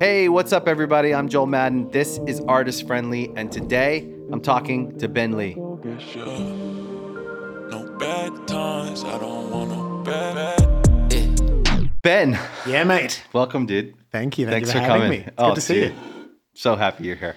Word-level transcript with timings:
Hey, 0.00 0.28
what's 0.30 0.52
up, 0.52 0.66
everybody? 0.66 1.14
I'm 1.14 1.28
Joel 1.28 1.46
Madden. 1.46 1.90
This 1.90 2.18
is 2.26 2.40
Artist 2.48 2.86
Friendly, 2.86 3.30
and 3.36 3.52
today 3.52 4.10
I'm 4.32 4.40
talking 4.40 4.96
to 4.98 5.08
Ben 5.08 5.36
Lee. 5.36 5.50
Yeah. 6.14 6.24
No 7.70 7.96
bad 7.98 8.48
times. 8.48 9.04
I 9.04 9.18
don't 9.18 9.50
want 9.50 9.70
no 9.70 10.02
bad. 10.02 10.58
bad. 11.10 12.02
Ben, 12.02 12.38
Yeah, 12.66 12.84
mate. 12.84 13.22
welcome, 13.34 13.66
dude. 13.66 13.94
Thank 14.10 14.38
you. 14.38 14.46
Thank 14.46 14.64
Thanks 14.66 14.68
you 14.68 14.80
for 14.80 14.86
for, 14.86 14.90
having 14.90 15.02
coming. 15.02 15.20
me. 15.20 15.26
It's 15.26 15.34
Oh, 15.36 15.48
good 15.50 15.54
to 15.56 15.60
see 15.60 15.74
dude. 15.74 15.92
you. 15.92 16.30
So 16.54 16.76
happy 16.76 17.04
you're 17.04 17.16
here. 17.16 17.36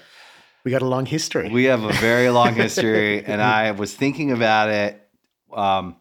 We 0.63 0.71
got 0.71 0.81
a 0.81 0.87
long 0.87 1.05
history. 1.05 1.49
We 1.49 1.65
have 1.65 1.83
a 1.83 1.91
very 1.93 2.29
long 2.29 2.55
history, 2.55 3.23
and 3.25 3.41
I 3.41 3.71
was 3.71 3.93
thinking 3.93 4.31
about 4.31 4.69
it 4.69 5.01
um, 5.53 5.97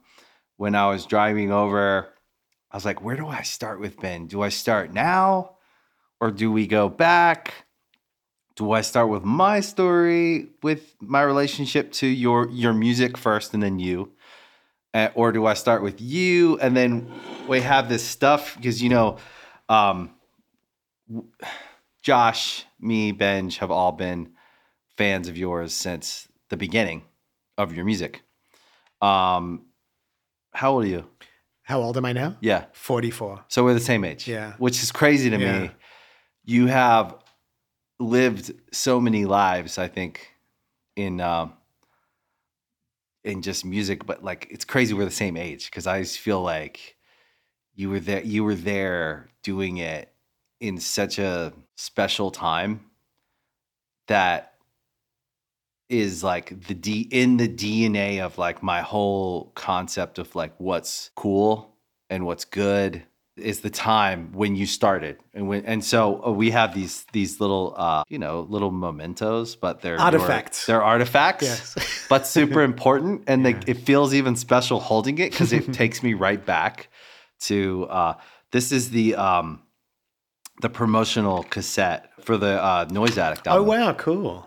when 0.59 0.77
I 0.77 0.87
was 0.89 1.07
driving 1.07 1.51
over. 1.51 2.09
I 2.71 2.77
was 2.77 2.85
like, 2.85 3.03
where 3.03 3.17
do 3.17 3.27
I 3.27 3.43
start 3.43 3.81
with 3.81 3.99
Ben? 4.01 4.29
Do 4.29 4.43
I 4.43 4.49
start 4.49 4.93
now, 4.95 5.57
or 6.23 6.31
do 6.31 6.53
we 6.53 6.69
go 6.69 6.89
back? 6.89 7.53
Do 8.55 8.71
I 8.71 8.83
start 8.83 9.09
with 9.09 9.25
my 9.25 9.59
story 9.61 10.51
with 10.63 10.95
my 11.01 11.21
relationship 11.23 11.91
to 11.95 12.07
your 12.07 12.49
your 12.51 12.73
music 12.73 13.19
first, 13.19 13.53
and 13.55 13.63
then 13.63 13.79
you, 13.81 14.13
Uh, 14.95 15.09
or 15.15 15.33
do 15.33 15.47
I 15.47 15.55
start 15.55 15.83
with 15.83 16.01
you 16.01 16.59
and 16.61 16.77
then 16.77 17.11
we 17.49 17.61
have 17.63 17.89
this 17.89 18.05
stuff 18.05 18.55
because 18.57 18.81
you 18.83 18.89
know, 18.91 19.17
um, 19.69 20.11
Josh, 22.03 22.67
me, 22.79 23.11
Benj 23.13 23.59
have 23.59 23.71
all 23.71 23.93
been 23.93 24.33
fans 24.97 25.29
of 25.29 25.37
yours 25.37 25.73
since 25.75 26.29
the 26.51 26.57
beginning 26.57 27.03
of 27.59 27.75
your 27.75 27.85
music. 27.85 28.23
Um, 29.01 29.63
how 30.53 30.73
old 30.75 30.85
are 30.85 30.89
you? 30.89 31.05
How 31.63 31.81
old 31.81 31.97
am 31.97 32.05
I 32.05 32.13
now? 32.13 32.37
Yeah. 32.41 32.67
44. 32.73 33.45
So 33.49 33.65
we're 33.65 33.75
the 33.75 33.81
same 33.81 34.05
age. 34.05 34.29
Yeah. 34.29 34.55
Which 34.59 34.83
is 34.83 34.93
crazy 34.93 35.31
to 35.31 35.39
Yeah. 35.39 35.61
me. 35.61 35.71
You 36.45 36.67
have 36.67 37.17
lived 37.99 38.53
so 38.73 39.01
many 39.01 39.25
lives, 39.25 39.79
I 39.79 39.89
think, 39.89 40.35
in 40.97 41.21
um 41.21 41.55
in 43.25 43.43
just 43.43 43.65
music, 43.65 44.05
but 44.05 44.25
like 44.25 44.49
it's 44.51 44.65
crazy 44.65 44.95
we're 44.95 45.05
the 45.05 45.11
same 45.11 45.37
age 45.37 45.67
because 45.67 45.87
I 45.87 46.03
just 46.03 46.19
feel 46.19 46.43
like 46.43 46.97
you 47.75 47.91
were 47.91 48.01
there 48.01 48.23
you 48.23 48.45
were 48.45 48.55
there 48.55 49.29
doing 49.43 49.79
it 49.79 50.13
in 50.61 50.79
such 50.79 51.19
a 51.19 51.53
special 51.77 52.31
time 52.31 52.91
that 54.09 54.55
is 55.89 56.25
like 56.25 56.67
the 56.67 56.75
D 56.75 57.09
in 57.11 57.37
the 57.37 57.49
DNA 57.49 58.21
of 58.21 58.39
like 58.39 58.63
my 58.63 58.81
whole 58.81 59.53
concept 59.55 60.19
of 60.19 60.35
like 60.35 60.55
what's 60.59 61.11
cool 61.15 61.77
and 62.11 62.27
what's 62.27 62.45
good 62.45 63.05
is 63.37 63.61
the 63.61 63.71
time 63.71 64.31
when 64.33 64.55
you 64.55 64.67
started 64.67 65.17
and 65.33 65.49
when 65.49 65.65
and 65.65 65.83
so 65.83 66.23
uh, 66.27 66.31
we 66.31 66.51
have 66.51 66.75
these 66.75 67.07
these 67.13 67.41
little 67.41 67.75
uh 67.79 68.03
you 68.09 68.19
know 68.19 68.43
little 68.51 68.71
mementos 68.71 69.57
but 69.57 69.81
they're 69.81 69.99
Artifacts. 69.99 70.67
they're 70.67 70.83
artifacts 70.83 71.43
Yes. 71.45 72.07
but 72.11 72.27
super 72.27 72.61
important 72.73 73.23
and 73.27 73.47
they, 73.47 73.55
it 73.67 73.79
feels 73.79 74.13
even 74.13 74.37
special 74.37 74.81
holding 74.81 75.17
it 75.19 75.31
because 75.31 75.53
it 75.53 75.73
takes 75.83 76.03
me 76.03 76.13
right 76.13 76.45
back 76.45 76.89
to 77.41 77.87
uh 77.89 78.15
this 78.51 78.71
is 78.71 78.91
the 78.91 79.15
um 79.15 79.63
the 80.61 80.69
promotional 80.69 81.43
cassette 81.45 82.11
for 82.21 82.37
the 82.37 82.63
uh 82.63 82.87
noise 82.91 83.17
addict 83.19 83.47
album. 83.49 83.65
Oh, 83.65 83.69
wow. 83.69 83.93
Cool. 83.95 84.47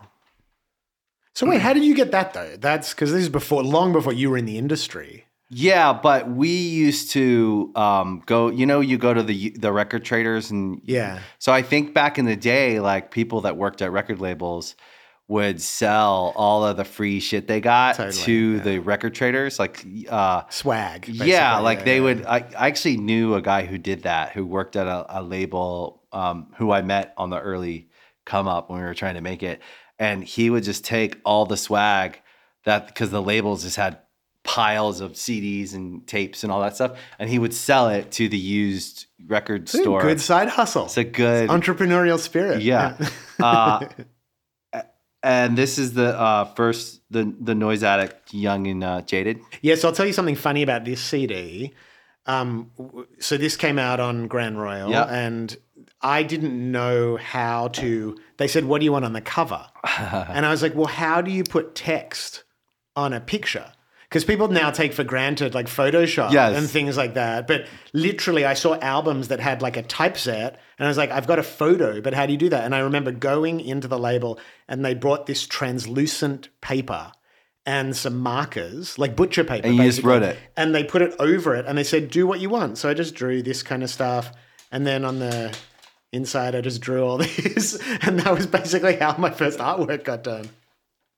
So, 1.34 1.46
wait, 1.46 1.60
how 1.60 1.74
did 1.74 1.84
you 1.84 1.94
get 1.94 2.12
that 2.12 2.34
though? 2.34 2.56
That's 2.58 2.94
because 2.94 3.12
this 3.12 3.24
is 3.24 3.30
before, 3.30 3.64
long 3.64 3.92
before 3.92 4.14
you 4.14 4.30
were 4.30 4.38
in 4.38 4.46
the 4.46 4.58
industry. 4.58 5.25
Yeah, 5.58 5.94
but 5.94 6.30
we 6.30 6.50
used 6.50 7.12
to 7.12 7.72
um, 7.76 8.22
go. 8.26 8.50
You 8.50 8.66
know, 8.66 8.82
you 8.82 8.98
go 8.98 9.14
to 9.14 9.24
the 9.24 9.52
the 9.52 9.72
record 9.72 10.04
traders, 10.04 10.52
and 10.52 10.82
Yeah. 10.84 11.20
So 11.40 11.54
I 11.54 11.62
think 11.62 11.94
back 11.94 12.20
in 12.20 12.26
the 12.26 12.36
day, 12.36 12.82
like 12.82 13.10
people 13.10 13.40
that 13.42 13.56
worked 13.56 13.82
at 13.82 13.94
record 13.94 14.20
labels 14.20 14.76
would 15.30 15.62
sell 15.62 16.34
all 16.36 16.66
of 16.66 16.76
the 16.76 16.84
free 16.84 17.22
shit 17.22 17.48
they 17.48 17.62
got 17.62 17.96
Totally, 17.96 18.22
to 18.24 18.52
yeah. 18.58 18.64
the 18.64 18.80
record 18.80 19.16
traders. 19.16 19.58
Like, 19.58 19.86
uh, 20.10 20.44
Swag. 20.50 21.08
yeah, 21.08 21.60
like 21.60 21.80
Yeah, 21.80 21.86
they 21.86 21.96
yeah. 21.96 22.04
would. 22.04 22.26
I, 22.26 22.38
I 22.58 22.68
actually 22.68 22.98
knew 22.98 23.36
a 23.36 23.42
guy 23.42 23.66
who 23.66 23.78
did 23.78 24.04
that, 24.04 24.34
who 24.34 24.46
worked 24.46 24.76
at 24.76 24.88
a, 24.88 25.22
a 25.22 25.24
label, 25.24 26.04
um, 26.12 26.52
who 26.58 26.72
I 26.72 26.82
met 26.82 27.14
on 27.16 27.30
the 27.30 27.40
early 27.40 27.88
come 28.26 28.50
up 28.50 28.70
when 28.70 28.80
we 28.80 28.86
were 28.86 28.94
trying 28.94 29.16
to 29.16 29.22
make 29.22 29.42
it, 29.42 29.62
and 29.98 30.22
he 30.22 30.50
would 30.50 30.66
just 30.66 30.84
take 30.84 31.18
all 31.24 31.46
the 31.46 31.56
swag 31.56 32.20
that 32.66 32.88
because 32.88 33.10
the 33.10 33.22
labels 33.22 33.64
just 33.64 33.78
had 33.78 34.00
piles 34.46 35.02
of 35.02 35.14
CDs 35.14 35.74
and 35.74 36.08
tapes 36.08 36.44
and 36.44 36.52
all 36.52 36.62
that 36.62 36.76
stuff, 36.76 36.98
and 37.20 37.30
he 37.30 37.38
would 37.40 37.54
sell 37.54 37.90
it 37.90 38.12
to 38.12 38.30
the 38.30 38.38
used 38.38 39.08
record 39.28 39.64
It's 39.64 39.74
a 39.74 39.80
store. 39.80 40.02
Good 40.02 40.22
side 40.22 40.48
hustle. 40.48 40.86
It's 40.86 40.98
a 40.98 41.04
good 41.04 41.50
Entrepreneurial 41.50 42.18
spirit. 42.20 42.62
yeah. 42.62 42.96
uh, 43.44 43.86
and 45.24 45.58
this 45.58 45.78
is 45.80 45.94
the 45.94 46.18
uh, 46.20 46.46
first 46.54 47.02
the 47.10 47.34
the 47.40 47.56
noise 47.56 47.84
addict, 47.84 48.34
young 48.34 48.68
and 48.68 48.84
uh, 48.84 49.02
jaded. 49.02 49.40
Yeah, 49.62 49.76
so 49.76 49.88
I'll 49.90 49.94
tell 49.96 50.06
you 50.06 50.14
something 50.14 50.36
funny 50.36 50.62
about 50.64 50.86
this 50.86 51.02
CD. 51.02 51.74
Um, 52.28 52.72
so 53.20 53.38
this 53.38 53.56
came 53.56 53.78
out 53.80 54.00
on 54.00 54.28
Grand 54.28 54.60
Royal, 54.60 54.90
Yeah. 54.90 55.04
and 55.06 55.56
I 56.02 56.24
didn't 56.24 56.72
know 56.72 57.18
how 57.18 57.70
to. 57.70 58.18
They 58.38 58.48
said, 58.48 58.66
"What 58.66 58.80
do 58.80 58.86
you 58.86 58.92
want 58.92 59.06
on 59.06 59.14
the 59.14 59.22
cover?" 59.22 59.66
and 60.00 60.46
I 60.46 60.52
was 60.52 60.62
like, 60.62 60.76
"Well, 60.76 60.86
how 60.88 61.22
do 61.22 61.32
you 61.32 61.44
put 61.44 61.74
text 61.76 62.44
on 62.96 63.12
a 63.14 63.20
picture?" 63.20 63.72
Because 64.16 64.24
people 64.24 64.48
now 64.48 64.72
take 64.72 64.94
for 64.94 65.04
granted 65.04 65.54
like 65.54 65.66
Photoshop 65.68 66.32
Yes. 66.32 66.58
and 66.58 66.70
things 66.70 66.96
like 66.96 67.16
that. 67.16 67.48
But 67.48 67.66
literally, 67.92 68.46
I 68.46 68.54
saw 68.54 68.76
albums 68.80 69.28
that 69.28 69.42
had 69.42 69.62
like 69.62 69.76
a 69.76 69.82
typeset, 69.82 70.58
and 70.80 70.86
I 70.86 70.88
was 70.88 70.96
like, 70.96 71.12
"I've 71.12 71.28
got 71.28 71.38
a 71.38 71.44
photo, 71.44 72.00
but 72.00 72.14
how 72.14 72.26
do 72.26 72.32
you 72.32 72.38
do 72.38 72.48
that?" 72.48 72.64
And 72.64 72.74
I 72.74 72.80
remember 72.80 73.12
going 73.12 73.60
into 73.60 73.90
the 73.90 74.00
label, 74.00 74.40
and 74.70 74.86
they 74.86 74.94
brought 74.94 75.26
this 75.26 75.46
translucent 75.46 76.48
paper 76.62 77.12
and 77.66 77.94
some 77.94 78.18
markers, 78.18 78.98
like 78.98 79.18
butcher 79.18 79.44
paper. 79.44 79.68
And 79.68 79.76
you 79.76 79.84
just 79.84 80.02
wrote 80.02 80.24
it. 80.24 80.38
And 80.56 80.74
they 80.74 80.86
put 80.86 81.02
it 81.02 81.14
over 81.20 81.54
it 81.54 81.66
and 81.66 81.78
they 81.78 81.84
said, 81.84 82.10
do 82.10 82.26
what 82.26 82.40
you 82.40 82.50
want. 82.50 82.78
So 82.78 82.88
I 82.90 82.94
just 82.94 83.16
drew 83.16 83.42
this 83.44 83.64
kind 83.64 83.84
of 83.84 83.90
stuff. 83.90 84.32
And 84.72 84.88
then 84.88 85.04
on 85.04 85.20
the 85.20 85.54
inside, 86.14 86.56
I 86.56 86.62
just 86.62 86.80
drew 86.80 87.04
all 87.04 87.18
these, 87.28 87.82
And 88.02 88.20
that 88.22 88.34
was 88.34 88.48
basically 88.48 88.96
how 88.96 89.18
my 89.18 89.32
first 89.32 89.60
artwork 89.60 90.06
got 90.06 90.24
done. 90.24 90.48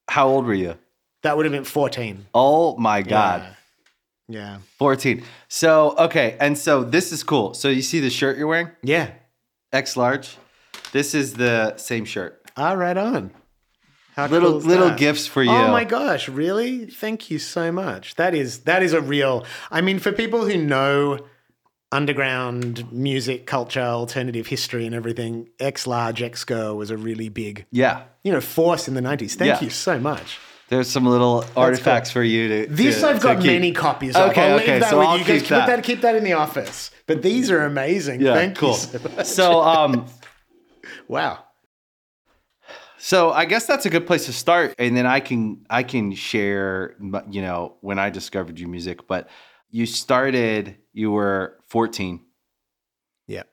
How 0.09 0.29
old 0.29 0.45
were 0.45 0.53
you? 0.55 0.77
That 1.23 1.35
would 1.37 1.45
have 1.45 1.51
been 1.53 1.63
14. 1.63 2.27
Oh 2.33 2.77
my 2.77 3.01
god, 3.01 3.43
Yeah. 4.27 4.57
fourteen. 4.77 5.23
So 5.47 5.95
okay, 5.97 6.37
and 6.39 6.57
so 6.57 6.83
this 6.83 7.11
is 7.11 7.23
cool. 7.23 7.53
So 7.53 7.69
you 7.69 7.81
see 7.81 7.99
the 7.99 8.09
shirt 8.09 8.37
you're 8.37 8.47
wearing, 8.47 8.69
Yeah. 8.83 9.11
X 9.73 9.97
large. 9.97 10.37
This 10.91 11.13
is 11.13 11.33
the 11.33 11.75
same 11.77 12.05
shirt. 12.05 12.41
Ah, 12.55 12.73
right 12.73 12.97
on. 12.97 13.31
How 14.15 14.27
Little 14.27 14.53
cool 14.59 14.69
little 14.69 14.89
that? 14.89 14.97
gifts 14.97 15.27
for 15.27 15.43
you. 15.43 15.51
Oh 15.51 15.67
my 15.71 15.83
gosh, 15.83 16.27
really? 16.27 16.85
Thank 16.87 17.29
you 17.29 17.37
so 17.39 17.71
much. 17.71 18.15
That 18.15 18.33
is 18.33 18.59
that 18.59 18.81
is 18.83 18.93
a 18.93 19.01
real 19.01 19.45
I 19.69 19.81
mean 19.81 19.99
for 19.99 20.11
people 20.11 20.45
who 20.45 20.57
know 20.57 21.19
underground 21.91 22.91
music, 22.91 23.45
culture, 23.45 23.79
alternative 23.81 24.47
history 24.47 24.85
and 24.85 24.93
everything, 24.93 25.47
X 25.59 25.87
large 25.87 26.21
X 26.21 26.43
girl 26.43 26.75
was 26.75 26.89
a 26.91 26.97
really 26.97 27.29
big, 27.29 27.65
Yeah, 27.71 28.03
you 28.23 28.31
know, 28.31 28.41
force 28.41 28.87
in 28.87 28.93
the 28.93 29.01
90s. 29.01 29.35
Thank 29.35 29.49
Yeah. 29.49 29.61
you 29.61 29.69
so 29.69 29.97
much. 29.99 30.37
There's 30.69 30.89
some 30.89 31.05
little 31.05 31.45
artifacts 31.55 32.11
for 32.11 32.23
you 32.23 32.47
to. 32.65 32.73
This 32.73 32.99
to- 33.01 33.07
I've 33.07 33.21
got 33.21 33.37
keep. 33.37 33.47
many 33.51 33.71
copies 33.71 34.15
of. 34.15 34.31
Okay, 34.31 34.49
I'll 34.51 34.55
okay, 34.59 34.73
leave 34.73 34.81
that 34.81 34.89
so 34.89 34.99
with 34.99 35.07
I'll 35.07 35.17
you 35.17 35.25
keep 35.25 35.39
Put 35.43 35.49
that. 35.49 35.67
that 35.67 35.83
keep 35.83 36.01
that 36.01 36.15
in 36.15 36.23
the 36.23 36.33
office. 36.33 36.91
But 37.05 37.21
these 37.21 37.49
are 37.51 37.63
amazing. 37.63 38.21
Yeah, 38.21 38.33
Thank 38.33 38.57
cool. 38.57 38.71
you 38.71 38.75
so. 38.75 38.99
So 39.23 39.61
um, 39.61 40.05
wow. 41.07 41.43
So 42.99 43.31
I 43.31 43.45
guess 43.45 43.65
that's 43.65 43.85
a 43.85 43.89
good 43.89 44.07
place 44.07 44.25
to 44.25 44.33
start, 44.33 44.73
and 44.79 44.97
then 44.97 45.05
I 45.05 45.19
can 45.19 45.65
I 45.69 45.83
can 45.83 46.13
share, 46.13 46.95
you 47.29 47.41
know, 47.41 47.77
when 47.81 47.99
I 47.99 48.09
discovered 48.09 48.59
your 48.59 48.69
music. 48.69 49.07
But 49.07 49.29
you 49.69 49.85
started, 49.85 50.77
you 50.93 51.11
were 51.11 51.57
fourteen. 51.67 52.25
Yeah. 53.27 53.43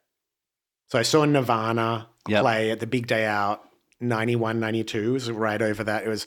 So 0.89 0.99
I 0.99 1.03
saw 1.03 1.25
Nirvana 1.25 2.09
Yep. 2.27 2.41
play 2.41 2.71
at 2.71 2.81
the 2.81 2.87
big 2.87 3.07
day 3.07 3.27
out 3.27 3.61
91, 4.01 4.59
92. 4.59 4.99
It 4.99 5.09
was 5.11 5.31
right 5.31 5.61
over 5.61 5.85
that. 5.85 6.05
It 6.05 6.09
was 6.09 6.25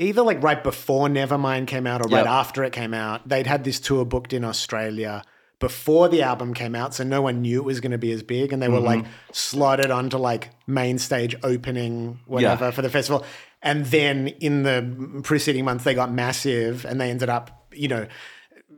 either 0.00 0.22
like 0.22 0.42
right 0.42 0.62
before 0.64 1.06
Nevermind 1.08 1.66
came 1.68 1.86
out 1.86 2.00
or 2.04 2.08
Yep. 2.08 2.24
right 2.24 2.26
after 2.26 2.64
it 2.64 2.72
came 2.72 2.92
out. 2.94 3.28
They'd 3.28 3.46
had 3.46 3.62
this 3.62 3.78
tour 3.78 4.04
booked 4.04 4.32
in 4.32 4.44
Australia 4.44 5.22
before 5.60 6.08
the 6.08 6.22
album 6.22 6.54
came 6.54 6.74
out. 6.74 6.94
So 6.94 7.04
no 7.04 7.20
one 7.22 7.42
knew 7.42 7.58
it 7.60 7.64
was 7.64 7.80
going 7.80 7.92
to 7.92 7.98
be 7.98 8.10
as 8.12 8.22
big. 8.22 8.52
And 8.52 8.60
they 8.62 8.68
were 8.68 8.80
like 8.80 9.00
Mm-hmm. 9.00 9.10
slotted 9.32 9.90
onto 9.90 10.16
like 10.16 10.50
main 10.66 10.98
stage 10.98 11.36
opening, 11.42 12.18
whatever, 12.26 12.72
for 12.72 12.82
the 12.82 12.88
festival. 12.90 13.24
And 13.62 13.84
then 13.86 14.28
in 14.28 14.62
the 14.62 15.20
preceding 15.22 15.64
months, 15.66 15.84
they 15.84 15.92
got 15.94 16.10
massive 16.10 16.86
and 16.86 16.98
they 17.00 17.10
ended 17.10 17.28
up, 17.28 17.66
you 17.72 17.88
know, 17.88 18.06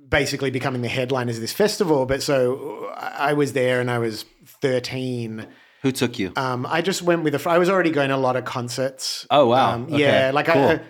basically 0.09 0.51
becoming 0.51 0.83
the 0.83 0.89
headliners 0.89 1.37
of 1.37 1.41
this 1.41 1.53
festival. 1.53 2.05
But 2.05 2.23
so 2.23 2.93
I 2.97 3.33
was 3.35 3.53
there 3.53 3.81
and 3.81 3.89
I 3.91 3.99
was 3.99 4.25
13. 4.61 5.47
Who 5.83 5.93
took 5.93 6.19
you? 6.19 6.33
Um, 6.37 6.67
I 6.69 6.81
just 6.83 7.03
went 7.03 7.23
with 7.25 7.35
a. 7.35 7.39
fr- 7.39 7.51
I 7.51 7.59
was 7.59 7.69
already 7.69 7.91
going 7.91 8.09
to 8.11 8.15
a 8.15 8.17
lot 8.17 8.37
of 8.37 8.45
concerts. 8.45 9.27
Oh, 9.31 9.47
wow. 9.47 9.73
Um, 9.75 9.85
Okay, 9.85 10.01
Yeah, 10.01 10.31
like 10.33 10.47
cool. 10.47 10.63
I, 10.63 10.75
I 10.75 10.81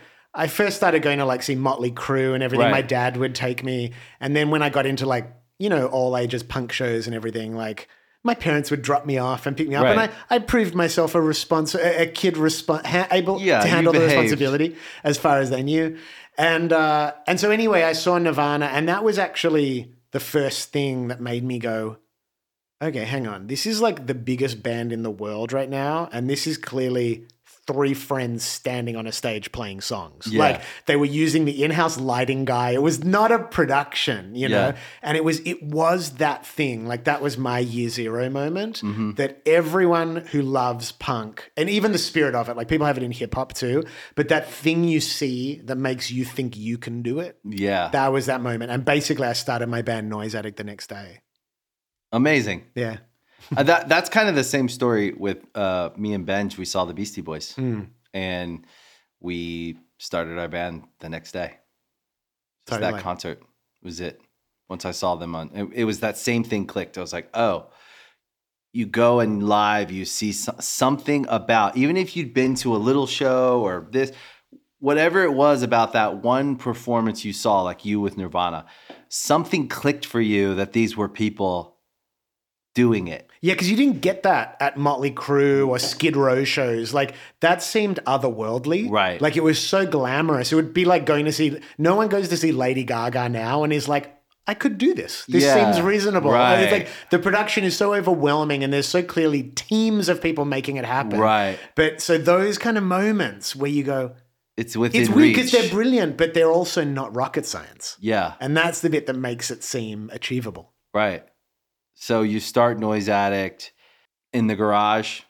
first 0.46 0.76
started 0.76 1.02
going 1.02 1.18
to 1.18 1.24
like 1.24 1.42
see 1.42 1.54
Motley 1.54 1.90
Crue 1.90 2.34
and 2.34 2.42
everything. 2.42 2.66
Right. 2.66 2.70
My 2.72 2.82
dad 2.82 3.16
would 3.16 3.34
take 3.34 3.62
me, 3.62 3.92
and 4.20 4.34
then 4.34 4.50
when 4.50 4.62
I 4.62 4.70
got 4.70 4.86
into 4.86 5.06
like 5.06 5.32
you 5.58 5.68
know 5.68 5.86
all 5.86 6.16
ages 6.16 6.42
punk 6.42 6.72
shows 6.72 7.06
and 7.06 7.14
everything, 7.14 7.54
like 7.54 7.88
my 8.24 8.34
parents 8.34 8.70
would 8.70 8.82
drop 8.82 9.04
me 9.04 9.18
off 9.18 9.46
and 9.46 9.56
pick 9.56 9.68
me 9.68 9.74
up, 9.74 9.84
and 9.84 9.98
I, 9.98 10.10
I 10.30 10.38
proved 10.38 10.74
myself 10.74 11.14
a 11.14 11.20
response, 11.20 11.74
a, 11.74 12.02
a 12.02 12.06
kid 12.06 12.34
resp- 12.34 12.86
ha- 12.86 13.08
able 13.10 13.40
Yeah, 13.40 13.60
to 13.60 13.68
handle 13.68 13.92
the 13.92 14.00
responsibility 14.00 14.76
as 15.02 15.18
far 15.18 15.38
as 15.38 15.50
they 15.50 15.62
knew. 15.62 15.98
And 16.38 16.72
uh, 16.72 17.14
and 17.26 17.38
so 17.38 17.50
anyway, 17.50 17.82
I 17.82 17.92
saw 17.92 18.18
Nirvana, 18.18 18.66
and 18.66 18.88
that 18.88 19.04
was 19.04 19.18
actually 19.18 19.92
the 20.12 20.20
first 20.20 20.72
thing 20.72 21.08
that 21.08 21.20
made 21.20 21.42
me 21.42 21.58
go, 21.58 21.98
okay, 22.80 23.04
hang 23.04 23.26
on, 23.26 23.48
this 23.48 23.66
is 23.66 23.80
like 23.80 24.06
the 24.06 24.14
biggest 24.14 24.62
band 24.62 24.92
in 24.92 25.02
the 25.02 25.10
world 25.10 25.52
right 25.52 25.68
now, 25.68 26.08
and 26.12 26.30
this 26.30 26.46
is 26.46 26.56
clearly 26.56 27.26
three 27.66 27.94
friends 27.94 28.42
standing 28.44 28.96
on 28.96 29.06
a 29.06 29.12
stage 29.12 29.52
playing 29.52 29.80
songs. 29.80 30.26
Yeah. 30.26 30.40
Like 30.40 30.62
they 30.86 30.96
were 30.96 31.04
using 31.04 31.44
the 31.44 31.62
in-house 31.62 31.98
lighting 31.98 32.44
guy. 32.44 32.70
It 32.70 32.82
was 32.82 33.04
not 33.04 33.30
a 33.30 33.38
production, 33.38 34.34
you 34.34 34.48
know. 34.48 34.74
And 35.00 35.16
it 35.16 35.22
was 35.24 35.40
it 35.46 35.62
was 35.62 36.14
that 36.14 36.44
thing. 36.44 36.86
Like 36.86 37.04
that 37.04 37.22
was 37.22 37.38
my 37.38 37.60
year 37.60 37.88
zero 37.88 38.28
moment 38.30 38.80
Mm-hmm. 38.82 39.12
that 39.12 39.42
everyone 39.46 40.16
who 40.16 40.42
loves 40.42 40.92
punk 40.92 41.52
and 41.56 41.70
even 41.70 41.92
the 41.92 41.98
spirit 41.98 42.34
of 42.34 42.48
it, 42.48 42.56
like 42.56 42.68
people 42.68 42.86
have 42.86 42.96
it 42.96 43.02
in 43.04 43.12
hip 43.12 43.34
hop 43.34 43.52
too, 43.52 43.84
but 44.16 44.28
that 44.28 44.50
thing 44.50 44.84
you 44.84 45.00
see 45.00 45.60
that 45.64 45.76
makes 45.76 46.10
you 46.10 46.24
think 46.24 46.56
you 46.56 46.78
can 46.78 47.02
do 47.02 47.20
it. 47.20 47.38
Yeah. 47.44 47.90
That 47.90 48.12
was 48.12 48.26
that 48.26 48.40
moment. 48.40 48.72
And 48.72 48.84
basically 48.84 49.28
I 49.28 49.34
started 49.34 49.68
my 49.68 49.82
band 49.82 50.08
Noise 50.10 50.34
Addict 50.34 50.56
the 50.56 50.64
next 50.64 50.88
day. 50.88 51.20
Amazing. 52.10 52.64
Yeah. 52.74 52.98
Uh, 53.56 53.62
that 53.62 53.88
that's 53.88 54.08
kind 54.08 54.28
of 54.28 54.34
the 54.34 54.44
same 54.44 54.68
story 54.68 55.12
with 55.12 55.38
uh, 55.56 55.90
me 55.96 56.14
and 56.14 56.24
Benj. 56.26 56.56
We 56.58 56.64
saw 56.64 56.84
the 56.84 56.94
Beastie 56.94 57.20
Boys, 57.20 57.52
Hmm. 57.54 57.82
and 58.14 58.64
we 59.20 59.78
started 59.98 60.38
our 60.38 60.48
band 60.48 60.84
the 61.00 61.08
next 61.08 61.32
day. 61.32 61.54
Just 62.68 62.80
that 62.80 63.00
concert 63.02 63.42
was 63.82 64.00
it. 64.00 64.20
Once 64.68 64.84
I 64.84 64.92
saw 64.92 65.16
them 65.16 65.34
on, 65.34 65.50
it, 65.54 65.68
it 65.74 65.84
was 65.84 66.00
that 66.00 66.16
same 66.16 66.44
thing 66.44 66.66
clicked. 66.66 66.96
I 66.96 67.00
was 67.02 67.12
like, 67.12 67.28
oh, 67.34 67.66
you 68.72 68.86
go 68.86 69.20
and 69.20 69.42
live, 69.46 69.90
you 69.90 70.04
see 70.04 70.32
so- 70.32 70.54
something 70.60 71.26
about 71.28 71.76
even 71.76 71.96
if 71.96 72.16
you'd 72.16 72.32
been 72.32 72.54
to 72.56 72.74
a 72.74 72.78
little 72.78 73.06
show 73.06 73.60
or 73.60 73.86
this, 73.90 74.12
whatever 74.78 75.22
it 75.24 75.32
was 75.34 75.62
about 75.62 75.92
that 75.92 76.22
one 76.22 76.56
performance 76.56 77.24
you 77.24 77.32
saw, 77.34 77.60
like 77.62 77.84
you 77.84 78.00
with 78.00 78.16
Nirvana, 78.16 78.64
something 79.08 79.68
clicked 79.68 80.06
for 80.06 80.20
you 80.22 80.54
that 80.54 80.72
these 80.72 80.96
were 80.96 81.08
people 81.08 81.71
doing 82.74 83.08
it. 83.08 83.28
Yeah, 83.40 83.54
because 83.54 83.70
you 83.70 83.76
didn't 83.76 84.00
get 84.00 84.22
that 84.22 84.56
at 84.60 84.76
Motley 84.76 85.10
Crue 85.10 85.68
or 85.68 85.78
Skid 85.78 86.16
Row 86.16 86.44
shows. 86.44 86.94
Like 86.94 87.14
that 87.40 87.62
seemed 87.62 87.98
otherworldly. 88.06 88.90
Right. 88.90 89.20
Like 89.20 89.36
it 89.36 89.42
was 89.42 89.58
so 89.58 89.86
glamorous. 89.86 90.52
It 90.52 90.54
would 90.56 90.72
be 90.72 90.84
like 90.84 91.04
going 91.06 91.24
to 91.26 91.32
see. 91.32 91.58
No 91.78 91.96
one 91.96 92.08
goes 92.08 92.28
to 92.28 92.36
see 92.36 92.52
Lady 92.52 92.84
Gaga 92.84 93.28
now 93.28 93.64
and 93.64 93.72
is 93.72 93.88
like, 93.88 94.16
I 94.46 94.54
could 94.54 94.76
do 94.78 94.92
this. 94.94 95.24
This 95.26 95.44
Yeah, 95.44 95.72
seems 95.72 95.84
reasonable. 95.84 96.30
Right. 96.32 96.70
like 96.72 96.88
the 97.10 97.18
production 97.18 97.62
is 97.62 97.76
so 97.76 97.94
overwhelming, 97.94 98.64
and 98.64 98.72
there's 98.72 98.88
so 98.88 99.02
clearly 99.02 99.44
teams 99.44 100.08
of 100.08 100.20
people 100.20 100.44
making 100.44 100.76
it 100.78 100.84
happen. 100.84 101.18
Right. 101.20 101.58
But 101.76 102.00
so 102.00 102.18
those 102.18 102.58
kind 102.58 102.76
of 102.76 102.82
moments 102.84 103.54
where 103.54 103.70
you 103.70 103.84
go, 103.84 104.14
It's 104.56 104.76
within 104.76 105.00
it's 105.02 105.10
weird 105.10 105.34
because 105.36 105.52
they're 105.52 105.70
brilliant, 105.70 106.16
but 106.16 106.34
they're 106.34 106.50
also 106.50 106.82
not 106.84 107.14
rocket 107.14 107.46
science. 107.46 107.96
yeah, 108.00 108.34
And 108.40 108.56
that's 108.56 108.80
the 108.80 108.90
bit 108.90 109.06
that 109.06 109.14
makes 109.16 109.50
it 109.52 109.62
seem 109.62 110.10
achievable. 110.12 110.72
right. 110.92 111.24
So 112.02 112.22
you 112.22 112.40
start 112.40 112.80
Noise 112.80 113.08
Addict 113.08 113.72
in 114.32 114.48
the 114.48 114.56
garage. 114.56 115.20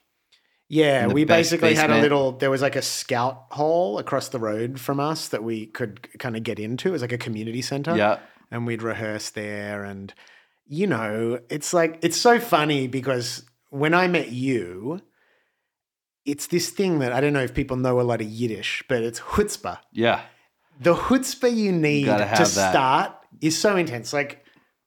Yeah, 0.71 1.07
we 1.07 1.25
bas- 1.25 1.51
basically 1.51 1.75
had 1.75 1.91
a 1.91 2.01
little. 2.01 2.33
There 2.33 2.51
was 2.51 2.63
like 2.63 2.77
a 2.77 2.81
scout 2.81 3.45
hall 3.51 3.99
across 3.99 4.31
the 4.31 4.39
road 4.39 4.81
from 4.81 4.99
us 4.99 5.29
that 5.29 5.45
we 5.45 5.67
could 5.67 6.09
kind 6.19 6.35
of 6.35 6.45
get 6.45 6.59
into. 6.59 6.89
It 6.89 6.93
was 6.93 7.03
like 7.03 7.13
a 7.13 7.19
community 7.19 7.61
center. 7.61 7.95
Yeah. 7.95 8.21
and 8.51 8.67
we'd 8.67 8.83
rehearse 8.83 9.29
there. 9.29 9.85
And 9.85 10.15
you 10.67 10.87
know, 10.87 11.41
it's 11.51 11.75
like 11.75 11.99
it's 12.01 12.17
so 12.17 12.41
funny 12.41 12.87
because 12.87 13.45
when 13.69 13.93
I 13.93 14.09
met 14.09 14.33
you, 14.33 15.03
it's 16.25 16.47
this 16.47 16.71
thing 16.71 17.01
that 17.01 17.13
I 17.13 17.21
don't 17.21 17.35
know 17.35 17.43
if 17.43 17.53
people 17.53 17.77
know 17.77 18.01
a 18.01 18.09
lot 18.11 18.23
of 18.23 18.29
Yiddish, 18.29 18.83
but 18.89 19.03
it's 19.03 19.21
chutzpah. 19.21 19.77
Yeah. 19.93 20.23
The 20.81 20.95
chutzpah 20.95 21.55
you 21.55 21.71
need 21.71 22.07
Gotta 22.07 22.25
that. 22.25 22.47
start 22.47 23.13
is 23.43 23.59
so 23.59 23.77
intense. 23.77 24.15
Like, 24.15 24.42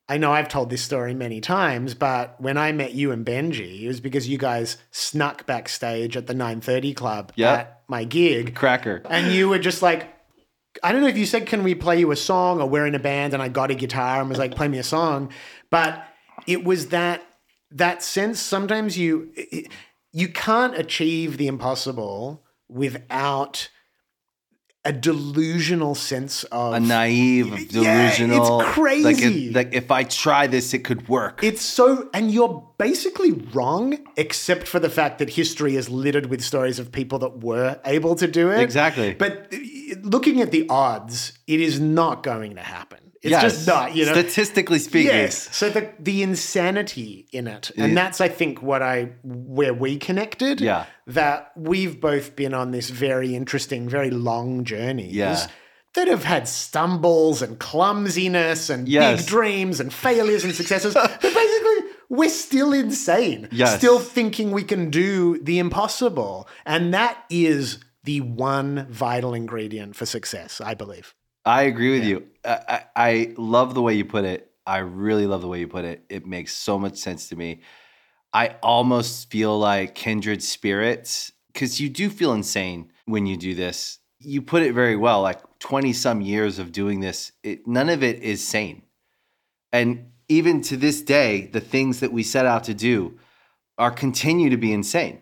I 0.08 0.18
know 0.18 0.32
I've 0.32 0.50
told 0.50 0.70
this 0.70 0.84
story 0.84 1.14
many 1.16 1.42
times, 1.42 1.96
but 1.96 2.40
when 2.40 2.58
I 2.58 2.72
met 2.72 2.94
you 2.94 3.12
and 3.12 3.26
Benji, 3.26 3.82
it 3.84 3.88
was 3.88 4.00
because 4.00 4.30
you 4.30 4.38
guys 4.38 4.78
snuck 4.92 5.46
backstage 5.48 6.16
at 6.16 6.28
the 6.28 6.34
930 6.36 6.94
club 6.94 7.32
Yeah. 7.36 7.54
at 7.54 7.82
my 7.88 8.04
gig. 8.04 8.54
Cracker. 8.56 9.02
And 9.10 9.34
you 9.34 9.50
were 9.50 9.58
just 9.58 9.82
like, 9.82 10.08
I 10.84 10.92
don't 10.92 11.02
know 11.02 11.08
if 11.08 11.18
you 11.18 11.26
said, 11.26 11.48
Can 11.48 11.64
we 11.64 11.74
play 11.74 12.00
you 12.00 12.12
a 12.12 12.16
song? 12.16 12.62
Or 12.62 12.70
we're 12.70 12.86
in 12.86 12.94
a 12.96 13.00
band 13.00 13.34
and 13.34 13.42
I 13.42 13.48
got 13.48 13.72
a 13.72 13.76
guitar 13.76 14.20
and 14.20 14.30
was 14.30 14.38
like, 14.38 14.54
Play 14.56 14.68
me 14.68 14.78
a 14.78 14.84
song. 14.84 15.32
But 15.72 16.04
it 16.46 16.64
was 16.64 16.90
that 16.90 17.24
that 17.72 18.04
sense 18.04 18.40
sometimes 18.40 18.98
you 18.98 19.32
you 20.12 20.28
can't 20.28 20.78
achieve 20.78 21.38
the 21.38 21.48
impossible 21.48 22.44
without 22.70 23.70
a 24.86 24.94
delusional 24.94 25.96
sense 25.96 26.44
of 26.46 26.74
A 26.76 26.80
naive, 26.80 27.46
delusional. 27.48 27.84
Yeah, 27.84 28.08
it's 28.08 28.18
delusional. 28.18 28.58
Like 28.60 28.68
crazy. 28.68 29.52
like 29.52 29.74
if 29.74 29.90
I 29.90 30.04
try 30.04 30.48
this, 30.48 30.74
it 30.74 30.84
could 30.84 31.10
work. 31.10 31.44
It's 31.44 31.62
so, 31.62 32.10
and 32.14 32.32
you're 32.32 32.64
basically 32.78 33.32
wrong, 33.54 33.98
except 34.16 34.68
for 34.68 34.80
the 34.80 34.90
fact 34.90 35.20
that 35.20 35.32
history 35.32 35.76
is 35.76 35.90
littered 35.90 36.28
with 36.28 36.42
stories 36.42 36.78
of 36.78 36.92
people 36.92 37.20
that 37.20 37.44
were 37.44 37.80
able 37.86 38.16
to 38.16 38.28
do 38.28 38.52
it. 38.52 38.62
Exactly. 38.62 39.14
But 39.16 39.52
uh, 39.52 39.58
looking 40.04 40.40
at 40.40 40.52
the 40.52 40.68
odds, 40.70 41.34
it 41.48 41.60
is 41.60 41.80
not 41.80 42.22
going 42.22 42.56
to 42.56 42.62
happen. 42.62 43.05
It's 43.26 43.32
Yes. 43.32 43.42
just 43.42 43.68
not, 43.68 43.96
you 43.96 44.06
know. 44.06 44.12
Statistically 44.14 44.80
speaking. 44.80 45.16
Yes. 45.16 45.50
So 45.56 45.70
the 45.70 45.90
the 46.00 46.22
insanity 46.24 47.28
in 47.32 47.48
it, 47.48 47.72
and 47.78 47.98
that's 47.98 48.22
I 48.22 48.30
think 48.30 48.62
what 48.62 48.82
I 48.82 49.10
where 49.24 49.74
we 49.74 49.98
connected. 49.98 50.62
Yeah. 50.62 50.86
That 51.08 51.52
we've 51.56 52.00
both 52.00 52.36
been 52.36 52.54
on 52.54 52.72
this 52.72 52.90
very 52.90 53.36
interesting, 53.36 53.90
very 53.90 54.12
long 54.12 54.64
journey. 54.64 55.10
Yeah. 55.12 55.48
That 55.96 56.08
have 56.08 56.24
had 56.26 56.48
stumbles 56.48 57.42
and 57.42 57.58
clumsiness 57.60 58.70
and 58.70 58.88
Yes. 58.88 59.22
big 59.22 59.28
dreams 59.28 59.80
and 59.80 59.94
failures 59.94 60.44
and 60.44 60.54
successes. 60.54 60.94
but 60.94 61.22
basically, 61.22 61.80
we're 62.10 62.30
still 62.30 62.74
insane. 62.74 63.48
Yes. 63.52 63.78
Still 63.78 64.00
thinking 64.00 64.52
we 64.52 64.64
can 64.64 64.90
do 64.90 65.40
the 65.42 65.58
impossible. 65.60 66.48
And 66.66 66.94
that 66.94 67.18
is 67.30 67.80
the 68.04 68.22
one 68.22 68.86
vital 68.90 69.34
ingredient 69.34 69.96
for 69.96 70.06
success, 70.06 70.60
I 70.62 70.74
believe. 70.76 71.16
I 71.46 71.64
agree 71.64 71.92
with 72.00 72.08
you. 72.08 72.28
I, 72.44 72.60
I, 72.68 72.84
I 72.96 73.34
love 73.38 73.74
the 73.74 73.82
way 73.82 73.94
you 73.94 74.06
put 74.06 74.26
it. 74.26 74.52
I 74.66 74.80
really 74.80 75.28
love 75.28 75.42
the 75.42 75.48
way 75.48 75.60
you 75.60 75.68
put 75.68 75.86
it. 75.86 76.04
It 76.10 76.26
makes 76.26 76.54
so 76.54 76.80
much 76.80 76.98
sense 76.98 77.30
to 77.30 77.36
me. 77.36 77.62
I 78.34 78.56
almost 78.64 79.30
feel 79.30 79.58
like 79.58 79.96
kindred 79.96 80.42
spirits 80.44 81.32
because 81.54 81.80
you 81.80 81.90
do 81.90 82.10
feel 82.10 82.34
insane 82.34 82.92
when 83.06 83.26
you 83.26 83.38
do 83.38 83.54
this. 83.56 84.00
You 84.20 84.42
put 84.42 84.64
it 84.64 84.74
very 84.74 84.96
well. 84.96 85.22
Like 85.22 85.42
20 85.60 85.94
some 85.94 86.22
years 86.22 86.60
of 86.60 86.72
doing 86.72 87.00
this, 87.00 87.32
it, 87.44 87.68
none 87.68 87.90
of 87.90 88.04
it 88.04 88.22
is 88.24 88.46
sane. 88.46 88.82
And 89.72 90.12
even 90.28 90.62
to 90.64 90.78
this 90.78 91.02
day, 91.02 91.48
the 91.48 91.62
things 91.62 92.00
that 92.00 92.12
we 92.12 92.24
set 92.24 92.46
out 92.46 92.64
to 92.66 92.74
do 92.74 93.20
are 93.78 93.92
continue 93.92 94.50
to 94.50 94.58
be 94.58 94.74
insane. 94.74 95.22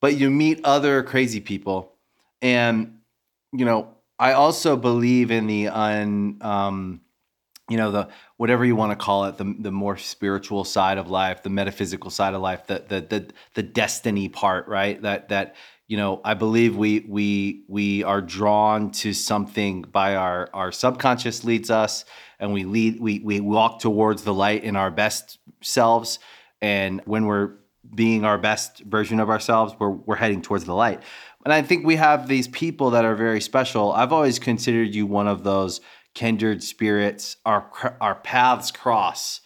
But 0.00 0.16
you 0.16 0.30
meet 0.30 0.60
other 0.64 1.02
crazy 1.02 1.40
people, 1.40 1.94
and 2.42 2.98
you 3.52 3.64
know, 3.64 3.93
I 4.18 4.32
also 4.32 4.76
believe 4.76 5.30
in 5.30 5.46
the 5.46 5.68
un, 5.68 6.38
um, 6.40 7.00
you 7.68 7.76
know, 7.76 7.90
the 7.90 8.08
whatever 8.36 8.64
you 8.64 8.76
want 8.76 8.92
to 8.92 8.96
call 8.96 9.24
it, 9.24 9.38
the 9.38 9.54
the 9.58 9.72
more 9.72 9.96
spiritual 9.96 10.64
side 10.64 10.98
of 10.98 11.10
life, 11.10 11.42
the 11.42 11.50
metaphysical 11.50 12.10
side 12.10 12.34
of 12.34 12.42
life, 12.42 12.66
the 12.66 12.84
the 12.86 13.00
the 13.00 13.30
the 13.54 13.62
destiny 13.62 14.28
part, 14.28 14.68
right? 14.68 15.00
That 15.02 15.30
that 15.30 15.56
you 15.88 15.96
know, 15.96 16.20
I 16.24 16.34
believe 16.34 16.76
we 16.76 17.00
we 17.08 17.64
we 17.68 18.04
are 18.04 18.20
drawn 18.20 18.90
to 18.92 19.12
something 19.12 19.82
by 19.82 20.14
our 20.16 20.48
our 20.54 20.72
subconscious 20.72 21.44
leads 21.44 21.70
us, 21.70 22.04
and 22.38 22.52
we 22.52 22.64
lead 22.64 23.00
we 23.00 23.20
we 23.20 23.40
walk 23.40 23.80
towards 23.80 24.22
the 24.22 24.34
light 24.34 24.64
in 24.64 24.76
our 24.76 24.90
best 24.90 25.38
selves, 25.62 26.18
and 26.60 27.00
when 27.04 27.26
we're 27.26 27.52
being 27.94 28.24
our 28.24 28.38
best 28.38 28.80
version 28.80 29.20
of 29.20 29.28
ourselves, 29.28 29.74
we're 29.78 29.90
we're 29.90 30.16
heading 30.16 30.42
towards 30.42 30.64
the 30.64 30.74
light. 30.74 31.02
And 31.44 31.52
I 31.52 31.62
think 31.62 31.84
we 31.84 31.96
have 31.96 32.26
these 32.26 32.48
people 32.48 32.90
that 32.90 33.04
are 33.04 33.14
very 33.14 33.40
special. 33.40 33.92
I've 33.92 34.12
always 34.12 34.38
considered 34.38 34.94
you 34.94 35.06
one 35.06 35.28
of 35.28 35.44
those 35.44 35.80
kindred 36.14 36.62
spirits. 36.62 37.36
Our 37.44 37.96
our 38.00 38.14
paths 38.14 38.70
cross, 38.70 39.40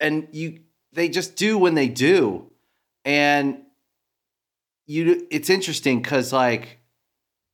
and 0.00 0.28
you 0.32 0.60
they 0.92 1.08
just 1.08 1.36
do 1.36 1.58
when 1.58 1.74
they 1.74 1.88
do, 1.88 2.50
and 3.04 3.58
you. 4.86 5.26
It's 5.30 5.50
interesting 5.50 6.00
because 6.00 6.32
like 6.32 6.78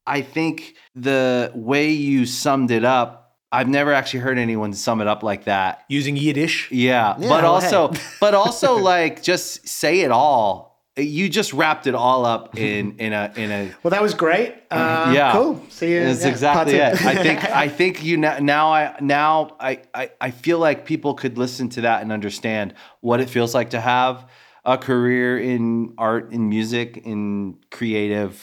I 0.06 0.22
think 0.22 0.76
the 0.94 1.50
way 1.54 1.90
you 1.90 2.26
summed 2.26 2.70
it 2.70 2.84
up. 2.84 3.24
I've 3.52 3.68
never 3.68 3.92
actually 3.92 4.20
heard 4.20 4.38
anyone 4.38 4.72
sum 4.74 5.00
it 5.00 5.06
up 5.06 5.22
like 5.22 5.44
that. 5.44 5.84
Using 5.88 6.16
Yiddish. 6.16 6.70
Yeah, 6.70 7.10
Yeah, 7.10 7.28
but 7.28 7.42
well, 7.42 7.54
also, 7.54 7.88
hey. 7.92 8.00
but 8.20 8.34
also, 8.34 8.76
like, 8.94 9.22
just 9.22 9.66
say 9.68 10.00
it 10.00 10.10
all 10.10 10.65
you 10.96 11.28
just 11.28 11.52
wrapped 11.52 11.86
it 11.86 11.94
all 11.94 12.24
up 12.24 12.58
in 12.58 12.98
in 12.98 13.12
a 13.12 13.32
in 13.36 13.50
a 13.50 13.74
Well, 13.82 13.90
that 13.90 14.02
was 14.02 14.14
great. 14.14 14.54
Uh, 14.70 15.12
yeah 15.14 15.32
Cool. 15.32 15.62
See 15.68 15.92
you. 15.92 16.04
That's 16.04 16.22
yeah, 16.22 16.28
exactly 16.28 16.74
it. 16.76 17.04
I 17.04 17.14
think 17.22 17.44
I 17.64 17.68
think 17.68 18.04
you 18.04 18.16
now, 18.16 18.38
now 18.38 18.72
I 18.72 18.96
now 19.00 19.56
I, 19.60 19.82
I 19.94 20.10
I 20.20 20.30
feel 20.30 20.58
like 20.58 20.84
people 20.86 21.14
could 21.14 21.38
listen 21.38 21.68
to 21.70 21.82
that 21.82 22.02
and 22.02 22.12
understand 22.12 22.74
what 23.00 23.20
it 23.20 23.28
feels 23.30 23.54
like 23.54 23.70
to 23.70 23.80
have 23.80 24.28
a 24.64 24.76
career 24.76 25.38
in 25.38 25.94
art, 25.96 26.32
in 26.32 26.48
music, 26.48 26.96
in 27.04 27.58
creative 27.70 28.34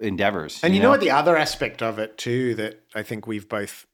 endeavors. 0.00 0.60
And 0.62 0.74
you 0.74 0.82
know 0.82 0.90
what 0.90 1.00
the 1.00 1.10
other 1.10 1.36
aspect 1.36 1.82
of 1.82 1.98
it 1.98 2.18
too 2.18 2.54
that 2.56 2.80
I 2.94 3.02
think 3.02 3.26
we've 3.26 3.48
both 3.48 3.86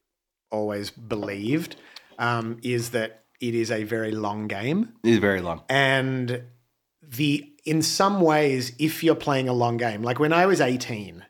always 0.50 0.90
believed 0.90 1.76
um, 2.18 2.58
is 2.62 2.90
that 2.90 3.24
it 3.40 3.54
is 3.54 3.70
a 3.70 3.84
very 3.84 4.12
long 4.12 4.46
game, 4.48 4.94
It's 5.04 5.18
very 5.18 5.40
long. 5.40 5.62
and 5.68 6.42
the 7.02 7.52
in 7.66 7.82
some 7.82 8.20
ways, 8.20 8.72
if 8.78 9.04
you're 9.04 9.14
playing 9.14 9.48
a 9.48 9.52
long 9.52 9.76
game, 9.76 10.02
like 10.02 10.18
when 10.18 10.32
I 10.32 10.46
was 10.46 10.60
18, 10.60 11.24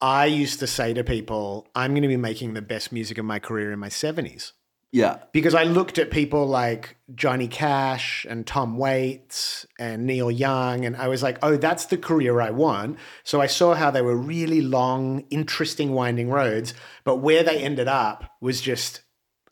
I 0.00 0.26
used 0.26 0.58
to 0.60 0.66
say 0.66 0.92
to 0.92 1.04
people, 1.04 1.68
"I'm 1.74 1.92
going 1.92 2.02
to 2.02 2.08
be 2.08 2.16
making 2.16 2.54
the 2.54 2.62
best 2.62 2.92
music 2.92 3.16
of 3.18 3.24
my 3.24 3.38
career 3.38 3.72
in 3.72 3.78
my 3.78 3.88
70s." 3.88 4.52
Yeah. 4.94 5.20
because 5.32 5.54
I 5.54 5.64
looked 5.64 5.96
at 5.96 6.10
people 6.10 6.46
like 6.46 6.98
Johnny 7.14 7.48
Cash 7.48 8.26
and 8.28 8.46
Tom 8.46 8.76
Waits 8.76 9.64
and 9.78 10.06
Neil 10.06 10.30
Young, 10.30 10.84
and 10.84 10.94
I 10.96 11.08
was 11.08 11.22
like, 11.22 11.38
oh, 11.42 11.56
that's 11.56 11.86
the 11.86 11.96
career 11.96 12.42
I 12.42 12.50
want. 12.50 12.98
So 13.24 13.40
I 13.40 13.46
saw 13.46 13.72
how 13.72 13.90
they 13.90 14.02
were 14.02 14.16
really 14.16 14.60
long, 14.60 15.24
interesting, 15.30 15.92
winding 15.92 16.28
roads, 16.28 16.74
but 17.04 17.16
where 17.16 17.42
they 17.42 17.62
ended 17.62 17.88
up 17.88 18.32
was 18.42 18.60
just 18.60 19.00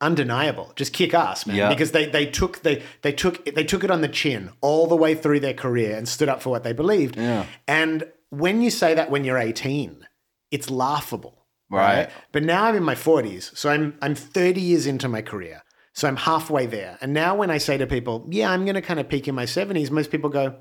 undeniable, 0.00 0.72
just 0.76 0.92
kick 0.92 1.14
ass, 1.14 1.46
man. 1.46 1.56
Yeah. 1.56 1.68
Because 1.68 1.92
they 1.92 2.06
they 2.06 2.26
took 2.26 2.62
they 2.62 2.82
they 3.02 3.12
took 3.12 3.44
they 3.44 3.64
took 3.64 3.84
it 3.84 3.90
on 3.90 4.00
the 4.00 4.08
chin 4.08 4.50
all 4.60 4.86
the 4.86 4.96
way 4.96 5.14
through 5.14 5.40
their 5.40 5.54
career 5.54 5.96
and 5.96 6.08
stood 6.08 6.28
up 6.28 6.42
for 6.42 6.50
what 6.50 6.64
they 6.64 6.72
believed. 6.72 7.16
Yeah. 7.16 7.46
And 7.68 8.04
when 8.30 8.62
you 8.62 8.70
say 8.70 8.94
that 8.94 9.10
when 9.10 9.24
you're 9.24 9.38
18, 9.38 10.06
it's 10.50 10.70
laughable. 10.70 11.46
Right. 11.70 12.10
But 12.32 12.42
now 12.42 12.64
I'm 12.64 12.74
in 12.74 12.82
my 12.82 12.94
40s, 12.96 13.56
so 13.56 13.70
I'm 13.70 13.96
I'm 14.02 14.14
30 14.14 14.60
years 14.60 14.86
into 14.86 15.08
my 15.08 15.22
career. 15.22 15.62
So 15.92 16.08
I'm 16.08 16.16
halfway 16.16 16.66
there. 16.66 16.98
And 17.00 17.12
now 17.12 17.36
when 17.36 17.50
I 17.50 17.58
say 17.58 17.76
to 17.78 17.86
people, 17.86 18.26
"Yeah, 18.30 18.50
I'm 18.50 18.64
going 18.64 18.74
to 18.74 18.82
kind 18.82 19.00
of 19.00 19.08
peak 19.08 19.28
in 19.28 19.34
my 19.34 19.44
70s," 19.44 19.90
most 19.90 20.10
people 20.10 20.30
go, 20.30 20.54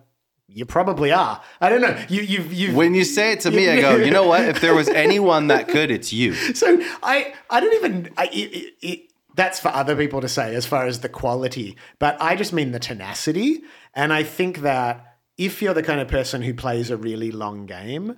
"You 0.48 0.66
probably 0.66 1.12
are." 1.12 1.42
I 1.62 1.70
don't 1.70 1.82
know. 1.82 1.98
You 2.10 2.22
you've 2.22 2.54
you've 2.54 2.76
When 2.76 2.94
you 2.94 3.04
say 3.04 3.32
it 3.32 3.40
to 3.42 3.52
me, 3.52 3.70
I 3.70 3.80
go, 3.80 3.96
you 3.96 4.12
know 4.12 4.28
what? 4.28 4.42
If 4.42 4.62
there 4.62 4.76
was 4.76 4.90
anyone 4.90 5.48
that 5.48 5.68
could, 5.68 5.92
it's 5.92 6.12
you. 6.12 6.34
so 6.56 6.80
I 7.02 7.34
I 7.50 7.60
don't 7.60 7.74
even 7.76 8.10
I, 8.18 8.30
it, 8.32 9.09
that's 9.36 9.60
for 9.60 9.70
other 9.70 9.96
people 9.96 10.22
to 10.22 10.28
say 10.28 10.56
as 10.56 10.66
far 10.66 10.86
as 10.86 11.00
the 11.00 11.10
quality, 11.10 11.78
but 12.00 12.18
I 12.20 12.36
just 12.36 12.54
mean 12.54 12.72
the 12.72 12.80
tenacity. 12.80 13.62
And 13.94 14.12
I 14.12 14.24
think 14.24 14.60
that 14.60 15.18
if 15.38 15.62
you're 15.62 15.74
the 15.74 15.84
kind 15.84 16.02
of 16.02 16.08
person 16.08 16.42
who 16.42 16.54
plays 16.54 16.90
a 16.90 16.98
really 16.98 17.32
long 17.32 17.66
game, 17.66 18.18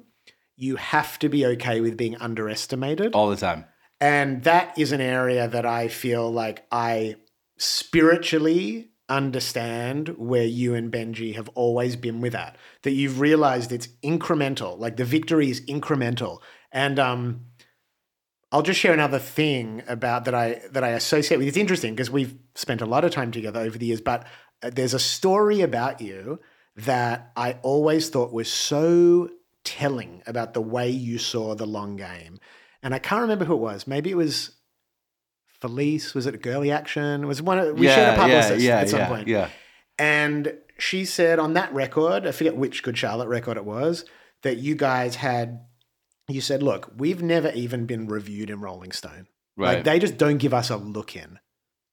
you 0.56 0.76
have 0.78 1.20
to 1.20 1.30
be 1.30 1.46
okay 1.46 1.82
with 1.82 1.98
being 1.98 2.16
underestimated. 2.18 3.14
All 3.14 3.30
the 3.30 3.36
time. 3.36 3.66
And 4.00 4.44
that 4.44 4.78
is 4.78 4.92
an 4.92 5.02
area 5.02 5.48
that 5.48 5.66
I 5.66 5.88
feel 5.88 6.32
like 6.32 6.66
I 6.72 7.16
spiritually 7.58 8.90
understand 9.08 10.10
where 10.18 10.46
you 10.46 10.74
and 10.74 10.92
Benji 10.92 11.36
have 11.36 11.50
always 11.50 11.96
been 11.96 12.22
with 12.22 12.34
that. 12.34 12.58
That 12.82 12.92
you've 12.92 13.20
realized 13.20 13.72
it's 13.72 13.90
incremental, 14.04 14.80
like 14.80 14.98
the 14.98 15.06
victory 15.06 15.52
is 15.52 15.62
incremental. 15.62 16.40
And 16.72 16.98
um, 16.98 17.46
I'll 18.52 18.62
just 18.62 18.80
share 18.80 18.94
another 18.94 19.20
thing 19.20 19.84
about 19.88 20.26
that 20.26 20.36
I 20.36 20.62
that 20.72 20.84
I 20.84 20.90
associate 20.90 21.38
with. 21.38 21.48
It's 21.48 21.58
interesting 21.58 21.94
because 21.94 22.12
we've 22.12 22.36
spent 22.56 22.82
a 22.82 22.86
lot 22.86 23.06
of 23.06 23.12
time 23.12 23.32
together 23.32 23.60
over 23.60 23.78
the 23.78 23.86
years, 23.86 24.02
but 24.02 24.28
uh, 24.62 24.70
there's 24.74 24.94
a 24.94 25.00
story 25.00 25.62
about 25.62 26.02
you 26.02 26.40
that 26.76 27.32
I 27.36 27.58
always 27.62 28.10
thought 28.10 28.34
was 28.34 28.52
so 28.52 29.30
telling 29.64 30.22
about 30.26 30.54
the 30.54 30.62
way 30.62 30.90
you 30.90 31.18
saw 31.18 31.56
the 31.56 31.66
long 31.66 31.96
game. 31.96 32.40
And 32.84 32.94
I 32.94 33.00
can't 33.00 33.22
remember 33.22 33.46
who 33.46 33.54
it 33.54 33.58
was. 33.58 33.88
Maybe 33.88 34.10
it 34.10 34.18
was 34.18 34.52
Felice. 35.62 36.14
Was 36.14 36.26
it 36.26 36.36
a 36.36 36.38
Girlie 36.38 36.72
Action? 36.72 37.24
It 37.24 37.28
was 37.28 37.42
one 37.42 37.60
of 37.60 37.78
we 37.78 37.88
shared 37.88 38.00
a 38.00 38.12
yeah, 38.12 38.16
publicist 38.16 38.66
yeah, 38.66 38.80
at 38.80 38.90
some 38.90 39.00
yeah, 39.00 39.08
point. 39.08 39.28
yeah. 39.28 39.50
And 40.00 40.56
she 40.80 41.06
said 41.06 41.38
on 41.38 41.54
that 41.54 41.72
record, 41.74 42.26
I 42.26 42.32
forget 42.32 42.56
which 42.56 42.82
Good 42.82 42.98
Charlotte 42.98 43.28
record 43.28 43.58
it 43.58 43.66
was, 43.66 44.06
that 44.42 44.58
you 44.58 44.74
guys 44.74 45.16
had, 45.16 45.66
you 46.28 46.42
said, 46.42 46.64
look, 46.64 46.92
we've 46.98 47.22
never 47.22 47.50
even 47.52 47.86
been 47.86 48.08
reviewed 48.08 48.50
in 48.50 48.62
Rolling 48.62 48.92
Stone. 48.92 49.28
Like 49.58 49.76
Right. 49.78 49.84
they 49.84 50.00
just 50.00 50.18
don't 50.18 50.38
give 50.38 50.54
us 50.54 50.70
a 50.70 50.78
look 50.78 51.16
in. 51.16 51.40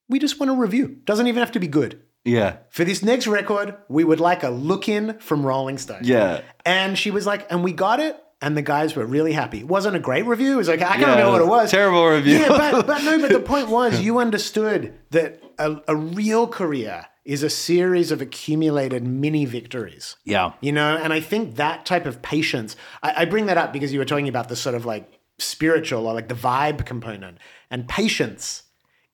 We 0.08 0.18
just 0.18 0.38
want 0.40 0.50
a 0.50 0.54
review. 0.54 0.98
Doesn't 1.04 1.26
even 1.26 1.40
have 1.40 1.52
to 1.52 1.60
be 1.60 1.68
good. 1.68 2.00
Yeah. 2.24 2.58
For 2.70 2.84
this 2.84 3.02
next 3.02 3.26
record, 3.26 3.76
we 3.88 4.04
would 4.04 4.20
like 4.20 4.42
a 4.42 4.48
look 4.50 4.88
in 4.88 5.18
from 5.18 5.44
Rolling 5.44 5.78
Stone. 5.78 6.00
Yeah. 6.04 6.42
And 6.64 6.96
she 6.98 7.10
was 7.10 7.26
like, 7.26 7.50
and 7.50 7.62
we 7.64 7.72
got 7.72 8.00
it. 8.00 8.16
And 8.40 8.56
the 8.56 8.62
guys 8.62 8.94
were 8.94 9.04
really 9.04 9.32
happy. 9.32 9.58
It 9.58 9.66
wasn't 9.66 9.96
a 9.96 9.98
great 9.98 10.24
review. 10.24 10.52
It 10.54 10.56
was 10.56 10.68
like, 10.68 10.80
I 10.80 10.90
can't 10.96 11.00
Yeah, 11.00 11.10
remember 11.10 11.32
what 11.32 11.40
it 11.42 11.48
was. 11.48 11.70
terrible 11.72 12.06
review. 12.06 12.38
Yeah, 12.38 12.48
but, 12.48 12.86
but 12.86 13.02
no, 13.02 13.18
but 13.18 13.32
the 13.32 13.40
point 13.54 13.68
was 13.68 14.00
you 14.00 14.18
understood 14.18 14.94
that 15.10 15.42
a, 15.58 15.80
a 15.88 15.96
real 15.96 16.46
career 16.46 17.04
is 17.28 17.42
a 17.42 17.50
series 17.50 18.10
of 18.10 18.22
accumulated 18.22 19.06
mini 19.06 19.44
victories. 19.44 20.16
Yeah. 20.24 20.52
You 20.62 20.72
know, 20.72 20.96
and 20.96 21.12
I 21.12 21.20
think 21.20 21.56
that 21.56 21.84
type 21.84 22.06
of 22.06 22.22
patience, 22.22 22.74
I, 23.02 23.12
I 23.18 23.24
bring 23.26 23.44
that 23.46 23.58
up 23.58 23.70
because 23.70 23.92
you 23.92 23.98
were 23.98 24.06
talking 24.06 24.28
about 24.28 24.48
the 24.48 24.56
sort 24.56 24.74
of 24.74 24.86
like 24.86 25.20
spiritual 25.38 26.06
or 26.06 26.14
like 26.14 26.28
the 26.28 26.34
vibe 26.34 26.86
component. 26.86 27.36
And 27.70 27.86
patience 27.86 28.62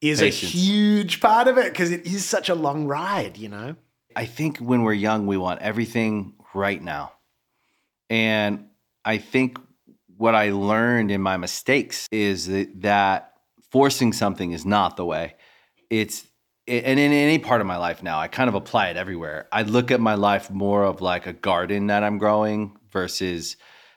is 0.00 0.20
Patience. 0.20 0.54
a 0.54 0.56
huge 0.56 1.20
part 1.20 1.48
of 1.48 1.58
it 1.58 1.72
because 1.72 1.90
it 1.90 2.06
is 2.06 2.24
such 2.24 2.48
a 2.48 2.54
long 2.54 2.86
ride, 2.86 3.36
you 3.36 3.48
know? 3.48 3.74
I 4.14 4.26
think 4.26 4.58
when 4.58 4.82
we're 4.84 4.92
young, 4.92 5.26
we 5.26 5.36
want 5.36 5.60
everything 5.60 6.34
right 6.54 6.80
now. 6.80 7.14
And 8.08 8.68
I 9.04 9.18
think 9.18 9.58
what 10.16 10.36
I 10.36 10.52
learned 10.52 11.10
in 11.10 11.20
my 11.20 11.36
mistakes 11.36 12.06
is 12.12 12.46
that, 12.46 12.80
that 12.82 13.32
forcing 13.72 14.12
something 14.12 14.52
is 14.52 14.64
not 14.64 14.96
the 14.96 15.04
way. 15.04 15.34
It's 15.90 16.28
and 16.66 16.98
in 16.98 17.12
any 17.12 17.38
part 17.38 17.60
of 17.60 17.66
my 17.66 17.76
life 17.76 18.02
now, 18.02 18.18
I 18.18 18.28
kind 18.28 18.48
of 18.48 18.54
apply 18.54 18.88
it 18.88 18.96
everywhere. 18.96 19.48
I 19.52 19.62
look 19.62 19.90
at 19.90 20.00
my 20.00 20.14
life 20.14 20.50
more 20.50 20.84
of 20.84 21.02
like 21.02 21.26
a 21.26 21.32
garden 21.32 21.88
that 21.88 22.02
I'm 22.02 22.16
growing 22.16 22.78
versus 22.90 23.56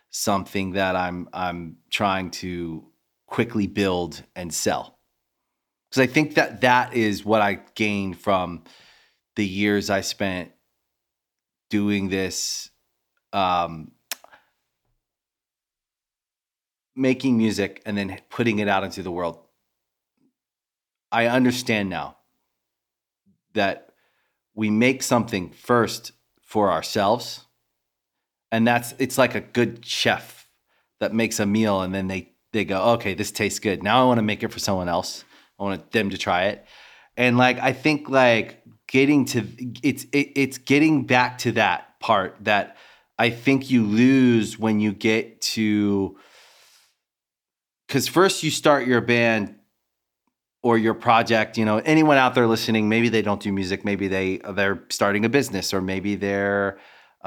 something 0.09 0.73
that 0.73 0.95
I'm 0.95 1.29
I'm 1.31 1.77
trying 1.89 2.31
to 2.31 2.85
quickly 3.25 3.67
build 3.67 4.21
and 4.35 4.53
sell. 4.53 4.99
Because 5.89 6.01
I 6.01 6.07
think 6.07 6.35
that 6.35 6.61
that 6.61 6.93
is 6.93 7.23
what 7.23 7.41
I 7.41 7.59
gained 7.75 8.19
from 8.19 8.63
the 9.37 9.45
years 9.45 9.89
I 9.89 10.01
spent 10.01 10.51
doing 11.69 12.09
this, 12.09 12.69
um, 13.31 13.91
making 16.95 17.37
music 17.37 17.81
and 17.85 17.97
then 17.97 18.19
putting 18.29 18.59
it 18.59 18.67
out 18.67 18.83
into 18.83 19.03
the 19.03 19.11
world. 19.11 19.39
I 21.09 21.27
understand 21.27 21.89
now 21.89 22.16
that 23.57 23.91
we 24.55 24.71
make 24.71 25.03
something 25.03 25.51
first 25.51 26.13
for 26.41 26.71
ourselves. 26.71 27.45
And 28.51 28.65
that's 28.65 28.93
it's 28.97 29.17
like 29.17 29.35
a 29.35 29.41
good 29.41 29.85
chef 29.85 30.47
that 30.99 31.13
makes 31.13 31.39
a 31.39 31.45
meal 31.45 31.81
and 31.81 31.93
then 31.93 32.07
they 32.07 32.31
they 32.53 32.65
go, 32.65 32.81
okay, 32.93 33.13
this 33.13 33.31
tastes 33.31 33.59
good. 33.59 33.83
Now 33.83 34.01
I 34.01 34.07
want 34.07 34.19
to 34.19 34.23
make 34.23 34.41
it 34.41 34.51
for 34.51 34.59
someone 34.59 34.89
else. 34.89 35.23
I 35.59 35.63
want 35.63 35.91
them 35.91 36.09
to 36.09 36.17
try 36.17 36.45
it. 36.45 36.65
And 37.17 37.37
like 37.37 37.59
I 37.59 37.73
think 37.73 38.09
like 38.09 38.63
getting 38.87 39.25
to 39.25 39.45
it's 39.83 40.05
it, 40.05 40.31
it's 40.35 40.57
getting 40.57 41.05
back 41.05 41.39
to 41.39 41.51
that 41.53 41.99
part 41.99 42.37
that 42.41 42.77
I 43.19 43.29
think 43.29 43.69
you 43.69 43.83
lose 43.83 44.57
when 44.57 44.79
you 44.79 44.93
get 44.93 45.41
to 45.41 46.17
because 47.87 48.07
first 48.07 48.43
you 48.43 48.51
start 48.51 48.87
your 48.87 49.01
band 49.01 49.55
or 50.67 50.77
your 50.77 50.93
project 50.93 51.57
you 51.57 51.65
know 51.69 51.77
anyone 51.95 52.17
out 52.17 52.35
there 52.35 52.47
listening 52.47 52.89
maybe 52.89 53.09
they 53.09 53.21
don't 53.21 53.41
do 53.41 53.51
music 53.61 53.85
maybe 53.85 54.07
they 54.07 54.37
they're 54.57 54.83
starting 54.89 55.23
a 55.23 55.29
business 55.29 55.73
or 55.73 55.81
maybe 55.81 56.15
they're 56.15 56.77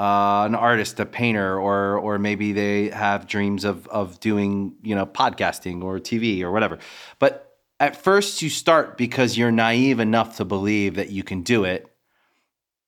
uh, 0.00 0.44
an 0.46 0.54
artist 0.54 0.98
a 1.00 1.06
painter 1.06 1.58
or 1.58 1.98
or 1.98 2.18
maybe 2.18 2.52
they 2.52 2.88
have 2.88 3.26
dreams 3.26 3.64
of 3.64 3.86
of 3.88 4.18
doing 4.20 4.74
you 4.82 4.94
know 4.94 5.04
podcasting 5.04 5.82
or 5.82 5.98
tv 5.98 6.42
or 6.42 6.50
whatever. 6.50 6.78
But 7.18 7.54
at 7.78 7.96
first 7.96 8.40
you 8.40 8.50
start 8.50 8.96
because 8.96 9.36
you're 9.36 9.50
naive 9.50 10.00
enough 10.00 10.36
to 10.36 10.44
believe 10.44 10.94
that 10.94 11.10
you 11.10 11.22
can 11.22 11.42
do 11.42 11.64
it 11.64 11.86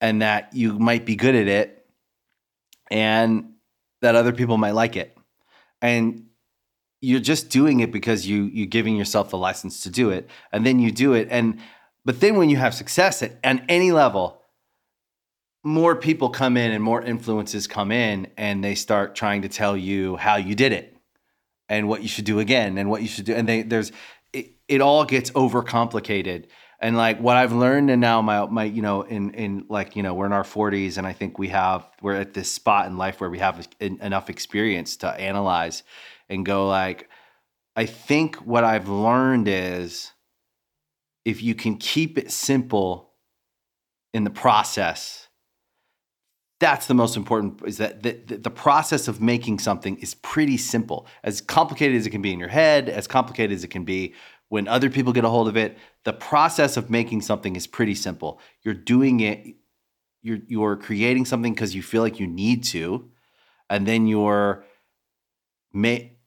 and 0.00 0.22
that 0.22 0.54
you 0.54 0.78
might 0.78 1.04
be 1.04 1.16
good 1.16 1.34
at 1.34 1.48
it 1.48 1.86
and 2.90 3.54
that 4.00 4.14
other 4.14 4.32
people 4.32 4.56
might 4.56 4.72
like 4.82 4.96
it. 4.96 5.16
And 5.80 6.26
you're 7.02 7.20
just 7.20 7.50
doing 7.50 7.80
it 7.80 7.92
because 7.92 8.26
you 8.26 8.44
you're 8.44 8.66
giving 8.66 8.96
yourself 8.96 9.28
the 9.28 9.36
license 9.36 9.82
to 9.82 9.90
do 9.90 10.08
it 10.08 10.30
and 10.52 10.64
then 10.64 10.78
you 10.78 10.90
do 10.90 11.12
it 11.12 11.28
and 11.30 11.58
but 12.04 12.20
then 12.20 12.36
when 12.36 12.48
you 12.48 12.56
have 12.56 12.74
success 12.74 13.22
at, 13.22 13.38
any 13.42 13.92
level 13.92 14.40
more 15.64 15.94
people 15.94 16.30
come 16.30 16.56
in 16.56 16.70
and 16.72 16.82
more 16.82 17.02
influences 17.02 17.66
come 17.66 17.92
in 17.92 18.26
and 18.36 18.64
they 18.64 18.74
start 18.74 19.14
trying 19.14 19.42
to 19.42 19.48
tell 19.48 19.76
you 19.76 20.16
how 20.16 20.36
you 20.36 20.54
did 20.54 20.72
it 20.72 20.96
and 21.68 21.88
what 21.88 22.02
you 22.02 22.08
should 22.08 22.24
do 22.24 22.38
again 22.38 22.78
and 22.78 22.88
what 22.88 23.02
you 23.02 23.08
should 23.08 23.26
do 23.26 23.34
and 23.34 23.48
they 23.48 23.62
there's 23.62 23.92
it, 24.32 24.52
it 24.68 24.80
all 24.80 25.04
gets 25.04 25.30
overcomplicated. 25.32 26.46
And 26.80 26.96
like 26.96 27.20
what 27.20 27.36
I've 27.36 27.52
learned 27.52 27.90
and 27.90 28.00
now 28.00 28.20
my 28.22 28.46
my 28.46 28.64
you 28.64 28.82
know 28.82 29.02
in 29.02 29.30
in 29.34 29.66
like 29.68 29.94
you 29.94 30.02
know 30.02 30.14
we're 30.14 30.26
in 30.26 30.32
our 30.32 30.42
40s 30.42 30.98
and 30.98 31.06
I 31.06 31.12
think 31.12 31.38
we 31.38 31.48
have 31.48 31.86
we're 32.00 32.16
at 32.16 32.34
this 32.34 32.50
spot 32.50 32.86
in 32.86 32.96
life 32.96 33.20
where 33.20 33.30
we 33.30 33.38
have 33.38 33.68
en- 33.80 34.00
enough 34.02 34.28
experience 34.28 34.96
to 34.98 35.08
analyze 35.08 35.84
and 36.32 36.44
go 36.46 36.66
like 36.66 37.08
I 37.76 37.86
think 37.86 38.36
what 38.36 38.64
I've 38.64 38.88
learned 38.88 39.48
is 39.48 40.12
if 41.24 41.42
you 41.42 41.54
can 41.54 41.76
keep 41.76 42.18
it 42.18 42.30
simple 42.30 43.12
in 44.12 44.24
the 44.24 44.30
process 44.30 45.28
that's 46.62 46.86
the 46.86 46.94
most 46.94 47.16
important 47.16 47.60
is 47.66 47.78
that 47.78 48.04
the, 48.04 48.12
the, 48.12 48.50
process 48.50 49.08
of 49.08 49.20
making 49.20 49.58
something 49.58 49.96
is 49.96 50.14
pretty 50.14 50.56
simple. 50.56 51.08
As 51.24 51.40
complicated 51.40 51.96
as 51.96 52.06
it 52.06 52.10
can 52.10 52.22
be 52.22 52.32
in 52.32 52.38
your 52.38 52.48
head 52.48 52.88
as 52.88 53.08
complicated 53.08 53.52
as 53.52 53.64
it 53.64 53.68
can 53.68 53.84
be 53.84 54.14
when 54.48 54.68
other 54.68 54.88
people 54.88 55.12
get 55.12 55.24
a 55.24 55.28
hold 55.28 55.48
of 55.48 55.56
it 55.56 55.76
the 56.04 56.12
process 56.12 56.76
of 56.76 56.88
making 56.88 57.22
something 57.22 57.56
is 57.56 57.66
pretty 57.66 57.96
simple. 57.96 58.38
You're 58.62 58.74
doing 58.74 59.18
it 59.20 59.56
you're 60.22 60.38
you're 60.46 60.76
creating 60.76 61.24
something 61.24 61.52
because 61.52 61.74
you 61.74 61.82
feel 61.82 62.02
like 62.02 62.20
you 62.20 62.28
need 62.28 62.62
to 62.64 63.10
and 63.68 63.84
then 63.84 64.06
you're 64.06 64.64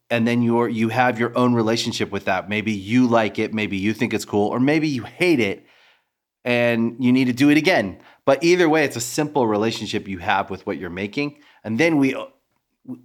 and 0.09 0.27
then 0.27 0.41
you're 0.41 0.69
you 0.69 0.89
have 0.89 1.19
your 1.19 1.35
own 1.37 1.53
relationship 1.53 2.11
with 2.11 2.25
that 2.25 2.47
maybe 2.47 2.71
you 2.71 3.07
like 3.07 3.39
it 3.39 3.53
maybe 3.53 3.77
you 3.77 3.93
think 3.93 4.13
it's 4.13 4.25
cool 4.25 4.47
or 4.49 4.59
maybe 4.59 4.87
you 4.87 5.03
hate 5.03 5.39
it 5.39 5.65
and 6.43 6.95
you 7.03 7.11
need 7.11 7.25
to 7.25 7.33
do 7.33 7.49
it 7.49 7.57
again 7.57 7.99
but 8.25 8.43
either 8.43 8.67
way, 8.67 8.83
it's 8.83 8.95
a 8.95 9.01
simple 9.01 9.47
relationship 9.47 10.07
you 10.07 10.17
have 10.17 10.49
with 10.49 10.65
what 10.65 10.77
you're 10.77 10.89
making, 10.89 11.37
and 11.63 11.79
then 11.79 11.97
we 11.97 12.15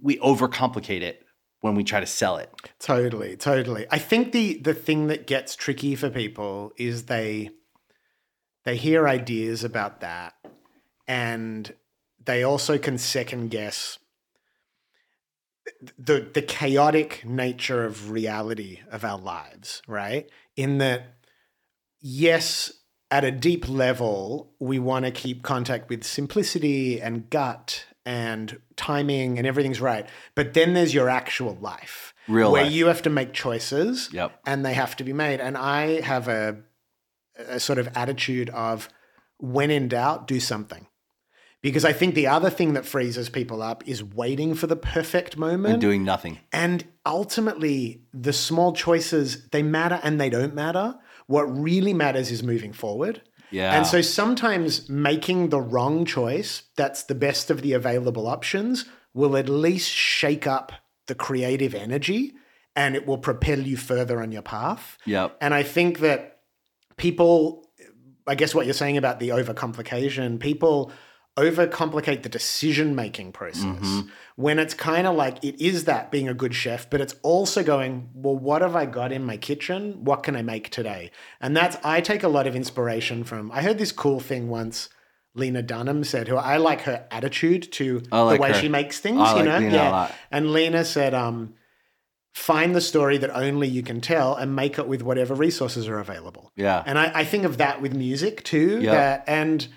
we 0.01 0.17
overcomplicate 0.17 1.01
it 1.01 1.23
when 1.61 1.75
we 1.75 1.83
try 1.83 1.99
to 1.99 2.07
sell 2.07 2.37
it. 2.37 2.51
Totally, 2.79 3.37
totally. 3.37 3.85
I 3.91 3.99
think 3.99 4.31
the 4.31 4.57
the 4.57 4.73
thing 4.73 5.07
that 5.07 5.27
gets 5.27 5.55
tricky 5.55 5.95
for 5.95 6.09
people 6.09 6.71
is 6.75 7.05
they 7.05 7.51
they 8.65 8.77
hear 8.77 9.07
ideas 9.07 9.63
about 9.63 10.01
that 10.01 10.33
and 11.07 11.73
they 12.23 12.43
also 12.43 12.77
can 12.77 12.97
second 12.99 13.49
guess 13.49 13.97
the 15.97 16.29
the 16.33 16.41
chaotic 16.41 17.23
nature 17.25 17.83
of 17.83 18.11
reality 18.11 18.79
of 18.91 19.03
our 19.03 19.17
lives, 19.19 19.81
right? 19.87 20.29
In 20.55 20.77
that 20.79 21.15
yes, 21.99 22.71
at 23.09 23.23
a 23.23 23.31
deep 23.31 23.67
level, 23.67 24.53
we 24.59 24.79
want 24.79 25.05
to 25.05 25.11
keep 25.11 25.43
contact 25.43 25.89
with 25.89 26.03
simplicity 26.03 27.01
and 27.01 27.29
gut 27.29 27.85
and 28.05 28.59
timing 28.75 29.37
and 29.37 29.45
everything's 29.45 29.81
right. 29.81 30.07
But 30.33 30.53
then 30.53 30.73
there's 30.73 30.93
your 30.93 31.09
actual 31.09 31.55
life, 31.61 32.13
Real 32.27 32.51
where 32.51 32.63
life. 32.63 32.71
you 32.71 32.87
have 32.87 33.01
to 33.03 33.09
make 33.09 33.33
choices 33.33 34.09
Yep. 34.11 34.39
and 34.45 34.65
they 34.65 34.73
have 34.73 34.95
to 34.97 35.03
be 35.03 35.13
made. 35.13 35.39
And 35.39 35.55
I 35.57 36.01
have 36.01 36.27
a, 36.27 36.61
a 37.37 37.59
sort 37.59 37.77
of 37.77 37.89
attitude 37.95 38.49
of 38.51 38.89
when 39.37 39.69
in 39.71 39.87
doubt, 39.87 40.25
do 40.27 40.39
something. 40.39 40.87
Because 41.61 41.85
I 41.85 41.93
think 41.93 42.15
the 42.15 42.27
other 42.27 42.49
thing 42.49 42.73
that 42.73 42.85
freezes 42.85 43.29
people 43.29 43.61
up 43.61 43.87
is 43.87 44.03
waiting 44.03 44.55
for 44.55 44.65
the 44.65 44.75
perfect 44.75 45.37
moment. 45.37 45.73
and 45.73 45.81
doing 45.81 46.03
nothing. 46.03 46.39
And 46.51 46.85
ultimately, 47.05 48.01
the 48.13 48.33
small 48.33 48.73
choices, 48.73 49.47
they 49.49 49.61
matter 49.61 49.99
and 50.03 50.19
they 50.19 50.29
don't 50.29 50.55
matter. 50.55 50.95
What 51.27 51.43
really 51.43 51.93
matters 51.93 52.31
is 52.31 52.41
moving 52.41 52.73
forward. 52.73 53.21
Yeah. 53.51 53.75
And 53.75 53.85
so 53.85 54.01
sometimes 54.01 54.89
making 54.89 55.49
the 55.49 55.61
wrong 55.61 56.05
choice, 56.05 56.63
that's 56.77 57.03
the 57.03 57.15
best 57.15 57.51
of 57.51 57.61
the 57.61 57.73
available 57.73 58.27
options, 58.27 58.85
will 59.13 59.37
at 59.37 59.49
least 59.49 59.89
shake 59.89 60.47
up 60.47 60.71
the 61.07 61.15
creative 61.15 61.75
energy 61.75 62.33
and 62.75 62.95
it 62.95 63.05
will 63.05 63.17
propel 63.17 63.59
you 63.59 63.75
further 63.77 64.21
on 64.21 64.31
your 64.31 64.41
path. 64.41 64.97
Yep. 65.05 65.37
And 65.41 65.53
I 65.53 65.63
think 65.63 65.99
that 65.99 66.39
people, 66.95 67.69
I 68.25 68.35
guess 68.35 68.55
what 68.55 68.65
you're 68.65 68.73
saying 68.73 68.97
about 68.97 69.19
the 69.19 69.29
overcomplication, 69.29 70.39
people 70.39 70.91
overcomplicate 71.37 72.23
the 72.23 72.29
decision 72.29 72.95
making 72.95 73.31
process 73.31 73.63
Mm-hmm. 73.63 74.01
when 74.35 74.59
it's 74.59 74.73
kind 74.73 75.07
of 75.07 75.15
like 75.15 75.43
it 75.43 75.61
is 75.61 75.85
that 75.85 76.11
being 76.11 76.27
a 76.27 76.33
good 76.33 76.53
chef, 76.53 76.89
but 76.89 76.99
it's 76.99 77.15
also 77.21 77.63
going, 77.63 78.09
well, 78.13 78.35
what 78.35 78.61
have 78.61 78.75
I 78.75 78.85
got 78.85 79.11
in 79.11 79.23
my 79.23 79.37
kitchen? 79.37 80.03
What 80.03 80.23
can 80.23 80.35
I 80.35 80.41
make 80.41 80.69
today? 80.69 81.11
And 81.39 81.55
that's, 81.55 81.77
I 81.83 82.01
take 82.01 82.23
a 82.23 82.27
lot 82.27 82.47
of 82.47 82.55
inspiration 82.55 83.23
from, 83.23 83.51
I 83.51 83.61
heard 83.61 83.77
this 83.77 83.91
cool 83.91 84.19
thing 84.19 84.49
once. 84.49 84.89
Lena 85.33 85.61
Dunham 85.61 86.03
said, 86.03 86.27
who 86.27 86.35
I 86.35 86.57
like 86.57 86.81
her 86.81 87.07
attitude 87.09 87.71
to 87.73 88.01
like 88.11 88.35
the 88.37 88.41
way 88.41 88.49
her. 88.49 88.53
she 88.55 88.67
makes 88.67 88.99
things, 88.99 89.21
I 89.21 89.29
you 89.31 89.35
like 89.37 89.45
know? 89.45 89.59
Lena 89.69 89.89
lot. 89.89 90.15
And 90.29 90.51
Lena 90.51 90.83
said, 90.83 91.13
um, 91.13 91.53
find 92.33 92.75
the 92.75 92.81
story 92.81 93.17
that 93.17 93.29
only 93.29 93.69
you 93.69 93.81
can 93.83 94.01
tell 94.01 94.35
and 94.35 94.53
make 94.55 94.77
it 94.77 94.87
with 94.89 95.01
whatever 95.01 95.33
resources 95.33 95.87
are 95.87 95.99
available. 95.99 96.51
Yeah. 96.57 96.83
And 96.85 96.99
I, 96.99 97.11
I 97.19 97.23
think 97.23 97.45
of 97.45 97.57
that 97.59 97.81
with 97.81 97.93
music 97.93 98.43
too. 98.43 98.81
Yeah. 98.81 99.21
And 99.25 99.67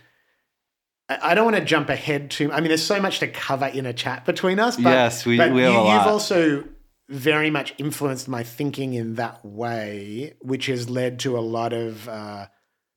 I 1.08 1.34
don't 1.34 1.44
want 1.44 1.56
to 1.56 1.64
jump 1.64 1.90
ahead 1.90 2.30
too. 2.30 2.50
I 2.52 2.60
mean, 2.60 2.68
there's 2.68 2.84
so 2.84 3.00
much 3.00 3.18
to 3.20 3.28
cover 3.28 3.66
in 3.66 3.84
a 3.84 3.92
chat 3.92 4.24
between 4.24 4.58
us. 4.58 4.76
But, 4.76 4.90
Yes, 4.90 5.26
we- 5.26 5.36
but 5.36 5.52
we 5.52 5.62
have 5.62 5.72
you. 5.72 5.78
You've 5.92 6.06
also 6.06 6.64
very 7.08 7.50
much 7.50 7.74
influenced 7.76 8.28
my 8.28 8.42
thinking 8.42 8.94
in 8.94 9.16
that 9.16 9.44
way, 9.44 10.34
which 10.40 10.66
has 10.66 10.88
led 10.88 11.18
to 11.20 11.36
a 11.36 11.40
lot 11.40 11.74
of 11.74 12.08
uh, 12.08 12.46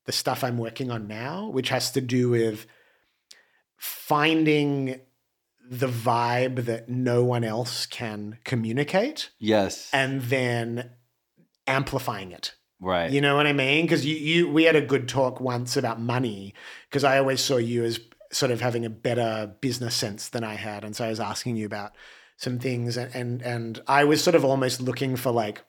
the 0.06 0.12
stuff 0.12 0.42
I'm 0.42 0.56
working 0.56 0.90
on 0.90 1.06
now, 1.06 1.48
which 1.50 1.68
has 1.68 1.90
to 1.92 2.00
do 2.00 2.30
with 2.30 2.66
finding 3.76 5.00
the 5.70 5.88
vibe 5.88 6.64
that 6.64 6.88
no 6.88 7.22
one 7.22 7.44
else 7.44 7.84
can 7.84 8.38
communicate 8.44 9.30
yes. 9.38 9.90
and 9.92 10.22
then 10.22 10.90
amplifying 11.66 12.32
it. 12.32 12.54
Right. 12.80 13.10
You 13.10 13.20
know 13.20 13.36
what 13.36 13.46
I 13.46 13.52
mean? 13.52 13.84
Because 13.84 14.04
you, 14.04 14.16
you, 14.16 14.48
we 14.50 14.64
had 14.64 14.76
a 14.76 14.80
good 14.80 15.08
talk 15.08 15.40
once 15.40 15.76
about 15.76 16.00
money. 16.00 16.54
Because 16.88 17.04
I 17.04 17.18
always 17.18 17.40
saw 17.40 17.56
you 17.56 17.84
as 17.84 18.00
sort 18.30 18.52
of 18.52 18.60
having 18.60 18.84
a 18.84 18.90
better 18.90 19.54
business 19.60 19.94
sense 19.94 20.28
than 20.28 20.44
I 20.44 20.54
had, 20.54 20.84
and 20.84 20.94
so 20.94 21.04
I 21.04 21.08
was 21.08 21.20
asking 21.20 21.56
you 21.56 21.66
about 21.66 21.92
some 22.36 22.58
things, 22.58 22.96
and 22.96 23.14
and, 23.14 23.42
and 23.42 23.82
I 23.86 24.04
was 24.04 24.22
sort 24.22 24.34
of 24.34 24.44
almost 24.44 24.80
looking 24.80 25.16
for 25.16 25.30
like 25.30 25.62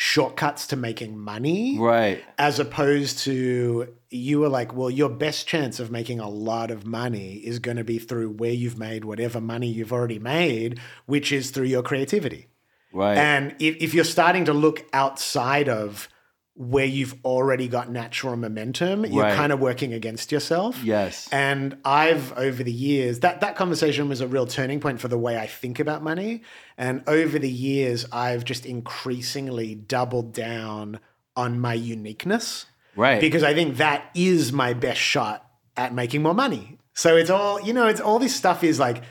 shortcuts 0.00 0.68
to 0.68 0.76
making 0.76 1.18
money, 1.18 1.76
right. 1.76 2.22
as 2.38 2.60
opposed 2.60 3.18
to 3.18 3.92
you 4.10 4.38
were 4.38 4.48
like, 4.48 4.72
well, 4.72 4.88
your 4.88 5.08
best 5.08 5.48
chance 5.48 5.80
of 5.80 5.90
making 5.90 6.20
a 6.20 6.28
lot 6.28 6.70
of 6.70 6.86
money 6.86 7.34
is 7.38 7.58
going 7.58 7.76
to 7.76 7.82
be 7.82 7.98
through 7.98 8.30
where 8.30 8.52
you've 8.52 8.78
made 8.78 9.04
whatever 9.04 9.40
money 9.40 9.66
you've 9.66 9.92
already 9.92 10.20
made, 10.20 10.78
which 11.06 11.32
is 11.32 11.50
through 11.50 11.66
your 11.66 11.82
creativity. 11.82 12.46
Right. 12.92 13.16
And 13.18 13.54
if, 13.58 13.76
if 13.80 13.94
you're 13.94 14.04
starting 14.04 14.46
to 14.46 14.52
look 14.52 14.84
outside 14.92 15.68
of 15.68 16.08
where 16.54 16.84
you've 16.84 17.14
already 17.24 17.68
got 17.68 17.88
natural 17.88 18.34
momentum, 18.36 19.06
you're 19.06 19.22
Right. 19.22 19.36
kind 19.36 19.52
of 19.52 19.60
working 19.60 19.92
against 19.92 20.32
yourself. 20.32 20.82
yes. 20.82 21.28
And 21.30 21.76
I've 21.84 22.36
over 22.36 22.64
the 22.64 22.72
years 22.72 23.20
that 23.20 23.40
that 23.42 23.54
conversation 23.54 24.08
was 24.08 24.20
a 24.20 24.26
real 24.26 24.44
turning 24.46 24.80
point 24.80 25.00
for 25.00 25.06
the 25.06 25.18
way 25.18 25.38
I 25.38 25.46
think 25.46 25.78
about 25.78 26.02
money. 26.02 26.42
And 26.76 27.04
over 27.06 27.38
the 27.38 27.48
years, 27.50 28.06
I've 28.10 28.44
just 28.44 28.66
increasingly 28.66 29.76
doubled 29.76 30.32
down 30.32 30.98
on 31.36 31.60
my 31.60 31.74
uniqueness 31.74 32.66
right. 32.96 33.20
because 33.20 33.44
I 33.44 33.54
think 33.54 33.76
that 33.76 34.10
is 34.16 34.52
my 34.52 34.72
best 34.72 34.98
shot 34.98 35.48
at 35.76 35.94
making 35.94 36.22
more 36.22 36.34
money. 36.34 36.78
So 36.92 37.16
it's 37.16 37.30
all, 37.30 37.60
you 37.60 37.72
know, 37.72 37.86
it's 37.86 38.00
all 38.00 38.18
this 38.18 38.34
stuff 38.34 38.64
is 38.64 38.80
like, 38.80 39.04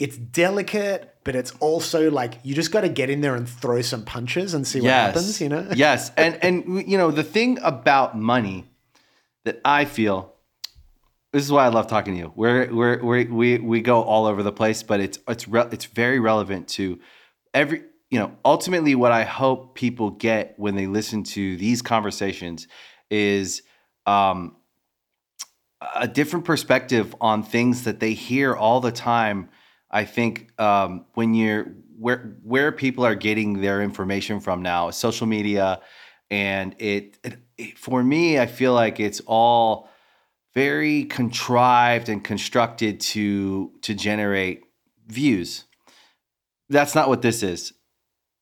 it's 0.00 0.16
delicate, 0.16 1.14
but 1.30 1.36
it's 1.36 1.52
also 1.60 2.10
like 2.10 2.40
you 2.42 2.56
just 2.56 2.72
got 2.72 2.80
to 2.80 2.88
get 2.88 3.08
in 3.08 3.20
there 3.20 3.36
and 3.36 3.48
throw 3.48 3.80
some 3.82 4.04
punches 4.04 4.52
and 4.52 4.66
see 4.66 4.80
what 4.80 4.90
happens, 4.90 5.40
you 5.40 5.48
know? 5.48 5.64
yes. 5.76 6.10
And 6.16 6.36
and 6.42 6.90
you 6.90 6.98
know, 6.98 7.12
the 7.12 7.22
thing 7.22 7.60
about 7.62 8.18
money 8.18 8.64
that 9.44 9.60
I 9.64 9.84
feel 9.84 10.34
this 11.32 11.44
is 11.44 11.52
why 11.52 11.64
I 11.64 11.68
love 11.68 11.86
talking 11.86 12.14
to 12.14 12.18
you. 12.18 12.32
We're, 12.34 12.74
we're, 12.74 13.00
we're, 13.00 13.32
we 13.32 13.58
we 13.58 13.80
go 13.80 14.02
all 14.02 14.26
over 14.26 14.42
the 14.42 14.50
place, 14.50 14.82
but 14.82 14.98
it's 14.98 15.20
it's 15.28 15.46
re- 15.46 15.68
it's 15.70 15.84
very 15.84 16.18
relevant 16.18 16.66
to 16.70 16.98
every 17.54 17.84
you 18.10 18.18
know. 18.18 18.32
Ultimately, 18.44 18.96
what 18.96 19.12
I 19.12 19.22
hope 19.22 19.76
people 19.76 20.10
get 20.10 20.54
when 20.56 20.74
they 20.74 20.88
listen 20.88 21.22
to 21.22 21.56
these 21.58 21.80
conversations 21.80 22.66
is 23.08 23.62
um, 24.04 24.56
a 25.94 26.08
different 26.08 26.44
perspective 26.44 27.14
on 27.20 27.44
things 27.44 27.84
that 27.84 28.00
they 28.00 28.14
hear 28.14 28.52
all 28.52 28.80
the 28.80 28.90
time. 28.90 29.48
I 29.90 30.04
think 30.04 30.58
um, 30.60 31.06
when 31.14 31.34
you're 31.34 31.74
where 31.98 32.36
where 32.42 32.72
people 32.72 33.04
are 33.04 33.14
getting 33.14 33.60
their 33.60 33.82
information 33.82 34.40
from 34.40 34.62
now, 34.62 34.88
is 34.88 34.96
social 34.96 35.26
media, 35.26 35.80
and 36.30 36.74
it, 36.78 37.18
it, 37.24 37.38
it 37.58 37.78
for 37.78 38.02
me, 38.02 38.38
I 38.38 38.46
feel 38.46 38.72
like 38.72 39.00
it's 39.00 39.20
all 39.26 39.88
very 40.54 41.04
contrived 41.04 42.08
and 42.08 42.22
constructed 42.22 43.00
to 43.00 43.72
to 43.82 43.94
generate 43.94 44.62
views. 45.06 45.64
That's 46.68 46.94
not 46.94 47.08
what 47.08 47.22
this 47.22 47.42
is. 47.42 47.72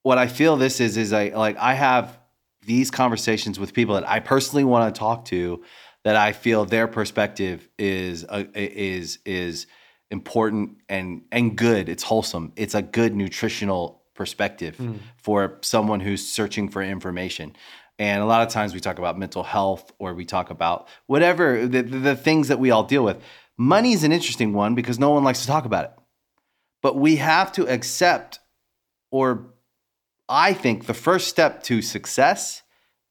What 0.02 0.18
I 0.18 0.26
feel 0.26 0.56
this 0.56 0.80
is 0.80 0.96
is 0.96 1.12
I 1.12 1.28
like 1.28 1.56
I 1.56 1.74
have 1.74 2.18
these 2.64 2.90
conversations 2.90 3.58
with 3.58 3.72
people 3.72 3.94
that 3.94 4.08
I 4.08 4.20
personally 4.20 4.64
want 4.64 4.94
to 4.94 4.98
talk 4.98 5.24
to 5.26 5.64
that 6.04 6.16
I 6.16 6.32
feel 6.32 6.64
their 6.64 6.86
perspective 6.86 7.68
is 7.78 8.24
uh, 8.28 8.44
is 8.54 9.18
is 9.24 9.66
important 10.10 10.78
and 10.88 11.22
and 11.30 11.56
good. 11.56 11.88
It's 11.88 12.02
wholesome. 12.02 12.52
It's 12.56 12.74
a 12.74 12.82
good 12.82 13.14
nutritional 13.14 14.02
perspective 14.14 14.76
hmm. 14.76 14.96
for 15.16 15.58
someone 15.60 16.00
who's 16.00 16.26
searching 16.26 16.68
for 16.68 16.82
information. 16.82 17.54
And 17.98 18.22
a 18.22 18.26
lot 18.26 18.46
of 18.46 18.52
times 18.52 18.74
we 18.74 18.80
talk 18.80 18.98
about 18.98 19.18
mental 19.18 19.42
health 19.42 19.92
or 19.98 20.14
we 20.14 20.24
talk 20.24 20.50
about 20.50 20.88
whatever 21.06 21.66
the, 21.66 21.82
the, 21.82 21.98
the 21.98 22.16
things 22.16 22.48
that 22.48 22.60
we 22.60 22.70
all 22.70 22.84
deal 22.84 23.02
with. 23.02 23.20
Money 23.56 23.92
is 23.92 24.04
an 24.04 24.12
interesting 24.12 24.52
one 24.52 24.74
because 24.74 24.98
no 24.98 25.10
one 25.10 25.24
likes 25.24 25.40
to 25.40 25.46
talk 25.48 25.64
about 25.64 25.84
it. 25.84 25.92
But 26.80 26.96
we 26.96 27.16
have 27.16 27.50
to 27.52 27.66
accept, 27.66 28.38
or 29.10 29.52
I 30.28 30.52
think 30.52 30.86
the 30.86 30.94
first 30.94 31.26
step 31.26 31.64
to 31.64 31.82
success 31.82 32.62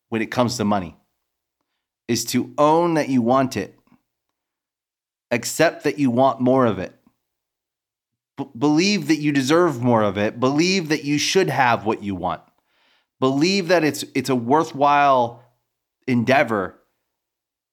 when 0.07 0.21
it 0.21 0.31
comes 0.31 0.55
to 0.55 0.63
money 0.63 0.95
is 2.07 2.23
to 2.25 2.53
own 2.57 2.93
that 2.93 3.09
you 3.09 3.21
want 3.21 3.57
it, 3.57 3.76
accept 5.31 5.83
that 5.83 5.99
you 5.99 6.09
want 6.11 6.39
more 6.39 6.65
of 6.65 6.79
it, 6.79 6.93
B- 8.37 8.45
believe 8.57 9.07
that 9.07 9.17
you 9.17 9.31
deserve 9.31 9.81
more 9.81 10.03
of 10.03 10.17
it, 10.17 10.39
believe 10.39 10.89
that 10.89 11.03
you 11.03 11.17
should 11.17 11.49
have 11.49 11.85
what 11.85 12.03
you 12.03 12.15
want, 12.15 12.41
believe 13.19 13.67
that 13.67 13.83
it's 13.83 14.03
it's 14.15 14.29
a 14.29 14.35
worthwhile 14.35 15.43
endeavor 16.07 16.79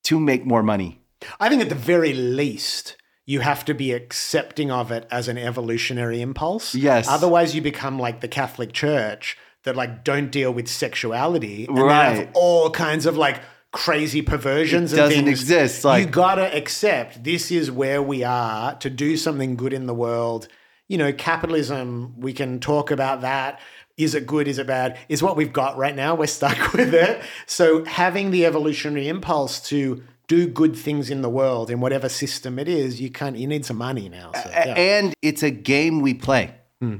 to 0.05 0.19
make 0.19 0.45
more 0.45 0.63
money. 0.63 1.01
I 1.41 1.49
think 1.49 1.63
at 1.63 1.69
the 1.69 1.75
very 1.75 2.13
least, 2.13 2.97
you 3.27 3.41
have 3.41 3.65
to 3.67 3.75
be 3.75 3.93
accepting 3.93 4.71
of 4.71 4.91
it 4.91 5.07
as 5.11 5.29
an 5.29 5.39
evolutionary 5.39 6.21
impulse. 6.21 6.75
Yes. 6.75 7.09
Otherwise, 7.09 7.55
you 7.55 7.63
become 7.63 7.99
like 7.99 8.21
the 8.21 8.29
Catholic 8.29 8.73
Church 8.73 9.39
that 9.63 9.77
like 9.77 10.05
don't 10.05 10.31
deal 10.31 10.53
with 10.53 10.69
sexuality 10.69 11.65
and 11.67 11.77
they 11.77 11.83
Right. 11.83 12.17
have 12.17 12.29
all 12.35 12.71
kinds 12.71 13.07
of 13.07 13.17
like 13.17 13.41
crazy 13.75 14.23
perversions 14.23 14.93
It 14.93 14.99
and 14.99 15.09
doesn't 15.11 15.25
things. 15.27 15.41
exist, 15.43 15.85
like- 15.85 16.05
you 16.07 16.11
gotta 16.11 16.57
accept 16.57 17.23
this 17.25 17.51
is 17.51 17.71
where 17.71 18.01
we 18.03 18.25
are 18.25 18.75
to 18.77 18.89
do 18.89 19.17
something 19.19 19.57
good 19.57 19.73
in 19.75 19.87
the 19.87 19.95
world. 19.95 20.49
You 20.89 20.97
know, 20.99 21.13
capitalism. 21.13 22.15
We 22.19 22.33
can 22.33 22.61
talk 22.61 22.91
about 22.91 23.21
that. 23.23 23.61
Is 23.97 24.15
it 24.15 24.27
good? 24.27 24.49
Is 24.49 24.59
it 24.59 24.67
bad? 24.67 24.99
Is 25.09 25.23
what 25.23 25.37
we've 25.37 25.53
got 25.53 25.77
right 25.77 25.95
now. 25.95 26.15
We're 26.15 26.27
stuck 26.27 26.73
with 26.73 26.95
it. 26.95 27.23
So 27.47 27.85
having 27.85 28.31
the 28.31 28.45
evolutionary 28.47 29.09
impulse 29.09 29.61
to 29.69 30.03
do 30.29 30.47
good 30.47 30.75
things 30.77 31.11
in 31.11 31.21
the 31.23 31.29
world 31.29 31.71
in 31.71 31.81
whatever 31.81 32.09
system 32.09 32.59
it 32.59 32.69
is, 32.69 33.01
you 33.01 33.11
can't. 33.11 33.37
You 33.37 33.47
need 33.47 33.65
some 33.67 33.77
money 33.79 34.09
now. 34.09 34.33
So, 34.33 34.49
yeah. 34.51 34.75
And 34.77 35.15
it's 35.23 35.43
a 35.43 35.51
game 35.51 36.01
we 36.01 36.15
play. 36.15 36.55
Hmm. 36.81 36.97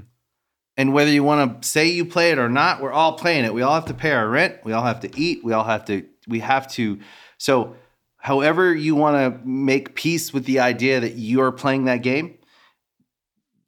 And 0.77 0.93
whether 0.93 1.11
you 1.11 1.23
want 1.25 1.63
to 1.63 1.69
say 1.69 1.87
you 1.89 2.05
play 2.05 2.33
it 2.33 2.39
or 2.39 2.49
not, 2.49 2.83
we're 2.83 2.93
all 2.93 3.13
playing 3.13 3.45
it. 3.45 3.55
We 3.55 3.63
all 3.63 3.75
have 3.75 3.87
to 3.87 3.95
pay 3.95 4.11
our 4.11 4.29
rent. 4.29 4.57
We 4.65 4.73
all 4.73 4.83
have 4.85 5.01
to 5.01 5.11
eat. 5.21 5.45
We 5.45 5.53
all 5.53 5.65
have 5.65 5.85
to, 5.87 6.05
we 6.27 6.41
have 6.41 6.69
to. 6.73 6.99
So, 7.39 7.77
however 8.17 8.75
you 8.75 8.95
want 8.95 9.17
to 9.17 9.47
make 9.47 9.95
peace 9.95 10.33
with 10.33 10.45
the 10.45 10.61
idea 10.61 11.01
that 11.01 11.13
you're 11.17 11.53
playing 11.53 11.85
that 11.85 12.03
game, 12.03 12.39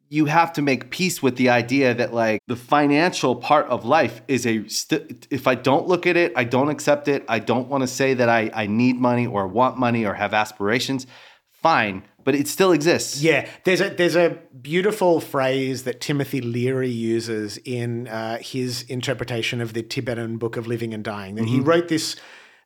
you 0.09 0.27
have 0.27 0.53
to 0.53 0.63
make 0.63 0.91
peace 0.91 1.23
with 1.23 1.37
the 1.37 1.51
idea 1.51 1.93
that 1.95 2.15
like 2.15 2.41
the 2.47 2.57
financial 2.57 3.35
part 3.35 3.67
of 3.67 3.85
life 3.85 4.23
is 4.29 4.47
a 4.47 4.67
st- 4.69 5.27
if 5.31 5.47
i 5.47 5.55
don't 5.55 5.89
look 5.89 6.07
at 6.07 6.17
it 6.17 6.33
i 6.37 6.45
don't 6.45 6.69
accept 6.69 7.09
it 7.09 7.25
i 7.29 7.39
don't 7.39 7.69
want 7.69 7.83
to 7.83 7.89
say 7.89 8.15
that 8.15 8.29
I, 8.29 8.51
I 8.55 8.67
need 8.67 8.97
money 9.01 9.27
or 9.27 9.49
want 9.49 9.79
money 9.79 10.07
or 10.07 10.15
have 10.15 10.33
aspirations 10.33 11.09
fine 11.51 12.05
but 12.27 12.35
it 12.35 12.49
still 12.49 12.73
exists 12.73 13.23
Yeah, 13.23 13.49
there's 13.63 13.81
a 13.81 13.91
there's 13.91 14.17
a 14.17 14.37
beautiful 14.61 15.21
phrase 15.21 15.85
that 15.85 16.01
Timothy 16.01 16.41
Leary 16.41 16.91
uses 16.91 17.57
in 17.59 18.09
uh, 18.09 18.39
his 18.39 18.83
interpretation 18.83 19.61
of 19.61 19.75
the 19.75 19.83
Tibetan 19.85 20.37
Book 20.37 20.57
of 20.57 20.67
Living 20.67 20.93
and 20.93 21.05
Dying. 21.05 21.37
That 21.37 21.47
he 21.47 21.61
wrote 21.61 21.87
this 21.87 22.17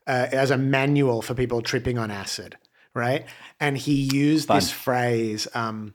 uh, 0.06 0.28
as 0.32 0.50
a 0.50 0.58
manual 0.58 1.22
for 1.22 1.34
people 1.34 1.62
tripping 1.62 1.98
on 1.98 2.10
acid, 2.10 2.56
right? 2.94 3.26
And 3.58 3.76
he 3.76 3.94
used 3.94 4.48
this 4.48 4.70
phrase: 4.70 5.48
um, 5.54 5.94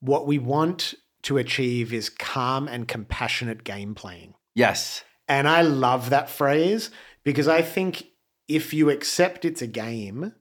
"What 0.00 0.26
we 0.26 0.38
want 0.38 0.94
to 1.22 1.38
achieve 1.38 1.92
is 1.92 2.08
calm 2.08 2.68
and 2.68 2.88
compassionate 2.88 3.64
game 3.64 3.94
playing." 3.94 4.34
yes 4.54 5.04
And 5.28 5.48
I 5.48 5.62
love 5.62 6.10
that 6.10 6.28
phrase 6.28 6.90
because 7.24 7.48
I 7.48 7.62
think 7.62 8.04
if 8.48 8.74
you 8.74 8.90
accept 8.90 9.44
it's 9.44 9.62
a 9.62 9.66
game, 9.66 10.32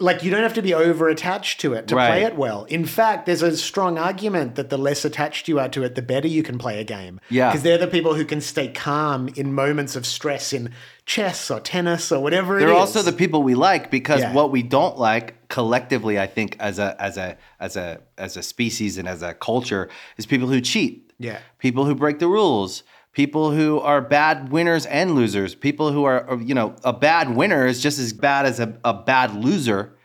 like 0.00 0.22
you 0.22 0.30
don't 0.30 0.42
have 0.42 0.54
to 0.54 0.62
be 0.62 0.74
over 0.74 1.08
attached 1.08 1.60
to 1.60 1.72
it 1.72 1.86
to 1.88 1.94
play 1.94 2.22
it 2.24 2.36
well. 2.36 2.64
In 2.64 2.84
fact, 2.84 3.24
there's 3.26 3.42
a 3.42 3.56
strong 3.56 3.96
argument 3.96 4.56
that 4.56 4.68
the 4.70 4.76
less 4.76 5.04
attached 5.04 5.48
you 5.48 5.58
are 5.60 5.68
to 5.70 5.82
it, 5.82 5.94
the 5.94 6.02
better 6.02 6.28
you 6.28 6.42
can 6.42 6.58
play 6.58 6.78
a 6.80 6.84
game. 6.84 7.20
Yeah. 7.30 7.48
Because 7.50 7.62
they're 7.62 7.78
the 7.78 7.86
people 7.86 8.14
who 8.14 8.24
can 8.24 8.40
stay 8.40 8.68
calm 8.68 9.28
in 9.28 9.54
moments 9.54 9.96
of 9.96 10.04
stress 10.04 10.52
in 10.52 10.72
chess 11.06 11.50
or 11.50 11.58
tennis 11.60 12.12
or 12.12 12.22
whatever 12.22 12.58
it 12.58 12.60
they're 12.60 12.74
also 12.74 13.00
the 13.00 13.12
people 13.14 13.42
we 13.42 13.54
like 13.54 13.90
because 13.90 14.20
Yeah. 14.20 14.34
what 14.34 14.50
we 14.50 14.62
don't 14.62 14.98
like 14.98 15.48
collectively 15.48 16.20
i 16.20 16.26
think 16.26 16.54
as 16.60 16.78
a 16.78 16.94
as 17.00 17.16
a 17.16 17.38
as 17.60 17.76
a 17.76 17.98
as 18.18 18.36
a 18.36 18.42
species 18.42 18.98
and 18.98 19.08
as 19.08 19.22
a 19.22 19.32
culture 19.32 19.88
is 20.18 20.26
people 20.26 20.48
who 20.48 20.60
cheat 20.60 21.10
Yeah. 21.18 21.38
people 21.60 21.86
who 21.86 21.94
break 21.94 22.18
the 22.18 22.28
rules 22.28 22.82
people 23.12 23.50
who 23.50 23.80
are 23.80 24.00
bad 24.00 24.50
winners 24.50 24.86
and 24.86 25.14
losers 25.14 25.54
people 25.54 25.92
who 25.92 26.04
are 26.04 26.38
you 26.42 26.54
know 26.54 26.74
a 26.84 26.92
bad 26.92 27.34
winner 27.34 27.66
is 27.66 27.82
just 27.82 27.98
as 27.98 28.12
bad 28.12 28.46
as 28.46 28.60
a, 28.60 28.78
a 28.84 28.94
bad 28.94 29.34
loser 29.34 29.96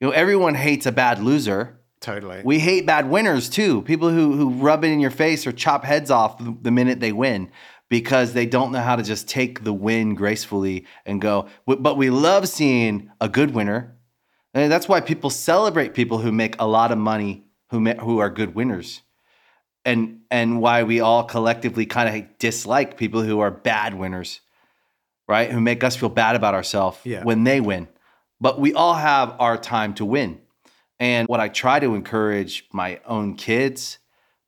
you 0.00 0.06
know 0.06 0.12
everyone 0.12 0.54
hates 0.54 0.86
a 0.86 0.92
bad 0.92 1.20
loser 1.22 1.80
Totally. 2.00 2.40
we 2.42 2.58
hate 2.58 2.86
bad 2.86 3.10
winners 3.10 3.50
too. 3.50 3.82
People 3.82 4.08
who 4.08 4.34
who 4.34 4.50
rub 4.50 4.84
it 4.84 4.88
in 4.88 5.00
your 5.00 5.10
face 5.10 5.46
or 5.46 5.52
chop 5.52 5.84
heads 5.84 6.10
off 6.10 6.40
the 6.62 6.70
minute 6.70 6.98
they 6.98 7.12
win 7.12 7.50
because 7.90 8.32
they 8.32 8.46
don't 8.46 8.72
know 8.72 8.80
how 8.80 8.96
to 8.96 9.02
just 9.02 9.28
take 9.28 9.64
the 9.64 9.72
win 9.72 10.14
gracefully 10.14 10.86
and 11.04 11.20
go. 11.20 11.48
But 11.66 11.98
we 11.98 12.08
love 12.08 12.48
seeing 12.48 13.10
a 13.20 13.28
good 13.28 13.52
winner. 13.52 13.96
And 14.54 14.72
that's 14.72 14.88
why 14.88 15.00
people 15.00 15.28
celebrate 15.28 15.92
people 15.92 16.18
who 16.18 16.32
make 16.32 16.56
a 16.58 16.66
lot 16.66 16.90
of 16.90 16.98
money 16.98 17.44
who 17.68 17.84
who 17.92 18.18
are 18.18 18.30
good 18.30 18.54
winners. 18.54 19.02
And 19.84 20.20
and 20.30 20.60
why 20.60 20.82
we 20.82 21.00
all 21.00 21.24
collectively 21.24 21.86
kind 21.86 22.08
of 22.24 22.38
dislike 22.38 22.96
people 22.96 23.22
who 23.22 23.40
are 23.40 23.50
bad 23.50 23.94
winners. 23.94 24.40
Right? 25.26 25.50
Who 25.50 25.60
make 25.60 25.84
us 25.84 25.94
feel 25.96 26.08
bad 26.08 26.34
about 26.36 26.54
ourselves 26.54 26.98
Yeah. 27.04 27.22
when 27.22 27.44
they 27.44 27.60
win. 27.60 27.88
But 28.40 28.58
we 28.58 28.74
all 28.74 28.94
have 28.94 29.36
our 29.38 29.56
time 29.56 29.94
to 29.94 30.04
win. 30.04 30.40
And 30.98 31.28
what 31.28 31.40
I 31.40 31.48
try 31.48 31.78
to 31.78 31.94
encourage 31.94 32.66
my 32.72 33.00
own 33.06 33.36
kids, 33.36 33.98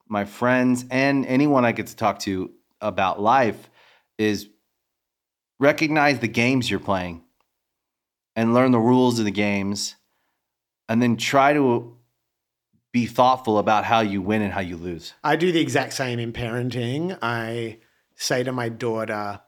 my 0.08 0.24
friends, 0.24 0.84
and 0.90 1.24
anyone 1.26 1.64
I 1.64 1.72
get 1.72 1.86
to 1.86 1.96
talk 1.96 2.18
to 2.20 2.50
about 2.80 3.20
life 3.20 3.70
is 4.18 4.48
recognize 5.60 6.18
the 6.18 6.28
games 6.28 6.68
you're 6.70 6.80
playing 6.80 7.22
and 8.34 8.52
learn 8.52 8.72
the 8.72 8.78
rules 8.80 9.18
of 9.18 9.24
the 9.24 9.30
games 9.30 9.94
and 10.88 11.00
then 11.00 11.16
try 11.16 11.52
to 11.52 11.96
be 12.92 13.06
thoughtful 13.06 13.58
about 13.58 13.84
how 13.84 14.00
you 14.00 14.20
win 14.20 14.42
and 14.42 14.52
how 14.52 14.60
you 14.60 14.76
lose. 14.76 15.14
I 15.24 15.36
do 15.36 15.50
the 15.50 15.60
exact 15.60 15.94
same 15.94 16.18
in 16.18 16.32
parenting. 16.32 17.18
I 17.22 17.78
say 18.14 18.42
to 18.44 18.52
my 18.52 18.68
daughter, 18.68 19.40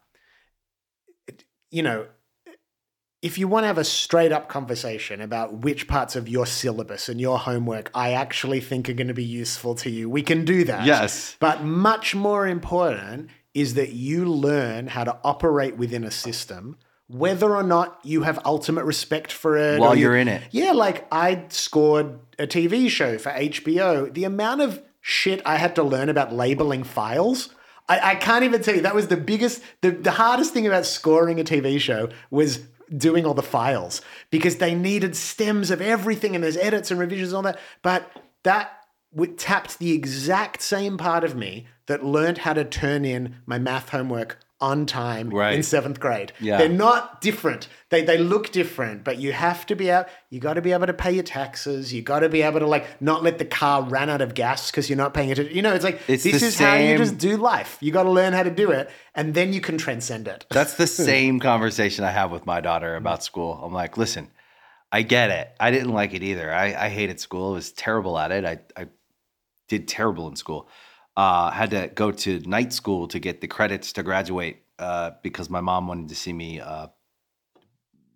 you 1.70 1.82
know, 1.82 2.06
if 3.20 3.38
you 3.38 3.48
want 3.48 3.64
to 3.64 3.68
have 3.68 3.78
a 3.78 3.84
straight 3.84 4.32
up 4.32 4.48
conversation 4.48 5.20
about 5.22 5.62
which 5.62 5.88
parts 5.88 6.14
of 6.14 6.28
your 6.28 6.44
syllabus 6.44 7.08
and 7.08 7.18
your 7.18 7.38
homework 7.38 7.90
I 7.94 8.12
actually 8.12 8.60
think 8.60 8.88
are 8.88 8.94
going 8.94 9.08
to 9.08 9.14
be 9.14 9.24
useful 9.24 9.74
to 9.76 9.90
you, 9.90 10.10
we 10.10 10.22
can 10.22 10.44
do 10.44 10.64
that. 10.64 10.84
Yes. 10.84 11.36
But 11.40 11.64
much 11.64 12.14
more 12.14 12.46
important 12.46 13.30
is 13.54 13.74
that 13.74 13.92
you 13.92 14.26
learn 14.26 14.88
how 14.88 15.04
to 15.04 15.16
operate 15.24 15.76
within 15.76 16.04
a 16.04 16.10
system, 16.10 16.76
whether 17.08 17.54
or 17.54 17.62
not 17.62 17.98
you 18.02 18.22
have 18.22 18.38
ultimate 18.44 18.84
respect 18.84 19.30
for 19.30 19.56
it. 19.56 19.78
While 19.80 19.94
you- 19.94 20.02
you're 20.02 20.16
in 20.16 20.28
it. 20.28 20.42
Yeah, 20.50 20.72
like 20.72 21.06
I 21.12 21.44
scored 21.48 22.18
a 22.38 22.46
TV 22.46 22.88
show 22.88 23.18
for 23.18 23.30
HBO. 23.30 24.12
The 24.12 24.24
amount 24.24 24.62
of 24.62 24.82
shit 25.00 25.42
I 25.44 25.56
had 25.56 25.74
to 25.76 25.82
learn 25.82 26.08
about 26.08 26.32
labeling 26.32 26.82
files. 26.82 27.50
I, 27.88 28.12
I 28.12 28.14
can't 28.14 28.44
even 28.44 28.62
tell 28.62 28.74
you. 28.74 28.80
That 28.80 28.94
was 28.94 29.08
the 29.08 29.18
biggest, 29.18 29.62
the, 29.82 29.90
the 29.90 30.12
hardest 30.12 30.54
thing 30.54 30.66
about 30.66 30.86
scoring 30.86 31.38
a 31.38 31.44
TV 31.44 31.78
show 31.78 32.08
was 32.30 32.60
doing 32.96 33.26
all 33.26 33.34
the 33.34 33.42
files 33.42 34.00
because 34.30 34.56
they 34.56 34.74
needed 34.74 35.14
stems 35.16 35.70
of 35.70 35.80
everything 35.82 36.34
and 36.34 36.42
there's 36.42 36.56
edits 36.56 36.90
and 36.90 36.98
revisions 36.98 37.30
and 37.30 37.36
all 37.36 37.42
that. 37.42 37.58
But 37.82 38.10
that 38.44 38.72
w- 39.14 39.34
tapped 39.34 39.78
the 39.78 39.92
exact 39.92 40.62
same 40.62 40.96
part 40.96 41.24
of 41.24 41.34
me 41.34 41.66
that 41.86 42.02
learned 42.04 42.38
how 42.38 42.54
to 42.54 42.64
turn 42.64 43.04
in 43.04 43.36
my 43.44 43.58
math 43.58 43.90
homework 43.90 44.38
on 44.70 44.86
time 44.86 45.30
Right. 45.30 45.54
in 45.54 45.62
seventh 45.62 45.98
grade. 46.00 46.32
Yeah. 46.40 46.58
They're 46.58 46.68
not 46.86 47.20
different. 47.20 47.68
They 47.90 48.02
they 48.02 48.18
look 48.18 48.50
different, 48.50 49.04
but 49.04 49.18
you 49.18 49.32
have 49.32 49.66
to 49.66 49.76
be 49.76 49.90
out. 49.90 50.08
You 50.30 50.40
got 50.40 50.54
to 50.54 50.62
be 50.62 50.72
able 50.72 50.86
to 50.86 50.92
pay 50.94 51.12
your 51.12 51.22
taxes. 51.22 51.92
You 51.92 52.02
got 52.02 52.20
to 52.20 52.28
be 52.28 52.42
able 52.42 52.60
to 52.60 52.66
like 52.66 52.86
not 53.00 53.22
let 53.22 53.38
the 53.38 53.44
car 53.44 53.82
run 53.82 54.08
out 54.08 54.20
of 54.22 54.34
gas 54.34 54.70
because 54.70 54.88
you're 54.88 54.96
not 55.04 55.12
paying 55.14 55.30
attention. 55.30 55.54
You 55.54 55.62
know, 55.62 55.74
it's 55.74 55.84
like 55.84 56.00
It's 56.08 56.24
this 56.24 56.42
is 56.42 56.58
how 56.58 56.74
you 56.74 56.96
just 56.96 57.18
do 57.18 57.36
life. 57.36 57.78
You 57.80 57.92
got 57.92 58.04
to 58.04 58.10
learn 58.10 58.32
how 58.32 58.42
to 58.42 58.50
do 58.50 58.70
it, 58.70 58.90
and 59.14 59.34
then 59.34 59.52
you 59.52 59.60
can 59.60 59.76
transcend 59.78 60.26
it. 60.28 60.46
That's 60.50 60.74
the 60.74 60.86
same 61.10 61.38
conversation 61.40 62.04
I 62.04 62.10
have 62.10 62.30
with 62.30 62.46
my 62.46 62.60
daughter 62.60 62.96
about 62.96 63.22
school. 63.22 63.60
I'm 63.62 63.72
like, 63.72 63.96
listen, 63.96 64.30
I 64.90 65.02
get 65.02 65.30
it. 65.30 65.48
I 65.60 65.70
didn't 65.70 65.92
like 65.92 66.14
it 66.14 66.22
either. 66.22 66.52
I, 66.52 66.66
I 66.86 66.88
hated 66.88 67.20
school. 67.20 67.50
I 67.50 67.54
was 67.54 67.72
terrible 67.72 68.18
at 68.18 68.32
it. 68.32 68.44
I, 68.44 68.58
I 68.80 68.86
did 69.68 69.88
terrible 69.88 70.28
in 70.28 70.36
school. 70.36 70.68
Uh, 71.16 71.50
had 71.50 71.70
to 71.70 71.88
go 71.94 72.10
to 72.10 72.40
night 72.40 72.72
school 72.72 73.06
to 73.06 73.20
get 73.20 73.40
the 73.40 73.46
credits 73.46 73.92
to 73.92 74.02
graduate 74.02 74.62
uh, 74.80 75.12
because 75.22 75.48
my 75.48 75.60
mom 75.60 75.86
wanted 75.86 76.08
to 76.08 76.14
see 76.16 76.32
me 76.32 76.58
uh, 76.60 76.88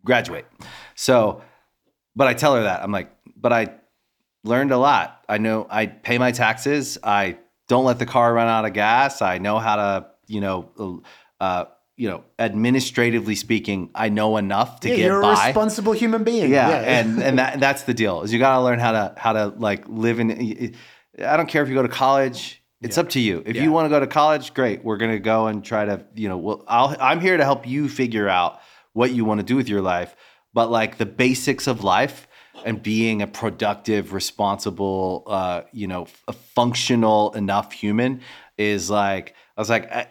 graduate. 0.05 0.47
So, 0.97 1.43
but 2.17 2.27
I 2.27 2.35
tell 2.35 2.57
her 2.57 2.63
that 2.65 2.83
I'm 2.83 2.91
like, 2.91 3.11
but 3.37 3.53
I 3.53 3.75
learned 4.43 4.73
a 4.73 4.79
lot. 4.79 5.25
I 5.29 5.39
know 5.39 5.67
I 5.71 5.87
pay 5.87 6.19
my 6.19 6.33
taxes. 6.33 6.99
I 7.05 7.39
don't 7.69 7.85
let 7.85 7.99
the 8.01 8.07
car 8.07 8.35
run 8.35 8.49
out 8.49 8.65
of 8.65 8.73
gas. 8.73 9.23
I 9.23 9.39
know 9.39 9.59
how 9.59 9.77
to, 9.77 10.07
you 10.27 10.41
know, 10.41 11.03
uh, 11.41 11.67
you 11.97 12.09
know, 12.09 12.25
administratively 12.39 13.35
speaking, 13.35 13.91
I 13.95 14.09
know 14.09 14.37
enough 14.37 14.81
to 14.81 14.89
Yeah, 14.89 14.97
get 14.97 15.05
you're 15.07 15.23
a 15.23 15.31
responsible 15.31 15.93
human 15.93 16.25
being. 16.25 16.51
yeah, 16.51 16.71
and 16.71 17.23
and 17.23 17.39
that 17.39 17.61
that's 17.61 17.83
the 17.83 17.95
deal. 17.95 18.23
Is 18.23 18.33
you 18.33 18.39
got 18.39 18.57
to 18.57 18.63
learn 18.63 18.79
how 18.79 18.93
to 18.93 19.15
how 19.17 19.33
to 19.33 19.47
like 19.57 19.89
live 19.89 20.21
in. 20.21 20.75
I 21.25 21.37
don't 21.37 21.49
care 21.49 21.63
if 21.63 21.69
you 21.69 21.75
go 21.75 21.83
to 21.83 21.89
college. 21.89 22.58
It's 22.81 22.97
up 22.99 23.09
to 23.11 23.21
you. 23.21 23.43
If 23.45 23.57
Yeah. 23.57 23.65
you 23.65 23.73
want 23.73 23.87
to 23.87 23.89
go 23.89 23.99
to 24.01 24.07
college, 24.07 24.55
great. 24.55 24.85
We're 24.85 24.99
gonna 24.99 25.19
go 25.19 25.49
and 25.49 25.65
try 25.65 25.85
to 25.85 26.05
you 26.15 26.29
know. 26.29 26.37
Well, 26.39 26.65
I'll, 26.69 26.97
I'm 27.01 27.21
here 27.21 27.37
to 27.37 27.45
help 27.45 27.67
you 27.67 27.89
figure 27.89 28.29
out 28.29 28.61
what 28.93 29.11
you 29.13 29.25
want 29.25 29.41
to 29.41 29.45
do 29.45 29.57
with 29.57 29.69
your 29.69 29.83
life. 29.83 30.15
But 30.55 30.71
like 30.71 30.97
the 30.99 31.07
basics 31.07 31.67
of 31.67 31.83
life 31.85 32.27
and 32.65 32.83
being 32.83 33.23
a 33.23 33.27
productive, 33.27 34.13
responsible, 34.13 35.25
uh, 35.27 35.63
you 35.73 35.87
know, 35.87 36.07
a 36.29 36.33
functional 36.33 37.33
enough 37.33 37.73
human 37.73 38.21
is 38.57 38.89
like 38.91 39.35
I 39.57 39.61
was 39.61 39.71
like. 39.71 39.91
I, 39.93 40.07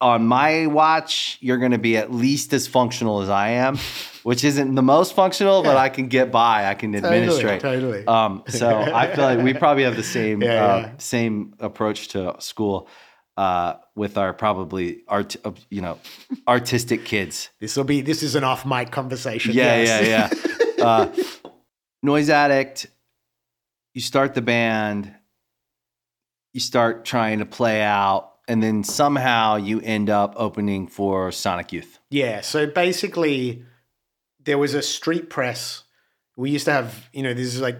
on 0.00 0.26
my 0.26 0.66
watch, 0.66 1.38
you're 1.40 1.56
going 1.58 1.72
to 1.72 1.78
be 1.78 1.96
at 1.96 2.12
least 2.12 2.52
as 2.52 2.66
functional 2.66 3.22
as 3.22 3.28
I 3.28 3.50
am, 3.50 3.78
which 4.22 4.44
isn't 4.44 4.74
the 4.74 4.82
most 4.82 5.14
functional, 5.14 5.62
but 5.62 5.76
I 5.76 5.88
can 5.88 6.08
get 6.08 6.30
by. 6.30 6.66
I 6.66 6.74
can 6.74 6.94
administrate. 6.94 7.60
totally. 7.60 8.06
Um, 8.06 8.42
so 8.48 8.76
I 8.94 9.14
feel 9.14 9.24
like 9.24 9.38
we 9.40 9.54
probably 9.54 9.84
have 9.84 9.96
the 9.96 10.02
same 10.02 10.42
Yeah, 10.42 10.64
uh, 10.64 10.78
yeah. 10.78 10.92
same 10.98 11.54
approach 11.60 12.08
to 12.08 12.36
school 12.40 12.88
uh, 13.36 13.74
with 13.94 14.18
our 14.18 14.32
probably 14.32 15.02
art, 15.08 15.36
uh, 15.44 15.52
you 15.70 15.80
know, 15.80 15.98
artistic 16.46 17.04
kids. 17.04 17.50
This 17.60 17.76
will 17.76 17.84
be 17.84 18.00
this 18.00 18.22
is 18.22 18.34
an 18.34 18.44
off 18.44 18.66
mic 18.66 18.90
conversation. 18.90 19.52
Yeah, 19.54 19.80
yes. 19.82 20.06
yeah, 20.38 20.50
yeah. 20.78 20.84
uh, 20.84 21.12
Noise 22.02 22.30
Addict. 22.30 22.86
You 23.94 24.00
start 24.02 24.34
the 24.34 24.42
band. 24.42 25.12
You 26.52 26.60
start 26.60 27.04
trying 27.04 27.40
to 27.40 27.46
play 27.46 27.82
out, 27.82 28.35
and 28.48 28.62
then 28.62 28.84
somehow 28.84 29.56
you 29.56 29.80
end 29.80 30.08
up 30.10 30.34
opening 30.36 30.86
for 30.86 31.32
Sonic 31.32 31.72
Youth. 31.72 31.98
Yeah. 32.10 32.40
So 32.42 32.66
basically, 32.66 33.64
there 34.44 34.58
was 34.58 34.74
a 34.74 34.82
street 34.82 35.28
press. 35.30 35.82
We 36.36 36.50
used 36.50 36.66
to 36.66 36.72
have, 36.72 37.08
you 37.12 37.22
know, 37.22 37.34
this 37.34 37.54
is 37.54 37.60
like 37.60 37.78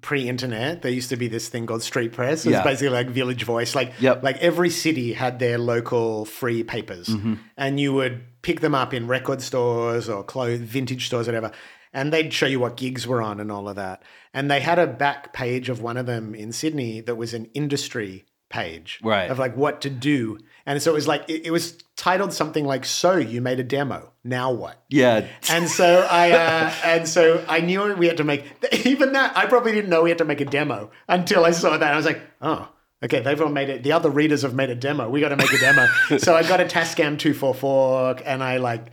pre-internet. 0.00 0.82
There 0.82 0.92
used 0.92 1.08
to 1.10 1.16
be 1.16 1.28
this 1.28 1.48
thing 1.48 1.66
called 1.66 1.82
street 1.82 2.12
press. 2.12 2.44
It 2.44 2.50
was 2.50 2.58
Yeah. 2.58 2.62
basically 2.64 2.90
like 2.90 3.08
Village 3.10 3.42
Voice. 3.44 3.74
Like, 3.74 3.92
Yep. 4.00 4.22
like 4.22 4.36
every 4.38 4.70
city 4.70 5.12
had 5.12 5.38
their 5.38 5.58
local 5.58 6.24
free 6.24 6.62
papers, 6.62 7.08
Mm-hmm. 7.08 7.34
and 7.56 7.80
you 7.80 7.92
would 7.92 8.22
pick 8.42 8.60
them 8.60 8.74
up 8.74 8.94
in 8.94 9.06
record 9.08 9.42
stores 9.42 10.08
or 10.08 10.22
clothes, 10.22 10.60
vintage 10.60 11.06
stores, 11.06 11.26
whatever. 11.26 11.50
And 11.92 12.12
they'd 12.12 12.32
show 12.32 12.46
you 12.46 12.60
what 12.60 12.76
gigs 12.76 13.06
were 13.06 13.20
on 13.22 13.40
and 13.40 13.50
all 13.50 13.68
of 13.68 13.76
that. 13.76 14.02
And 14.32 14.50
they 14.50 14.60
had 14.60 14.78
a 14.78 14.86
back 14.86 15.32
page 15.32 15.68
of 15.68 15.80
one 15.82 15.96
of 15.96 16.06
them 16.06 16.34
in 16.34 16.52
Sydney 16.52 17.00
that 17.00 17.16
was 17.16 17.34
an 17.34 17.46
industry 17.54 18.24
page 18.50 19.00
Right. 19.02 19.30
of 19.30 19.38
like 19.38 19.56
what 19.56 19.80
to 19.82 19.90
do. 19.90 20.38
And 20.66 20.82
so 20.82 20.90
it 20.90 20.94
was 20.94 21.08
like 21.08 21.24
it, 21.28 21.46
it 21.46 21.50
was 21.50 21.78
titled 21.96 22.32
something 22.32 22.64
like 22.64 22.84
"So 22.84 23.16
you 23.16 23.40
made 23.40 23.58
a 23.58 23.64
demo. 23.64 24.12
Now 24.22 24.52
what?" 24.52 24.82
Yeah, 24.90 25.26
And 25.48 25.68
so 25.68 26.06
I 26.10 26.32
uh, 26.32 26.72
and 26.84 27.08
so 27.08 27.44
I 27.48 27.60
knew 27.60 27.94
we 27.94 28.06
had 28.06 28.18
to 28.18 28.24
make 28.24 28.44
even 28.84 29.12
that. 29.12 29.36
I 29.36 29.46
probably 29.46 29.72
didn't 29.72 29.88
know 29.90 30.02
we 30.02 30.10
had 30.10 30.18
to 30.18 30.24
make 30.26 30.40
a 30.42 30.44
demo 30.44 30.90
until 31.08 31.44
I 31.44 31.52
saw 31.52 31.76
that. 31.78 31.92
I 31.92 31.96
was 31.96 32.06
like, 32.06 32.20
oh. 32.42 32.68
Okay, 33.00 33.20
they've 33.20 33.40
all 33.40 33.48
made 33.48 33.68
it. 33.68 33.84
The 33.84 33.92
other 33.92 34.10
readers 34.10 34.42
have 34.42 34.54
made 34.54 34.70
a 34.70 34.74
demo. 34.74 35.08
We 35.08 35.20
got 35.20 35.28
to 35.28 35.36
make 35.36 35.52
a 35.52 35.58
demo. 35.60 35.86
so 36.18 36.34
I 36.34 36.42
got 36.42 36.60
a 36.60 36.64
Tascam 36.64 37.16
244 37.16 38.22
and 38.26 38.42
I 38.42 38.56
like, 38.56 38.90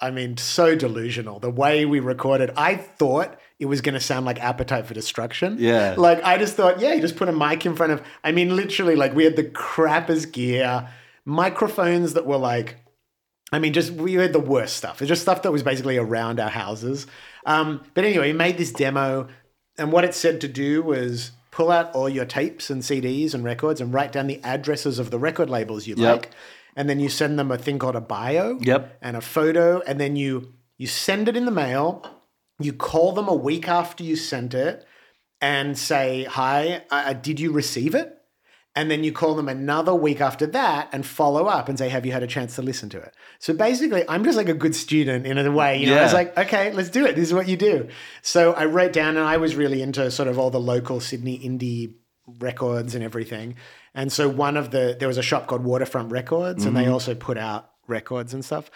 I 0.00 0.12
mean, 0.12 0.36
so 0.36 0.76
delusional. 0.76 1.40
The 1.40 1.50
way 1.50 1.84
we 1.84 1.98
recorded, 1.98 2.52
I 2.56 2.76
thought 2.76 3.36
it 3.64 3.66
was 3.66 3.80
going 3.80 3.94
to 3.94 4.00
sound 4.00 4.26
like 4.26 4.38
Appetite 4.42 4.84
for 4.84 4.92
Destruction. 4.92 5.56
Yeah. 5.58 5.94
Like, 5.96 6.22
I 6.22 6.36
just 6.36 6.54
thought, 6.54 6.80
yeah, 6.80 6.92
you 6.92 7.00
just 7.00 7.16
put 7.16 7.30
a 7.30 7.32
mic 7.32 7.64
in 7.64 7.74
front 7.74 7.92
of, 7.92 8.02
I 8.22 8.30
mean, 8.30 8.54
literally, 8.54 8.94
like, 8.94 9.14
we 9.14 9.24
had 9.24 9.36
the 9.36 9.44
crappest 9.44 10.32
gear, 10.32 10.86
microphones 11.24 12.12
that 12.12 12.26
were 12.26 12.36
like, 12.36 12.76
I 13.52 13.58
mean, 13.58 13.72
just 13.72 13.92
we 13.92 14.12
had 14.14 14.34
the 14.34 14.38
worst 14.40 14.76
stuff. 14.76 15.00
It's 15.00 15.08
just 15.08 15.22
stuff 15.22 15.40
that 15.42 15.50
was 15.52 15.62
basically 15.62 15.96
around 15.96 16.40
our 16.40 16.50
houses. 16.50 17.06
Um, 17.46 17.80
but 17.94 18.04
anyway, 18.04 18.32
we 18.32 18.36
made 18.36 18.58
this 18.58 18.70
demo, 18.72 19.28
and 19.78 19.90
what 19.92 20.04
it 20.04 20.14
said 20.14 20.42
to 20.42 20.48
do 20.48 20.82
was 20.82 21.30
pull 21.50 21.70
out 21.70 21.90
all 21.94 22.08
your 22.08 22.26
tapes 22.26 22.68
and 22.68 22.82
CDs 22.82 23.32
and 23.32 23.44
records 23.44 23.80
and 23.80 23.94
write 23.94 24.12
down 24.12 24.26
the 24.26 24.42
addresses 24.44 24.98
of 24.98 25.10
the 25.10 25.18
record 25.18 25.48
labels 25.48 25.86
you 25.86 25.94
Yep. 25.96 26.16
like, 26.16 26.30
and 26.76 26.90
then 26.90 27.00
you 27.00 27.08
send 27.08 27.38
them 27.38 27.50
a 27.50 27.56
thing 27.56 27.78
called 27.78 27.96
a 27.96 28.00
bio 28.00 28.58
Yep. 28.60 28.98
and 29.00 29.16
a 29.16 29.20
photo, 29.22 29.80
and 29.86 29.98
then 29.98 30.16
you 30.16 30.52
you 30.76 30.86
send 30.86 31.28
it 31.28 31.36
in 31.36 31.46
the 31.46 31.50
mail. 31.52 32.04
You 32.58 32.72
call 32.72 33.12
them 33.12 33.28
a 33.28 33.34
week 33.34 33.68
after 33.68 34.04
you 34.04 34.16
sent 34.16 34.54
it 34.54 34.86
and 35.40 35.76
say, 35.76 36.24
"Hi, 36.24 36.84
uh, 36.90 37.12
did 37.12 37.40
you 37.40 37.52
receive 37.52 37.94
it?" 37.94 38.14
And 38.76 38.90
then 38.90 39.04
you 39.04 39.12
call 39.12 39.36
them 39.36 39.48
another 39.48 39.94
week 39.94 40.20
after 40.20 40.46
that 40.48 40.88
and 40.92 41.06
follow 41.06 41.46
up 41.46 41.68
and 41.68 41.78
say, 41.78 41.88
Have 41.88 42.04
you 42.04 42.10
had 42.10 42.24
a 42.24 42.26
chance 42.26 42.56
to 42.56 42.62
listen 42.62 42.88
to 42.90 42.98
it? 42.98 43.14
So 43.38 43.54
basically, 43.54 44.04
I'm 44.08 44.24
just 44.24 44.36
like 44.36 44.48
a 44.48 44.54
good 44.54 44.74
student 44.74 45.26
in 45.26 45.38
a 45.38 45.50
way. 45.50 45.78
You 45.78 45.86
know, 45.86 45.98
I 45.98 46.02
was 46.02 46.12
like, 46.12 46.36
Okay, 46.36 46.72
let's 46.72 46.88
do 46.88 47.06
it. 47.06 47.14
This 47.14 47.28
is 47.28 47.34
what 47.34 47.46
you 47.46 47.56
do. 47.56 47.88
So 48.22 48.52
I 48.52 48.64
wrote 48.64 48.92
down, 48.92 49.16
and 49.16 49.26
I 49.26 49.36
was 49.36 49.54
really 49.54 49.80
into 49.80 50.10
sort 50.10 50.28
of 50.28 50.38
all 50.40 50.50
the 50.50 50.60
local 50.60 50.98
Sydney 51.00 51.38
indie 51.38 51.94
records 52.40 52.96
and 52.96 53.04
everything. 53.04 53.54
And 53.94 54.12
so 54.12 54.28
one 54.28 54.56
of 54.56 54.72
the, 54.72 54.96
there 54.98 55.06
was 55.06 55.18
a 55.18 55.22
shop 55.22 55.46
called 55.46 55.62
Waterfront 55.62 56.10
Records, 56.10 56.64
and 56.64 56.76
they 56.76 56.88
also 56.88 57.14
put 57.14 57.38
out 57.38 57.70
records 57.86 58.34
and 58.34 58.44
stuff. 58.44 58.72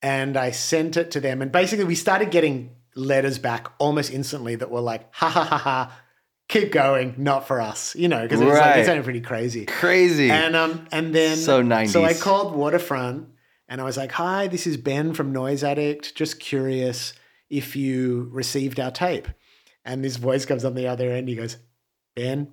And 0.00 0.36
I 0.36 0.52
sent 0.52 0.96
it 0.96 1.10
to 1.12 1.20
them. 1.20 1.42
And 1.42 1.50
basically, 1.50 1.86
we 1.86 1.96
started 1.96 2.30
getting 2.30 2.76
letters 2.94 3.38
back 3.38 3.68
almost 3.78 4.12
instantly 4.12 4.54
that 4.56 4.70
were 4.70 4.80
like, 4.80 5.12
Ha 5.14 5.28
ha 5.28 5.44
ha 5.44 5.58
ha. 5.58 6.00
Keep 6.48 6.72
going, 6.72 7.14
not 7.16 7.46
for 7.46 7.60
us, 7.60 7.94
you 7.94 8.08
know, 8.08 8.22
because 8.22 8.40
it, 8.40 8.44
was 8.44 8.54
like, 8.54 8.64
Right. 8.66 8.78
it 8.80 8.86
sounded 8.86 9.04
pretty 9.04 9.20
crazy. 9.20 9.66
crazy. 9.66 10.30
And 10.30 10.56
um, 10.56 10.86
and 10.90 11.14
then 11.14 11.36
So 11.36 11.62
90s. 11.62 11.90
So 11.90 12.04
I 12.04 12.12
called 12.14 12.56
Waterfront 12.56 13.28
and 13.68 13.80
I 13.80 13.84
was 13.84 13.96
like, 13.96 14.10
"Hi, 14.12 14.48
this 14.48 14.66
is 14.66 14.76
Ben 14.76 15.14
from 15.14 15.32
Noise 15.32 15.62
Addict. 15.62 16.16
Just 16.16 16.40
curious 16.40 17.12
if 17.48 17.76
you 17.76 18.28
received 18.32 18.80
our 18.80 18.90
tape." 18.90 19.28
And 19.84 20.04
this 20.04 20.16
voice 20.16 20.44
comes 20.44 20.64
on 20.64 20.74
the 20.74 20.88
other 20.88 21.12
end. 21.12 21.28
He 21.28 21.36
goes, 21.36 21.56
"Ben, 22.16 22.50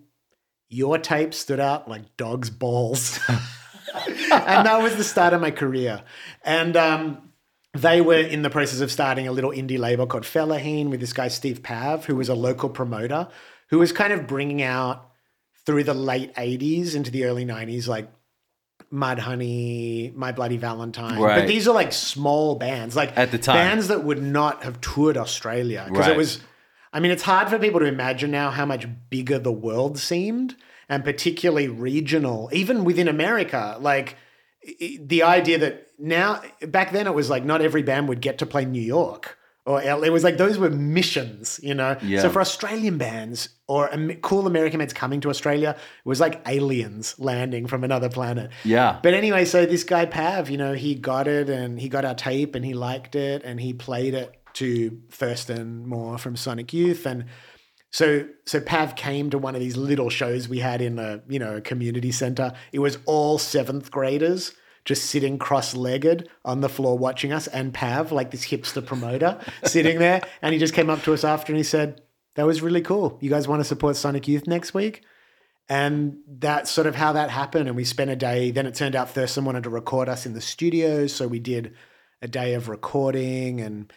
your 0.70 1.00
tape 1.00 1.34
stood 1.34 1.60
out 1.60 1.90
like 1.90 2.16
dog's 2.18 2.52
balls." 2.52 3.20
and 3.28 4.68
that 4.68 4.80
was 4.84 4.96
the 4.96 5.04
start 5.04 5.34
of 5.34 5.42
my 5.42 5.50
career. 5.50 6.04
And 6.44 6.78
um, 6.78 7.27
they 7.74 8.02
were 8.02 8.20
in 8.20 8.42
the 8.42 8.50
process 8.50 8.80
of 8.80 8.92
starting 8.92 9.28
a 9.28 9.32
little 9.32 9.52
indie 9.52 9.78
label 9.78 10.08
called 10.08 10.24
Fellaheen 10.24 10.90
with 10.90 11.00
this 11.00 11.14
guy 11.14 11.28
Steve 11.28 11.64
Pav, 11.64 12.06
who 12.06 12.16
was 12.16 12.30
a 12.30 12.36
local 12.36 12.70
promoter, 12.70 13.28
who 13.70 13.80
was 13.80 13.92
kind 13.92 14.14
of 14.14 14.28
bringing 14.28 14.62
out 14.62 15.12
through 15.66 15.84
the 15.84 15.94
late 15.94 16.34
80s 16.36 16.96
into 16.96 17.12
the 17.12 17.26
early 17.26 17.46
90s 17.46 17.88
like 17.88 18.10
Mudhoney, 18.92 20.16
My 20.16 20.32
Bloody 20.32 20.58
Valentine. 20.58 21.20
Right. 21.20 21.42
But 21.42 21.48
these 21.48 21.68
are 21.68 21.74
like 21.74 21.92
small 21.92 22.56
bands, 22.56 22.96
like 22.96 23.18
At 23.18 23.32
the 23.32 23.38
time. 23.38 23.56
bands 23.56 23.90
that 23.90 24.04
would 24.04 24.22
not 24.22 24.64
have 24.64 24.80
toured 24.80 25.18
Australia 25.18 25.86
because 25.90 26.08
it 26.08 26.18
was 26.18 26.40
I 26.94 27.00
mean, 27.00 27.12
it's 27.12 27.24
hard 27.24 27.50
for 27.50 27.60
people 27.60 27.80
to 27.82 27.86
imagine 27.86 28.32
now 28.32 28.50
how 28.50 28.66
much 28.66 28.88
bigger 29.10 29.38
the 29.38 29.52
world 29.52 30.00
seemed, 30.00 30.56
and 30.90 31.04
particularly 31.04 31.68
regional, 31.68 32.50
even 32.54 32.86
within 32.86 33.08
America. 33.08 33.78
Like 33.80 34.16
the 35.00 35.24
idea 35.24 35.58
that 35.60 35.88
now, 35.98 36.42
back 36.68 36.92
then, 36.92 37.08
it 37.08 37.14
was 37.14 37.30
like 37.30 37.44
not 37.46 37.62
every 37.62 37.84
band 37.84 38.08
would 38.10 38.22
get 38.22 38.40
to 38.40 38.46
play 38.46 38.66
New 38.66 38.82
York. 38.82 39.38
Or 39.66 39.82
L- 39.82 40.04
it 40.04 40.12
was 40.12 40.24
like 40.24 40.38
those 40.38 40.58
were 40.58 40.70
missions, 40.70 41.60
you 41.62 41.74
know. 41.74 41.98
Yeah. 42.02 42.22
So 42.22 42.30
for 42.30 42.40
Australian 42.40 42.98
bands 42.98 43.50
or 43.68 43.90
cool 44.22 44.48
American 44.48 44.80
bands 44.80 44.94
coming 44.94 45.20
to 45.22 45.30
Australia, 45.30 45.72
it 45.78 46.08
was 46.08 46.22
like 46.22 46.42
aliens 46.48 47.16
landing 47.20 47.68
from 47.68 47.84
another 47.84 48.08
planet. 48.08 48.52
yeah. 48.64 49.00
But 49.04 49.14
anyway, 49.14 49.44
so 49.44 49.66
this 49.66 49.84
guy 49.84 50.06
Pav, 50.06 50.50
you 50.50 50.58
know, 50.58 50.74
he 50.74 50.96
got 50.96 51.28
it 51.28 51.50
and 51.50 51.80
he 51.80 51.90
got 51.90 52.06
our 52.06 52.16
tape 52.16 52.56
and 52.56 52.64
he 52.64 52.74
liked 52.74 53.16
it 53.16 53.44
and 53.44 53.60
he 53.60 53.74
played 53.74 54.14
it 54.14 54.34
to 54.54 55.02
Thurston 55.12 55.86
Moore 55.86 56.18
from 56.18 56.38
Sonic 56.38 56.72
Youth 56.72 57.06
and 57.06 57.26
so 57.92 58.28
so 58.46 58.60
Pav 58.60 58.96
came 58.96 59.30
to 59.30 59.38
one 59.38 59.56
of 59.56 59.62
these 59.62 59.78
little 59.78 60.10
shows 60.10 60.50
we 60.50 60.60
had 60.60 60.82
in 60.82 61.00
a 61.00 61.22
you 61.28 61.40
know 61.40 61.58
a 61.58 61.62
community 61.62 62.12
center. 62.12 62.54
It 62.72 62.80
was 62.80 62.98
all 63.06 63.38
seventh 63.38 63.92
graders 63.92 64.54
just 64.86 65.06
sitting 65.08 65.38
cross-legged 65.38 66.30
on 66.46 66.62
the 66.62 66.70
floor 66.70 66.98
watching 66.98 67.34
us 67.34 67.48
and 67.48 67.74
Pav 67.74 68.14
like 68.14 68.32
this 68.32 68.46
hipster 68.46 68.86
promoter 68.86 69.38
sitting 69.66 70.00
there 70.00 70.22
and 70.42 70.54
he 70.54 70.60
just 70.60 70.74
came 70.74 70.90
up 70.90 71.04
to 71.04 71.14
us 71.14 71.26
after 71.26 71.52
and 71.52 71.58
he 71.58 71.64
said 71.64 72.02
that 72.38 72.46
was 72.46 72.62
really 72.62 72.82
cool. 72.82 73.18
You 73.20 73.32
guys 73.32 73.48
want 73.48 73.62
to 73.62 73.64
support 73.66 73.96
Sonic 73.96 74.28
Youth 74.28 74.48
next 74.48 74.74
week? 74.74 75.04
And 75.68 76.20
that's 76.28 76.70
sort 76.70 76.88
of 76.88 76.96
how 76.96 77.14
that 77.14 77.32
happened. 77.32 77.68
And 77.68 77.76
we 77.76 77.84
spent 77.84 78.12
a 78.12 78.16
day. 78.16 78.52
Then 78.52 78.68
it 78.68 78.76
turned 78.76 78.96
out 78.96 79.10
Thurston 79.10 79.44
wanted 79.44 79.64
to 79.64 79.70
record 79.70 80.08
us 80.08 80.26
in 80.26 80.34
the 80.34 80.40
studio. 80.40 81.08
So 81.08 81.28
we 81.28 81.40
did 81.40 81.74
a 82.22 82.28
day 82.28 82.54
of 82.54 82.70
recording. 82.70 83.60
And 83.60 83.92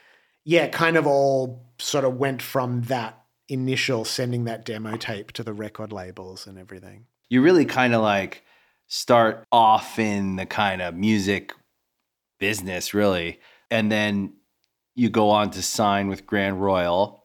yeah, 0.44 0.64
it 0.64 0.72
kind 0.72 0.96
of 0.96 1.06
all 1.06 1.66
sort 1.78 2.04
of 2.04 2.16
went 2.16 2.40
from 2.40 2.82
that 2.84 3.19
initial 3.50 4.04
sending 4.04 4.44
that 4.44 4.64
demo 4.64 4.96
tape 4.96 5.32
to 5.32 5.42
the 5.42 5.52
record 5.52 5.92
labels 5.92 6.46
and 6.46 6.58
everything. 6.58 7.06
you 7.28 7.42
really 7.42 7.64
kind 7.64 7.94
of 7.94 8.02
like 8.02 8.42
start 8.86 9.44
off 9.52 9.98
in 9.98 10.36
the 10.36 10.46
kind 10.46 10.80
of 10.82 10.94
music 10.94 11.52
business, 12.38 12.94
really. 12.94 13.38
And 13.70 13.90
then 13.92 14.32
you 14.94 15.08
go 15.10 15.30
on 15.30 15.50
to 15.52 15.62
sign 15.62 16.08
with 16.08 16.26
Grand 16.26 16.60
Royal. 16.62 17.24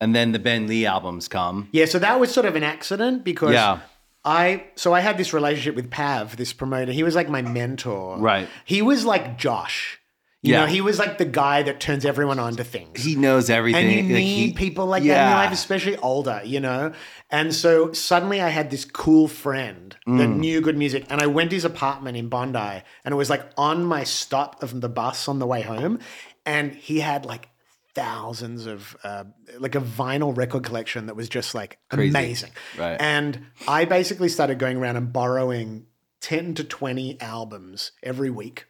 And 0.00 0.14
then 0.14 0.32
the 0.32 0.38
Ben 0.38 0.66
Lee 0.66 0.84
albums 0.84 1.28
come. 1.28 1.68
Yeah. 1.72 1.84
So 1.86 1.98
that 2.00 2.18
was 2.20 2.32
sort 2.32 2.44
of 2.46 2.56
an 2.56 2.62
accident 2.64 3.24
because 3.24 3.52
Yeah. 3.52 3.80
I 4.24 4.64
so 4.74 4.92
I 4.94 5.00
had 5.00 5.16
this 5.18 5.32
relationship 5.32 5.74
with 5.76 5.90
Pav, 5.90 6.36
this 6.36 6.52
promoter. 6.52 6.92
He 6.92 7.02
was 7.02 7.14
like 7.14 7.28
my 7.28 7.42
mentor. 7.42 8.18
Right. 8.18 8.48
He 8.64 8.82
was 8.82 9.04
like 9.04 9.38
Josh. 9.38 10.00
You 10.44 10.52
Yeah. 10.52 10.60
know, 10.60 10.66
he 10.66 10.82
was 10.82 10.98
like 10.98 11.16
the 11.16 11.24
guy 11.24 11.62
that 11.62 11.80
turns 11.80 12.04
everyone 12.04 12.38
on 12.38 12.54
to 12.56 12.64
things. 12.64 13.02
He 13.02 13.14
knows 13.16 13.48
everything. 13.48 13.86
and 13.86 14.08
you 14.08 14.14
Like, 14.14 14.22
need 14.24 14.46
he- 14.48 14.52
people 14.52 14.84
like 14.84 15.02
that 15.04 15.08
in 15.08 15.28
your 15.30 15.38
life, 15.38 15.52
especially 15.52 15.96
older, 15.96 16.42
you 16.44 16.60
know? 16.60 16.92
And 17.30 17.54
so 17.54 17.92
suddenly 17.92 18.42
I 18.42 18.50
had 18.50 18.70
this 18.70 18.84
cool 18.84 19.26
friend 19.26 19.96
that 20.06 20.28
Mm. 20.28 20.36
knew 20.36 20.60
good 20.60 20.76
music. 20.76 21.06
And 21.08 21.22
I 21.22 21.26
went 21.28 21.48
to 21.50 21.56
his 21.56 21.64
apartment 21.64 22.18
in 22.18 22.28
Bondi 22.28 22.58
and 23.04 23.12
it 23.12 23.14
was 23.16 23.30
like 23.30 23.42
on 23.56 23.84
my 23.84 24.04
stop 24.04 24.62
of 24.62 24.82
the 24.82 24.88
bus 24.90 25.28
on 25.28 25.38
the 25.38 25.46
way 25.46 25.62
home. 25.62 25.98
And 26.44 26.74
he 26.74 27.00
had 27.00 27.24
like 27.24 27.48
thousands 27.94 28.66
of, 28.66 28.96
uh, 29.02 29.24
like 29.58 29.74
a 29.74 29.80
vinyl 29.80 30.36
record 30.36 30.62
collection 30.64 31.06
that 31.06 31.16
was 31.16 31.28
just 31.30 31.54
like 31.54 31.78
Crazy. 31.90 32.10
amazing. 32.10 32.50
Right. 32.78 32.96
And 33.00 33.46
I 33.66 33.86
basically 33.86 34.28
started 34.28 34.58
going 34.58 34.76
around 34.76 34.96
and 34.96 35.10
borrowing 35.12 35.86
10 36.20 36.54
to 36.56 36.64
20 36.64 37.18
albums 37.20 37.92
every 38.02 38.28
week 38.30 38.66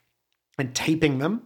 and 0.56 0.72
taping 0.74 1.18
them 1.18 1.42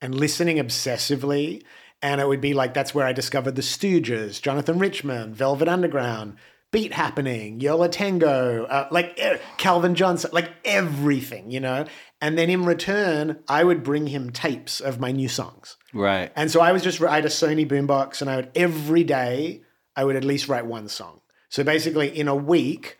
and 0.00 0.14
listening 0.14 0.56
obsessively. 0.56 1.62
And 2.02 2.20
it 2.20 2.28
would 2.28 2.40
be 2.40 2.54
like 2.54 2.74
that's 2.74 2.94
where 2.94 3.06
I 3.06 3.12
discovered 3.12 3.56
the 3.56 3.62
Stooges, 3.62 4.40
Jonathan 4.40 4.78
Richman, 4.78 5.34
Velvet 5.34 5.68
Underground, 5.68 6.36
Beat 6.72 6.92
Happening, 6.92 7.60
Yo 7.60 7.76
La 7.76 7.88
Tengo, 7.88 8.64
uh, 8.64 8.88
like 8.90 9.14
eh, 9.18 9.38
Calvin 9.58 9.94
Johnson, 9.94 10.30
like 10.32 10.50
everything, 10.64 11.50
you 11.50 11.60
know. 11.60 11.84
And 12.20 12.38
then 12.38 12.48
in 12.48 12.64
return, 12.64 13.38
I 13.48 13.64
would 13.64 13.82
bring 13.82 14.06
him 14.06 14.30
tapes 14.30 14.80
of 14.80 15.00
my 15.00 15.10
new 15.10 15.28
songs. 15.28 15.76
Right. 15.92 16.30
And 16.36 16.50
so 16.50 16.60
I 16.60 16.72
was 16.72 16.82
just 16.82 17.02
I 17.02 17.16
had 17.16 17.24
a 17.24 17.28
Sony 17.28 17.68
boombox, 17.68 18.20
and 18.20 18.30
I 18.30 18.36
would 18.36 18.50
every 18.54 19.04
day 19.04 19.62
I 19.96 20.04
would 20.04 20.16
at 20.16 20.24
least 20.24 20.48
write 20.48 20.66
one 20.66 20.88
song. 20.88 21.20
So 21.48 21.64
basically, 21.64 22.16
in 22.16 22.28
a 22.28 22.36
week, 22.36 22.98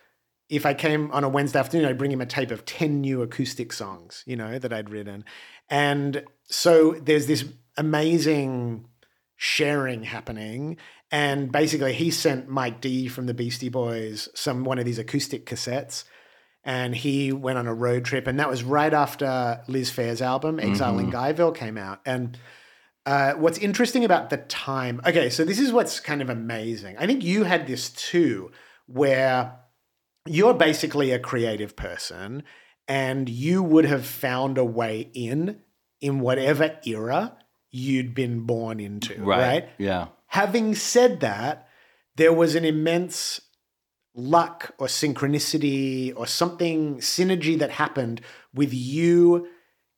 if 0.48 0.66
I 0.66 0.74
came 0.74 1.12
on 1.12 1.22
a 1.22 1.28
Wednesday 1.28 1.60
afternoon, 1.60 1.86
I'd 1.86 1.98
bring 1.98 2.10
him 2.10 2.20
a 2.20 2.26
tape 2.26 2.50
of 2.50 2.64
ten 2.64 3.00
new 3.00 3.22
acoustic 3.22 3.72
songs, 3.72 4.24
you 4.26 4.36
know, 4.36 4.58
that 4.58 4.72
I'd 4.72 4.90
written. 4.90 5.24
And 5.68 6.24
so 6.50 6.92
there's 6.92 7.26
this 7.26 7.44
amazing 7.76 8.86
sharing 9.36 10.02
happening. 10.02 10.76
And 11.12 11.50
basically, 11.50 11.92
he 11.92 12.10
sent 12.10 12.48
Mike 12.48 12.80
D 12.80 13.08
from 13.08 13.26
the 13.26 13.34
Beastie 13.34 13.68
Boys 13.68 14.28
some 14.34 14.64
one 14.64 14.78
of 14.78 14.84
these 14.84 14.98
acoustic 14.98 15.44
cassettes 15.46 16.04
and 16.64 16.94
he 16.94 17.32
went 17.32 17.58
on 17.58 17.66
a 17.66 17.74
road 17.74 18.04
trip, 18.04 18.26
and 18.26 18.38
that 18.38 18.50
was 18.50 18.62
right 18.62 18.92
after 18.92 19.62
Liz 19.66 19.90
Phair's 19.90 20.20
album 20.20 20.60
"Exile 20.60 20.98
in 20.98 21.10
Guyville" 21.10 21.54
came 21.54 21.78
out. 21.78 22.00
And 22.04 22.38
uh, 23.06 23.32
what's 23.34 23.58
interesting 23.58 24.04
about 24.04 24.30
the 24.30 24.36
time? 24.36 25.00
Okay, 25.06 25.30
so 25.30 25.44
this 25.44 25.58
is 25.58 25.72
what's 25.72 26.00
kind 26.00 26.20
of 26.20 26.28
amazing. 26.28 26.96
I 26.98 27.06
think 27.06 27.24
you 27.24 27.44
had 27.44 27.66
this 27.66 27.90
too, 27.90 28.50
where 28.86 29.58
you're 30.26 30.54
basically 30.54 31.12
a 31.12 31.18
creative 31.18 31.76
person, 31.76 32.42
and 32.86 33.28
you 33.28 33.62
would 33.62 33.86
have 33.86 34.04
found 34.04 34.58
a 34.58 34.64
way 34.64 35.10
in 35.14 35.60
in 36.00 36.20
whatever 36.20 36.78
era 36.86 37.36
you'd 37.70 38.14
been 38.14 38.40
born 38.46 38.80
into, 38.80 39.14
Right. 39.22 39.38
right? 39.38 39.68
Yeah. 39.78 40.08
Having 40.26 40.74
said 40.76 41.20
that, 41.20 41.68
there 42.16 42.32
was 42.32 42.54
an 42.54 42.64
immense 42.64 43.40
luck 44.14 44.74
or 44.78 44.86
synchronicity 44.88 46.12
or 46.16 46.26
something 46.26 46.96
synergy 46.98 47.58
that 47.58 47.70
happened 47.70 48.20
with 48.52 48.72
you 48.74 49.46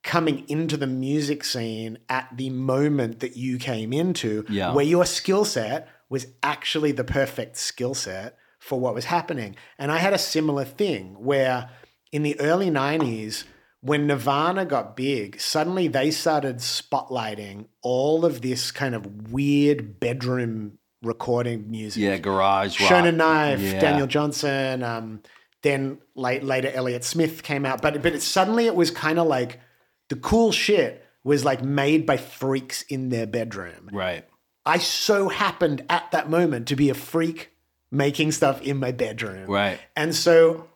coming 0.03 0.45
into 0.49 0.77
the 0.77 0.87
music 0.87 1.45
scene 1.45 1.97
at 2.09 2.29
the 2.37 2.51
moment 2.51 3.21
that 3.21 3.37
you 3.37 3.57
came 3.59 3.93
into 3.93 4.45
Yeah. 4.49 4.75
where 4.75 4.85
your 4.85 5.07
skill 5.07 5.45
set 5.45 5.89
was 6.11 6.27
actually 6.43 6.93
the 6.93 7.05
perfect 7.05 7.57
skill 7.57 7.95
set 7.95 8.37
for 8.59 8.79
what 8.79 8.95
was 8.95 9.07
happening 9.07 9.57
and 9.79 9.91
i 9.91 9.99
had 9.99 10.13
a 10.13 10.19
similar 10.19 10.65
thing 10.65 11.15
where 11.19 11.71
in 12.13 12.23
the 12.23 12.39
early 12.39 12.71
90s 12.71 13.45
when 13.83 14.07
nirvana 14.07 14.65
got 14.65 14.97
big 14.97 15.41
suddenly 15.41 15.89
they 15.89 16.11
started 16.11 16.57
spotlighting 16.57 17.67
all 17.83 18.25
of 18.25 18.41
this 18.41 18.71
kind 18.71 18.95
of 18.95 19.31
weird 19.31 19.99
bedroom 20.01 20.79
recording 21.03 21.71
music 21.71 22.01
Yeah. 22.03 22.17
Garage 22.19 22.81
rock. 22.81 22.91
Shonen 22.91 23.17
Knife, 23.17 23.61
Yeah. 23.61 23.81
Daniel 23.81 24.07
Johnston. 24.07 24.83
Um, 24.85 25.21
then 25.63 25.99
late, 26.15 26.43
later, 26.45 26.71
Elliott 26.73 27.05
Smith 27.05 27.43
came 27.43 27.67
out. 27.67 27.83
But 27.83 28.03
but 28.03 28.15
it, 28.15 28.23
suddenly 28.23 28.67
it 28.67 28.75
was 28.75 28.91
kind 28.91 29.19
of 29.19 29.27
like 29.27 29.61
the 30.09 30.17
cool 30.17 30.53
shit 30.53 31.05
was 31.25 31.45
like 31.45 31.63
made 31.63 32.07
by 32.07 32.17
freaks 32.17 32.83
in 32.83 33.09
their 33.09 33.27
bedroom. 33.27 33.89
Right. 33.93 34.25
I 34.65 34.79
so 34.79 35.29
happened 35.29 35.85
at 35.89 36.11
that 36.13 36.31
moment 36.31 36.69
to 36.69 36.77
be 36.77 36.89
a 36.91 36.95
freak 36.95 37.51
making 37.91 38.33
stuff 38.33 38.63
in 38.63 38.77
my 38.79 38.93
bedroom. 38.93 39.47
Right. 39.49 39.81
And 39.97 40.15
so 40.15 40.69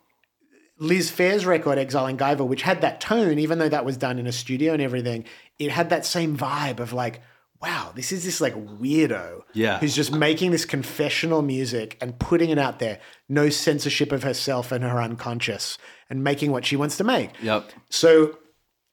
Liz 0.79 1.11
Phair's 1.11 1.47
record, 1.47 1.79
Exile 1.79 2.07
in 2.07 2.17
Guyville, 2.19 2.49
which 2.49 2.63
had 2.63 2.81
that 2.83 3.01
tone, 3.01 3.39
even 3.39 3.59
though 3.59 3.69
that 3.69 3.85
was 3.85 3.97
done 3.97 4.19
in 4.19 4.27
a 4.27 4.33
studio 4.33 4.73
and 4.73 4.83
everything, 4.83 5.25
it 5.59 5.71
had 5.71 5.89
that 5.91 6.05
same 6.05 6.37
vibe 6.37 6.81
of 6.81 6.93
like, 6.93 7.23
wow, 7.63 7.91
this 7.95 8.13
is 8.13 8.25
this 8.25 8.41
like 8.41 8.55
weirdo 8.55 9.41
Yeah. 9.55 9.79
who's 9.79 9.95
just 9.97 10.13
making 10.13 10.51
this 10.51 10.67
confessional 10.67 11.41
music 11.41 11.97
and 12.03 12.19
putting 12.19 12.51
it 12.51 12.59
out 12.59 12.79
there. 12.79 13.01
No 13.29 13.49
censorship 13.49 14.13
of 14.13 14.23
herself 14.23 14.71
and 14.71 14.85
her 14.85 15.01
unconscious 15.01 15.79
and 16.11 16.23
making 16.23 16.53
what 16.53 16.67
she 16.67 16.77
wants 16.77 16.99
to 16.99 17.05
make. 17.05 17.31
Yep. 17.43 17.73
So 17.89 18.39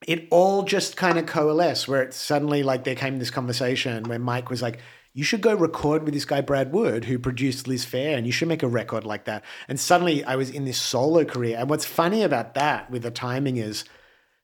it 0.08 0.28
all 0.32 0.63
just 0.63 0.96
kind 0.96 1.17
of 1.17 1.26
coalesced 1.26 1.88
where 1.89 2.02
it 2.02 2.13
suddenly 2.13 2.63
like 2.63 2.86
there 2.86 2.96
came 2.96 3.19
this 3.19 3.30
conversation 3.30 4.04
where 4.04 4.19
Mike 4.19 4.50
was 4.50 4.62
like, 4.62 4.80
you 5.13 5.23
should 5.23 5.41
go 5.41 5.54
record 5.54 6.04
with 6.04 6.13
this 6.13 6.26
guy 6.26 6.41
Brad 6.41 6.71
Wood 6.71 7.06
who 7.06 7.19
produced 7.19 7.67
Liz 7.67 7.86
Phair 7.86 8.17
and 8.17 8.26
you 8.26 8.32
should 8.32 8.47
make 8.47 8.63
a 8.63 8.67
record 8.67 9.06
like 9.06 9.26
that. 9.26 9.43
And 9.67 9.80
suddenly 9.80 10.23
I 10.23 10.36
was 10.36 10.49
in 10.49 10.65
this 10.65 10.80
solo 10.80 11.23
career. 11.23 11.58
And 11.58 11.69
what's 11.69 11.86
funny 11.86 12.23
about 12.23 12.56
that 12.56 12.89
with 12.89 13.04
the 13.04 13.12
timing 13.12 13.58
is 13.58 13.86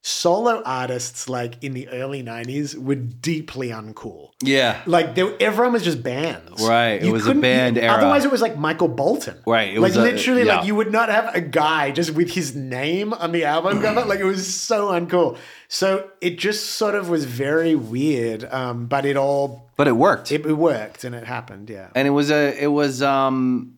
solo 0.02 0.62
artists 0.64 1.28
like 1.28 1.62
in 1.62 1.74
the 1.74 1.86
early 1.90 2.22
90s 2.22 2.74
were 2.74 2.94
deeply 2.94 3.68
uncool. 3.68 4.30
Yeah. 4.42 4.80
Like 4.86 5.14
there, 5.14 5.34
everyone 5.40 5.74
was 5.74 5.84
just 5.84 6.02
bands, 6.02 6.66
Right, 6.66 7.02
it 7.02 7.12
was 7.12 7.26
a 7.26 7.34
band 7.34 7.76
era. 7.76 7.92
Otherwise, 7.98 8.24
it 8.24 8.30
was 8.32 8.40
like 8.40 8.56
Michael 8.56 8.88
Bolton, 8.88 9.36
Right, 9.46 9.74
it 9.74 9.80
like 9.80 9.90
was 9.90 9.96
a- 9.98 10.02
literally, 10.02 10.44
yeah. 10.46 10.56
like 10.56 10.66
you 10.66 10.74
would 10.74 10.90
not 10.90 11.10
have 11.10 11.34
a 11.34 11.40
guy 11.42 11.90
just 11.90 12.12
with 12.14 12.30
his 12.30 12.54
name 12.56 13.12
on 13.12 13.32
the 13.32 13.44
album 13.44 13.82
cover. 13.82 14.04
Like 14.10 14.20
it 14.20 14.24
was 14.24 14.52
so 14.52 14.88
uncool. 14.88 15.36
So 15.68 16.10
it 16.22 16.38
just 16.38 16.70
sort 16.70 16.94
of 16.94 17.10
was 17.10 17.26
very 17.26 17.74
weird, 17.74 18.44
um, 18.44 18.86
but 18.86 19.04
it 19.04 19.16
all 19.18 19.68
But 19.76 19.86
it 19.86 19.92
worked. 19.96 20.32
it, 20.32 20.46
it 20.46 20.54
worked 20.54 21.04
and 21.04 21.14
it 21.14 21.24
happened. 21.26 21.68
Yeah, 21.68 21.88
and 21.94 22.08
it 22.08 22.12
was 22.12 22.30
a 22.30 22.56
it 22.62 22.68
was 22.68 23.02
um 23.02 23.74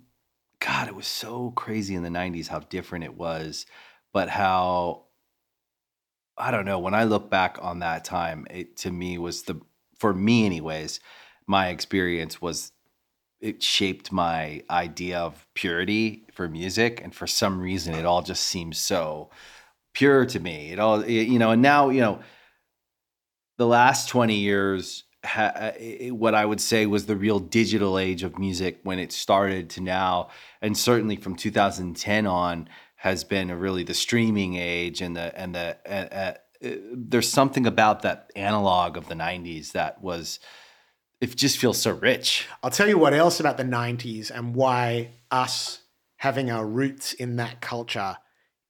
god 0.61 0.87
it 0.87 0.95
was 0.95 1.09
so 1.09 1.51
crazy 1.57 1.97
in 1.97 2.05
the 2.05 2.09
90s 2.09 2.47
how 2.47 2.61
different 2.61 3.03
it 3.05 3.17
was 3.17 3.67
but 4.13 4.29
how 4.29 5.03
i 6.43 6.51
don't 6.51 6.65
know 6.65 6.79
when 6.79 6.95
i 6.95 7.05
look 7.05 7.31
back 7.31 7.59
on 7.63 7.79
that 7.79 8.05
time 8.05 8.47
it 8.51 8.77
to 8.77 8.91
me 8.91 9.19
was 9.19 9.43
the 9.45 9.61
for 9.99 10.13
me 10.13 10.45
anyways 10.47 11.01
my 11.47 11.69
experience 11.69 12.41
was 12.43 12.73
it 13.41 13.63
shaped 13.63 14.13
my 14.13 14.63
idea 14.71 15.19
of 15.19 15.47
purity 15.55 16.25
for 16.33 16.49
music 16.49 17.01
and 17.03 17.15
for 17.15 17.27
some 17.27 17.61
reason 17.61 17.95
it 17.95 18.05
all 18.07 18.23
just 18.23 18.45
seems 18.45 18.79
so 18.79 19.31
pure 19.95 20.25
to 20.25 20.39
me. 20.41 20.73
It 20.73 20.79
all 20.79 21.01
it- 21.03 21.11
you 21.29 21.39
know 21.39 21.51
and 21.51 21.61
now 21.63 21.91
you 21.91 22.01
know 22.01 22.21
the 23.59 23.67
last 23.67 24.09
20 24.09 24.37
years 24.37 25.05
ha- 25.25 25.53
uh, 25.55 25.73
i- 25.81 26.11
what 26.11 26.35
i 26.35 26.45
would 26.45 26.61
say 26.61 26.87
was 26.87 27.07
the 27.07 27.17
real 27.17 27.39
digital 27.39 27.99
age 27.99 28.23
of 28.23 28.39
music 28.39 28.81
when 28.83 28.99
it 28.99 29.13
started 29.13 29.71
to 29.71 29.81
now 29.81 30.29
and 30.61 30.77
certainly 30.77 31.17
from 31.17 31.37
2010 31.37 32.27
on 32.27 32.69
has 33.03 33.25
been 33.25 33.51
really 33.59 33.83
the 33.83 33.95
streaming 33.95 34.55
age 34.55 35.01
and 35.01 35.17
the 35.17 35.37
and 35.37 35.57
the 35.57 35.77
uh, 35.85 36.15
uh, 36.15 36.77
there's 36.95 37.29
something 37.29 37.67
about 37.67 38.03
that 38.03 38.31
analog 38.37 38.97
of 38.97 39.09
the 39.09 39.15
90s 39.17 39.73
that 39.73 40.01
was 40.01 40.39
it 41.21 41.35
just 41.35 41.59
feels 41.59 41.83
so 41.83 41.91
rich 41.91 42.47
I'll 42.63 42.71
tell 42.71 42.89
you 42.89 42.97
what 42.97 43.13
else 43.13 43.41
about 43.41 43.57
the 43.57 43.65
'90s 43.65 44.31
and 44.31 44.55
why 44.55 45.11
us 45.33 45.81
having 46.19 46.49
our 46.49 46.65
roots 46.65 47.13
in 47.13 47.35
that 47.37 47.61
culture 47.61 48.19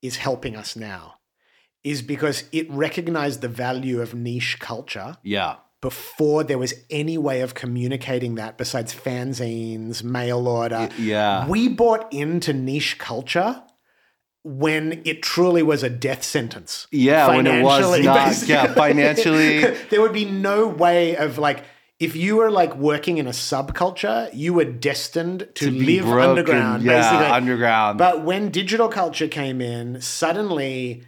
is 0.01 0.17
helping 0.17 0.57
us 0.57 0.77
now. 0.77 1.17
Is 1.85 2.01
because 2.01 2.45
it 2.53 2.71
recognized 2.71 3.43
the 3.43 3.49
value 3.49 4.01
of 4.01 4.15
niche 4.15 4.59
culture 4.61 5.19
yeah 5.23 5.57
before 5.83 6.45
there 6.45 6.59
was 6.59 6.73
any 6.89 7.19
way 7.19 7.43
of 7.43 7.53
communicating 7.55 8.37
that 8.37 8.57
besides 8.57 8.95
fanzines, 8.95 10.03
mail 10.03 10.49
order. 10.49 10.89
yeah 10.97 11.47
We 11.47 11.69
bought 11.69 12.11
into 12.15 12.55
niche 12.55 12.99
culture 12.99 13.63
when 14.45 15.03
it 15.05 15.23
truly 15.23 15.63
was 15.63 15.83
a 15.83 15.91
death 15.91 16.25
sentence. 16.25 16.87
Yeah, 16.91 17.29
when 17.29 17.47
it 17.47 17.63
was 17.63 17.83
Financially, 17.83 18.03
not- 18.03 18.43
yeah, 18.49 18.75
financially. 18.75 19.61
there 19.91 20.01
would 20.01 20.13
be 20.13 20.25
no 20.25 20.67
way 20.67 21.17
of 21.17 21.39
like, 21.39 21.65
if 22.01 22.17
you 22.17 22.37
were 22.37 22.51
like 22.51 22.75
working 22.77 23.19
in 23.19 23.29
a 23.29 23.31
subculture, 23.31 24.29
you 24.35 24.55
were 24.55 24.65
destined 24.65 25.49
to, 25.55 25.71
be 25.71 26.01
live 26.01 26.05
broken, 26.07 26.31
underground, 26.31 26.83
yeah, 26.83 27.01
basically. 27.01 27.33
underground. 27.33 27.99
But 27.99 28.25
when 28.25 28.51
digital 28.51 28.89
culture 28.89 29.29
came 29.29 29.61
in, 29.61 30.01
suddenly 30.01 31.05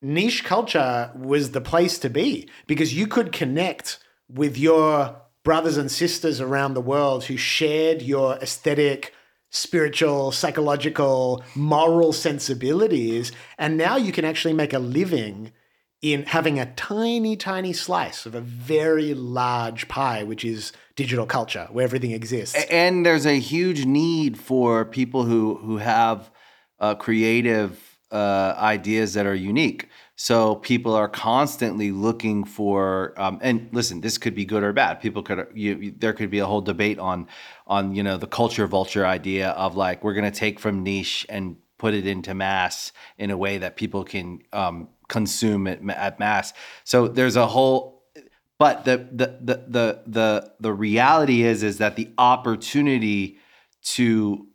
niche 0.00 0.42
culture 0.42 1.12
was 1.14 1.52
the 1.52 1.60
place 1.60 1.98
to 2.00 2.10
be 2.10 2.48
because 2.66 2.92
you 2.92 3.06
could 3.06 3.30
connect 3.30 4.00
with 4.28 4.58
your 4.58 5.22
brothers 5.44 5.76
and 5.76 5.90
sisters 5.90 6.40
around 6.40 6.74
the 6.74 6.80
world 6.80 7.24
who 7.24 7.36
shared 7.36 8.02
your 8.02 8.34
aesthetic, 8.36 9.14
spiritual, 9.52 10.32
psychological, 10.32 11.44
moral 11.54 12.12
sensibilities. 12.12 13.30
And 13.58 13.76
now 13.76 13.96
you 13.96 14.10
can 14.10 14.24
actually 14.24 14.54
make 14.54 14.72
a 14.72 14.78
living 14.78 15.52
in 16.00 16.24
having 16.24 16.58
a 16.58 16.66
tiny, 16.74 17.36
tiny 17.36 17.72
slice 17.72 18.26
of 18.26 18.34
a 18.34 18.40
very 18.40 19.14
large 19.14 19.86
pie, 19.86 20.24
which 20.24 20.44
is 20.44 20.72
digital 20.96 21.26
culture, 21.26 21.68
where 21.70 21.84
everything 21.84 22.10
exists. 22.10 22.56
and 22.70 23.06
there's 23.06 23.26
a 23.26 23.38
huge 23.38 23.84
need 23.84 24.36
for 24.36 24.84
people 24.84 25.24
who 25.24 25.54
who 25.58 25.76
have 25.76 26.30
uh, 26.80 26.94
creative 26.96 27.98
uh, 28.10 28.54
ideas 28.58 29.14
that 29.14 29.26
are 29.26 29.34
unique. 29.34 29.88
So 30.22 30.54
people 30.54 30.94
are 30.94 31.08
constantly 31.08 31.90
looking 31.90 32.44
for, 32.44 33.12
um, 33.16 33.40
and 33.42 33.68
listen, 33.72 34.02
this 34.02 34.18
could 34.18 34.36
be 34.36 34.44
good 34.44 34.62
or 34.62 34.72
bad. 34.72 35.00
People 35.00 35.20
could, 35.20 35.48
you, 35.52 35.74
you- 35.74 35.94
there 35.98 36.12
could 36.12 36.30
be 36.30 36.38
a 36.38 36.46
whole 36.46 36.60
debate 36.60 37.00
on, 37.00 37.26
on 37.66 37.92
you 37.92 38.04
know 38.04 38.16
the 38.18 38.28
culture 38.28 38.68
vulture 38.68 39.04
idea 39.04 39.48
of 39.50 39.74
like 39.74 40.04
we're 40.04 40.14
going 40.14 40.30
to 40.32 40.38
take 40.38 40.60
from 40.60 40.84
niche 40.84 41.26
and 41.28 41.56
put 41.76 41.92
it 41.92 42.06
into 42.06 42.34
mass 42.34 42.92
in 43.18 43.32
a 43.32 43.36
way 43.36 43.58
that 43.58 43.74
people 43.74 44.04
can 44.04 44.38
um, 44.52 44.90
consume 45.08 45.66
it 45.66 45.80
at 45.88 46.20
mass. 46.20 46.52
So 46.84 47.08
there's 47.08 47.34
a 47.34 47.48
whole 47.48 48.04
but 48.60 48.84
the 48.84 48.98
the 49.10 49.26
the 49.40 49.64
the 49.66 50.02
the, 50.06 50.52
the 50.60 50.72
reality 50.72 51.42
is 51.42 51.64
is 51.64 51.78
that 51.78 51.96
the 51.96 52.08
opportunity 52.16 53.38
to 53.96 54.46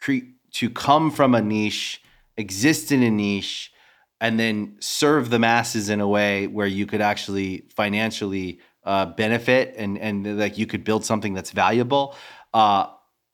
create 0.00 0.24
to 0.54 0.68
come 0.68 1.12
from 1.12 1.36
a 1.36 1.40
niche 1.40 2.02
exist 2.36 2.90
in 2.90 3.04
a 3.04 3.10
niche 3.12 3.72
and 4.20 4.38
then 4.38 4.76
serve 4.80 5.30
the 5.30 5.38
masses 5.38 5.88
in 5.88 6.00
a 6.00 6.08
way 6.08 6.46
where 6.46 6.66
you 6.66 6.86
could 6.86 7.00
actually 7.00 7.64
financially 7.74 8.58
uh, 8.84 9.06
benefit 9.06 9.74
and 9.76 9.98
and 9.98 10.38
like 10.38 10.56
you 10.58 10.66
could 10.66 10.84
build 10.84 11.04
something 11.04 11.34
that's 11.34 11.50
valuable 11.52 12.14
uh, 12.54 12.86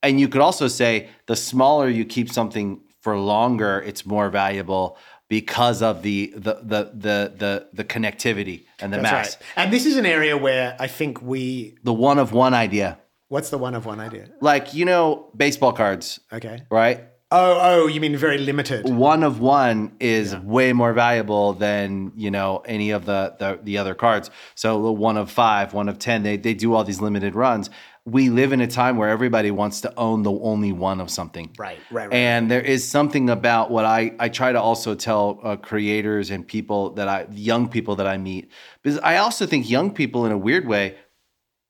and 0.02 0.18
you 0.20 0.28
could 0.28 0.40
also 0.40 0.68
say 0.68 1.08
the 1.26 1.36
smaller 1.36 1.88
you 1.88 2.04
keep 2.04 2.30
something 2.30 2.80
for 3.00 3.16
longer 3.18 3.82
it's 3.86 4.04
more 4.04 4.30
valuable 4.30 4.96
because 5.28 5.80
of 5.82 6.02
the 6.02 6.32
the 6.36 6.54
the 6.62 6.90
the 6.94 7.32
the, 7.36 7.68
the 7.72 7.84
connectivity 7.84 8.64
and 8.80 8.92
the 8.92 8.98
That's 8.98 9.12
mass 9.12 9.36
right. 9.36 9.42
And 9.56 9.72
this 9.72 9.86
is 9.86 9.96
an 9.96 10.06
area 10.06 10.36
where 10.36 10.76
I 10.78 10.86
think 10.86 11.22
we. 11.22 11.76
the 11.82 11.92
one 11.94 12.18
of 12.18 12.32
one 12.32 12.54
idea 12.54 12.98
What's 13.28 13.48
the 13.50 13.58
one 13.58 13.74
of 13.74 13.86
one 13.86 14.00
idea? 14.00 14.28
like 14.40 14.74
you 14.74 14.84
know 14.84 15.30
baseball 15.36 15.72
cards 15.72 16.20
Okay. 16.32 16.62
right 16.70 17.00
Oh, 17.36 17.58
oh, 17.60 17.86
you 17.88 18.00
mean 18.00 18.16
very 18.16 18.38
limited? 18.38 18.88
one 18.88 19.24
of 19.24 19.40
one 19.40 19.90
is 19.98 20.36
way 20.36 20.72
more 20.72 20.92
valuable 20.92 21.52
than 21.52 22.12
you 22.14 22.30
know 22.30 22.62
any 22.64 22.92
of 22.92 23.06
the, 23.06 23.34
the 23.40 23.58
the 23.60 23.78
other 23.78 23.94
cards. 23.96 24.30
So 24.54 24.92
one 24.92 25.16
of 25.16 25.32
five, 25.32 25.74
one 25.74 25.88
of 25.88 25.98
ten, 25.98 26.22
they 26.22 26.36
they 26.36 26.54
do 26.54 26.74
all 26.74 26.84
these 26.84 27.00
limited 27.00 27.34
runs. 27.34 27.70
We 28.04 28.30
live 28.30 28.52
in 28.52 28.60
a 28.60 28.68
time 28.68 28.98
where 28.98 29.08
everybody 29.08 29.50
wants 29.50 29.80
to 29.80 29.92
own 29.96 30.22
the 30.22 30.30
only 30.30 30.70
one 30.70 31.00
of 31.00 31.10
something. 31.10 31.50
Right, 31.58 31.80
right, 31.90 32.08
right. 32.08 32.12
And 32.12 32.50
there 32.50 32.60
is 32.60 32.86
something 32.86 33.28
about 33.28 33.68
what 33.68 33.84
I 33.84 34.14
I 34.20 34.28
try 34.28 34.52
to 34.52 34.60
also 34.60 34.94
tell 34.94 35.40
uh, 35.42 35.56
creators 35.56 36.30
and 36.30 36.46
people 36.46 36.90
that 36.90 37.08
I 37.08 37.26
young 37.32 37.68
people 37.68 37.96
that 37.96 38.06
I 38.06 38.16
meet 38.16 38.48
because 38.80 39.00
I 39.00 39.16
also 39.16 39.44
think 39.44 39.68
young 39.68 39.90
people 39.90 40.24
in 40.24 40.30
a 40.30 40.38
weird 40.38 40.68
way 40.68 40.98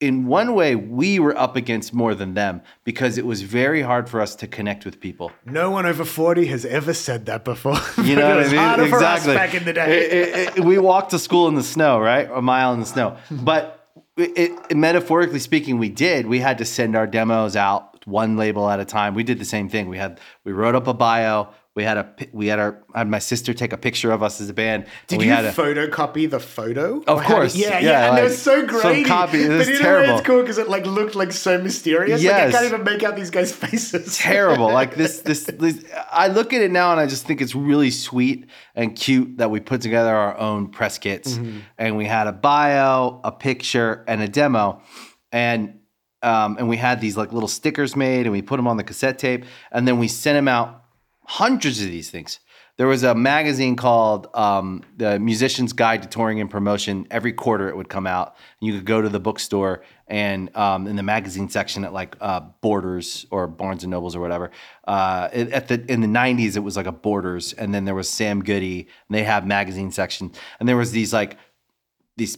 in 0.05 0.26
one 0.26 0.55
way 0.55 0.74
we 0.76 1.18
were 1.18 1.36
up 1.38 1.57
against 1.57 1.94
more 1.94 2.14
than 2.14 2.34
them 2.34 2.61
because 2.84 3.16
it 3.18 3.24
was 3.26 3.42
very 3.42 3.82
hard 3.82 4.09
for 4.09 4.20
us 4.20 4.34
to 4.36 4.46
connect 4.46 4.84
with 4.84 5.00
people. 5.00 5.32
No 5.44 5.70
one 5.70 5.86
over 5.86 6.05
40 6.05 6.46
has 6.46 6.64
ever 6.64 6.92
said 6.94 7.26
that 7.26 7.44
before. 7.44 7.78
You 8.05 8.16
know 8.16 8.28
what 8.36 8.46
I 8.46 8.48
mean? 8.48 8.57
harder 8.57 8.86
for 8.88 9.02
us 9.02 9.26
exactly. 9.26 9.34
back 9.34 9.55
in 9.55 9.64
the 9.64 9.72
day. 9.72 9.88
It- 10.05 10.12
it- 10.12 10.59
it- 10.59 10.64
we 10.64 10.78
walked 10.78 11.11
to 11.11 11.18
school 11.18 11.48
in 11.48 11.55
the 11.55 11.62
snow, 11.62 11.98
right? 11.98 12.28
A 12.32 12.42
mile 12.42 12.72
in 12.74 12.80
the 12.80 12.86
snow. 12.86 13.16
But 13.30 13.80
metaphorically 14.74 15.38
speaking, 15.40 15.78
we 15.78 15.88
did. 15.88 16.26
We 16.26 16.38
had 16.40 16.59
to 16.59 16.64
send 16.64 16.96
our 16.96 17.07
demos 17.07 17.57
out 17.57 18.07
one 18.07 18.36
label 18.36 18.68
at 18.68 18.80
a 18.80 18.84
time. 18.84 19.14
We 19.14 19.24
did 19.24 19.38
the 19.38 19.44
same 19.44 19.68
thing. 19.68 19.88
We 19.88 19.98
had 19.98 20.20
we 20.44 20.52
wrote 20.52 20.74
up 20.74 20.86
a 20.86 20.94
bio. 20.94 21.48
We 21.77 21.83
had 21.83 21.97
a 21.97 22.14
we 22.33 22.47
had 22.47 22.61
our 22.61 22.85
had 22.95 23.09
my 23.09 23.18
sister 23.18 23.53
take 23.53 23.72
a 23.72 23.77
picture 23.77 24.12
of 24.12 24.22
us 24.22 24.41
as 24.41 24.49
a 24.49 24.55
band. 24.55 24.87
Did 25.09 25.18
we 25.18 25.25
you 25.25 25.33
had 25.33 25.45
a, 25.45 25.51
photocopy 25.51 26.31
the 26.31 26.39
photo? 26.39 27.03
Of 27.05 27.18
Or 27.18 27.22
course. 27.25 27.53
did- 27.53 27.62
yeah, 27.62 27.79
Yeah, 27.81 27.81
yeah, 27.81 28.01
and 28.11 28.18
it 28.18 28.20
like, 28.20 28.22
was 28.31 28.41
so 28.41 28.59
some 28.68 28.81
great. 28.81 29.07
copy- 29.07 29.43
it 29.43 29.49
was 29.49 29.66
but 29.68 29.79
terrible. 29.79 30.12
what? 30.12 30.18
It's 30.20 30.27
cool 30.27 30.41
because 30.43 30.59
it 30.59 30.68
like 30.68 30.87
looked 30.87 31.16
like 31.16 31.33
so 31.33 31.61
mysterious. 31.61 32.22
Like 32.22 32.33
I 32.33 32.51
can't 32.53 32.64
even 32.66 32.85
make 32.85 33.03
out 33.03 33.16
these 33.16 33.31
guys' 33.31 33.51
faces. 33.53 34.16
terrible. 34.18 34.72
Like 34.72 34.95
this, 34.95 35.20
this, 35.29 35.47
this, 35.47 35.85
I 36.12 36.29
look 36.29 36.53
at 36.53 36.62
it 36.62 36.70
now 36.70 36.93
and 36.93 37.01
I 37.01 37.07
just 37.07 37.27
think 37.27 37.41
it's 37.41 37.57
really 37.57 37.91
sweet 37.91 38.47
and 38.77 38.95
cute 38.95 39.39
that 39.39 39.51
we 39.51 39.59
put 39.59 39.81
together 39.81 40.14
our 40.14 40.39
own 40.39 40.68
press 40.68 40.97
kits 40.99 41.41
and 41.77 41.97
we 41.97 42.05
had 42.05 42.29
a 42.29 42.33
bio, 42.33 43.20
a 43.25 43.33
picture, 43.33 44.05
and 44.07 44.22
a 44.22 44.29
demo, 44.29 44.81
and 45.33 45.81
um, 46.22 46.57
and 46.57 46.68
we 46.68 46.77
had 46.77 47.01
these 47.01 47.16
like 47.16 47.33
little 47.33 47.49
stickers 47.49 47.97
made 47.97 48.27
and 48.27 48.33
we 48.33 48.43
put 48.43 48.59
them 48.59 48.68
on 48.68 48.77
the 48.77 48.85
cassette 48.85 49.18
tape 49.18 49.45
and 49.72 49.87
then 49.89 49.99
we 49.99 50.07
sent 50.09 50.37
them 50.37 50.49
out 50.49 50.84
hundreds 51.27 51.81
of 51.83 51.89
these 51.89 52.11
things. 52.11 52.41
There 52.77 52.89
was 52.89 53.05
a 53.05 53.14
magazine 53.14 53.77
called 53.77 54.27
um, 54.35 54.83
the 54.97 55.20
Musician's 55.20 55.72
Guide 55.72 56.03
to 56.03 56.09
Touring 56.09 56.41
and 56.41 56.51
Promotion. 56.51 57.07
Every 57.09 57.33
quarter 57.33 57.68
it 57.68 57.77
would 57.77 57.89
come 57.89 58.05
out. 58.05 58.35
You 58.61 58.72
could 58.72 58.85
go 58.85 59.01
to 59.01 59.09
the 59.09 59.20
bookstore 59.20 59.85
and 60.09 60.55
um, 60.57 60.89
in 60.89 60.97
the 60.97 61.03
magazine 61.05 61.49
section 61.49 61.85
at 61.85 61.93
like 61.93 62.16
uh, 62.20 62.41
Borders 62.62 63.27
or 63.31 63.47
Barnes 63.47 63.85
and 63.85 63.93
Nobles 63.93 64.16
or 64.16 64.20
whatever. 64.20 64.51
Uh, 64.89 65.29
it- 65.33 65.53
at 65.53 65.68
the 65.68 65.85
in 65.89 66.01
the 66.01 66.09
'90s, 66.09 66.57
it 66.57 66.61
was 66.61 66.77
like 66.77 66.87
a 66.87 66.93
Borders, 66.93 67.53
and 67.53 67.72
then 67.72 67.85
there 67.85 67.95
was 67.95 68.09
Sam 68.09 68.43
Goody, 68.43 68.81
and 69.09 69.14
they 69.16 69.22
have 69.22 69.47
magazine 69.47 69.93
section, 69.93 70.33
and 70.59 70.68
there 70.68 70.77
was 70.77 70.91
these 70.91 71.12
like 71.12 71.37
these 72.16 72.37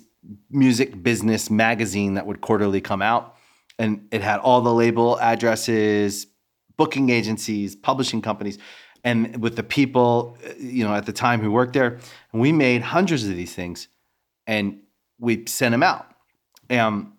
music 0.50 1.02
business 1.02 1.48
magazine 1.50 2.14
that 2.14 2.26
would 2.26 2.40
quarterly 2.40 2.80
come 2.80 3.00
out 3.00 3.36
and 3.78 4.08
it 4.10 4.22
had 4.22 4.40
all 4.40 4.60
the 4.60 4.72
label 4.74 5.18
addresses 5.20 6.26
booking 6.76 7.10
agencies 7.10 7.74
publishing 7.74 8.20
companies 8.22 8.58
and 9.06 9.40
with 9.40 9.56
the 9.56 9.62
people 9.62 10.36
you 10.58 10.84
know 10.84 10.94
at 10.94 11.06
the 11.06 11.12
time 11.12 11.40
who 11.40 11.50
worked 11.50 11.72
there. 11.72 11.98
And 12.32 12.42
we 12.42 12.52
made 12.52 12.82
hundreds 12.82 13.26
of 13.26 13.34
these 13.34 13.54
things 13.54 13.88
and 14.46 14.80
we 15.18 15.44
sent 15.46 15.72
them 15.72 15.82
out. 15.82 16.06
Um 16.70 17.12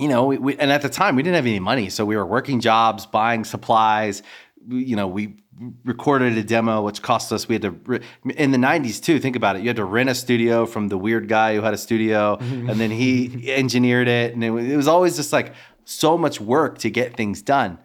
you 0.00 0.08
know 0.08 0.24
we, 0.24 0.38
we, 0.38 0.56
and 0.56 0.72
at 0.72 0.82
the 0.82 0.88
time 0.88 1.14
we 1.14 1.22
didn't 1.22 1.36
have 1.36 1.46
any 1.46 1.60
money 1.60 1.90
so 1.90 2.04
we 2.04 2.16
were 2.16 2.26
working 2.26 2.60
jobs 2.60 3.06
buying 3.06 3.44
supplies. 3.44 4.22
We, 4.66 4.84
you 4.84 4.96
know 4.96 5.06
we 5.06 5.36
recorded 5.84 6.36
a 6.38 6.42
demo 6.42 6.82
which 6.82 7.02
cost 7.02 7.30
us 7.30 7.46
we 7.46 7.56
had 7.56 7.62
to 7.62 8.00
in 8.36 8.52
the 8.52 8.58
90s 8.58 9.02
too 9.02 9.20
think 9.20 9.36
about 9.36 9.56
it. 9.56 9.60
You 9.60 9.68
had 9.68 9.76
to 9.76 9.84
rent 9.84 10.08
a 10.08 10.14
studio 10.14 10.64
from 10.64 10.88
the 10.88 10.96
weird 10.96 11.28
guy 11.28 11.54
who 11.54 11.60
had 11.60 11.74
a 11.74 11.78
studio 11.78 12.38
and 12.40 12.80
then 12.80 12.90
he 12.90 13.52
engineered 13.52 14.08
it 14.08 14.32
and 14.32 14.42
it 14.42 14.50
was, 14.50 14.64
it 14.64 14.76
was 14.76 14.88
always 14.88 15.14
just 15.14 15.32
like 15.32 15.52
so 15.84 16.16
much 16.16 16.40
work 16.40 16.78
to 16.78 16.90
get 16.90 17.16
things 17.16 17.42
done 17.42 17.78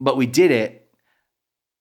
but 0.00 0.16
we 0.16 0.26
did 0.26 0.50
it 0.50 0.88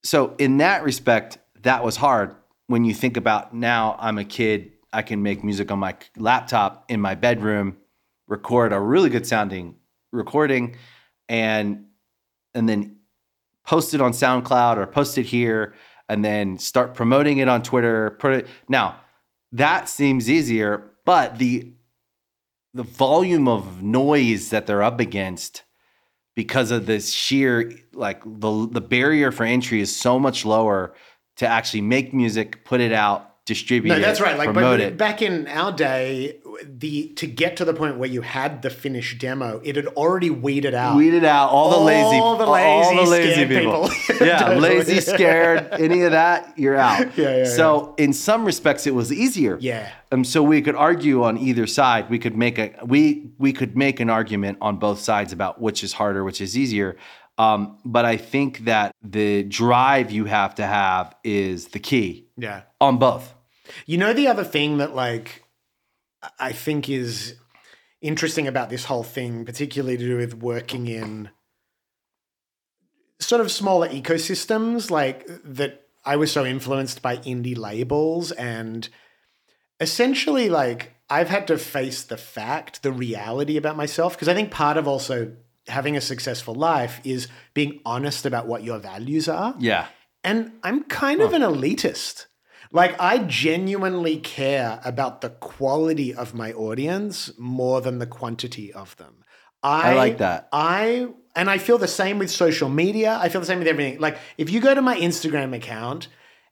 so 0.04 0.36
in 0.38 0.58
that 0.58 0.84
respect 0.84 1.38
that 1.62 1.84
was 1.84 1.96
hard 1.96 2.36
when 2.68 2.86
you 2.86 2.94
think 2.94 3.18
about 3.18 3.54
now 3.54 3.96
i'm 4.00 4.18
a 4.18 4.26
kid 4.26 4.72
i 4.94 5.02
can 5.02 5.22
make 5.22 5.44
music 5.44 5.72
on 5.72 5.80
my 5.80 5.96
laptop 6.18 6.86
in 6.90 7.00
my 7.02 7.16
bedroom 7.16 7.78
record 8.28 8.72
a 8.74 8.80
really 8.80 9.10
good 9.10 9.26
sounding 9.26 9.76
recording 10.12 10.76
and 11.28 11.86
and 12.54 12.68
then 12.68 12.98
post 13.66 13.94
it 13.94 14.02
on 14.02 14.12
SoundCloud 14.12 14.78
or 14.78 14.88
post 14.88 15.18
it 15.20 15.28
here 15.28 15.76
and 16.08 16.26
then 16.26 16.58
start 16.58 16.96
promoting 16.96 17.38
it 17.38 17.48
on 17.48 17.62
Twitter. 17.62 18.12
Put 18.20 18.34
it 18.34 18.48
now 18.68 18.96
that 19.52 19.90
seems 19.90 20.30
easier, 20.30 20.92
but 21.06 21.38
the 21.38 21.72
the 22.74 22.84
volume 22.84 23.48
of 23.48 23.82
noise 23.82 24.50
that 24.50 24.68
they're 24.68 24.84
up 24.84 25.00
against 25.00 25.64
because 26.40 26.72
of 26.72 26.86
this 26.86 27.12
sheer 27.12 27.70
like 27.92 28.24
the 28.24 28.70
the 28.72 28.80
barrier 28.80 29.30
for 29.30 29.44
entry 29.44 29.82
is 29.82 29.94
so 29.94 30.18
much 30.18 30.46
lower 30.46 30.96
to 31.36 31.46
actually 31.46 31.82
make 31.82 32.14
music, 32.14 32.64
put 32.64 32.80
it 32.80 32.94
out, 32.94 33.46
distribute 33.46 33.90
No, 33.92 33.98
it, 33.98 34.00
that's 34.00 34.22
right. 34.22 34.38
Like 34.38 34.54
but 34.54 34.80
it. 34.80 34.96
back 34.96 35.22
in 35.22 35.50
our 35.50 35.74
day, 35.74 36.40
the 36.66 37.10
to 37.16 37.28
get 37.28 37.58
to 37.58 37.66
the 37.66 37.74
point 37.74 37.98
where 37.98 38.10
you 38.10 38.22
had 38.22 38.62
the 38.62 38.70
finished 38.70 39.20
demo, 39.20 39.62
it 39.64 39.76
had 39.76 39.88
already 39.88 40.30
weeded 40.30 40.74
out. 40.74 40.96
weeded 40.96 41.24
out 41.24 41.50
all 41.50 41.70
the 41.72 41.78
lazy, 41.78 42.18
All 42.18 42.38
the 42.38 42.46
all 42.46 42.52
lazy, 42.52 42.96
the 42.96 43.04
lazy 43.04 43.46
people. 43.46 43.90
people. 43.90 44.26
yeah, 44.28 44.40
Totally. 44.40 44.78
lazy, 44.78 45.02
scared, 45.02 45.68
any 45.74 46.04
of 46.04 46.12
that, 46.12 46.58
you're 46.58 46.76
out. 46.76 47.08
Yeah, 47.20 47.38
yeah, 47.38 47.46
So 47.46 47.96
in 47.98 48.14
some 48.14 48.46
respects, 48.46 48.88
it 48.88 48.94
was 48.94 49.12
easier. 49.12 49.58
Yeah. 49.60 49.92
Um. 50.12 50.24
So 50.24 50.42
we 50.44 50.62
could 50.62 50.76
argue 50.76 51.24
on 51.24 51.38
either 51.38 51.68
side. 51.68 52.10
We 52.10 52.20
could 52.20 52.36
make 52.38 52.58
a 52.58 52.74
we 52.86 53.32
we 53.38 53.52
could 53.54 53.76
make 53.78 54.00
an 54.00 54.10
argument 54.10 54.58
on 54.62 54.78
both 54.78 55.00
sides 55.00 55.34
about 55.34 55.60
which 55.60 55.84
is 55.84 55.94
harder, 55.94 56.24
which 56.24 56.42
is 56.42 56.58
easier. 56.58 56.98
Um, 57.38 57.78
but 57.86 58.04
I 58.04 58.18
think 58.18 58.66
that 58.66 58.94
the 59.02 59.44
drive 59.44 60.12
you 60.12 60.26
have 60.26 60.56
to 60.56 60.66
have 60.66 61.16
is 61.24 61.70
the 61.70 61.80
key 61.80 62.28
yeah. 62.38 62.64
on 62.82 62.98
both. 62.98 63.34
You 63.86 63.98
know 63.98 64.14
the 64.14 64.28
other 64.28 64.44
thing 64.44 64.78
that 64.80 64.94
like 64.94 65.44
I 66.40 66.52
think 66.52 66.90
is 66.90 67.36
interesting 68.02 68.48
about 68.48 68.70
this 68.70 68.86
whole 68.86 69.04
thing, 69.04 69.46
particularly 69.46 69.98
to 69.98 70.06
do 70.06 70.18
with 70.18 70.36
working 70.36 70.88
in 70.88 71.30
sort 73.20 73.42
of 73.42 73.52
smaller 73.52 73.88
ecosystems, 73.90 74.90
like 74.90 75.26
that 75.44 75.88
I 76.06 76.16
was 76.16 76.32
so 76.32 76.46
influenced 76.46 77.02
by 77.02 77.18
indie 77.18 77.58
labels 77.58 78.32
and 78.32 78.88
essentially 79.80 80.50
like 80.50 80.94
I've 81.10 81.30
had 81.30 81.48
to 81.48 81.58
face 81.58 82.04
the 82.04 82.18
fact, 82.18 82.84
the 82.84 82.92
reality 82.92 83.58
about 83.58 83.76
myself, 83.76 84.14
because 84.14 84.28
I 84.28 84.34
think 84.34 84.52
part 84.52 84.78
of 84.78 84.88
also 84.88 85.34
having 85.68 85.98
a 85.98 86.02
successful 86.02 86.56
life 86.56 87.02
is 87.04 87.28
being 87.54 87.80
honest 87.86 88.26
about 88.26 88.48
what 88.48 88.64
your 88.64 88.80
values 88.80 89.28
are. 89.28 89.56
Yeah. 89.60 89.88
And 90.24 90.52
I'm 90.64 90.84
kind 90.84 91.22
of 91.22 91.34
an 91.34 91.42
elitist. 91.42 92.26
Like, 92.72 93.00
I 93.02 93.20
genuinely 93.20 94.18
care 94.18 94.80
about 94.86 95.22
the 95.22 95.30
quality 95.30 96.14
of 96.14 96.34
my 96.34 96.54
audience 96.54 97.32
more 97.40 97.82
than 97.82 97.98
the 97.98 98.06
quantity 98.06 98.72
of 98.72 98.96
them. 98.98 99.24
I 99.64 99.96
like 99.96 100.20
that. 100.20 100.48
I, 100.54 101.08
and 101.36 101.50
I 101.50 101.58
feel 101.58 101.78
the 101.78 101.88
same 101.88 102.20
with 102.20 102.30
social 102.30 102.70
media. 102.70 103.18
I 103.20 103.30
feel 103.30 103.42
the 103.42 103.48
same 103.48 103.60
with 103.60 103.68
everything. 103.68 104.00
Like, 104.00 104.18
if 104.38 104.52
you 104.52 104.62
go 104.62 104.74
to 104.76 104.82
my 104.82 104.98
Instagram 104.98 105.56
account 105.56 106.08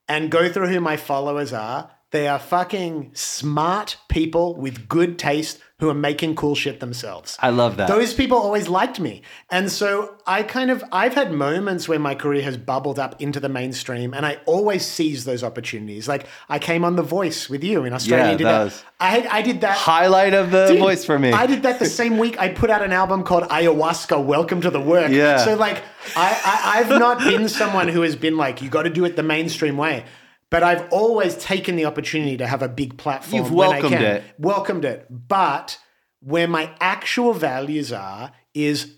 and 0.07 0.31
go 0.31 0.51
through 0.51 0.67
who 0.67 0.81
my 0.81 0.97
followers 0.97 1.53
are, 1.53 1.91
they 2.11 2.27
are 2.27 2.39
fucking 2.39 3.11
smart 3.13 3.97
people 4.07 4.55
with 4.55 4.87
good 4.87 5.19
taste 5.19 5.59
who 5.79 5.89
are 5.89 5.93
making 5.93 6.35
cool 6.35 6.55
shit 6.55 6.79
themselves. 6.79 7.37
I 7.39 7.49
love 7.51 7.77
that. 7.77 7.87
Those 7.87 8.11
people 8.11 8.37
always 8.37 8.67
liked 8.67 8.99
me. 8.99 9.21
And 9.51 9.71
so 9.71 10.15
I 10.25 10.41
kind 10.41 10.71
of 10.71 10.83
I've 10.91 11.13
had 11.13 11.31
moments 11.31 11.87
where 11.87 11.99
my 11.99 12.15
career 12.15 12.41
has 12.41 12.57
bubbled 12.57 12.97
up 12.97 13.21
into 13.21 13.39
the 13.39 13.49
mainstream 13.49 14.13
and 14.13 14.25
I 14.25 14.39
always 14.45 14.85
seize 14.85 15.25
those 15.25 15.43
opportunities. 15.43 16.07
Like 16.07 16.25
I 16.49 16.57
came 16.57 16.83
on 16.83 16.95
The 16.95 17.03
Voice 17.03 17.47
with 17.47 17.63
you 17.63 17.83
in 17.83 17.93
Australia. 17.93 18.31
Yeah, 18.31 18.37
did 18.37 18.47
that 18.47 18.85
I 18.99 19.27
I 19.29 19.41
did 19.43 19.61
that 19.61 19.77
Highlight 19.77 20.33
of 20.33 20.49
the 20.49 20.67
Dude, 20.67 20.79
voice 20.79 21.05
for 21.05 21.19
me. 21.19 21.31
I 21.31 21.45
did 21.45 21.61
that 21.63 21.77
the 21.77 21.85
same 21.85 22.17
week. 22.17 22.39
I 22.39 22.49
put 22.49 22.71
out 22.71 22.81
an 22.81 22.93
album 22.93 23.23
called 23.23 23.43
Ayahuasca. 23.43 24.23
Welcome 24.23 24.61
to 24.61 24.71
the 24.71 24.81
work. 24.81 25.11
Yeah. 25.11 25.45
So 25.45 25.55
like, 25.55 25.83
I, 26.15 26.41
I 26.43 26.79
I've 26.79 26.89
not 26.89 27.19
been 27.19 27.47
someone 27.49 27.87
who 27.89 28.01
has 28.01 28.15
been 28.15 28.37
like, 28.37 28.63
you 28.63 28.69
got 28.69 28.83
to 28.83 28.89
do 28.89 29.05
it 29.05 29.15
the 29.15 29.23
mainstream 29.23 29.77
way. 29.77 30.05
But 30.49 30.63
I've 30.63 30.87
always 30.91 31.35
taken 31.35 31.75
the 31.75 31.85
opportunity 31.85 32.37
to 32.37 32.47
have 32.47 32.61
a 32.61 32.69
big 32.69 32.97
platform. 32.97 33.43
You've 33.43 33.51
welcomed 33.51 33.93
can. 33.93 34.03
it. 34.03 34.23
Welcomed 34.37 34.85
it. 34.85 35.05
But 35.09 35.77
where 36.21 36.47
my 36.47 36.73
actual 36.79 37.33
values 37.33 37.91
are 37.91 38.31
is, 38.53 38.95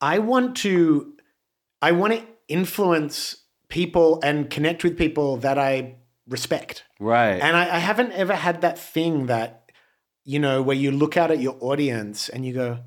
I 0.00 0.20
want 0.20 0.56
to, 0.58 1.14
I 1.82 1.92
want 1.92 2.12
to 2.14 2.22
influence 2.48 3.36
people 3.68 4.20
and 4.22 4.48
connect 4.48 4.84
with 4.84 4.96
people 4.96 5.38
that 5.38 5.58
I 5.58 5.96
respect. 6.28 6.84
right. 7.00 7.40
And 7.40 7.56
I, 7.56 7.76
I 7.76 7.78
haven't 7.78 8.12
ever 8.12 8.34
had 8.34 8.60
that 8.60 8.78
thing 8.78 9.26
that, 9.26 9.70
you 10.24 10.38
know, 10.38 10.62
where 10.62 10.76
you 10.76 10.90
look 10.90 11.16
out 11.16 11.30
at 11.30 11.40
your 11.40 11.56
audience 11.60 12.28
and 12.28 12.44
you 12.44 12.52
go, 12.52 12.78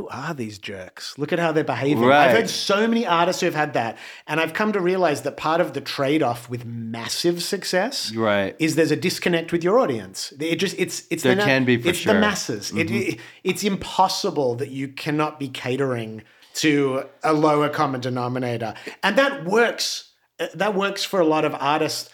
who 0.00 0.08
are 0.08 0.32
these 0.32 0.58
jerks? 0.58 1.18
Look 1.18 1.32
at 1.32 1.38
how 1.38 1.52
they're 1.52 1.62
behaving. 1.62 2.04
Right. 2.04 2.28
I've 2.28 2.36
heard 2.36 2.48
so 2.48 2.88
many 2.88 3.06
artists 3.06 3.40
who 3.40 3.46
have 3.46 3.54
had 3.54 3.74
that. 3.74 3.98
And 4.26 4.40
I've 4.40 4.54
come 4.54 4.72
to 4.72 4.80
realize 4.80 5.22
that 5.22 5.36
part 5.36 5.60
of 5.60 5.74
the 5.74 5.80
trade 5.80 6.22
off 6.22 6.48
with 6.48 6.64
massive 6.64 7.42
success 7.42 8.14
right. 8.14 8.56
is 8.58 8.76
there's 8.76 8.90
a 8.90 8.96
disconnect 8.96 9.52
with 9.52 9.62
your 9.62 9.78
audience. 9.78 10.32
It 10.40 10.56
just 10.56 10.74
it's 10.78 11.06
it's 11.10 11.22
There 11.22 11.34
the, 11.34 11.42
can 11.42 11.64
be, 11.66 11.76
for 11.76 11.90
it's 11.90 11.98
sure. 11.98 12.12
Mm-hmm. 12.14 12.20
the 12.22 12.26
masses. 12.26 12.72
It, 12.72 12.90
it, 12.90 13.20
it's 13.44 13.62
impossible 13.62 14.54
that 14.56 14.70
you 14.70 14.88
cannot 14.88 15.38
be 15.38 15.48
catering 15.48 16.22
to 16.54 17.04
a 17.22 17.32
lower 17.32 17.68
common 17.68 18.00
denominator, 18.00 18.74
and 19.02 19.16
that 19.18 19.44
works. 19.44 20.12
uh, 20.40 20.46
That 20.54 20.74
works 20.74 21.04
for 21.04 21.20
a 21.20 21.24
lot 21.26 21.44
of 21.44 21.54
artists, 21.54 22.10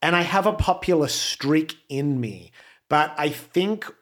and 0.00 0.16
I 0.16 0.22
have 0.22 0.46
a 0.46 0.52
popular 0.52 1.08
streak 1.08 1.76
in 1.88 2.18
me. 2.18 2.50
But 2.88 3.14
I 3.18 3.28
think 3.28 3.92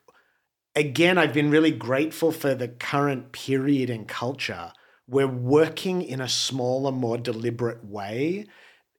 again, 0.76 1.18
I've 1.18 1.32
been 1.32 1.50
really 1.50 1.70
grateful 1.70 2.32
for 2.32 2.54
the 2.54 2.68
current 2.68 3.32
period 3.32 3.90
and 3.90 4.06
culture. 4.08 4.72
We're 5.08 5.28
working 5.28 6.02
in 6.02 6.20
a 6.20 6.28
smaller, 6.28 6.90
more 6.92 7.18
deliberate 7.18 7.84
way. 7.84 8.46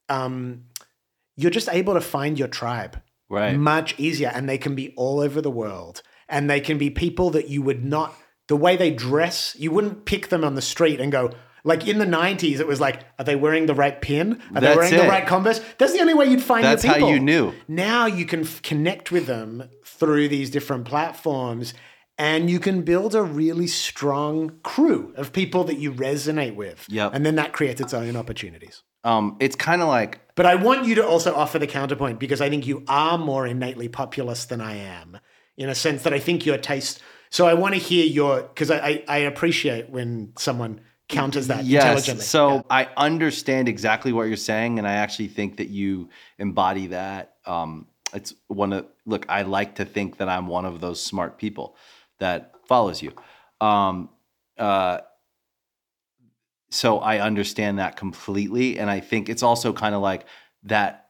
Um, 0.09 0.65
you're 1.36 1.51
just 1.51 1.69
able 1.69 1.95
to 1.95 2.01
find 2.01 2.38
your 2.38 2.47
tribe 2.47 3.01
Right. 3.30 3.57
much 3.57 3.95
easier, 3.97 4.32
and 4.34 4.47
they 4.47 4.59
can 4.59 4.76
be 4.76 4.93
all 4.95 5.19
over 5.19 5.41
the 5.41 5.49
world, 5.51 6.03
and 6.30 6.47
they 6.49 6.59
can 6.59 6.78
be 6.78 6.89
people 6.91 7.32
that 7.32 7.49
you 7.49 7.61
would 7.63 7.84
not. 7.84 8.15
The 8.47 8.55
way 8.55 8.78
they 8.78 8.91
dress, 8.91 9.55
you 9.57 9.71
wouldn't 9.71 10.05
pick 10.05 10.30
them 10.30 10.43
on 10.43 10.53
the 10.53 10.61
street 10.61 10.99
and 11.01 11.11
go. 11.11 11.32
Like 11.63 11.88
in 11.88 11.97
the 11.97 12.05
'90s, 12.05 12.59
it 12.59 12.67
was 12.67 12.80
like, 12.80 13.01
are 13.17 13.26
they 13.26 13.36
wearing 13.36 13.65
the 13.65 13.73
right 13.73 13.99
pin? 13.99 14.39
Are 14.53 14.61
they 14.61 14.76
wearing 14.76 14.93
it. 14.93 15.01
the 15.01 15.07
right 15.07 15.26
Converse? 15.26 15.59
That's 15.80 15.93
the 15.93 15.99
only 16.01 16.13
way 16.13 16.28
you'd 16.28 16.43
find 16.43 16.63
That's 16.63 16.84
your 16.84 16.93
how 16.93 17.07
you 17.07 17.19
knew. 17.19 17.53
Now 17.67 18.05
you 18.05 18.26
can 18.28 18.41
f- 18.41 18.61
connect 18.61 19.11
with 19.11 19.26
them 19.26 19.67
through 19.95 20.27
these 20.27 20.49
different 20.49 20.85
platforms 20.85 21.73
and 22.17 22.49
you 22.49 22.59
can 22.59 22.81
build 22.83 23.13
a 23.13 23.21
really 23.21 23.67
strong 23.67 24.59
crew 24.63 25.13
of 25.17 25.33
people 25.33 25.65
that 25.65 25.77
you 25.77 25.91
resonate 25.91 26.55
with. 26.55 26.85
Yep. 26.89 27.11
And 27.13 27.25
then 27.25 27.35
that 27.35 27.53
creates 27.53 27.81
its 27.81 27.93
own 27.93 28.15
opportunities. 28.15 28.83
Um, 29.03 29.37
it's 29.39 29.55
kind 29.55 29.81
of 29.81 29.87
like 29.87 30.21
But 30.35 30.45
I 30.45 30.55
want 30.55 30.85
you 30.85 30.95
to 30.95 31.05
also 31.05 31.35
offer 31.35 31.59
the 31.59 31.67
counterpoint 31.67 32.19
because 32.19 32.41
I 32.41 32.49
think 32.49 32.65
you 32.65 32.83
are 32.87 33.17
more 33.17 33.45
innately 33.45 33.87
populist 33.87 34.49
than 34.49 34.61
I 34.61 34.77
am, 34.77 35.19
in 35.57 35.69
a 35.69 35.75
sense 35.75 36.03
that 36.03 36.13
I 36.13 36.19
think 36.19 36.45
your 36.45 36.57
taste. 36.57 37.01
So 37.29 37.47
I 37.47 37.53
want 37.53 37.75
to 37.75 37.79
hear 37.79 38.05
your 38.05 38.43
because 38.43 38.71
I, 38.71 38.77
I 38.77 39.03
I 39.07 39.17
appreciate 39.19 39.89
when 39.89 40.33
someone 40.37 40.81
counters 41.07 41.47
that 41.47 41.65
intelligently. 41.65 42.21
Yes. 42.21 42.27
So 42.27 42.55
Yeah. 42.55 42.61
I 42.69 42.89
understand 42.97 43.67
exactly 43.67 44.11
what 44.11 44.23
you're 44.23 44.37
saying, 44.37 44.79
and 44.79 44.87
I 44.87 44.93
actually 44.93 45.27
think 45.27 45.57
that 45.57 45.69
you 45.69 46.09
embody 46.39 46.87
that. 46.87 47.35
Um, 47.45 47.87
it's 48.16 48.34
one 48.47 48.74
of 48.74 48.86
look. 49.05 49.26
I 49.30 49.43
like 49.43 49.76
to 49.76 49.86
think 49.86 50.18
that 50.18 50.30
I'm 50.30 50.47
one 50.47 50.66
of 50.66 50.80
those 50.82 51.01
smart 51.01 51.38
people 51.38 51.76
that 52.20 52.53
follows 52.66 53.01
you. 53.01 53.13
Um, 53.61 54.09
uh, 54.57 54.99
so 56.70 56.99
I 56.99 57.20
understand 57.20 57.80
that 57.80 57.95
completely, 57.95 58.80
and 58.80 58.89
I 58.89 58.99
think 58.99 59.30
it's 59.30 59.43
also 59.43 59.74
kind 59.74 59.95
of 59.95 60.01
like 60.01 60.26
that. 60.63 61.01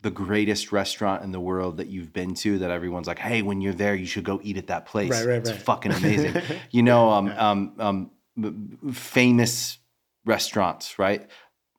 The 0.00 0.10
greatest 0.10 0.72
restaurant 0.72 1.22
in 1.22 1.30
the 1.30 1.38
world 1.38 1.76
that 1.76 1.86
you've 1.86 2.12
been 2.12 2.34
to, 2.34 2.58
that 2.58 2.72
everyone's 2.72 3.06
like, 3.06 3.20
"Hey, 3.20 3.42
when 3.42 3.60
you're 3.60 3.72
there, 3.72 3.94
you 3.94 4.06
should 4.06 4.24
go 4.24 4.40
eat 4.42 4.56
at 4.56 4.66
that 4.66 4.86
place. 4.86 5.10
Right, 5.10 5.26
right, 5.26 5.38
it's 5.38 5.50
right. 5.50 5.62
fucking 5.62 5.92
amazing." 5.92 6.42
you 6.72 6.82
know, 6.82 7.10
um, 7.10 7.28
um, 7.36 8.10
um, 8.36 8.92
famous 8.92 9.78
restaurants, 10.24 10.98
right? 10.98 11.28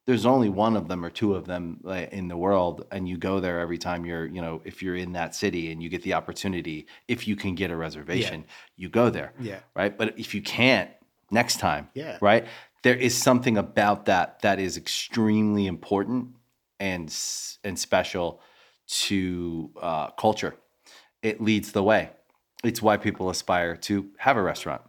There's 0.06 0.26
only 0.26 0.50
one 0.50 0.76
of 0.76 0.88
them 0.90 1.06
or 1.06 1.10
two 1.10 1.34
of 1.34 1.46
them 1.46 1.80
like, 1.82 2.12
in 2.12 2.28
the 2.28 2.36
world, 2.36 2.86
and 2.92 3.08
you 3.08 3.18
go 3.18 3.40
there 3.40 3.60
every 3.60 3.78
time 3.78 4.06
you're, 4.06 4.26
you 4.26 4.42
know, 4.42 4.62
if 4.66 4.84
you're 4.84 4.98
in 4.98 5.14
that 5.14 5.34
city 5.34 5.72
and 5.72 5.82
you 5.82 5.90
get 5.90 6.04
the 6.04 6.14
opportunity, 6.14 6.88
if 7.08 7.26
you 7.28 7.36
can 7.38 7.56
get 7.56 7.72
a 7.72 7.76
reservation, 7.76 8.46
you 8.76 8.90
go 8.90 9.10
there, 9.10 9.34
Yeah. 9.40 9.60
right? 9.76 9.98
But 9.98 10.20
if 10.20 10.36
you 10.36 10.42
can't, 10.42 10.90
next 11.32 11.60
time, 11.60 11.90
Yeah. 11.94 12.18
right? 12.22 12.46
There 12.84 12.96
is 12.96 13.18
something 13.18 13.58
about 13.58 14.06
that 14.06 14.42
that 14.42 14.60
is 14.60 14.76
extremely 14.78 15.68
important 15.68 16.36
and 16.80 17.16
and 17.64 17.80
special 17.80 18.42
to 18.88 19.72
uh, 19.82 20.10
culture. 20.12 20.56
It 21.22 21.40
leads 21.42 21.72
the 21.72 21.82
way. 21.82 22.10
It's 22.64 22.82
why 22.82 22.98
people 22.98 23.30
aspire 23.30 23.78
to 23.78 24.10
have 24.18 24.36
a 24.36 24.42
restaurant. 24.42 24.82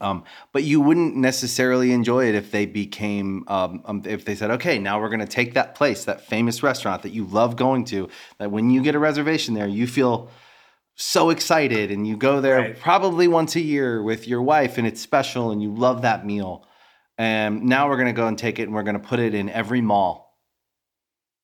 Um, 0.00 0.24
but 0.52 0.64
you 0.64 0.80
wouldn't 0.80 1.14
necessarily 1.16 1.92
enjoy 1.92 2.28
it 2.28 2.34
if 2.34 2.50
they 2.50 2.66
became, 2.66 3.44
um, 3.46 3.82
um, 3.84 4.02
if 4.04 4.24
they 4.24 4.34
said, 4.34 4.50
okay, 4.52 4.78
now 4.78 5.00
we're 5.00 5.08
going 5.08 5.20
to 5.20 5.26
take 5.26 5.54
that 5.54 5.74
place, 5.74 6.04
that 6.06 6.26
famous 6.26 6.62
restaurant 6.62 7.02
that 7.02 7.12
you 7.12 7.24
love 7.24 7.56
going 7.56 7.84
to, 7.86 8.08
that 8.38 8.50
when 8.50 8.70
you 8.70 8.82
get 8.82 8.94
a 8.94 8.98
reservation 8.98 9.54
there, 9.54 9.68
you 9.68 9.86
feel 9.86 10.28
so 10.96 11.30
excited 11.30 11.90
and 11.90 12.06
you 12.06 12.16
go 12.16 12.40
there 12.40 12.58
Right. 12.58 12.78
probably 12.78 13.28
once 13.28 13.54
a 13.56 13.60
year 13.60 14.02
with 14.02 14.26
your 14.26 14.42
wife 14.42 14.76
and 14.76 14.86
it's 14.86 15.00
special 15.00 15.50
and 15.50 15.62
you 15.62 15.72
love 15.74 16.02
that 16.02 16.26
meal. 16.26 16.66
And 17.16 17.64
now 17.64 17.88
we're 17.88 17.96
going 17.96 18.06
to 18.06 18.12
go 18.12 18.26
and 18.26 18.38
take 18.38 18.58
it 18.58 18.64
and 18.64 18.74
we're 18.74 18.82
going 18.82 19.00
to 19.00 19.06
put 19.06 19.20
it 19.20 19.34
in 19.34 19.48
every 19.50 19.80
mall. 19.80 20.38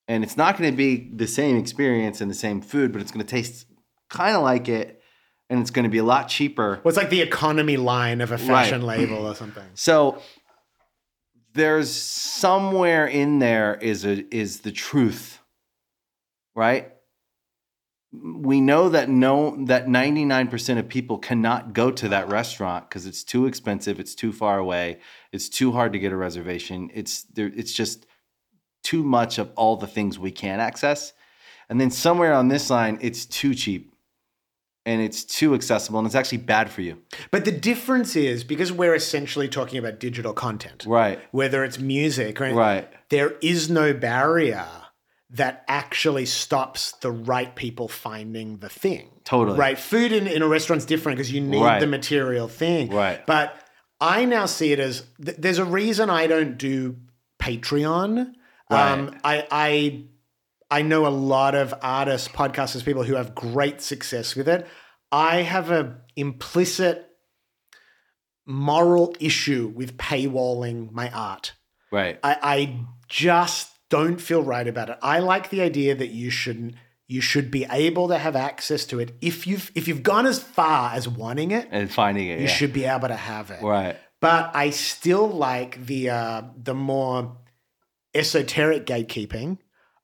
And 0.09 0.25
it's 0.25 0.37
not 0.37 0.59
going 0.59 0.71
to 0.71 0.77
be 0.77 1.11
the 1.15 1.27
same 1.27 1.57
experience 1.57 2.21
and 2.21 2.31
the 2.31 2.35
same 2.35 2.61
food, 2.61 2.93
but 2.93 3.03
it's 3.03 3.13
going 3.13 3.25
to 3.25 3.31
taste 3.31 3.67
kind 4.09 4.35
of 4.35 4.43
like 4.43 4.69
it 4.69 4.98
and 5.51 5.61
it's 5.61 5.71
going 5.71 5.85
to 5.85 5.91
be 5.91 5.99
a 5.99 6.05
lot 6.05 6.29
cheaper. 6.29 6.81
Well, 6.83 6.91
it's 6.91 6.97
like 6.97 7.11
the 7.11 7.23
economy 7.23 7.77
line 7.77 8.21
of 8.21 8.33
a 8.33 8.39
fashion 8.39 8.83
label 8.83 9.27
or 9.27 9.35
something. 9.35 9.65
So 9.75 10.21
there's 11.55 11.91
somewhere 11.91 13.07
in 13.07 13.39
there 13.39 13.75
is 13.77 14.05
a 14.05 14.35
is 14.35 14.61
the 14.61 14.73
truth, 14.73 15.41
right? 16.55 16.93
We 18.13 18.61
know 18.61 18.89
that 18.89 19.09
no 19.11 19.57
that 19.67 19.87
99% 19.87 20.79
of 20.79 20.89
people 20.89 21.19
cannot 21.19 21.73
go 21.73 21.91
to 21.91 22.09
that 22.09 22.29
restaurant 22.29 22.89
because 22.89 23.07
it's 23.07 23.25
too 23.25 23.47
expensive, 23.47 24.01
it's 24.01 24.15
too 24.15 24.33
far 24.33 24.59
away, 24.59 25.01
it's 25.33 25.49
too 25.49 25.73
hard 25.73 25.93
to 25.93 25.99
get 25.99 26.13
a 26.13 26.17
reservation. 26.17 26.91
It's 26.95 27.23
there 27.25 27.51
it's 27.55 27.73
just 27.73 28.07
too 28.83 29.03
much 29.03 29.39
of 29.39 29.51
all 29.57 29.77
the 29.77 29.87
things 29.87 30.19
we 30.19 30.31
can't 30.31 30.61
access. 30.61 31.13
And 31.71 31.79
then 31.79 31.91
somewhere 31.91 32.33
on 32.33 32.49
this 32.49 32.71
line 32.71 32.99
it's 33.01 33.27
too 33.27 33.55
cheap 33.55 33.93
and 34.89 35.03
it's 35.03 35.23
too 35.25 35.55
accessible 35.55 35.99
and 35.99 36.07
it's 36.07 36.15
actually 36.15 36.39
bad 36.39 36.71
for 36.71 36.81
you. 36.83 36.97
But 37.31 37.45
the 37.45 37.53
difference 37.53 38.17
is 38.17 38.43
because 38.45 38.73
we're 38.73 38.95
essentially 38.95 39.49
talking 39.49 39.79
about 39.79 40.01
digital 40.01 40.33
content, 40.33 40.85
Right. 40.87 41.19
whether 41.31 41.63
it's 41.65 41.79
music, 41.79 42.41
right? 42.41 42.55
Right. 42.55 42.89
There 43.11 43.37
is 43.43 43.69
no 43.71 43.93
barrier 43.93 44.67
that 45.31 45.63
actually 45.69 46.25
stops 46.25 46.93
the 47.03 47.11
right 47.11 47.55
people 47.55 47.87
finding 47.89 48.59
the 48.59 48.69
thing. 48.71 49.11
Totally. 49.25 49.59
Right. 49.59 49.79
Food 49.79 50.11
in, 50.13 50.27
in 50.27 50.41
a 50.41 50.49
restaurant's 50.49 50.87
different 50.87 51.19
because 51.19 51.31
you 51.31 51.43
need 51.43 51.63
Right. 51.63 51.81
the 51.81 51.87
material 51.87 52.49
thing. 52.49 52.89
Right. 52.91 53.25
But 53.27 53.55
I 54.01 54.25
now 54.25 54.47
see 54.47 54.73
it 54.73 54.79
as 54.81 55.05
th- 55.23 55.37
there's 55.39 55.59
a 55.59 55.67
reason 55.67 56.09
I 56.09 56.27
don't 56.29 56.57
do 56.57 56.97
Patreon. 57.39 58.33
Right. 58.71 58.93
Um, 58.93 59.19
I, 59.25 59.47
I 59.51 60.05
I 60.71 60.83
know 60.83 61.07
a 61.07 61.09
lot 61.09 61.55
of 61.55 61.73
artists, 61.83 62.29
podcasters, 62.29 62.85
people 62.85 63.05
who 63.05 63.15
have 63.15 63.35
great 63.35 63.81
success 63.81 64.37
with 64.37 64.49
it. 64.49 64.67
I 65.11 65.37
have 65.43 65.71
an 65.71 65.97
implicit 66.17 67.07
moral 68.47 69.15
issue 69.21 69.73
with 69.75 69.97
paywalling 69.97 70.93
my 70.93 71.11
art. 71.11 71.55
Right. 71.91 72.19
I, 72.23 72.37
I 72.43 72.81
just 73.09 73.71
don't 73.89 74.21
feel 74.21 74.43
right 74.43 74.67
about 74.67 74.91
it. 74.91 74.99
I 75.03 75.21
like 75.21 75.51
the 75.51 75.63
idea 75.63 75.95
that 75.95 76.09
you 76.09 76.31
shouldn't 76.31 76.75
you 77.11 77.23
should 77.23 77.51
be 77.51 77.67
able 77.71 78.09
to 78.09 78.19
have 78.19 78.37
access 78.37 78.85
to 78.85 79.01
it 79.01 79.17
if 79.23 79.47
you've 79.47 79.73
if 79.75 79.89
you've 79.89 80.03
gone 80.03 80.27
as 80.27 80.39
far 80.43 80.93
as 80.93 81.09
wanting 81.09 81.51
it 81.51 81.67
and 81.71 81.91
finding 81.91 82.29
it. 82.29 82.39
you 82.39 82.47
yeah. 82.47 82.53
should 82.53 82.73
be 82.73 82.85
able 82.85 83.09
to 83.09 83.17
have 83.17 83.51
it 83.51 83.63
Right. 83.63 83.97
but 84.21 84.51
i 84.55 84.69
still 84.71 85.27
like 85.27 85.87
the 85.87 86.11
uh 86.11 86.43
the 86.55 86.75
more 86.75 87.39
esoteric 88.15 88.85
gatekeeping 88.85 89.57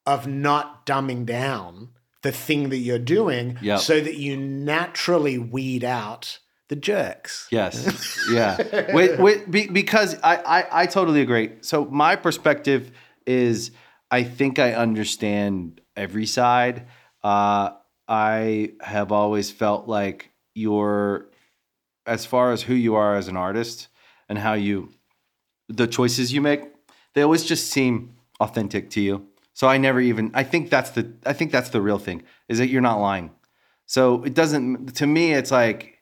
of 0.06 0.26
not 0.26 0.84
dumbing 0.86 1.24
down 1.26 1.88
the 2.22 2.32
thing 2.32 2.68
that 2.70 2.78
you're 2.78 2.98
doing 2.98 3.58
Yep. 3.62 3.80
so 3.80 4.00
that 4.00 4.16
you 4.16 4.36
naturally 4.36 5.38
weed 5.38 5.84
out 5.84 6.38
the 6.68 6.76
jerks 6.76 7.46
Yes. 7.50 8.18
Yeah. 8.30 8.56
wait, 8.94 9.18
wait, 9.20 9.50
be, 9.50 9.66
because 9.68 10.16
I, 10.22 10.36
I, 10.36 10.82
I 10.82 10.86
totally 10.86 11.20
agree. 11.20 11.52
So 11.60 11.84
my 11.84 12.16
perspective 12.16 12.90
is 13.26 13.70
I 14.10 14.22
think 14.22 14.58
I 14.58 14.72
understand 14.72 15.80
every 15.96 16.24
side. 16.26 16.86
Uh, 17.22 17.70
I 18.08 18.72
have 18.80 19.12
always 19.12 19.50
felt 19.50 19.86
like 19.88 20.30
you're, 20.54 21.26
as 22.06 22.24
far 22.26 22.52
as 22.52 22.62
who 22.62 22.74
you 22.74 22.94
are 22.94 23.16
as 23.16 23.28
an 23.28 23.36
artist 23.36 23.88
and 24.28 24.38
how 24.38 24.54
you, 24.54 24.90
the 25.68 25.86
choices 25.86 26.32
you 26.32 26.40
make, 26.40 26.62
they 27.14 27.22
always 27.22 27.44
just 27.44 27.70
seem 27.70 28.14
authentic 28.40 28.88
to 28.90 29.00
you. 29.00 29.26
So 29.54 29.68
I 29.68 29.78
never 29.78 30.00
even, 30.00 30.30
I 30.34 30.42
think 30.42 30.68
that's 30.68 30.90
the, 30.90 31.12
I 31.24 31.32
think 31.32 31.50
that's 31.52 31.70
the 31.70 31.80
real 31.80 31.98
thing 31.98 32.22
is 32.48 32.58
that 32.58 32.68
you're 32.68 32.82
not 32.82 33.00
lying. 33.00 33.30
So 33.86 34.22
it 34.24 34.34
doesn't, 34.34 34.94
to 34.96 35.06
me, 35.06 35.32
it's 35.32 35.50
like, 35.50 35.98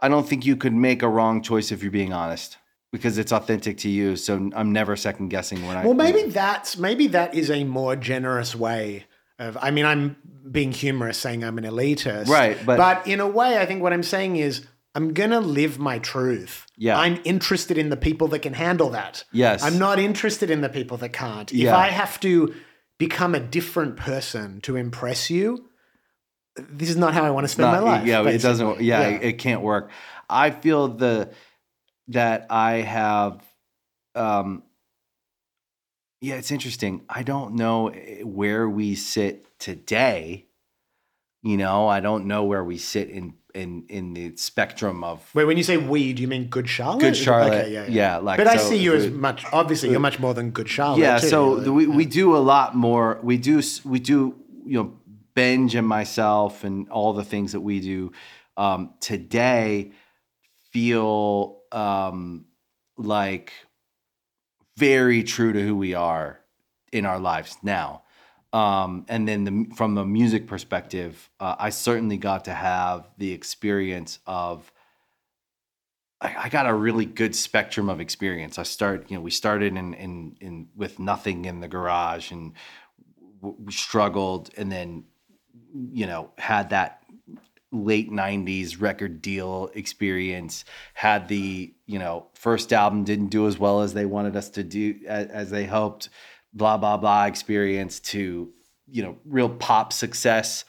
I 0.00 0.08
don't 0.08 0.28
think 0.28 0.44
you 0.44 0.56
could 0.56 0.74
make 0.74 1.02
a 1.02 1.08
wrong 1.08 1.40
choice 1.42 1.72
if 1.72 1.82
you're 1.82 1.92
being 1.92 2.12
honest 2.12 2.58
because 2.92 3.16
it's 3.18 3.32
authentic 3.32 3.78
to 3.78 3.88
you. 3.88 4.16
So 4.16 4.50
I'm 4.54 4.72
never 4.72 4.96
second 4.96 5.28
guessing 5.28 5.66
when 5.66 5.76
I. 5.76 5.84
Well, 5.84 5.94
maybe 5.94 6.22
that's 6.24 6.76
maybe 6.76 7.06
that 7.08 7.34
is 7.34 7.50
a 7.50 7.64
more 7.64 7.96
generous 7.96 8.54
way 8.54 9.06
of. 9.38 9.56
I 9.60 9.70
mean, 9.70 9.84
I'm 9.86 10.16
being 10.50 10.72
humorous 10.72 11.16
saying 11.18 11.44
I'm 11.44 11.58
an 11.58 11.64
elitist, 11.64 12.28
Right, 12.28 12.58
but- 12.64 12.76
but 12.76 13.06
in 13.06 13.20
a 13.20 13.26
way, 13.26 13.58
I 13.58 13.66
think 13.66 13.82
what 13.82 13.92
I'm 13.92 14.02
saying 14.02 14.36
is 14.36 14.66
I'm 14.94 15.12
gonna 15.14 15.40
live 15.40 15.78
my 15.78 15.98
truth. 15.98 16.66
Yeah. 16.76 16.98
I'm 16.98 17.20
interested 17.24 17.78
in 17.78 17.88
the 17.90 17.96
people 17.96 18.28
that 18.28 18.40
can 18.40 18.54
handle 18.54 18.90
that. 18.90 19.24
Yes. 19.32 19.62
I'm 19.62 19.78
not 19.78 19.98
interested 19.98 20.50
in 20.50 20.60
the 20.60 20.68
people 20.68 20.96
that 20.98 21.12
can't. 21.12 21.50
If 21.52 21.58
Yeah. 21.58 21.76
I 21.76 21.88
have 21.88 22.18
to 22.20 22.54
become 22.98 23.34
a 23.34 23.40
different 23.40 23.96
person 23.96 24.60
to 24.62 24.76
impress 24.76 25.30
you, 25.30 25.68
this 26.56 26.88
is 26.88 26.96
not 26.96 27.12
how 27.12 27.24
I 27.24 27.30
want 27.30 27.44
to 27.44 27.48
spend 27.48 27.70
my 27.70 27.78
not- 27.78 27.84
life. 27.84 28.06
Yeah, 28.06 28.26
it 28.26 28.40
doesn't. 28.40 28.66
basically. 28.66 28.86
Yeah, 28.86 29.08
It, 29.08 29.22
it 29.22 29.32
can't 29.38 29.62
work. 29.62 29.90
I 30.28 30.50
feel 30.50 30.88
the 30.88 31.30
that 32.08 32.46
I 32.50 32.76
have. 32.76 33.42
Um, 34.14 34.62
yeah, 36.20 36.36
it's 36.36 36.50
interesting. 36.50 37.04
I 37.08 37.22
don't 37.22 37.54
know 37.54 37.88
eh, 37.88 38.22
where 38.22 38.68
we 38.68 38.94
sit 38.94 39.46
today. 39.58 40.46
You 41.42 41.56
know, 41.56 41.86
I 41.86 42.00
don't 42.00 42.26
know 42.26 42.44
where 42.44 42.64
we 42.64 42.78
sit 42.78 43.10
in 43.10 43.34
in 43.56 43.84
in 43.88 44.14
the 44.14 44.36
spectrum 44.36 45.02
of 45.02 45.28
Wait, 45.34 45.44
when 45.44 45.56
you 45.56 45.62
say 45.62 45.76
we, 45.76 46.12
do 46.12 46.22
you 46.22 46.28
mean 46.28 46.46
Good 46.46 46.68
Charlotte? 46.68 47.00
Good 47.00 47.16
Charlotte. 47.16 47.54
Okay, 47.54 47.72
yeah, 47.72 47.84
yeah. 47.86 47.90
Yeah, 47.90 48.16
like, 48.18 48.36
but 48.38 48.46
I 48.46 48.56
so 48.56 48.68
see 48.70 48.76
you 48.76 48.94
as 48.94 49.10
much. 49.10 49.44
Obviously, 49.52 49.90
you're 49.90 50.00
much 50.00 50.18
more 50.20 50.34
than 50.34 50.50
Good 50.50 50.68
Charlotte. 50.68 51.00
yeah 51.00 51.18
too. 51.18 51.28
so 51.28 51.56
the, 51.56 51.70
like- 51.72 51.76
we, 51.76 51.86
we 51.86 52.04
do 52.04 52.36
a 52.36 52.38
lot 52.38 52.76
more 52.76 53.18
we 53.22 53.38
do 53.38 53.62
we 53.84 53.98
do 53.98 54.36
you 54.64 54.82
know 54.82 54.92
benj 55.34 55.74
and 55.74 55.86
myself 55.86 56.64
and 56.64 56.88
all 56.90 57.12
the 57.12 57.24
things 57.24 57.52
that 57.52 57.60
we 57.60 57.80
do 57.80 58.12
um, 58.56 58.94
today 59.00 59.92
feel 60.72 61.60
um, 61.72 62.46
like 62.96 63.52
very 64.76 65.22
true 65.22 65.52
to 65.52 65.62
who 65.62 65.76
we 65.76 65.94
are 65.94 66.40
in 66.92 67.04
our 67.06 67.18
lives 67.18 67.56
now 67.62 68.02
um, 68.52 69.04
and 69.08 69.26
then 69.26 69.44
the, 69.44 69.74
from 69.74 69.94
the 69.94 70.04
music 70.04 70.46
perspective 70.46 71.30
uh, 71.40 71.56
i 71.58 71.70
certainly 71.70 72.16
got 72.16 72.44
to 72.44 72.52
have 72.52 73.08
the 73.18 73.32
experience 73.32 74.18
of 74.26 74.72
I, 76.20 76.34
I 76.44 76.48
got 76.48 76.66
a 76.66 76.74
really 76.74 77.04
good 77.04 77.34
spectrum 77.34 77.88
of 77.88 78.00
experience. 78.00 78.58
I 78.58 78.62
start, 78.62 79.10
you 79.10 79.16
know, 79.16 79.22
we 79.22 79.30
started 79.30 79.76
in 79.76 79.94
in 79.94 80.36
in 80.40 80.68
with 80.74 80.98
nothing 80.98 81.44
in 81.44 81.60
the 81.60 81.68
garage 81.68 82.30
and 82.30 82.52
w- 83.42 83.70
struggled, 83.70 84.50
and 84.56 84.70
then 84.70 85.04
you 85.92 86.06
know 86.06 86.30
had 86.38 86.70
that 86.70 87.02
late 87.72 88.10
'90s 88.10 88.80
record 88.80 89.20
deal 89.20 89.70
experience. 89.74 90.64
Had 90.94 91.28
the 91.28 91.74
you 91.86 91.98
know 91.98 92.28
first 92.34 92.72
album 92.72 93.04
didn't 93.04 93.28
do 93.28 93.46
as 93.46 93.58
well 93.58 93.82
as 93.82 93.92
they 93.92 94.06
wanted 94.06 94.36
us 94.36 94.48
to 94.50 94.62
do 94.64 94.98
as, 95.06 95.26
as 95.28 95.50
they 95.50 95.66
hoped. 95.66 96.08
Blah 96.52 96.78
blah 96.78 96.96
blah 96.96 97.26
experience 97.26 98.00
to 98.00 98.52
you 98.88 99.02
know 99.02 99.16
real 99.24 99.48
pop 99.48 99.92
success 99.92 100.64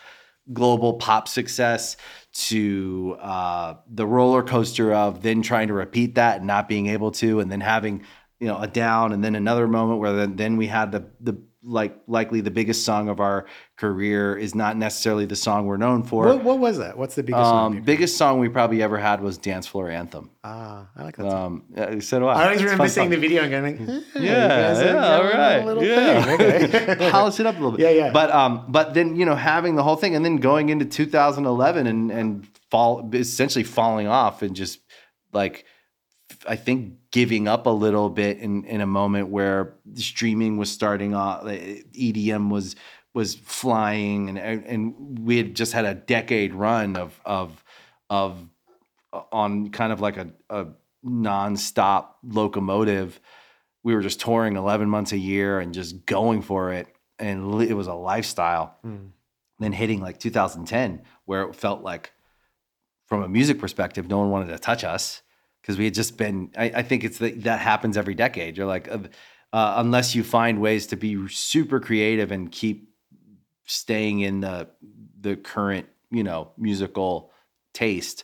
global 0.54 0.94
pop 0.94 1.28
success 1.28 1.98
to 2.34 3.18
uh, 3.20 3.76
the 3.90 4.06
roller 4.06 4.44
coaster 4.44 4.94
of 4.94 5.22
then 5.22 5.42
trying 5.42 5.68
to 5.68 5.74
repeat 5.74 6.16
that 6.16 6.38
and 6.38 6.48
not 6.48 6.70
being 6.70 6.88
able 6.88 7.12
to, 7.12 7.40
and 7.40 7.52
then 7.52 7.62
having 7.62 8.04
you 8.40 8.48
know 8.48 8.58
a 8.58 8.68
down, 8.68 9.12
and 9.14 9.24
then 9.24 9.36
another 9.36 9.68
moment 9.68 10.00
where 10.00 10.14
then, 10.14 10.36
then 10.36 10.58
we 10.58 10.68
had 10.68 10.92
the 10.92 11.06
the 11.20 11.38
like 11.68 11.98
likely 12.08 12.40
the 12.42 12.50
biggest 12.52 12.86
song 12.86 13.10
of 13.10 13.20
our 13.20 13.46
career 13.76 14.36
is 14.38 14.56
not 14.56 14.78
necessarily 14.78 15.26
the 15.26 15.36
song 15.36 15.66
we're 15.66 15.78
known 15.78 16.02
for. 16.04 16.26
What, 16.26 16.44
what 16.44 16.60
was 16.60 16.78
that? 16.78 16.98
What's 16.98 17.16
the 17.16 17.24
biggest 17.24 17.44
song? 17.44 17.66
um, 17.68 17.74
you've- 17.76 17.86
biggest 17.86 18.18
song 18.18 18.40
we 18.40 18.50
probably 18.50 18.82
ever 18.82 18.98
had 18.98 19.22
was 19.22 19.38
"Dance 19.38 19.68
Floor 19.68 19.90
Anthem." 19.92 20.32
ah, 20.44 20.88
I 20.96 21.04
like 21.04 21.18
that. 21.18 21.30
song. 21.30 21.46
Um, 21.46 21.64
yeah, 21.76 22.00
so 22.00 22.20
do 22.20 22.26
I. 22.28 22.42
I 22.42 22.44
always 22.46 22.64
remember 22.64 22.84
fun 22.86 22.90
seeing 22.90 23.06
song. 23.06 23.12
the 23.12 23.18
video 23.18 23.44
and 23.44 23.52
going, 23.52 23.64
like, 23.64 24.04
"Hey, 24.14 24.26
Yeah, 24.26 24.80
yeah, 24.84 25.16
all 25.16 25.24
going 25.24 25.36
on 25.38 25.62
a 25.62 25.66
little 25.66 25.84
yeah. 25.84 26.24
thing." 26.24 26.34
Okay. 26.72 27.10
polish 27.12 27.40
it 27.40 27.46
up 27.46 27.56
a 27.56 27.58
little 27.60 27.72
bit. 27.78 27.82
Yeah, 27.82 27.90
yeah. 28.06 28.12
But 28.12 28.32
um, 28.32 28.66
but 28.70 28.94
then 28.94 29.16
you 29.16 29.26
know 29.26 29.36
having 29.36 29.76
the 29.76 29.84
whole 29.84 29.98
thing, 29.98 30.16
and 30.16 30.24
then 30.24 30.38
going 30.38 30.70
into 30.70 30.86
2011 30.86 31.86
and 31.88 32.12
and 32.12 32.48
fall 32.72 33.10
essentially 33.14 33.64
falling 33.64 34.08
off 34.08 34.42
and 34.42 34.56
just 34.56 34.80
like 35.34 35.66
I 36.48 36.56
think 36.56 36.96
giving 37.12 37.48
up 37.48 37.66
a 37.66 37.72
little 37.72 38.10
bit 38.10 38.40
in 38.40 38.64
in 38.66 38.82
a 38.82 38.88
moment 38.88 39.30
where 39.30 39.76
streaming 39.96 40.58
was 40.58 40.72
starting 40.72 41.14
off, 41.14 41.44
EDM 41.44 42.50
was 42.50 42.76
was 43.14 43.36
flying, 43.36 44.30
and 44.30 44.38
and 44.38 45.20
we 45.20 45.38
had 45.38 45.56
just 45.56 45.74
had 45.74 45.86
a 45.86 45.96
decade 45.96 46.54
run 46.54 46.96
of 46.96 47.20
of 47.26 47.64
of 48.10 48.48
uh, 49.14 49.22
on 49.32 49.70
kind 49.70 49.92
of 49.92 50.02
like 50.02 50.18
a, 50.18 50.30
a 50.50 50.68
nonstop 51.06 52.08
locomotive. 52.24 53.20
We 53.84 53.96
were 53.96 54.02
just 54.02 54.20
touring 54.20 54.58
11 54.58 54.90
months 54.90 55.14
a 55.14 55.18
year 55.18 55.60
and 55.60 55.74
just 55.74 56.06
going 56.06 56.42
for 56.42 56.74
it. 56.74 56.88
And 57.20 57.62
it 57.62 57.74
was 57.74 57.88
a 57.88 57.94
lifestyle. 57.94 58.76
Then 59.60 59.72
hitting 59.72 60.02
like 60.02 60.20
2010, 60.20 61.02
where 61.26 61.44
it 61.44 61.56
felt 61.56 61.82
like, 61.82 62.12
from 63.06 63.24
a 63.24 63.30
music 63.30 63.60
perspective, 63.60 64.08
no 64.08 64.20
one 64.20 64.30
wanted 64.30 64.50
to 64.50 64.60
touch 64.60 64.84
us 64.84 65.22
because 65.68 65.78
we 65.78 65.84
had 65.84 65.94
just 65.94 66.18
been. 66.18 66.50
I, 66.58 66.72
I 66.76 66.82
think 66.82 67.04
it's 67.04 67.18
that 67.18 67.44
that 67.44 67.60
happens 67.60 67.98
every 67.98 68.16
decade. 68.16 68.56
You're 68.56 68.68
like, 68.68 68.90
uh, 68.90 69.00
uh, 69.52 69.74
unless 69.78 70.16
you 70.16 70.24
find 70.24 70.62
ways 70.62 70.88
to 70.88 70.96
be 70.96 71.28
super 71.28 71.82
creative 71.82 72.32
and 72.32 72.50
keep 72.50 72.90
staying 73.66 74.22
in 74.22 74.40
the 74.40 74.70
the 75.20 75.36
current 75.36 75.88
you 76.10 76.24
know 76.24 76.52
musical 76.58 77.34
taste 77.74 78.24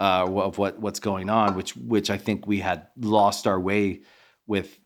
uh, 0.00 0.26
of 0.28 0.58
what 0.58 0.80
what's 0.80 0.98
going 0.98 1.30
on, 1.30 1.54
which 1.54 1.76
which 1.76 2.10
I 2.10 2.18
think 2.18 2.48
we 2.48 2.58
had 2.58 2.88
lost 2.96 3.46
our 3.46 3.60
way 3.60 4.00
with 4.48 4.76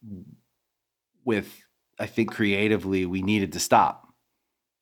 with 1.25 1.51
I 1.99 2.05
think 2.05 2.33
creatively 2.33 3.07
we 3.07 3.23
needed 3.23 3.53
to 3.55 3.61
stop, 3.61 4.13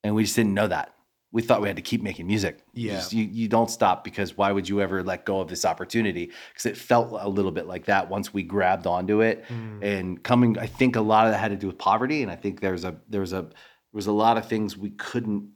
and 0.03 0.17
we 0.17 0.25
just 0.25 0.35
didn't 0.35 0.55
know 0.55 0.67
that. 0.67 0.93
We 1.33 1.41
thought 1.43 1.63
we 1.63 1.69
had 1.69 1.77
to 1.77 1.83
keep 1.83 2.03
making 2.03 2.27
music. 2.27 2.59
You 2.75 2.89
Yeah. 2.89 2.95
just- 2.97 3.13
you, 3.15 3.25
you 3.25 3.49
don't 3.49 3.71
stop 3.71 4.05
because 4.05 4.37
why 4.37 4.53
would 4.53 4.69
you 4.69 4.83
ever 4.83 5.03
let 5.03 5.25
go 5.25 5.41
of 5.41 5.49
this 5.49 5.65
opportunity? 5.65 6.31
Because 6.53 6.67
it 6.67 6.77
felt 6.77 7.11
a 7.19 7.29
little 7.29 7.53
bit 7.53 7.67
like 7.67 7.87
that 7.87 8.11
once 8.11 8.35
we 8.35 8.43
grabbed 8.43 8.87
onto 8.87 9.23
it. 9.23 9.45
Mm. 9.49 9.83
And 9.83 10.23
coming, 10.23 10.59
I 10.59 10.67
think 10.67 10.95
a 10.97 11.01
lot 11.01 11.25
of 11.27 11.33
that 11.33 11.39
had 11.39 11.51
to 11.53 11.57
do 11.57 11.67
with 11.69 11.79
poverty, 11.79 12.23
and 12.23 12.31
I 12.31 12.37
think 12.37 12.61
there's 12.61 12.85
a 12.85 12.97
there's 13.09 13.33
a 13.33 13.43
there 13.43 13.51
was 13.99 14.07
a 14.07 14.13
lot 14.13 14.37
of 14.37 14.47
things 14.47 14.77
we 14.77 14.91
couldn't 14.91 15.49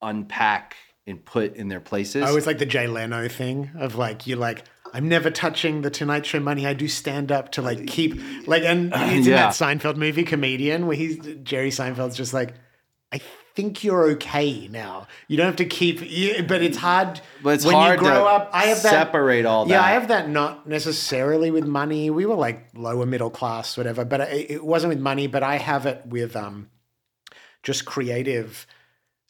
unpack 0.00 0.76
and 1.06 1.24
put 1.24 1.56
in 1.56 1.68
their 1.68 1.80
places. 1.80 2.24
Oh, 2.26 2.36
it's 2.36 2.46
like 2.46 2.58
the 2.58 2.66
Jay 2.66 2.86
Leno 2.86 3.28
thing 3.28 3.70
of 3.78 3.96
like 3.96 4.26
you're 4.26 4.38
like 4.38 4.64
I'm 4.94 5.08
never 5.08 5.30
touching 5.30 5.82
the 5.82 5.90
Tonight 5.90 6.26
Show 6.26 6.40
money. 6.40 6.66
I 6.66 6.74
do 6.74 6.86
stand 6.86 7.32
up 7.32 7.52
to 7.52 7.62
like 7.62 7.86
keep 7.86 8.20
like 8.46 8.62
and 8.62 8.94
he's 9.10 9.26
in 9.26 9.32
Yeah. 9.32 9.50
that 9.50 9.54
Seinfeld 9.54 9.96
movie 9.96 10.24
comedian 10.24 10.86
where 10.86 10.96
he's 10.96 11.18
Jerry 11.42 11.70
Seinfeld's 11.70 12.16
just 12.16 12.34
like 12.34 12.54
I 13.12 13.20
think 13.54 13.84
you're 13.84 14.10
okay 14.12 14.68
now. 14.68 15.06
You 15.28 15.36
don't 15.36 15.46
have 15.46 15.56
to 15.56 15.64
keep 15.64 16.08
you, 16.08 16.42
but 16.42 16.62
it's 16.62 16.76
hard 16.76 17.20
But 17.42 17.54
it's 17.54 17.64
when 17.64 17.74
hard 17.74 18.00
you 18.00 18.06
grow 18.06 18.24
to 18.24 18.24
up. 18.24 18.50
I 18.52 18.66
have 18.66 18.82
that 18.82 18.90
separate 18.90 19.46
all 19.46 19.68
Yeah, 19.68 19.82
I 19.82 19.90
have 19.90 20.08
that 20.08 20.28
not 20.28 20.68
necessarily 20.68 21.50
with 21.50 21.64
money. 21.64 22.10
We 22.10 22.26
were 22.26 22.34
like 22.34 22.68
lower 22.74 23.06
middle 23.06 23.30
class 23.30 23.76
whatever, 23.76 24.04
but 24.04 24.20
it, 24.22 24.50
it 24.50 24.64
wasn't 24.64 24.90
with 24.90 25.00
money, 25.00 25.26
but 25.26 25.42
I 25.42 25.56
have 25.56 25.86
it 25.86 26.02
with 26.06 26.36
um 26.36 26.68
just 27.62 27.84
creative 27.84 28.66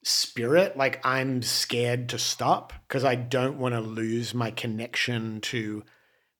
spirit 0.04 0.76
like 0.76 1.00
i'm 1.06 1.42
scared 1.42 2.08
to 2.08 2.18
stop 2.18 2.72
because 2.88 3.04
i 3.04 3.14
don't 3.14 3.56
want 3.56 3.72
to 3.72 3.80
lose 3.80 4.34
my 4.34 4.50
connection 4.50 5.40
to 5.40 5.84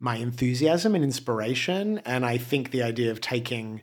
my 0.03 0.17
enthusiasm 0.17 0.97
and 0.97 1.05
inspiration. 1.05 1.99
And 2.05 2.27
I 2.27 2.37
think 2.37 2.73
the 2.73 2.83
idea 2.83 3.13
of 3.13 3.21
taking 3.21 3.83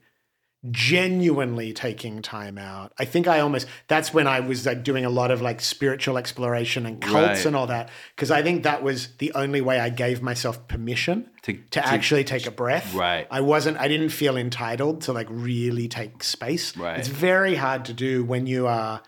genuinely 0.72 1.72
taking 1.72 2.22
time 2.22 2.58
out. 2.58 2.92
I 3.00 3.06
think 3.06 3.28
I 3.28 3.40
almost 3.40 3.66
that's 3.88 4.14
when 4.14 4.28
I 4.28 4.42
was 4.42 4.66
like 4.66 4.84
doing 4.84 5.06
a 5.06 5.10
lot 5.10 5.32
of 5.32 5.42
like 5.42 5.62
spiritual 5.62 6.18
exploration 6.18 6.86
and 6.86 7.02
cults 7.02 7.16
Right. 7.40 7.46
and 7.46 7.56
all 7.56 7.68
that 7.68 7.90
because 8.16 8.30
I 8.30 8.42
think 8.44 8.64
that 8.64 8.84
was 8.84 9.16
the 9.20 9.32
only 9.36 9.62
way 9.62 9.80
I 9.80 9.90
gave 9.90 10.22
myself 10.22 10.68
permission 10.68 11.30
To- 11.44 11.54
to, 11.54 11.64
to- 11.72 11.88
actually 11.88 12.24
take 12.26 12.46
a 12.46 12.52
breath. 12.52 12.94
Right. 12.94 13.26
I 13.32 13.40
wasn't 13.42 13.78
I 13.78 13.88
didn't 13.88 14.10
feel 14.10 14.36
entitled 14.36 15.02
to 15.04 15.14
like 15.14 15.28
really 15.30 15.88
take 15.88 16.24
space. 16.24 16.76
Right. 16.76 17.00
It's 17.00 17.08
very 17.08 17.56
hard 17.56 17.86
to 17.86 17.94
do 17.94 18.24
when 18.26 18.46
you 18.46 18.68
are 18.68 19.02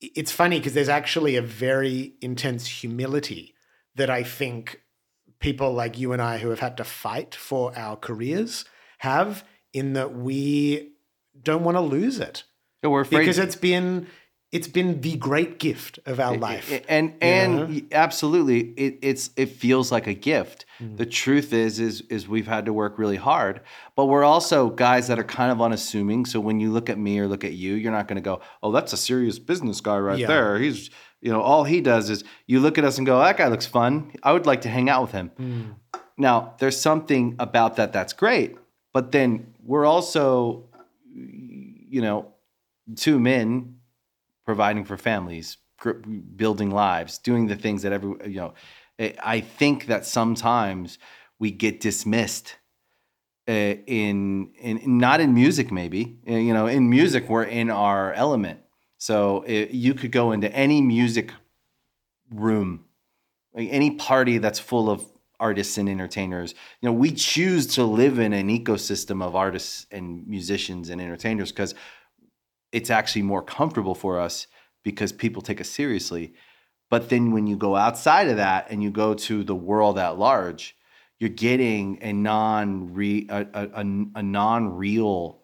it's 0.00 0.30
funny 0.32 0.58
because 0.58 0.74
there's 0.74 0.88
actually 0.90 1.36
a 1.36 1.42
very 1.42 2.12
intense 2.20 2.66
humility 2.66 3.54
that 3.96 4.10
I 4.10 4.22
think 4.22 4.82
people 5.40 5.72
like 5.72 5.98
you 5.98 6.12
and 6.12 6.20
I 6.20 6.38
who 6.38 6.50
have 6.50 6.60
had 6.60 6.76
to 6.76 6.84
fight 6.84 7.34
for 7.34 7.76
our 7.76 7.96
careers 7.96 8.64
have 8.98 9.44
in 9.78 9.92
that 9.94 10.10
we 10.14 10.90
don't 11.48 11.64
want 11.64 11.76
to 11.76 11.80
lose 11.96 12.18
it 12.28 12.36
Yeah, 12.82 12.90
we're 12.90 13.02
afraid 13.02 13.20
because 13.20 13.38
it's 13.38 13.56
been 13.56 14.06
it's 14.50 14.66
been 14.78 15.02
the 15.02 15.14
great 15.28 15.58
gift 15.58 15.98
of 16.06 16.18
our 16.18 16.34
life. 16.48 16.66
And 16.88 17.06
and 17.20 17.52
y- 17.68 17.82
absolutely 17.92 18.58
it, 18.84 18.98
it's 19.02 19.24
it 19.36 19.50
feels 19.62 19.92
like 19.92 20.06
a 20.06 20.14
gift 20.14 20.64
Mm. 20.80 20.96
the 20.96 21.06
truth 21.06 21.52
is 21.52 21.80
is 21.80 22.02
is 22.16 22.28
we've 22.28 22.46
had 22.46 22.64
to 22.66 22.72
work 22.72 22.98
really 23.02 23.16
hard 23.30 23.54
but 23.96 24.04
we're 24.06 24.22
also 24.34 24.70
guys 24.70 25.08
that 25.08 25.18
are 25.18 25.24
kind 25.38 25.50
of 25.50 25.58
unassuming 25.60 26.24
so 26.24 26.38
when 26.38 26.60
you 26.60 26.70
look 26.76 26.88
at 26.88 26.98
me 27.06 27.18
or 27.18 27.26
look 27.26 27.42
at 27.50 27.54
you 27.62 27.74
you're 27.74 27.90
not 27.98 28.06
going 28.08 28.20
to 28.22 28.28
go 28.30 28.40
oh 28.62 28.70
that's 28.70 28.92
a 28.92 28.96
serious 28.96 29.40
business 29.40 29.80
guy 29.80 29.98
right 29.98 30.20
Yeah. 30.20 30.28
there 30.28 30.56
he's 30.64 30.88
you 31.20 31.32
know 31.32 31.42
all 31.42 31.64
he 31.64 31.80
does 31.80 32.10
is 32.14 32.22
you 32.46 32.60
look 32.60 32.78
at 32.78 32.84
us 32.84 32.96
and 32.98 33.04
go 33.10 33.18
that 33.18 33.36
guy 33.36 33.48
looks 33.48 33.66
fun 33.66 33.92
i 34.22 34.30
would 34.32 34.46
like 34.46 34.60
to 34.66 34.68
hang 34.76 34.88
out 34.88 35.02
with 35.02 35.14
him 35.18 35.28
Mm. 35.40 35.74
now 36.16 36.54
there's 36.60 36.80
something 36.80 37.34
about 37.40 37.74
that 37.78 37.92
that's 37.92 38.12
great 38.12 38.50
but 38.94 39.10
then 39.10 39.52
we're 39.68 39.84
also 39.86 40.64
you 41.14 42.00
know 42.00 42.32
two 42.96 43.18
men 43.20 43.76
providing 44.46 44.84
for 44.84 44.96
families, 44.96 45.58
building 46.36 46.70
lives, 46.70 47.18
doing 47.18 47.46
the 47.48 47.56
things 47.56 47.82
that 47.82 47.92
every 47.92 48.10
you 48.30 48.40
know. 48.40 48.54
I- 49.00 49.40
think 49.40 49.86
that 49.86 50.06
sometimes 50.06 50.98
we 51.38 51.50
get 51.52 51.80
dismissed 51.80 52.56
uh, 53.48 53.52
in 53.86 54.52
in 54.60 54.98
not 54.98 55.20
in 55.20 55.34
music 55.34 55.70
maybe 55.72 56.18
Uh, 56.28 56.34
you 56.48 56.54
know 56.54 56.66
in 56.66 56.90
music 56.90 57.28
we're 57.28 57.44
in 57.62 57.70
our 57.70 58.12
element. 58.14 58.60
So 58.98 59.44
uh, 59.44 59.68
you 59.70 59.94
could 59.94 60.12
go 60.12 60.32
into 60.32 60.48
any 60.54 60.82
music 60.82 61.32
room, 62.30 62.84
any 63.56 63.92
party 63.92 64.38
that's 64.38 64.58
full 64.58 64.90
of 64.90 65.04
artists 65.40 65.78
and 65.78 65.88
entertainers. 65.88 66.54
You 66.80 66.88
know, 66.88 66.92
we 66.92 67.10
choose 67.12 67.66
to 67.74 67.84
live 67.84 68.18
in 68.18 68.32
an 68.32 68.48
ecosystem 68.48 69.22
of 69.22 69.36
artists 69.36 69.86
and 69.90 70.26
musicians 70.26 70.90
and 70.90 71.00
entertainers 71.00 71.52
because 71.52 71.74
it's 72.72 72.90
actually 72.90 73.22
more 73.22 73.42
comfortable 73.42 73.94
for 73.94 74.20
us 74.20 74.46
because 74.82 75.12
people 75.12 75.42
take 75.42 75.60
us 75.60 75.68
seriously. 75.68 76.34
But 76.90 77.08
then 77.08 77.32
when 77.32 77.46
you 77.46 77.56
go 77.56 77.76
outside 77.76 78.28
of 78.28 78.36
that 78.36 78.70
and 78.70 78.82
you 78.82 78.90
go 78.90 79.14
to 79.14 79.44
the 79.44 79.54
world 79.54 79.98
at 79.98 80.18
large, 80.18 80.76
you're 81.18 81.30
getting 81.30 81.98
a 82.02 82.12
non 82.12 82.94
a, 83.30 83.46
a, 83.54 83.84
a 84.14 84.22
non 84.22 84.76
real 84.76 85.42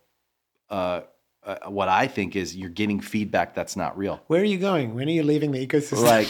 uh, 0.70 1.02
uh, 1.46 1.70
what 1.70 1.88
I 1.88 2.06
think 2.06 2.36
is 2.36 2.56
you're 2.56 2.70
getting 2.70 3.00
feedback 3.00 3.54
that's 3.54 3.76
not 3.76 3.96
real. 3.98 4.20
Where 4.28 4.40
are 4.40 4.44
you 4.44 4.58
going? 4.58 4.94
When 4.94 5.08
are 5.08 5.12
you 5.12 5.22
leaving 5.22 5.52
the 5.52 5.66
ecosystem? 5.66 6.02
Like 6.02 6.28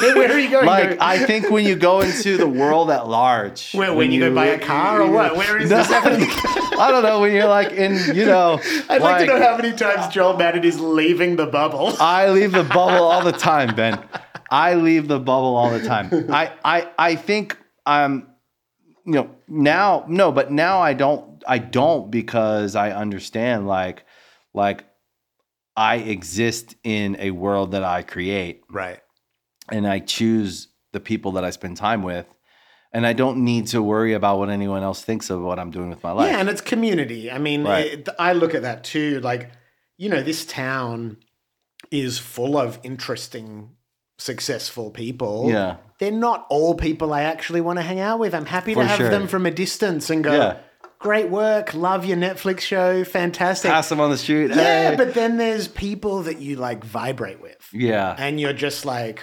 where, 0.00 0.14
where 0.16 0.32
are 0.32 0.38
you 0.38 0.50
going? 0.50 0.66
like 0.66 1.00
I 1.00 1.24
think 1.24 1.50
when 1.50 1.64
you 1.64 1.76
go 1.76 2.00
into 2.00 2.36
the 2.36 2.48
world 2.48 2.90
at 2.90 3.06
large, 3.08 3.72
Where- 3.74 3.94
when 3.94 4.10
you 4.10 4.20
go 4.20 4.34
buy 4.34 4.46
a 4.46 4.58
car 4.58 5.02
or 5.02 5.10
what? 5.10 5.36
Where 5.40 5.58
is 5.58 5.68
this 5.68 5.86
happening? 5.96 6.28
I 6.78 6.88
don't 6.90 7.02
know 7.02 7.20
when 7.20 7.32
you're 7.32 7.46
like 7.48 7.72
in, 7.72 8.16
you 8.16 8.26
know. 8.26 8.60
I'd 8.88 9.02
like, 9.02 9.20
to 9.20 9.26
know 9.26 9.40
how 9.40 9.56
many 9.56 9.72
times 9.76 10.12
Joel 10.12 10.36
Madden 10.36 10.64
is 10.64 10.80
leaving 10.80 11.36
the 11.36 11.46
bubble. 11.46 11.94
I 12.00 12.30
leave 12.30 12.52
the 12.52 12.64
bubble 12.64 13.04
all 13.04 13.22
the 13.22 13.32
time, 13.32 13.74
Ben. 13.74 14.02
I 14.50 14.74
leave 14.74 15.08
the 15.08 15.18
bubble 15.18 15.56
all 15.56 15.70
the 15.70 15.84
time. 15.84 16.10
I 16.30 16.52
I 16.64 16.88
I 16.98 17.14
think 17.14 17.56
um 17.86 18.26
you 19.04 19.12
know 19.12 19.30
now 19.48 20.04
no, 20.08 20.32
but 20.32 20.50
now 20.50 20.80
I 20.80 20.92
don't 20.92 21.42
I 21.46 21.58
don't 21.58 22.10
because 22.10 22.74
I 22.74 22.90
understand 22.90 23.66
like 23.68 24.04
like 24.56 24.84
I 25.76 25.96
exist 25.96 26.74
in 26.82 27.16
a 27.20 27.30
world 27.30 27.72
that 27.72 27.84
I 27.84 28.02
create 28.02 28.62
right. 28.70 29.00
and 29.70 29.86
I 29.86 29.98
choose 30.00 30.68
the 30.92 31.00
people 31.00 31.32
that 31.32 31.44
I 31.44 31.50
spend 31.50 31.76
time 31.76 32.02
with 32.02 32.26
and 32.92 33.06
I 33.06 33.12
don't 33.12 33.44
need 33.44 33.66
to 33.68 33.82
worry 33.82 34.14
about 34.14 34.38
what 34.38 34.48
anyone 34.48 34.82
else 34.82 35.02
thinks 35.02 35.28
of 35.28 35.42
what 35.42 35.58
I'm 35.58 35.70
doing 35.70 35.90
with 35.90 36.02
my 36.02 36.12
life. 36.12 36.30
Yeah, 36.32 36.38
and 36.38 36.48
it's 36.48 36.62
community. 36.62 37.30
I 37.30 37.36
mean, 37.36 37.62
Right. 37.64 37.86
it, 37.86 38.08
I 38.18 38.32
look 38.32 38.54
at 38.54 38.62
that 38.62 38.84
too. 38.84 39.20
Like, 39.20 39.50
you 39.98 40.08
know, 40.08 40.22
this 40.22 40.46
town 40.46 41.18
is 41.90 42.18
full 42.18 42.56
of 42.56 42.78
interesting, 42.82 43.70
successful 44.18 44.90
people. 44.90 45.50
Yeah. 45.50 45.76
They're 45.98 46.10
not 46.10 46.46
all 46.48 46.74
people 46.74 47.12
I 47.12 47.22
actually 47.22 47.60
want 47.60 47.78
to 47.78 47.82
hang 47.82 48.00
out 48.00 48.18
with. 48.18 48.34
I'm 48.34 48.46
happy 48.46 48.72
For 48.72 48.80
to 48.82 48.86
have 48.86 48.96
sure. 48.98 49.10
them 49.10 49.28
from 49.28 49.44
a 49.44 49.50
distance 49.50 50.08
and 50.08 50.24
go, 50.24 50.32
Yeah. 50.32 50.56
Great 51.06 51.30
work, 51.30 51.72
love 51.72 52.04
your 52.04 52.16
Netflix 52.16 52.60
show, 52.60 53.04
fantastic. 53.04 53.70
Pass 53.70 53.88
them 53.88 54.00
on 54.00 54.10
the 54.10 54.18
street. 54.18 54.50
yeah, 54.50 54.90
hey. 54.90 54.96
but 54.96 55.14
then 55.14 55.36
there's 55.36 55.68
people 55.68 56.22
that 56.24 56.40
you 56.40 56.56
like 56.56 56.82
vibrate 56.84 57.40
with. 57.40 57.68
yeah. 57.72 58.14
and 58.18 58.40
you're 58.40 58.52
just 58.52 58.84
like 58.84 59.22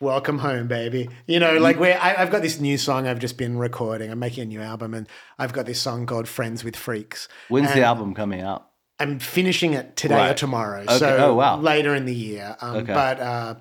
welcome 0.00 0.38
home 0.38 0.66
baby 0.66 1.10
you 1.26 1.38
know 1.38 1.58
like 1.58 1.78
where 1.78 2.00
I, 2.00 2.14
i've 2.22 2.30
got 2.30 2.40
this 2.40 2.58
new 2.58 2.78
song 2.78 3.06
i've 3.06 3.18
just 3.18 3.36
been 3.36 3.58
recording 3.58 4.10
i'm 4.10 4.18
making 4.18 4.44
a 4.44 4.46
new 4.46 4.62
album 4.62 4.94
and 4.94 5.06
i've 5.38 5.52
got 5.52 5.66
this 5.66 5.78
song 5.78 6.06
called 6.06 6.26
friends 6.26 6.64
with 6.64 6.74
freaks 6.74 7.28
When's 7.50 7.74
the 7.74 7.82
album 7.82 8.14
coming 8.14 8.40
out? 8.40 8.66
i'm 8.98 9.18
finishing 9.18 9.74
it 9.74 9.96
today 9.96 10.30
or 10.30 10.32
tomorrow 10.32 10.84
Okay. 10.84 10.96
so 10.98 11.16
Oh, 11.18 11.34
wow. 11.34 11.58
later 11.58 11.94
in 11.94 12.06
the 12.06 12.14
year 12.14 12.56
um, 12.62 12.76
Okay. 12.78 12.94
but 12.94 13.20
uh, 13.20 13.54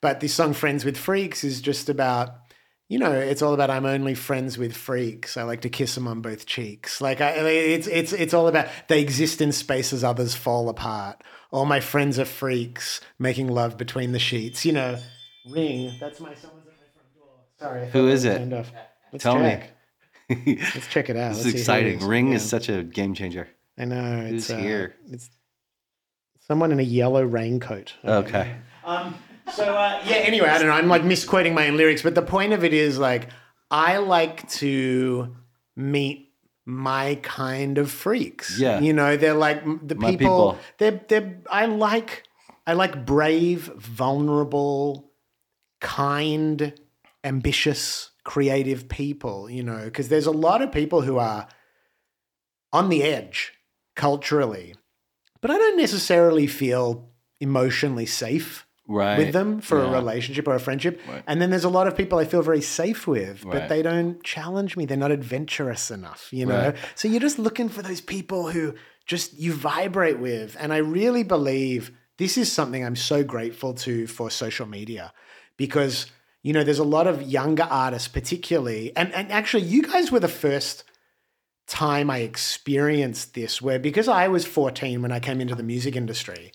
but 0.00 0.20
this 0.20 0.32
song 0.32 0.54
friends 0.54 0.86
with 0.86 0.96
freaks 0.96 1.44
is 1.44 1.60
just 1.60 1.90
about 1.90 2.30
you 2.88 2.98
know, 2.98 3.12
it's 3.12 3.42
all 3.42 3.54
about 3.54 3.70
I'm 3.70 3.86
only 3.86 4.14
friends 4.14 4.58
with 4.58 4.76
freaks. 4.76 5.36
I 5.36 5.42
like 5.44 5.62
to 5.62 5.68
kiss 5.70 5.94
them 5.94 6.06
on 6.06 6.20
both 6.20 6.46
cheeks. 6.46 7.00
Like 7.00 7.20
I, 7.20 7.30
it's 7.30 7.86
it's 7.86 8.12
it's 8.12 8.34
all 8.34 8.46
about 8.48 8.68
they 8.88 9.00
exist 9.00 9.40
in 9.40 9.52
spaces 9.52 10.04
others 10.04 10.34
fall 10.34 10.68
apart. 10.68 11.22
All 11.50 11.64
my 11.64 11.80
friends 11.80 12.18
are 12.18 12.24
freaks 12.24 13.00
making 13.18 13.48
love 13.48 13.76
between 13.78 14.12
the 14.12 14.18
sheets. 14.18 14.64
You 14.64 14.72
know, 14.72 14.98
ring. 15.50 15.94
That's 16.00 16.20
my 16.20 16.34
someone's 16.34 16.66
at 16.66 16.74
my 16.74 16.86
front 16.92 17.14
door. 17.16 17.28
Sorry. 17.58 17.82
I 17.82 17.84
Who 17.86 18.02
thought 18.02 18.12
is 18.12 18.24
was 18.24 18.24
it? 18.24 18.66
Let's 19.12 19.22
Tell 19.22 19.38
me. 19.38 19.60
Let's 20.28 20.86
check 20.88 21.10
it 21.10 21.16
out. 21.16 21.34
This 21.34 21.44
Let's 21.44 21.54
is 21.58 21.66
see 21.66 21.72
who 21.72 21.78
it 21.78 21.80
exciting. 21.86 21.98
is. 22.00 22.04
Ring 22.04 22.28
Yeah. 22.30 22.34
is 22.36 22.48
such 22.48 22.68
a 22.68 22.82
game 22.82 23.14
changer. 23.14 23.48
I 23.78 23.84
know. 23.84 24.26
Who's 24.28 24.42
it's, 24.44 24.50
uh, 24.50 24.56
here? 24.56 24.94
It's 25.10 25.30
someone 26.46 26.72
in 26.72 26.80
a 26.80 26.84
yellow 26.84 27.22
raincoat. 27.22 27.94
Okay. 28.04 28.54
Um, 28.84 29.14
so 29.52 29.74
uh, 29.74 30.00
yeah. 30.04 30.16
Anyway, 30.16 30.48
I 30.48 30.58
don't 30.58 30.68
know. 30.68 30.74
I'm 30.74 30.88
like 30.88 31.04
misquoting 31.04 31.54
my 31.54 31.68
own 31.68 31.76
lyrics, 31.76 32.02
but 32.02 32.14
the 32.14 32.22
point 32.22 32.52
of 32.52 32.64
it 32.64 32.72
is 32.72 32.98
like 32.98 33.28
I 33.70 33.98
like 33.98 34.48
to 34.52 35.34
meet 35.76 36.32
my 36.64 37.16
kind 37.22 37.78
of 37.78 37.90
freaks. 37.90 38.58
Yeah. 38.58 38.80
You 38.80 38.92
know, 38.92 39.16
they're 39.16 39.34
like 39.34 39.64
the 39.64 39.94
people. 39.94 40.16
people. 40.16 40.58
They're 40.78 41.00
they're. 41.08 41.40
I 41.50 41.66
like 41.66 42.24
I 42.66 42.72
like 42.72 43.04
brave, 43.04 43.64
vulnerable, 43.76 45.12
kind, 45.80 46.74
ambitious, 47.22 48.10
creative 48.24 48.88
people. 48.88 49.50
You 49.50 49.62
know, 49.62 49.84
because 49.84 50.08
there's 50.08 50.26
a 50.26 50.32
lot 50.32 50.62
of 50.62 50.72
people 50.72 51.02
who 51.02 51.18
are 51.18 51.48
on 52.72 52.88
the 52.88 53.02
edge 53.02 53.52
culturally, 53.94 54.74
but 55.40 55.50
I 55.50 55.58
don't 55.58 55.76
necessarily 55.76 56.46
feel 56.46 57.10
emotionally 57.40 58.06
safe 58.06 58.63
Right. 58.86 59.16
with 59.16 59.32
them 59.32 59.62
for 59.62 59.82
a 59.82 59.90
relationship 59.90 60.46
or 60.46 60.54
a 60.54 60.60
friendship. 60.60 61.00
Right. 61.08 61.22
And 61.26 61.40
then 61.40 61.48
there's 61.48 61.64
a 61.64 61.70
lot 61.70 61.86
of 61.86 61.96
people 61.96 62.18
I 62.18 62.26
feel 62.26 62.42
very 62.42 62.60
safe 62.60 63.06
with, 63.06 63.42
but 63.44 63.68
they 63.70 63.80
don't 63.80 64.22
challenge 64.22 64.76
me. 64.76 64.84
They're 64.84 64.98
not 64.98 65.10
adventurous 65.10 65.90
enough, 65.90 66.28
you 66.30 66.44
know? 66.44 66.66
Right. 66.66 66.76
So 66.94 67.08
you're 67.08 67.20
just 67.20 67.38
looking 67.38 67.70
for 67.70 67.80
those 67.80 68.02
people 68.02 68.50
who 68.50 68.74
just 69.06 69.34
you 69.38 69.54
vibrate 69.54 70.18
with. 70.18 70.56
And 70.58 70.72
I 70.72 70.78
really 70.78 71.22
believe 71.22 71.92
this 72.18 72.36
is 72.36 72.50
something 72.52 72.84
I'm 72.84 72.96
so 72.96 73.24
grateful 73.24 73.74
to 73.74 74.06
for 74.06 74.30
social 74.30 74.66
media 74.66 75.12
because, 75.56 76.06
you 76.42 76.52
know, 76.52 76.62
there's 76.62 76.78
a 76.78 76.84
lot 76.84 77.06
of 77.06 77.22
younger 77.22 77.64
artists, 77.64 78.08
particularly, 78.08 78.94
and, 78.96 79.12
and 79.14 79.32
actually, 79.32 79.64
you 79.64 79.82
guys 79.82 80.12
were 80.12 80.20
the 80.20 80.28
first 80.28 80.84
time 81.66 82.10
I 82.10 82.18
experienced 82.18 83.34
this 83.34 83.62
where 83.62 83.78
because 83.78 84.08
I 84.08 84.28
was 84.28 84.44
14 84.44 85.00
when 85.00 85.12
I 85.12 85.20
came 85.20 85.40
into 85.40 85.54
the 85.54 85.62
music 85.62 85.96
industry, 85.96 86.52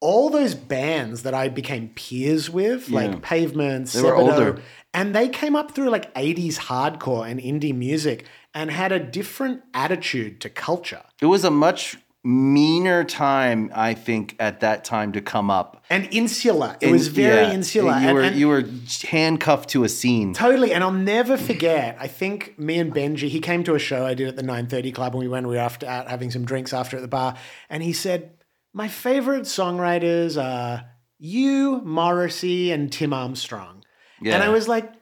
all 0.00 0.30
those 0.30 0.54
bands 0.54 1.22
that 1.22 1.34
I 1.34 1.48
became 1.48 1.88
peers 1.94 2.48
with, 2.48 2.88
Yeah. 2.88 3.00
like 3.00 3.22
Pavement, 3.22 3.88
They 3.88 4.52
and 4.94 5.14
they 5.14 5.28
came 5.28 5.54
up 5.54 5.72
through 5.72 5.90
like 5.90 6.12
80s 6.14 6.58
hardcore 6.58 7.30
and 7.30 7.38
indie 7.38 7.76
music 7.76 8.24
and 8.54 8.70
had 8.70 8.92
a 8.92 8.98
different 8.98 9.62
attitude 9.74 10.40
to 10.40 10.48
culture. 10.48 11.02
It 11.20 11.26
was 11.26 11.44
a 11.44 11.50
much 11.50 11.98
meaner 12.22 13.02
time, 13.02 13.70
I 13.74 13.94
think, 13.94 14.36
at 14.38 14.60
that 14.60 14.84
time 14.84 15.12
to 15.12 15.20
come 15.22 15.50
up. 15.50 15.82
and 15.88 16.06
insular. 16.12 16.76
It 16.80 16.90
was 16.92 17.08
very 17.08 17.46
yeah, 17.46 17.52
insular. 17.52 17.92
You 17.98 18.06
and- 18.08 18.14
were 18.14 18.22
and- 18.22 18.36
you 18.36 18.48
were 18.48 18.64
handcuffed 19.08 19.70
to 19.70 19.84
a 19.84 19.88
scene. 19.88 20.34
Totally, 20.34 20.72
and 20.72 20.84
I'll 20.84 20.92
never 20.92 21.36
forget. 21.36 21.96
I 21.98 22.06
think 22.06 22.58
me 22.58 22.78
and 22.78 22.94
Benji, 22.94 23.28
he 23.28 23.40
came 23.40 23.64
to 23.64 23.74
a 23.74 23.78
show 23.78 24.06
I 24.06 24.14
did 24.14 24.28
at 24.28 24.36
the 24.36 24.42
930 24.42 24.92
Club, 24.92 25.14
and 25.14 25.20
we 25.20 25.28
went. 25.28 25.48
We 25.48 25.54
were 25.54 25.60
after, 25.60 25.86
out 25.86 26.08
having 26.08 26.30
some 26.30 26.44
drinks 26.44 26.72
after 26.72 26.96
at 26.96 27.02
the 27.02 27.08
bar, 27.08 27.34
and 27.70 27.82
he 27.82 27.92
said, 27.92 28.30
"My 28.72 28.88
favorite 28.88 29.42
songwriters 29.42 30.36
are 30.36 30.78
uh, 30.78 30.80
you, 31.18 31.80
Morrissey, 31.84 32.70
and 32.72 32.92
Tim 32.92 33.12
Armstrong." 33.12 33.84
Yeah. 34.20 34.34
And 34.34 34.42
I 34.42 34.48
was 34.48 34.68
like, 34.68 34.92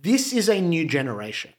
"This 0.00 0.32
is 0.32 0.48
a 0.48 0.60
new 0.60 0.86
generation. 0.86 1.52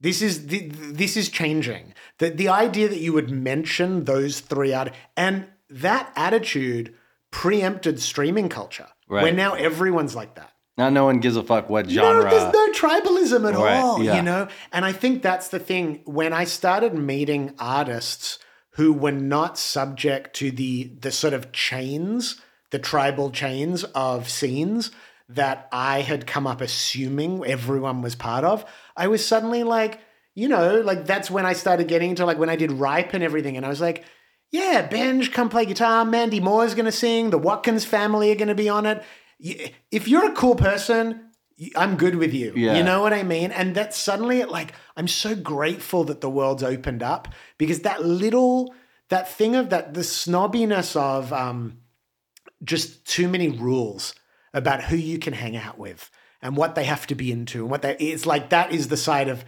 This 0.00 0.20
is 0.20 0.46
this 0.46 1.16
is 1.16 1.28
changing. 1.28 1.94
The 2.18 2.30
the 2.30 2.48
idea 2.48 2.88
that 2.88 2.98
you 2.98 3.12
would 3.12 3.30
mention 3.30 4.04
those 4.04 4.40
three 4.40 4.72
art 4.74 4.92
and 5.16 5.46
that 5.70 6.12
attitude 6.16 6.94
preempted 7.30 8.00
streaming 8.00 8.48
culture, 8.48 8.88
where 9.06 9.32
now 9.32 9.54
everyone's 9.54 10.14
like 10.14 10.34
that." 10.34 10.52
Now 10.78 10.88
no 10.88 11.04
one 11.04 11.20
gives 11.20 11.36
a 11.36 11.42
fuck 11.42 11.68
what 11.68 11.88
genre. 11.88 12.24
No, 12.24 12.30
there's 12.30 12.52
no 12.52 12.72
tribalism 12.72 13.48
at 13.48 13.54
Right, 13.54 13.76
all, 13.76 14.02
yeah. 14.02 14.16
you 14.16 14.22
know? 14.22 14.48
And 14.72 14.84
I 14.84 14.92
think 14.92 15.22
that's 15.22 15.48
the 15.48 15.58
thing. 15.58 16.00
When 16.06 16.32
I 16.32 16.44
started 16.44 16.94
meeting 16.94 17.54
artists 17.58 18.38
who 18.72 18.92
were 18.92 19.12
not 19.12 19.58
subject 19.58 20.34
to 20.36 20.50
the 20.50 20.92
the 21.00 21.12
sort 21.12 21.34
of 21.34 21.52
chains, 21.52 22.40
the 22.70 22.78
tribal 22.78 23.30
chains 23.30 23.84
of 23.84 24.28
scenes 24.28 24.90
that 25.28 25.68
I 25.72 26.00
had 26.00 26.26
come 26.26 26.46
up 26.46 26.60
assuming 26.60 27.44
everyone 27.46 28.02
was 28.02 28.14
part 28.14 28.44
of, 28.44 28.64
I 28.96 29.08
was 29.08 29.24
suddenly 29.24 29.62
like, 29.62 30.00
you 30.34 30.48
know, 30.48 30.80
like 30.80 31.06
that's 31.06 31.30
when 31.30 31.46
I 31.46 31.54
started 31.54 31.88
getting 31.88 32.10
into 32.10 32.26
like 32.26 32.38
when 32.38 32.50
I 32.50 32.56
did 32.56 32.72
Ripe 32.72 33.14
and 33.14 33.24
everything, 33.24 33.56
and 33.56 33.64
I 33.64 33.68
was 33.68 33.80
like, 33.80 34.04
yeah, 34.50 34.86
Benj, 34.86 35.32
come 35.32 35.48
play 35.48 35.64
guitar. 35.64 36.04
Mandy 36.04 36.38
Moore's 36.38 36.74
going 36.74 36.84
to 36.84 36.92
sing. 36.92 37.30
The 37.30 37.38
Watkins 37.38 37.86
family 37.86 38.30
are 38.30 38.36
going 38.36 38.48
to 38.48 38.54
be 38.54 38.68
on 38.68 38.84
it. 38.84 39.02
If 39.90 40.08
you're 40.08 40.30
a 40.30 40.34
cool 40.34 40.54
person, 40.54 41.31
I'm 41.76 41.96
good 41.96 42.16
with 42.16 42.32
you. 42.34 42.52
Yeah. 42.54 42.76
You 42.76 42.82
know 42.82 43.00
what 43.00 43.12
I 43.12 43.22
mean? 43.22 43.50
And 43.52 43.74
that 43.74 43.94
suddenly, 43.94 44.40
it 44.40 44.48
like, 44.48 44.72
I'm 44.96 45.08
so 45.08 45.34
grateful 45.34 46.04
that 46.04 46.20
the 46.20 46.30
world's 46.30 46.62
opened 46.62 47.02
up 47.02 47.28
because 47.58 47.80
that 47.80 48.04
little, 48.04 48.74
that 49.08 49.30
thing 49.30 49.54
of 49.54 49.70
that, 49.70 49.94
the 49.94 50.00
snobbiness 50.00 50.96
of 50.96 51.32
um, 51.32 51.78
just 52.64 53.06
too 53.06 53.28
many 53.28 53.48
rules 53.48 54.14
about 54.54 54.84
who 54.84 54.96
you 54.96 55.18
can 55.18 55.32
hang 55.32 55.56
out 55.56 55.78
with 55.78 56.10
and 56.40 56.56
what 56.56 56.74
they 56.74 56.84
have 56.84 57.06
to 57.06 57.14
be 57.14 57.30
into 57.30 57.62
and 57.62 57.70
what 57.70 57.82
they, 57.82 57.96
it's 57.96 58.26
like 58.26 58.50
that 58.50 58.72
is 58.72 58.88
the 58.88 58.96
side 58.96 59.28
of 59.28 59.44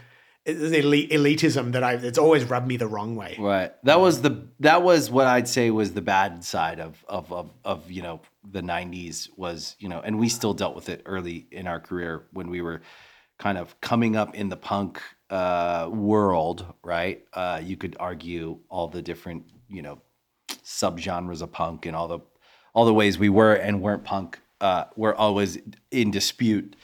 elitism 0.46 1.72
that 1.72 1.82
I, 1.82 1.94
it's 1.94 2.18
always 2.18 2.44
rubbed 2.44 2.66
me 2.66 2.76
the 2.76 2.86
wrong 2.86 3.16
way. 3.16 3.36
Right. 3.38 3.72
That 3.84 4.00
was 4.00 4.22
the 4.22 4.46
that 4.60 4.82
was 4.82 5.10
what 5.10 5.26
I'd 5.26 5.48
say 5.48 5.70
was 5.70 5.94
the 5.94 6.02
bad 6.02 6.44
side 6.44 6.80
of 6.80 7.02
of 7.08 7.32
of, 7.32 7.50
of 7.64 7.90
you 7.90 8.02
know 8.02 8.20
the 8.50 8.60
'90s 8.60 9.28
was 9.36 9.76
you 9.78 9.88
know, 9.88 10.00
and 10.00 10.18
we 10.18 10.28
still 10.28 10.54
dealt 10.54 10.74
with 10.74 10.88
it 10.88 11.02
early 11.06 11.46
in 11.50 11.66
our 11.66 11.80
career 11.80 12.24
when 12.32 12.50
we 12.50 12.60
were 12.60 12.82
kind 13.38 13.58
of 13.58 13.80
coming 13.80 14.16
up 14.16 14.34
in 14.34 14.48
the 14.48 14.56
punk 14.56 15.00
uh, 15.30 15.88
world. 15.90 16.66
Right. 16.82 17.24
Uh, 17.32 17.60
you 17.62 17.76
could 17.76 17.96
argue 17.98 18.58
all 18.68 18.88
the 18.88 19.02
different 19.02 19.44
you 19.68 19.82
know 19.82 20.00
subgenres 20.48 21.40
of 21.40 21.52
punk 21.52 21.86
and 21.86 21.96
all 21.96 22.08
the 22.08 22.20
all 22.74 22.84
the 22.84 22.94
ways 22.94 23.18
we 23.18 23.28
were 23.28 23.54
and 23.54 23.80
weren't 23.80 24.04
punk 24.04 24.40
uh, 24.60 24.84
were 24.96 25.14
always 25.14 25.58
in 25.90 26.10
dispute. 26.10 26.76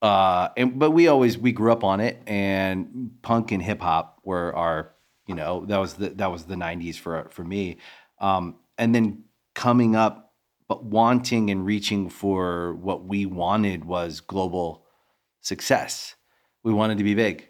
Uh, 0.00 0.48
and 0.56 0.78
but 0.78 0.92
we 0.92 1.08
always 1.08 1.36
we 1.36 1.52
grew 1.52 1.72
up 1.72 1.84
on 1.84 2.00
it, 2.00 2.22
and 2.26 3.10
punk 3.22 3.52
and 3.52 3.62
hip 3.62 3.80
hop 3.80 4.20
were 4.24 4.54
our 4.54 4.94
you 5.26 5.34
know 5.34 5.64
that 5.66 5.78
was 5.78 5.94
the 5.94 6.10
that 6.10 6.30
was 6.30 6.44
the 6.44 6.54
'90s 6.54 6.96
for 6.96 7.28
for 7.30 7.44
me. 7.44 7.78
Um, 8.20 8.56
and 8.76 8.94
then 8.94 9.24
coming 9.54 9.96
up, 9.96 10.32
but 10.68 10.84
wanting 10.84 11.50
and 11.50 11.66
reaching 11.66 12.10
for 12.10 12.74
what 12.74 13.04
we 13.04 13.26
wanted 13.26 13.84
was 13.84 14.20
global 14.20 14.84
success. 15.40 16.14
We 16.62 16.72
wanted 16.72 16.98
to 16.98 17.04
be 17.04 17.14
big 17.14 17.48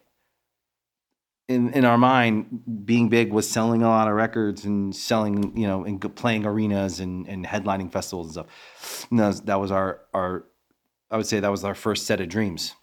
in 1.49 1.73
in 1.73 1.85
our 1.85 1.99
mind, 1.99 2.85
being 2.85 3.09
big 3.09 3.33
was 3.33 3.49
selling 3.49 3.83
a 3.83 3.89
lot 3.89 4.07
of 4.07 4.15
records 4.15 4.65
and 4.65 4.95
selling, 4.95 5.57
you 5.57 5.67
know, 5.67 5.85
and 5.85 6.15
playing 6.15 6.45
arenas 6.45 7.01
and, 7.01 7.27
and 7.27 7.47
headlining 7.47 7.91
festivals 7.91 8.27
and 8.27 8.47
stuff. 8.47 9.07
And 9.11 9.19
that, 9.19 9.27
was, 9.29 9.41
that 9.43 9.61
was 9.61 9.73
our 9.73 10.01
our, 10.13 10.45
I 11.11 11.17
would 11.17 11.27
say 11.27 11.41
that 11.41 11.51
was 11.51 11.65
our 11.65 11.75
first 11.75 12.07
set 12.07 12.21
of 12.21 12.29
dreams, 12.29 12.75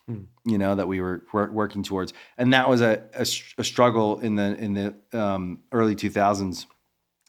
you 0.46 0.58
know, 0.58 0.76
that 0.76 0.88
we 0.88 1.00
were, 1.00 1.24
wor- 1.32 1.52
working 1.52 1.84
towards, 1.84 2.12
and 2.38 2.54
that 2.54 2.68
was 2.68 2.82
a, 2.82 3.04
a, 3.14 3.22
a 3.60 3.64
struggle 3.64 4.20
in 4.20 4.36
the 4.36 4.56
in 4.58 4.74
the 4.74 5.20
um, 5.20 5.60
early 5.72 5.96
two 5.96 6.10
thousands 6.10 6.66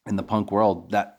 in 0.06 0.16
the 0.16 0.22
punk 0.22 0.50
world. 0.50 0.92
That 0.92 1.16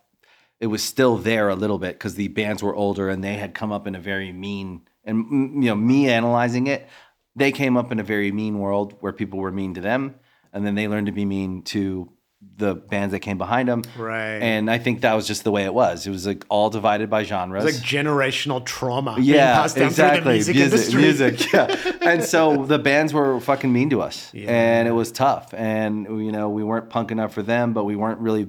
it 0.60 0.68
was 0.68 0.84
still 0.84 1.18
there 1.18 1.50
a 1.50 1.56
little 1.56 1.78
bit 1.78 1.94
because 1.94 2.16
the 2.16 2.30
bands 2.30 2.64
were 2.64 2.76
older 2.76 3.10
and 3.10 3.24
they 3.24 3.36
had 3.36 3.54
come 3.54 3.72
up 3.72 3.88
in 3.88 3.96
a 3.96 4.00
very 4.00 4.32
mean 4.32 4.82
and 5.04 5.26
mm, 5.26 5.64
you 5.64 5.70
know 5.70 5.76
me 5.76 6.10
analyzing 6.10 6.68
it 6.68 6.88
they 7.36 7.52
came 7.52 7.78
up 7.78 7.92
in 7.92 8.00
a 8.00 8.04
very 8.04 8.32
mean 8.32 8.60
world 8.60 8.96
where 9.00 9.14
people 9.14 9.40
were 9.40 9.52
mean 9.52 9.74
to 9.76 9.82
them 9.82 10.16
and 10.54 10.66
then 10.66 10.76
they 10.76 10.88
learned 10.88 11.06
to 11.08 11.12
be 11.12 11.26
mean 11.26 11.62
to 11.62 12.12
the 12.58 12.76
bands 12.76 13.12
that 13.14 13.20
came 13.20 13.38
behind 13.38 13.68
them 13.68 13.82
Right. 13.98 14.38
and 14.42 14.70
i 14.70 14.78
think 14.78 15.02
that 15.02 15.14
was 15.16 15.26
just 15.26 15.44
the 15.44 15.50
way 15.52 15.64
it 15.66 15.74
was 15.74 16.06
it 16.06 16.12
was 16.12 16.28
like 16.28 16.46
all 16.50 16.70
divided 16.70 17.10
by 17.10 17.24
genres 17.24 17.66
It's 17.66 17.78
like 17.80 17.84
generational 17.88 18.64
trauma 18.64 19.16
yeah, 19.20 19.64
exactly. 19.66 20.34
music, 20.34 20.56
music, 20.56 20.96
music, 20.96 21.54
yeah. 21.54 21.94
and 22.02 22.24
so 22.24 22.66
the 22.66 22.78
bands 22.78 23.12
were 23.14 23.40
fucking 23.40 23.74
mean 23.74 23.90
to 23.90 24.02
us, 24.02 24.32
and 24.36 24.88
it 24.88 24.92
was 24.92 25.12
tough. 25.12 25.54
And 25.56 26.06
you 26.24 26.32
know, 26.32 26.50
we 26.50 26.64
weren't 26.64 26.90
punk 26.90 27.12
enough 27.12 27.34
for 27.34 27.42
them, 27.42 27.74
but 27.74 27.86
we 27.86 27.96
weren't 27.96 28.20
really 28.20 28.48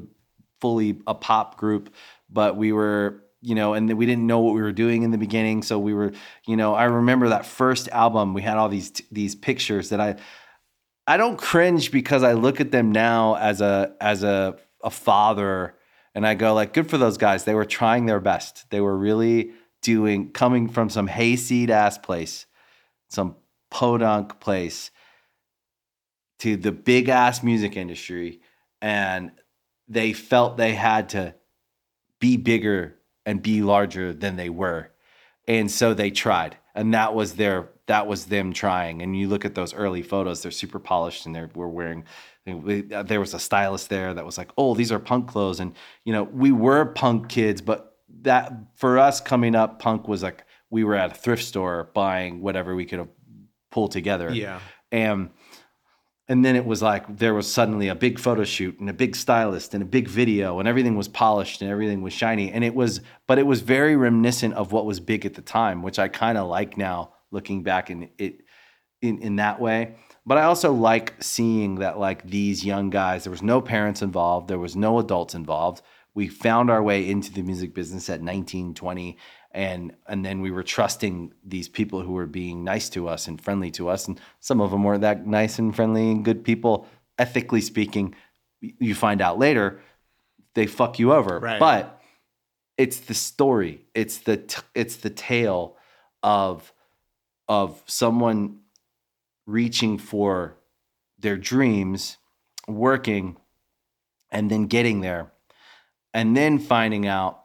fully 0.60 1.00
a 1.06 1.14
pop 1.14 1.56
group. 1.56 1.94
But 2.30 2.56
we 2.56 2.72
were, 2.72 3.22
you 3.40 3.54
know, 3.54 3.72
and 3.74 3.90
we 3.96 4.04
didn't 4.06 4.26
know 4.26 4.40
what 4.40 4.54
we 4.54 4.60
were 4.60 4.72
doing 4.72 5.02
in 5.02 5.10
the 5.12 5.18
beginning. 5.18 5.62
So 5.62 5.78
we 5.78 5.94
were, 5.94 6.12
you 6.46 6.56
know, 6.56 6.74
I 6.74 6.84
remember 6.84 7.30
that 7.30 7.46
first 7.46 7.88
album. 7.88 8.34
We 8.34 8.42
had 8.42 8.56
all 8.58 8.68
these 8.68 8.90
these 9.10 9.34
pictures 9.34 9.88
that 9.90 10.00
I, 10.00 10.16
I 11.08 11.16
don't 11.16 11.38
cringe 11.38 11.90
because 11.90 12.22
I 12.22 12.34
look 12.34 12.60
at 12.60 12.70
them 12.70 12.92
now 12.92 13.36
as 13.36 13.62
a 13.62 13.94
as 13.98 14.22
a 14.22 14.58
a 14.84 14.90
father 14.90 15.74
and 16.14 16.26
I 16.26 16.34
go 16.34 16.52
like 16.52 16.74
good 16.74 16.90
for 16.90 16.98
those 16.98 17.16
guys. 17.16 17.44
They 17.44 17.54
were 17.54 17.64
trying 17.64 18.04
their 18.04 18.20
best. 18.20 18.68
They 18.68 18.82
were 18.82 18.96
really 18.96 19.52
doing 19.80 20.32
coming 20.32 20.68
from 20.68 20.90
some 20.90 21.06
hayseed 21.06 21.70
ass 21.70 21.96
place, 21.96 22.44
some 23.08 23.36
podunk 23.70 24.38
place 24.38 24.90
to 26.40 26.58
the 26.58 26.72
big 26.72 27.08
ass 27.08 27.42
music 27.42 27.74
industry 27.74 28.42
and 28.82 29.32
they 29.88 30.12
felt 30.12 30.58
they 30.58 30.74
had 30.74 31.08
to 31.10 31.34
be 32.20 32.36
bigger 32.36 32.98
and 33.24 33.40
be 33.40 33.62
larger 33.62 34.12
than 34.12 34.36
they 34.36 34.50
were. 34.50 34.90
And 35.46 35.70
so 35.70 35.94
they 35.94 36.10
tried. 36.10 36.58
And 36.74 36.92
that 36.92 37.14
was 37.14 37.36
their 37.36 37.70
that 37.88 38.06
was 38.06 38.26
them 38.26 38.52
trying. 38.52 39.02
And 39.02 39.16
you 39.16 39.28
look 39.28 39.44
at 39.44 39.54
those 39.54 39.74
early 39.74 40.02
photos, 40.02 40.42
they're 40.42 40.52
super 40.52 40.78
polished 40.78 41.26
and 41.26 41.34
they're 41.34 41.50
we're 41.54 41.66
wearing 41.66 42.04
uh, 42.46 43.02
there 43.02 43.20
was 43.20 43.34
a 43.34 43.38
stylist 43.38 43.90
there 43.90 44.14
that 44.14 44.24
was 44.24 44.38
like, 44.38 44.50
"Oh, 44.56 44.74
these 44.74 44.92
are 44.92 44.98
punk 44.98 45.28
clothes." 45.28 45.60
And 45.60 45.74
you 46.04 46.12
know, 46.12 46.22
we 46.22 46.52
were 46.52 46.86
punk 46.86 47.28
kids, 47.28 47.60
but 47.60 47.96
that 48.22 48.52
for 48.76 48.98
us 48.98 49.20
coming 49.20 49.54
up 49.54 49.80
punk 49.80 50.08
was 50.08 50.22
like 50.22 50.44
we 50.70 50.84
were 50.84 50.94
at 50.94 51.12
a 51.12 51.14
thrift 51.14 51.44
store 51.44 51.90
buying 51.94 52.40
whatever 52.40 52.74
we 52.74 52.84
could 52.84 53.00
have 53.00 53.08
pulled 53.70 53.92
together. 53.92 54.30
Yeah. 54.32 54.60
And 54.92 55.30
and 56.28 56.44
then 56.44 56.56
it 56.56 56.64
was 56.64 56.82
like 56.82 57.18
there 57.18 57.34
was 57.34 57.50
suddenly 57.50 57.88
a 57.88 57.94
big 57.94 58.18
photo 58.18 58.44
shoot 58.44 58.78
and 58.80 58.88
a 58.90 58.92
big 58.92 59.16
stylist 59.16 59.74
and 59.74 59.82
a 59.82 59.86
big 59.86 60.08
video 60.08 60.58
and 60.58 60.68
everything 60.68 60.96
was 60.96 61.08
polished 61.08 61.62
and 61.62 61.70
everything 61.70 62.02
was 62.02 62.12
shiny 62.12 62.52
and 62.52 62.64
it 62.64 62.74
was 62.74 63.00
but 63.26 63.38
it 63.38 63.46
was 63.46 63.62
very 63.62 63.96
reminiscent 63.96 64.52
of 64.54 64.72
what 64.72 64.84
was 64.84 65.00
big 65.00 65.24
at 65.24 65.34
the 65.34 65.42
time 65.42 65.82
which 65.82 65.98
i 65.98 66.06
kind 66.06 66.36
of 66.36 66.46
like 66.46 66.76
now 66.76 67.12
looking 67.30 67.62
back 67.62 67.90
in 67.90 68.10
it 68.18 68.42
in, 69.00 69.18
in 69.18 69.36
that 69.36 69.60
way. 69.60 69.94
But 70.26 70.38
i 70.38 70.42
also 70.42 70.72
like 70.72 71.14
seeing 71.22 71.76
that 71.76 71.98
like 71.98 72.28
these 72.28 72.64
young 72.64 72.90
guys 72.90 73.24
there 73.24 73.30
was 73.30 73.42
no 73.42 73.60
parents 73.60 74.02
involved 74.02 74.48
there 74.48 74.58
was 74.58 74.76
no 74.76 74.98
adults 74.98 75.34
involved. 75.34 75.82
We 76.14 76.26
found 76.26 76.68
our 76.68 76.82
way 76.82 77.08
into 77.08 77.32
the 77.32 77.42
music 77.42 77.74
business 77.74 78.10
at 78.10 78.22
19 78.22 78.74
20 78.74 79.16
and 79.52 79.94
and 80.06 80.24
then 80.24 80.40
we 80.40 80.50
were 80.50 80.62
trusting 80.62 81.32
these 81.44 81.68
people 81.68 82.02
who 82.02 82.12
were 82.12 82.26
being 82.26 82.64
nice 82.64 82.88
to 82.90 83.08
us 83.08 83.28
and 83.28 83.40
friendly 83.40 83.70
to 83.72 83.88
us 83.88 84.06
and 84.08 84.20
some 84.40 84.60
of 84.60 84.70
them 84.70 84.84
weren't 84.84 85.02
that 85.02 85.26
nice 85.26 85.58
and 85.58 85.74
friendly 85.74 86.10
and 86.10 86.24
good 86.24 86.44
people. 86.44 86.86
Ethically 87.18 87.60
speaking 87.60 88.14
you 88.60 88.94
find 88.94 89.22
out 89.22 89.38
later 89.38 89.80
they 90.54 90.66
fuck 90.66 90.98
you 90.98 91.12
over. 91.12 91.38
Right. 91.38 91.60
but 91.60 92.02
it's 92.76 93.00
the 93.00 93.14
story 93.14 93.86
it's 93.94 94.18
the 94.18 94.36
t- 94.36 94.62
it's 94.74 94.96
the 94.96 95.10
tale 95.10 95.76
of 96.22 96.72
of 97.48 97.82
someone 97.86 98.60
reaching 99.46 99.98
for 99.98 100.56
their 101.18 101.36
dreams 101.36 102.18
working 102.66 103.36
and 104.30 104.50
then 104.50 104.66
getting 104.66 105.00
there 105.00 105.32
and 106.12 106.36
then 106.36 106.58
finding 106.58 107.06
out 107.06 107.44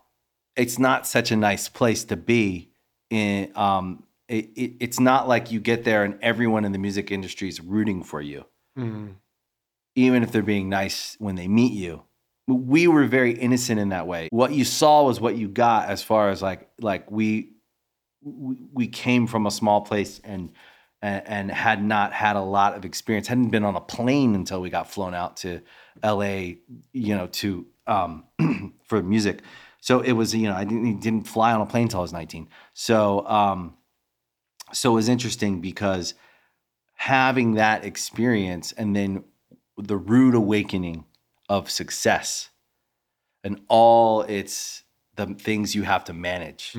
it's 0.56 0.78
not 0.78 1.08
such 1.08 1.32
a 1.32 1.36
nice 1.36 1.70
place 1.70 2.04
to 2.04 2.16
be 2.18 2.70
in 3.10 3.51
um 3.56 4.04
it, 4.28 4.49
it, 4.56 4.74
it's 4.80 4.99
not 4.99 5.28
like 5.28 5.51
you 5.51 5.60
get 5.60 5.84
there 5.84 6.04
and 6.04 6.18
everyone 6.22 6.66
in 6.66 6.72
the 6.72 6.78
music 6.78 7.12
industry 7.12 7.47
is 7.47 7.62
rooting 7.62 8.04
for 8.04 8.22
you 8.22 8.45
Mm. 8.78 9.18
even 9.95 10.24
if 10.24 10.32
they're 10.32 10.41
being 10.41 10.68
nice 10.68 11.16
when 11.20 11.36
they 11.36 11.47
meet 11.47 11.74
you 11.74 12.04
we 12.47 12.88
were 12.88 13.06
very 13.06 13.32
innocent 13.32 13.80
in 13.80 13.89
that 13.89 14.06
way. 14.06 14.28
What 14.32 14.51
you 14.51 14.66
saw 14.66 15.04
was 15.04 15.22
what 15.22 15.38
you 15.38 15.47
got 15.47 15.88
as 15.89 16.04
far 16.04 16.30
as 16.30 16.41
like 16.41 16.68
like 16.82 17.10
we 17.10 17.53
we, 18.24 18.57
we 18.71 18.88
came 18.88 19.28
from 19.28 19.45
a 19.45 19.51
small 19.51 19.82
place 19.82 20.21
and, 20.24 20.51
and 21.01 21.51
had 21.51 21.84
not 21.84 22.13
had 22.13 22.36
a 22.36 22.41
lot 22.41 22.76
of 22.76 22.86
experience. 22.86 23.28
Hadn't 23.28 23.49
been 23.49 23.65
on 23.65 23.76
a 23.76 23.82
plane 23.82 24.36
until 24.36 24.61
we 24.61 24.69
got 24.69 24.89
flown 24.89 25.13
out 25.13 25.38
to 25.38 25.61
L.A. 26.01 26.59
You 26.93 27.15
know 27.17 27.28
to 27.28 27.67
um, 27.88 28.24
for 28.84 29.03
music. 29.03 29.41
So 29.82 29.99
it 29.99 30.13
was 30.13 30.34
you 30.34 30.47
know 30.47 30.55
I 30.55 30.63
didn't 30.63 31.01
didn't 31.01 31.28
fly 31.28 31.51
on 31.51 31.59
a 31.59 31.65
plane 31.65 31.84
until 31.84 31.99
I 31.99 32.03
was 32.03 32.13
19. 32.13 32.47
So 32.74 33.28
um, 33.28 33.76
so 34.71 34.91
it 34.91 34.95
was 34.95 35.09
interesting 35.09 35.59
because 35.59 36.13
having 36.93 37.55
that 37.55 37.84
experience 37.84 38.71
and 38.71 38.95
then 38.95 39.26
the 39.78 39.97
rude 39.97 40.36
awakening 40.36 41.03
of 41.49 41.69
success 41.69 42.49
and 43.43 43.59
all 43.67 44.21
its 44.21 44.84
the 45.15 45.26
things 45.26 45.76
you 45.76 45.84
have 45.84 46.05
to 46.05 46.13
manage. 46.13 46.74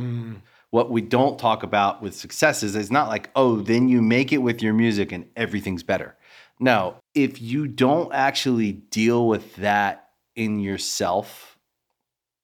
What 0.74 0.90
we 0.90 1.02
don't 1.02 1.38
talk 1.38 1.62
about 1.62 2.02
with 2.02 2.16
success 2.16 2.64
is 2.64 2.74
it's 2.74 2.90
not 2.90 3.06
like, 3.06 3.30
oh, 3.36 3.60
then 3.60 3.86
you 3.88 4.02
make 4.02 4.32
it 4.32 4.38
with 4.38 4.60
your 4.60 4.74
music 4.74 5.12
and 5.12 5.24
everything's 5.36 5.84
better. 5.84 6.16
No, 6.58 6.96
if 7.14 7.40
you 7.40 7.68
don't 7.68 8.12
actually 8.12 8.72
deal 8.72 9.28
with 9.28 9.54
that 9.54 10.08
in 10.34 10.58
yourself 10.58 11.56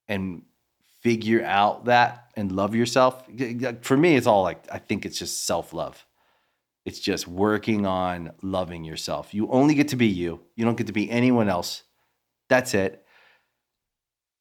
and 0.07 0.43
figure 1.01 1.45
out 1.45 1.87
that 1.87 2.31
and 2.37 2.53
love 2.53 2.77
yourself, 2.77 3.25
for 3.81 3.97
me, 3.97 4.15
it's 4.15 4.29
all 4.29 4.45
like, 4.45 4.65
I 4.71 4.79
think 4.79 5.05
it's 5.05 5.19
just 5.19 5.45
self 5.45 5.73
love. 5.73 6.07
It's 6.85 7.01
just 7.01 7.27
working 7.27 7.85
on 7.85 8.31
loving 8.43 8.85
yourself. 8.85 9.35
You 9.35 9.51
only 9.51 9.75
get 9.75 9.89
to 9.89 9.97
be 9.97 10.07
you. 10.07 10.39
You 10.55 10.65
don't 10.65 10.77
get 10.77 10.87
to 10.87 10.93
be 10.93 11.11
anyone 11.11 11.49
else. 11.49 11.83
That's 12.49 12.75
it. 12.75 13.05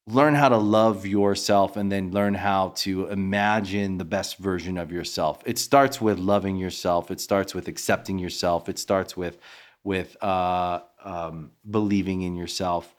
Learn 0.06 0.34
how 0.34 0.48
to 0.48 0.56
love 0.56 1.06
yourself 1.06 1.76
and 1.76 1.92
then 1.92 2.10
learn 2.10 2.34
how 2.34 2.70
to 2.76 3.06
imagine 3.08 3.98
the 3.98 4.04
best 4.04 4.38
version 4.38 4.76
of 4.76 4.90
yourself. 4.90 5.42
It 5.46 5.58
starts 5.58 6.00
with 6.00 6.18
loving 6.18 6.56
yourself. 6.56 7.10
It 7.10 7.20
starts 7.20 7.54
with 7.54 7.68
accepting 7.68 8.18
yourself. 8.18 8.68
It 8.68 8.78
starts 8.78 9.16
with 9.16 9.38
with 9.82 10.22
uh, 10.22 10.80
um, 11.04 11.52
believing 11.68 12.22
in 12.22 12.36
yourself. 12.36 12.94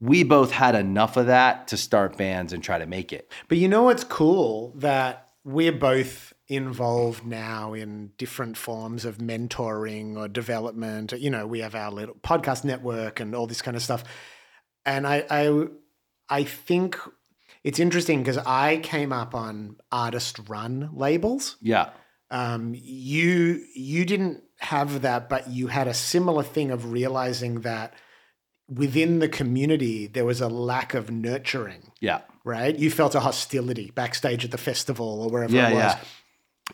We 0.00 0.22
both 0.22 0.52
had 0.52 0.74
enough 0.74 1.16
of 1.16 1.26
that 1.26 1.68
to 1.68 1.76
start 1.76 2.16
bands 2.16 2.52
and 2.52 2.62
try 2.62 2.78
to 2.78 2.86
make 2.86 3.12
it. 3.12 3.32
But 3.48 3.58
you 3.58 3.68
know 3.68 3.84
what's 3.84 4.04
cool 4.04 4.72
that 4.76 5.30
we're 5.44 5.72
both 5.72 6.32
involved 6.46 7.26
now 7.26 7.74
in 7.74 8.12
different 8.16 8.56
forms 8.56 9.04
of 9.04 9.18
mentoring 9.18 10.16
or 10.16 10.28
development. 10.28 11.12
You 11.12 11.30
know, 11.30 11.46
we 11.46 11.60
have 11.60 11.74
our 11.74 11.90
little 11.90 12.14
podcast 12.16 12.64
network 12.64 13.20
and 13.20 13.34
all 13.34 13.46
this 13.46 13.62
kind 13.62 13.76
of 13.76 13.82
stuff. 13.82 14.04
And 14.84 15.06
I 15.06 15.24
I 15.30 15.66
I 16.30 16.44
think 16.44 16.98
it's 17.64 17.78
interesting 17.80 18.20
because 18.22 18.38
I 18.38 18.78
came 18.78 19.12
up 19.12 19.34
on 19.34 19.76
artist 19.90 20.38
run 20.48 20.90
labels. 20.92 21.56
Yeah. 21.60 21.90
Um, 22.30 22.74
you 22.76 23.62
you 23.74 24.04
didn't 24.04 24.42
have 24.60 25.02
that, 25.02 25.28
but 25.28 25.48
you 25.48 25.68
had 25.68 25.88
a 25.88 25.94
similar 25.94 26.42
thing 26.42 26.70
of 26.70 26.92
realizing 26.92 27.60
that 27.62 27.94
within 28.68 29.18
the 29.20 29.28
community 29.28 30.06
there 30.06 30.24
was 30.26 30.40
a 30.42 30.48
lack 30.48 30.92
of 30.92 31.10
nurturing 31.10 31.90
Yeah. 32.00 32.20
right? 32.44 32.76
You 32.78 32.90
felt 32.90 33.14
a 33.14 33.20
hostility 33.20 33.90
backstage 33.94 34.44
at 34.44 34.50
the 34.50 34.58
festival 34.58 35.22
or 35.22 35.30
wherever 35.30 35.54
Yeah, 35.54 35.68
it 35.70 35.74
was. 35.74 35.82
yeah. 35.82 35.98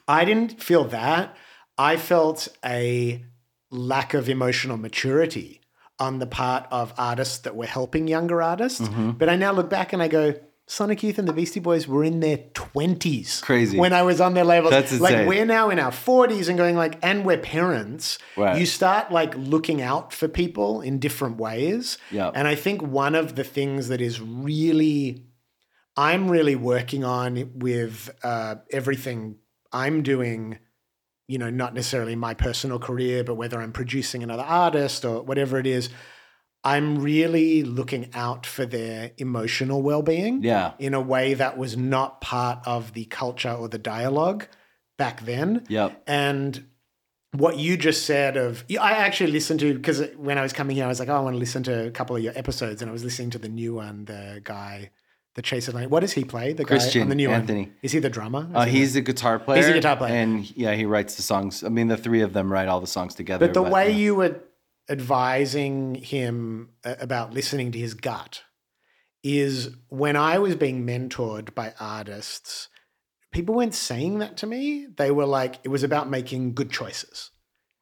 I 0.08 0.24
didn't 0.24 0.60
feel 0.60 0.84
that. 0.86 1.36
I 1.78 1.96
felt 1.96 2.48
a 2.64 3.24
lack 3.70 4.12
of 4.14 4.28
emotional 4.28 4.76
maturity 4.76 5.60
on 5.98 6.18
the 6.18 6.26
part 6.26 6.66
of 6.70 6.92
artists 6.98 7.38
that 7.38 7.54
were 7.54 7.66
helping 7.66 8.08
younger 8.08 8.42
artists. 8.42 8.80
Mm-hmm. 8.80 9.12
But 9.12 9.28
I 9.28 9.36
now 9.36 9.52
look 9.52 9.70
back 9.70 9.92
and 9.92 10.02
I 10.02 10.08
go, 10.08 10.34
Sonic 10.66 11.02
Youth 11.02 11.18
and 11.18 11.28
the 11.28 11.32
Beastie 11.32 11.60
Boys 11.60 11.86
were 11.86 12.02
in 12.02 12.20
their 12.20 12.38
20s. 12.38 13.42
Crazy. 13.42 13.78
When 13.78 13.92
I 13.92 14.02
was 14.02 14.20
on 14.20 14.32
their 14.32 14.44
label. 14.44 14.70
That's 14.70 14.98
like 14.98 15.26
we're 15.26 15.44
now 15.44 15.68
in 15.68 15.78
our 15.78 15.90
40s 15.90 16.48
and 16.48 16.56
going 16.56 16.74
like, 16.74 16.98
and 17.02 17.24
we're 17.24 17.38
parents. 17.38 18.18
Right. 18.36 18.58
You 18.58 18.64
start 18.64 19.12
like 19.12 19.34
looking 19.36 19.82
out 19.82 20.12
for 20.12 20.26
people 20.26 20.80
in 20.80 20.98
different 20.98 21.36
ways. 21.36 21.98
Yeah. 22.10 22.30
And 22.34 22.48
I 22.48 22.54
think 22.54 22.82
one 22.82 23.14
of 23.14 23.36
the 23.36 23.44
things 23.44 23.88
that 23.88 24.00
is 24.00 24.20
really 24.20 25.26
I'm 25.96 26.30
really 26.30 26.56
working 26.56 27.04
on 27.04 27.52
with 27.54 28.10
uh, 28.22 28.56
everything 28.70 29.36
I'm 29.72 30.02
doing, 30.02 30.58
you 31.28 31.38
know, 31.38 31.50
not 31.50 31.74
necessarily 31.74 32.16
my 32.16 32.34
personal 32.34 32.78
career, 32.78 33.24
but 33.24 33.34
whether 33.34 33.60
I'm 33.60 33.72
producing 33.72 34.22
another 34.22 34.42
artist 34.42 35.04
or 35.04 35.22
whatever 35.22 35.58
it 35.58 35.66
is, 35.66 35.88
I'm 36.62 36.98
really 36.98 37.62
looking 37.62 38.10
out 38.14 38.46
for 38.46 38.64
their 38.66 39.12
emotional 39.18 39.82
well 39.82 40.02
being 40.02 40.42
Yeah. 40.42 40.72
in 40.78 40.94
a 40.94 41.00
way 41.00 41.34
that 41.34 41.58
was 41.58 41.76
not 41.76 42.20
part 42.20 42.60
of 42.66 42.94
the 42.94 43.04
culture 43.06 43.50
or 43.52 43.68
the 43.68 43.78
dialogue 43.78 44.46
back 44.96 45.24
then. 45.24 45.64
Yep. 45.68 46.02
And 46.06 46.64
what 47.32 47.58
you 47.58 47.76
just 47.76 48.06
said 48.06 48.36
of 48.36 48.64
I 48.80 48.92
actually 48.92 49.32
listened 49.32 49.60
to 49.60 49.74
because 49.74 50.00
when 50.16 50.38
I 50.38 50.42
was 50.42 50.52
coming 50.52 50.76
here, 50.76 50.84
I 50.84 50.88
was 50.88 51.00
like, 51.00 51.08
oh, 51.08 51.16
I 51.16 51.20
want 51.20 51.34
to 51.34 51.38
listen 51.38 51.62
to 51.64 51.86
a 51.86 51.90
couple 51.90 52.16
of 52.16 52.22
your 52.22 52.32
episodes, 52.38 52.80
and 52.80 52.88
I 52.88 52.92
was 52.92 53.02
listening 53.04 53.30
to 53.30 53.38
the 53.38 53.48
new 53.48 53.74
one, 53.74 54.04
the 54.04 54.40
guy, 54.44 54.90
the 55.34 55.42
Chaser 55.42 55.72
Lane. 55.72 55.90
What 55.90 56.00
does 56.00 56.12
he 56.12 56.24
play? 56.24 56.52
The 56.52 56.64
guy 56.64 56.68
Christian 56.68 57.02
on 57.02 57.08
the 57.08 57.14
new 57.14 57.30
Anthony. 57.30 57.62
one. 57.64 57.74
Is 57.82 57.92
he 57.92 57.98
the 57.98 58.10
drummer? 58.10 58.46
Is 58.50 58.54
Uh, 58.54 58.64
he 58.64 58.78
he's 58.78 58.94
the 58.94 59.00
guitar 59.00 59.38
player. 59.38 59.58
He's 59.58 59.68
a 59.68 59.72
guitar 59.72 59.96
player. 59.96 60.14
and 60.14 60.56
yeah, 60.56 60.74
he 60.74 60.84
writes 60.84 61.16
the 61.16 61.22
songs. 61.22 61.64
I 61.64 61.68
mean, 61.68 61.88
the 61.88 61.96
three 61.96 62.20
of 62.22 62.32
them 62.32 62.52
write 62.52 62.68
all 62.68 62.80
the 62.80 62.86
songs 62.86 63.14
together. 63.14 63.46
But 63.46 63.54
the 63.54 63.62
way 63.62 63.90
yeah. 63.90 63.96
you 63.96 64.14
were 64.14 64.40
advising 64.88 65.96
him 65.96 66.70
uh, 66.84 66.94
about 67.00 67.32
listening 67.32 67.72
to 67.72 67.78
his 67.78 67.94
gut 67.94 68.42
is 69.22 69.70
when 69.88 70.16
I 70.16 70.38
was 70.38 70.54
being 70.54 70.86
mentored 70.86 71.54
by 71.54 71.72
artists, 71.80 72.68
people 73.32 73.54
weren't 73.54 73.74
saying 73.74 74.18
that 74.18 74.36
to 74.38 74.46
me. 74.46 74.86
They 74.96 75.10
were 75.10 75.26
like, 75.26 75.56
it 75.64 75.68
was 75.68 75.82
about 75.82 76.10
making 76.10 76.54
good 76.54 76.70
choices. 76.70 77.30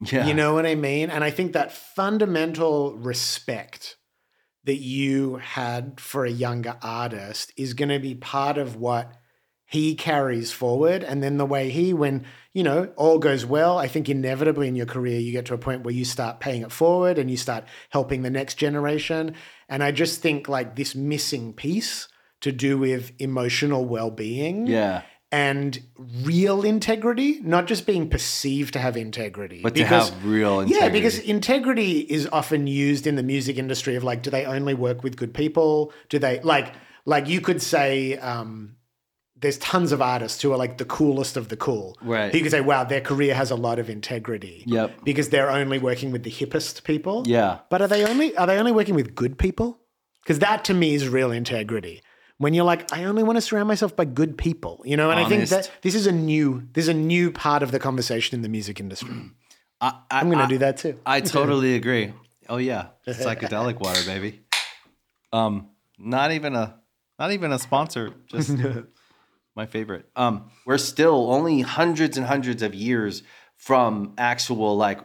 yeah, 0.00 0.24
You 0.24 0.34
know 0.34 0.55
what 0.55 0.66
I 0.66 0.76
mean? 0.76 1.11
And 1.11 1.24
I 1.24 1.30
think 1.30 1.53
that 1.53 1.72
fundamental 1.72 2.96
respect 2.96 3.96
that 4.64 4.76
you 4.76 5.36
had 5.36 6.00
for 6.00 6.24
a 6.24 6.30
younger 6.30 6.76
artist 6.82 7.52
is 7.56 7.74
going 7.74 7.88
to 7.88 7.98
be 7.98 8.14
part 8.14 8.58
of 8.58 8.76
what 8.76 9.12
he 9.66 9.94
carries 9.94 10.52
forward. 10.52 11.02
And 11.02 11.22
then 11.22 11.38
the 11.38 11.46
way 11.46 11.70
he, 11.70 11.94
when, 11.94 12.26
you 12.52 12.62
know, 12.62 12.92
all 12.96 13.18
goes 13.18 13.46
well, 13.46 13.78
I 13.78 13.88
think 13.88 14.08
inevitably 14.08 14.68
in 14.68 14.76
your 14.76 14.86
career, 14.86 15.18
you 15.18 15.32
get 15.32 15.46
to 15.46 15.54
a 15.54 15.58
point 15.58 15.82
where 15.82 15.94
you 15.94 16.04
start 16.04 16.40
paying 16.40 16.62
it 16.62 16.70
forward 16.70 17.18
and 17.18 17.30
you 17.30 17.38
start 17.38 17.64
helping 17.88 18.20
the 18.20 18.30
next 18.30 18.56
generation. 18.56 19.34
And 19.68 19.82
I 19.82 19.90
just 19.90 20.20
think 20.20 20.46
like 20.46 20.76
this 20.76 20.94
missing 20.94 21.54
piece 21.54 22.08
to 22.42 22.52
do 22.52 22.76
with 22.76 23.12
emotional 23.18 23.84
well 23.84 24.10
being 24.10 24.66
yeah, 24.66 25.02
and 25.33 25.83
real 25.97 26.62
integrity, 26.62 27.41
not 27.43 27.66
just 27.66 27.87
being 27.87 28.09
perceived 28.09 28.74
to 28.74 28.78
have 28.78 28.99
integrity. 28.99 29.62
but 29.62 29.74
to 29.74 29.85
have 29.85 30.24
real 30.24 30.61
integrity. 30.61 30.85
yeah, 30.85 30.93
because 30.93 31.18
integrity 31.18 32.01
is 32.01 32.28
often 32.30 32.66
used 32.66 33.07
in 33.07 33.16
the 33.16 33.22
music 33.22 33.57
industry 33.57 33.97
of 33.97 34.05
like, 34.05 34.22
do 34.22 34.28
they 34.30 34.45
only 34.45 34.74
work 34.74 35.03
with 35.03 35.16
good 35.16 35.33
people? 35.33 35.93
Do 36.11 36.18
they 36.18 36.39
like 36.41 36.74
like 37.07 37.26
you 37.28 37.41
could 37.41 37.62
say 37.62 38.18
um 38.18 38.76
there's 39.37 39.59
tons 39.59 39.91
of 39.91 40.01
artists 40.01 40.41
who 40.41 40.53
are 40.53 40.57
like 40.57 40.78
the 40.78 40.85
coolest 40.85 41.37
of 41.37 41.49
the 41.49 41.57
cool. 41.57 41.99
Right. 42.01 42.33
You 42.33 42.43
could 42.43 42.53
say, 42.53 42.61
wow, 42.61 42.85
their 42.85 43.01
career 43.01 43.35
has 43.35 43.51
a 43.51 43.57
lot 43.57 43.80
of 43.80 43.91
integrity. 43.91 44.62
Yep. 44.66 45.03
Because 45.03 45.30
they're 45.30 45.51
only 45.51 45.80
working 45.80 46.12
with 46.12 46.22
the 46.22 46.30
hippest 46.30 46.85
people. 46.85 47.24
yeah, 47.26 47.59
But 47.68 47.83
are 47.83 47.89
they 47.89 48.05
only 48.05 48.37
are 48.37 48.47
they 48.47 48.57
only 48.59 48.70
working 48.70 48.95
with 48.95 49.16
good 49.16 49.39
people? 49.39 49.80
Because 50.22 50.39
that 50.39 50.64
to 50.66 50.74
me 50.74 50.95
is 50.95 51.09
real 51.09 51.33
integrity. 51.33 52.03
When 52.43 52.55
you're 52.55 52.64
like, 52.64 52.93
I 52.93 53.05
only 53.05 53.22
want 53.22 53.36
to 53.36 53.40
surround 53.40 53.68
myself 53.68 53.95
by 53.95 54.05
good 54.05 54.36
people, 54.36 54.82
you 54.84 54.97
know, 54.97 55.12
and 55.12 55.20
I 55.20 55.28
think 55.28 55.49
that 55.51 55.70
this 55.82 55.95
is 55.95 56.09
a 56.09 56.12
new 56.12 56.66
this 56.72 56.86
is 56.86 56.88
a 56.88 56.95
new 56.95 57.30
part 57.30 57.62
of 57.62 57.70
the 57.70 57.78
conversation 57.78 58.34
in 58.34 58.43
the 58.43 58.49
music 58.49 58.80
industry. 58.80 59.14
I, 59.80 59.95
I, 60.11 60.18
I'm 60.18 60.28
gonna 60.28 60.49
do 60.49 60.59
that 60.59 60.76
too. 60.76 60.99
I 61.07 61.20
totally 61.36 61.76
agree. 61.76 62.12
Oh 62.49 62.57
yeah, 62.57 62.88
psychedelic 63.07 63.78
water, 63.78 64.01
baby. 64.05 64.40
Um, 65.32 65.68
not 65.97 66.32
even 66.32 66.57
a 66.57 66.80
not 67.16 67.30
even 67.30 67.53
a 67.53 67.61
sponsor. 67.61 68.12
Just 68.26 68.57
my 69.55 69.66
favorite. 69.66 70.09
Um, 70.16 70.51
we're 70.66 70.78
still 70.78 71.32
only 71.32 71.61
hundreds 71.61 72.16
and 72.16 72.26
hundreds 72.26 72.62
of 72.62 72.74
years 72.74 73.22
from 73.55 74.14
actual 74.18 74.76
like 74.76 74.99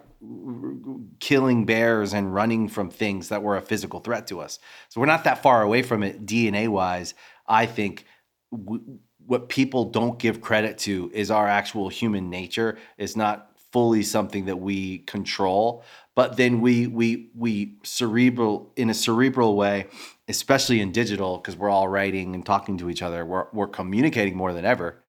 killing 1.19 1.65
bears 1.65 2.13
and 2.13 2.33
running 2.33 2.67
from 2.67 2.89
things 2.89 3.29
that 3.29 3.43
were 3.43 3.57
a 3.57 3.61
physical 3.61 3.99
threat 3.99 4.27
to 4.27 4.39
us. 4.39 4.59
So 4.89 4.99
we're 4.99 5.07
not 5.07 5.23
that 5.25 5.43
far 5.43 5.61
away 5.61 5.81
from 5.81 6.03
it 6.03 6.25
DNA 6.25 6.67
wise. 6.67 7.13
I 7.47 7.65
think 7.65 8.05
w- 8.51 8.99
what 9.25 9.49
people 9.49 9.85
don't 9.85 10.17
give 10.17 10.41
credit 10.41 10.77
to 10.79 11.11
is 11.13 11.29
our 11.29 11.47
actual 11.47 11.89
human 11.89 12.29
nature 12.29 12.77
is 12.97 13.15
not 13.15 13.51
fully 13.71 14.01
something 14.01 14.45
that 14.45 14.57
we 14.57 14.99
control 14.99 15.83
but 16.15 16.37
then 16.37 16.61
we 16.61 16.87
we 16.87 17.29
we 17.35 17.77
cerebral 17.83 18.71
in 18.77 18.89
a 18.89 18.93
cerebral 18.93 19.55
way 19.55 19.85
especially 20.29 20.79
in 20.79 20.91
digital 20.91 21.37
because 21.37 21.55
we're 21.57 21.69
all 21.69 21.87
writing 21.87 22.33
and 22.33 22.45
talking 22.45 22.77
to 22.77 22.89
each 22.89 23.01
other 23.01 23.25
we're, 23.25 23.47
we're 23.51 23.67
communicating 23.67 24.35
more 24.35 24.53
than 24.53 24.63
ever 24.63 25.03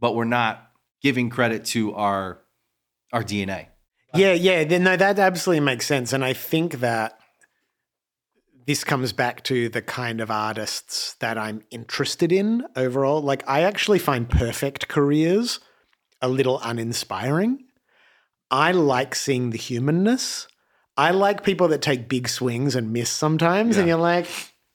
but 0.00 0.16
we're 0.16 0.24
not 0.24 0.72
giving 1.00 1.30
credit 1.30 1.64
to 1.64 1.94
our 1.94 2.42
our 3.12 3.22
dna 3.22 3.66
Yeah, 4.16 4.32
yeah. 4.32 4.64
then- 4.64 4.84
No, 4.84 4.96
that 4.96 5.18
absolutely 5.18 5.64
makes 5.64 5.86
sense. 5.86 6.12
And 6.12 6.24
I 6.24 6.32
think 6.32 6.80
that 6.80 7.18
this 8.66 8.82
comes 8.82 9.12
back 9.12 9.44
to 9.44 9.68
the 9.68 9.82
kind 9.82 10.20
of 10.20 10.30
artists 10.30 11.14
that 11.20 11.38
I'm 11.38 11.62
interested 11.70 12.32
in 12.32 12.64
overall. 12.74 13.22
Like, 13.22 13.44
I 13.48 13.62
actually 13.62 14.00
find 14.00 14.28
perfect 14.28 14.88
careers 14.88 15.60
a 16.20 16.28
little 16.28 16.58
uninspiring. 16.62 17.64
I 18.50 18.72
like 18.72 19.14
seeing 19.14 19.50
the 19.50 19.58
humanness. 19.58 20.48
I 20.96 21.10
like 21.10 21.44
people 21.44 21.68
that 21.68 21.82
take 21.82 22.08
big 22.08 22.28
swings 22.28 22.74
and 22.74 22.92
miss 22.92 23.10
sometimes, 23.10 23.76
and 23.76 23.86
you're 23.86 23.98
like, 23.98 24.26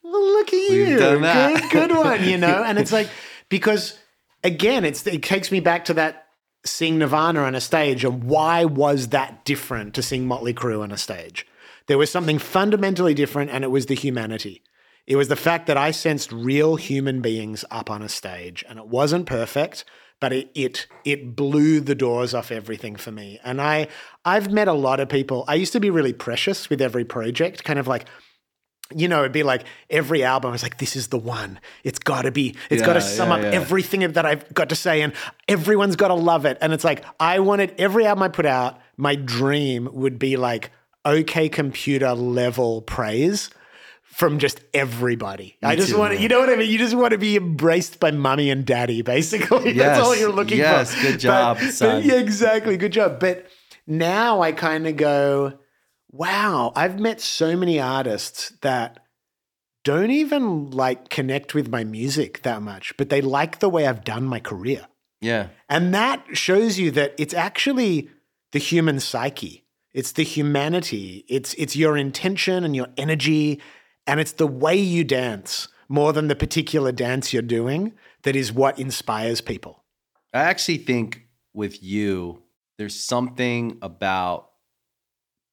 well, 0.03 0.21
look 0.21 0.49
at 0.49 0.53
you, 0.53 0.97
done 0.99 1.21
that. 1.23 1.61
good, 1.71 1.89
good 1.89 1.97
one, 1.97 2.23
you 2.23 2.37
know. 2.37 2.63
And 2.67 2.77
it's 2.77 2.91
like 2.91 3.09
because 3.49 3.97
again, 4.43 4.85
it's 4.85 5.05
it 5.07 5.23
takes 5.23 5.51
me 5.51 5.61
back 5.61 5.85
to 5.85 5.95
that 5.95 6.20
seeing 6.66 6.99
Nirvana 6.99 7.41
on 7.41 7.55
a 7.55 7.62
stage, 7.62 8.03
and 8.03 8.24
why 8.24 8.66
was 8.66 9.09
that 9.09 9.45
different 9.45 9.93
to 9.95 10.03
seeing 10.03 10.28
Motley 10.28 10.53
Crue 10.53 10.82
on 10.82 10.91
a 10.91 10.97
stage? 10.97 11.47
There 11.88 11.97
was 11.97 12.12
something 12.12 12.39
fundamentally 12.39 13.14
different, 13.14 13.51
and 13.51 13.64
it 13.64 13.72
was 13.72 13.88
the 13.88 13.95
humanity. 13.95 14.64
It 15.07 15.16
was 15.16 15.28
the 15.28 15.36
fact 15.36 15.68
that 15.68 15.78
I 15.78 15.91
sensed 15.91 16.32
real 16.32 16.76
human 16.76 17.22
beings 17.22 17.66
up 17.72 17.89
on 17.89 18.01
a 18.01 18.09
stage, 18.09 18.64
and 18.70 18.78
it 18.78 18.88
wasn't 18.88 19.26
perfect, 19.26 19.84
but 20.20 20.32
it 20.32 20.51
it 20.53 20.88
it 21.03 21.36
blew 21.36 21.82
the 21.82 21.95
doors 21.95 22.34
off 22.34 22.51
everything 22.51 22.95
for 22.95 23.12
me. 23.12 23.39
And 23.43 23.59
I 23.59 23.88
I've 24.24 24.51
met 24.51 24.68
a 24.68 24.74
lot 24.74 24.99
of 24.99 25.09
people. 25.09 25.43
I 25.47 25.55
used 25.55 25.74
to 25.74 25.80
be 25.80 25.89
really 25.89 26.14
precious 26.14 26.70
with 26.70 26.82
every 26.82 27.03
project, 27.03 27.64
kind 27.64 27.80
of 27.80 27.88
like 27.88 28.05
you 28.95 29.07
know, 29.07 29.19
it'd 29.19 29.31
be 29.31 29.43
like 29.43 29.63
every 29.89 30.23
album 30.23 30.49
I 30.49 30.51
was 30.51 30.63
like, 30.63 30.77
this 30.77 30.95
is 30.95 31.07
the 31.07 31.17
one. 31.17 31.59
It's 31.83 31.99
got 31.99 32.23
to 32.23 32.31
be. 32.31 32.55
It's 32.69 32.81
got 32.81 32.93
to 32.93 33.01
sum 33.01 33.29
yeah, 33.29 33.35
up 33.35 33.41
yeah. 33.41 33.51
everything 33.51 34.11
that 34.11 34.25
I've 34.25 34.53
got 34.53 34.69
to 34.69 34.75
say, 34.75 35.01
and 35.01 35.13
everyone's 35.47 35.95
got 35.95 36.09
to 36.09 36.15
love 36.15 36.45
it. 36.45 36.57
And 36.61 36.73
it's 36.73 36.83
like 36.83 37.03
I 37.19 37.39
wanted 37.39 37.73
every 37.77 38.05
album 38.05 38.23
I 38.23 38.27
put 38.29 38.45
out. 38.45 38.79
My 38.97 39.15
dream 39.15 39.89
would 39.93 40.19
be 40.19 40.37
like 40.37 40.71
OK 41.05 41.49
Computer 41.49 42.13
level 42.13 42.81
praise 42.81 43.49
from 44.11 44.39
just 44.39 44.59
everybody. 44.73 45.57
I 45.63 45.75
just 45.75 45.91
too, 45.91 45.97
want 45.97 46.13
to, 46.13 46.21
you 46.21 46.27
know 46.27 46.39
what 46.39 46.49
I 46.49 46.55
mean? 46.57 46.69
You 46.69 46.77
just 46.77 46.93
want 46.95 47.11
to 47.11 47.17
be 47.17 47.37
embraced 47.37 47.99
by 47.99 48.11
mommy 48.11 48.49
and 48.49 48.65
daddy, 48.65 49.01
basically. 49.01 49.71
That's 49.77 50.01
all 50.01 50.15
you're 50.15 50.31
looking 50.31 50.57
yes, 50.57 50.93
for. 50.93 51.01
Yes, 51.01 51.11
good 51.11 51.19
job, 51.19 51.57
But- 51.59 51.73
son. 51.73 52.03
yeah, 52.03 52.15
exactly. 52.19 52.77
Good 52.77 52.91
job. 52.91 53.19
But 53.19 53.47
now 53.87 54.41
I 54.41 54.51
kind 54.51 54.85
of 54.85 54.97
go, 54.97 55.53
wow, 56.12 56.74
I've 56.76 56.99
met 56.99 57.22
so 57.22 57.55
many 57.55 57.80
artists 57.80 58.53
that 58.62 58.99
don't 59.84 60.12
even 60.12 60.70
like 60.70 61.09
connect 61.09 61.55
with 61.55 61.70
my 61.70 61.84
music 61.84 62.43
that 62.43 62.62
much, 62.62 62.95
but 62.97 63.09
they 63.09 63.22
like 63.22 63.59
the 63.59 63.70
way 63.70 63.88
I've 63.88 64.03
done 64.03 64.26
my 64.26 64.39
career. 64.39 64.88
Yeah. 65.22 65.47
And 65.70 65.93
that 65.93 66.24
shows 66.34 66.78
you 66.80 66.91
that 66.91 67.14
it's 67.18 67.34
actually 67.34 68.09
the 68.51 68.59
human 68.59 68.99
psyche. 68.99 69.66
It's 69.93 70.12
the 70.14 70.24
humanity. 70.24 71.26
It's 71.28 71.53
it's 71.55 71.76
your 71.76 71.97
intention 71.97 72.64
and 72.64 72.76
your 72.76 72.88
energy 72.97 73.62
and 74.07 74.20
it's 74.20 74.34
the 74.34 74.47
way 74.47 74.76
you 74.76 75.03
dance 75.03 75.68
more 75.89 76.14
than 76.14 76.28
the 76.28 76.36
particular 76.36 76.91
dance 76.91 77.34
you're 77.34 77.41
doing 77.41 77.93
that 78.24 78.36
is 78.36 78.51
what 78.51 78.80
inspires 78.80 79.41
people. 79.41 79.84
I 80.34 80.39
actually 80.43 80.78
think 80.78 81.28
with 81.53 81.84
you, 81.84 82.43
there's 82.78 82.97
something 82.97 83.78
about 83.82 84.50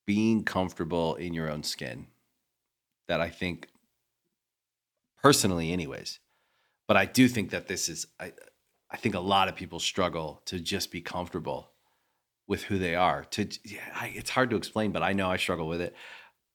being 0.08 0.42
comfortable 0.42 1.16
in 1.16 1.34
your 1.34 1.50
own 1.50 1.62
skin 1.62 2.06
that 3.08 3.20
I 3.20 3.28
think, 3.28 3.68
personally, 5.22 5.70
anyways. 5.70 6.18
But 6.86 6.96
I 6.96 7.04
do 7.04 7.28
think 7.28 7.50
that 7.50 7.68
this 7.68 7.90
is, 7.90 8.06
I, 8.18 8.32
I 8.90 8.96
think 8.96 9.14
a 9.14 9.20
lot 9.20 9.48
of 9.48 9.54
people 9.54 9.78
struggle 9.78 10.40
to 10.46 10.60
just 10.60 10.90
be 10.90 11.02
comfortable 11.02 11.72
with 12.46 12.62
who 12.62 12.78
they 12.78 12.94
are. 12.94 13.26
To, 13.32 13.46
yeah, 13.66 13.80
I, 13.94 14.10
it's 14.14 14.30
hard 14.30 14.48
to 14.48 14.56
explain, 14.56 14.92
but 14.92 15.02
I 15.02 15.12
know 15.12 15.30
I 15.30 15.36
struggle 15.36 15.68
with 15.68 15.82
it 15.82 15.94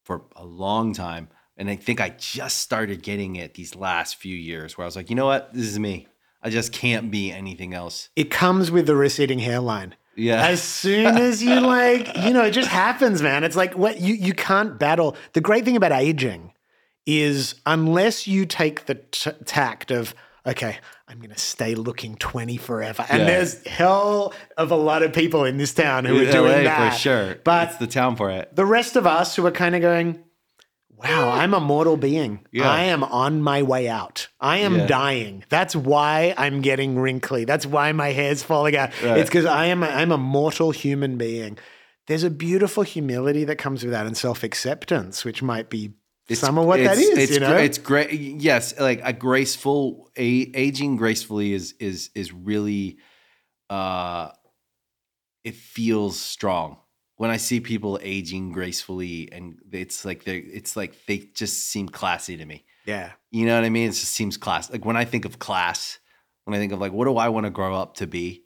for 0.03 0.23
a 0.35 0.43
long 0.43 0.91
time. 0.95 1.27
And 1.55 1.69
I 1.69 1.75
think 1.75 2.01
I 2.01 2.09
just 2.09 2.57
started 2.57 3.03
getting 3.03 3.35
it 3.35 3.53
these 3.53 3.75
last 3.75 4.15
few 4.15 4.35
years 4.35 4.75
where 4.79 4.85
I 4.85 4.87
was 4.87 4.95
like, 4.95 5.11
you 5.11 5.15
know 5.15 5.27
what? 5.27 5.53
This 5.53 5.67
is 5.67 5.77
me. 5.77 6.07
I 6.41 6.49
just 6.49 6.73
can't 6.73 7.11
be 7.11 7.31
anything 7.31 7.75
else. 7.75 8.09
It 8.15 8.31
comes 8.31 8.71
with 8.71 8.87
the 8.87 8.95
receding 8.95 9.39
hairline. 9.39 9.93
Yeah. 10.15 10.45
As 10.47 10.61
soon 10.61 11.17
as 11.17 11.41
you 11.43 11.59
like, 11.59 12.15
you 12.17 12.31
know, 12.33 12.43
it 12.43 12.51
just 12.51 12.69
happens, 12.69 13.21
man. 13.21 13.43
It's 13.43 13.55
like 13.55 13.75
what 13.77 13.99
you 13.99 14.13
you 14.13 14.33
can't 14.33 14.77
battle. 14.77 15.15
The 15.33 15.41
great 15.41 15.65
thing 15.65 15.75
about 15.75 15.91
aging 15.91 16.53
is 17.05 17.55
unless 17.65 18.27
you 18.27 18.45
take 18.45 18.85
the 18.85 18.95
t- 18.95 19.31
tact 19.45 19.91
of 19.91 20.13
okay, 20.45 20.77
I'm 21.07 21.19
going 21.19 21.31
to 21.31 21.39
stay 21.39 21.73
looking 21.73 22.15
20 22.17 22.57
forever. 22.57 23.05
And 23.09 23.21
Yeah. 23.21 23.25
there's 23.27 23.65
hell 23.65 24.33
of 24.57 24.71
a 24.71 24.75
lot 24.75 25.01
of 25.01 25.13
people 25.13 25.45
in 25.45 25.55
this 25.57 25.73
town 25.73 26.03
who 26.03 26.19
are 26.19 26.23
LA 26.25 26.31
doing 26.31 26.63
that. 26.65 26.91
for 26.93 26.99
sure. 26.99 27.35
But 27.45 27.69
it's 27.69 27.77
the 27.77 27.87
town 27.87 28.17
for 28.17 28.29
it. 28.29 28.53
the 28.53 28.65
rest 28.65 28.97
of 28.97 29.07
us 29.07 29.35
who 29.37 29.45
are 29.45 29.51
kind 29.51 29.73
of 29.73 29.81
going, 29.81 30.19
wow, 31.03 31.29
I'm 31.31 31.53
a 31.53 31.59
mortal 31.59 31.97
being. 31.97 32.45
Yeah. 32.51 32.69
I 32.69 32.83
am 32.83 33.03
on 33.03 33.41
my 33.41 33.61
way 33.63 33.87
out. 33.89 34.27
I 34.39 34.59
am 34.59 34.75
Yeah. 34.77 34.85
dying. 34.87 35.43
That's 35.49 35.75
why 35.75 36.33
I'm 36.37 36.61
getting 36.61 36.97
wrinkly. 36.97 37.45
That's 37.45 37.65
why 37.65 37.91
my 37.91 38.09
hair's 38.11 38.41
falling 38.43 38.75
out. 38.75 38.89
Right. 39.03 39.17
It's 39.19 39.29
because 39.29 39.45
I 39.45 39.65
am 39.65 39.83
a, 39.83 39.87
I'm 39.87 40.11
a 40.11 40.17
mortal 40.17 40.71
human 40.71 41.17
being. 41.17 41.57
There's 42.07 42.23
a 42.23 42.29
beautiful 42.29 42.83
humility 42.83 43.43
that 43.45 43.57
comes 43.57 43.83
with 43.83 43.91
that 43.91 44.05
and 44.05 44.15
self 44.17 44.43
acceptance, 44.43 45.23
which 45.25 45.41
might 45.41 45.69
be 45.69 45.93
some 46.31 46.57
of 46.57 46.65
what 46.65 46.77
that 46.79 46.97
is. 46.97 47.09
it's- 47.09 47.29
you 47.31 47.39
know, 47.41 47.55
it's 47.55 47.77
great. 47.77 48.11
Yes, 48.13 48.79
like 48.79 49.01
a 49.03 49.11
graceful 49.13 50.09
a, 50.17 50.25
aging 50.55 50.95
gracefully 50.95 51.53
is 51.53 51.73
is 51.79 52.09
is 52.15 52.31
really, 52.33 52.97
uh, 53.69 54.29
it 55.43 55.55
feels 55.55 56.19
strong 56.19 56.77
when 57.17 57.29
I 57.29 57.37
see 57.37 57.59
people 57.59 57.99
aging 58.01 58.51
gracefully, 58.51 59.29
and 59.31 59.57
it's 59.71 60.03
like 60.05 60.23
they 60.23 60.37
it's 60.37 60.75
like 60.75 61.05
they 61.05 61.29
just 61.33 61.65
seem 61.65 61.87
classy 61.87 62.37
to 62.37 62.45
me. 62.45 62.65
yeah. 62.85 63.11
You 63.31 63.45
know 63.45 63.55
what 63.55 63.65
I 63.65 63.69
mean? 63.69 63.89
It 63.89 63.93
just 63.93 64.11
seems 64.11 64.37
class. 64.37 64.69
Like 64.69 64.85
when 64.85 64.97
I 64.97 65.05
think 65.05 65.25
of 65.25 65.39
class, 65.39 65.99
when 66.45 66.55
I 66.55 66.59
think 66.59 66.73
of 66.73 66.79
like, 66.79 66.91
what 66.91 67.05
do 67.05 67.17
I 67.17 67.29
want 67.29 67.45
to 67.45 67.49
grow 67.49 67.75
up 67.75 67.95
to 67.95 68.07
be? 68.07 68.43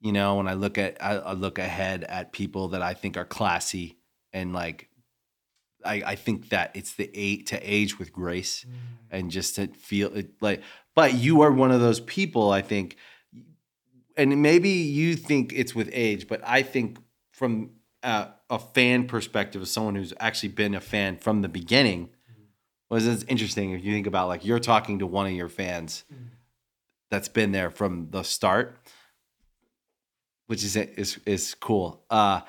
You 0.00 0.12
know, 0.12 0.36
when 0.36 0.46
I 0.46 0.54
look 0.54 0.78
at, 0.78 1.02
I, 1.02 1.16
I 1.16 1.32
look 1.32 1.58
ahead 1.58 2.04
at 2.04 2.32
people 2.32 2.68
that 2.68 2.82
I 2.82 2.94
think 2.94 3.16
are 3.16 3.24
classy 3.24 3.98
and 4.32 4.52
like, 4.52 4.88
I, 5.84 6.02
I 6.06 6.14
think 6.16 6.50
that 6.50 6.72
it's 6.74 6.94
the 6.94 7.10
eight 7.14 7.46
to 7.48 7.60
age 7.60 7.98
with 7.98 8.12
grace 8.12 8.64
mm. 8.64 8.72
and 9.10 9.30
just 9.30 9.56
to 9.56 9.68
feel 9.68 10.14
it 10.14 10.30
like, 10.40 10.62
but 10.94 11.14
you 11.14 11.42
are 11.42 11.50
one 11.50 11.70
of 11.70 11.80
those 11.80 12.00
people, 12.00 12.50
I 12.50 12.62
think, 12.62 12.96
and 14.16 14.42
maybe 14.42 14.70
you 14.70 15.16
think 15.16 15.52
it's 15.54 15.74
with 15.74 15.90
age, 15.92 16.26
but 16.26 16.40
I 16.44 16.62
think 16.62 16.98
from 17.32 17.70
a, 18.06 18.28
a 18.48 18.58
fan 18.58 19.06
perspective 19.08 19.60
of 19.60 19.68
someone 19.68 19.96
who's 19.96 20.14
actually 20.20 20.50
been 20.50 20.74
a 20.74 20.80
fan 20.80 21.18
from 21.18 21.42
the 21.42 21.48
beginning, 21.48 22.10
was 22.88 23.06
it's 23.06 23.24
interesting 23.24 23.72
if 23.72 23.84
you 23.84 23.92
think 23.92 24.06
about 24.06 24.28
like 24.28 24.44
you're 24.44 24.60
talking 24.60 25.00
to 25.00 25.06
one 25.06 25.26
of 25.26 25.32
your 25.32 25.48
fans 25.48 26.04
that's 27.10 27.28
been 27.28 27.50
there 27.50 27.68
from 27.68 28.08
the 28.10 28.22
start, 28.22 28.78
which 30.46 30.62
is 30.62 30.76
is 30.76 31.18
is 31.26 31.54
cool. 31.56 32.04
Uh, 32.08 32.42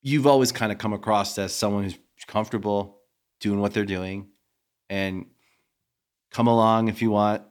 you've 0.00 0.26
always 0.26 0.50
kind 0.50 0.72
of 0.72 0.78
come 0.78 0.94
across 0.94 1.36
as 1.36 1.54
someone 1.54 1.84
who's 1.84 1.98
comfortable 2.26 3.02
doing 3.40 3.60
what 3.60 3.74
they're 3.74 3.84
doing, 3.84 4.28
and 4.88 5.26
come 6.30 6.46
along 6.46 6.88
if 6.88 7.02
you 7.02 7.10
want. 7.10 7.42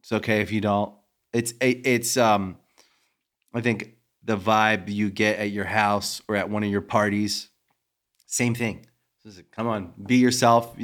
It's 0.00 0.12
okay 0.12 0.42
if 0.42 0.52
you 0.52 0.60
don't. 0.60 0.92
It's 1.32 1.52
it, 1.52 1.86
it's 1.86 2.18
um, 2.18 2.58
I 3.54 3.62
think 3.62 3.93
the 4.24 4.36
vibe 4.36 4.88
you 4.88 5.10
get 5.10 5.38
at 5.38 5.50
your 5.50 5.66
house 5.66 6.22
or 6.28 6.36
at 6.36 6.48
one 6.48 6.64
of 6.64 6.70
your 6.70 6.80
parties, 6.80 7.50
same 8.26 8.54
thing. 8.54 8.86
Come 9.52 9.66
on, 9.66 9.92
be 10.04 10.16
yourself. 10.16 10.76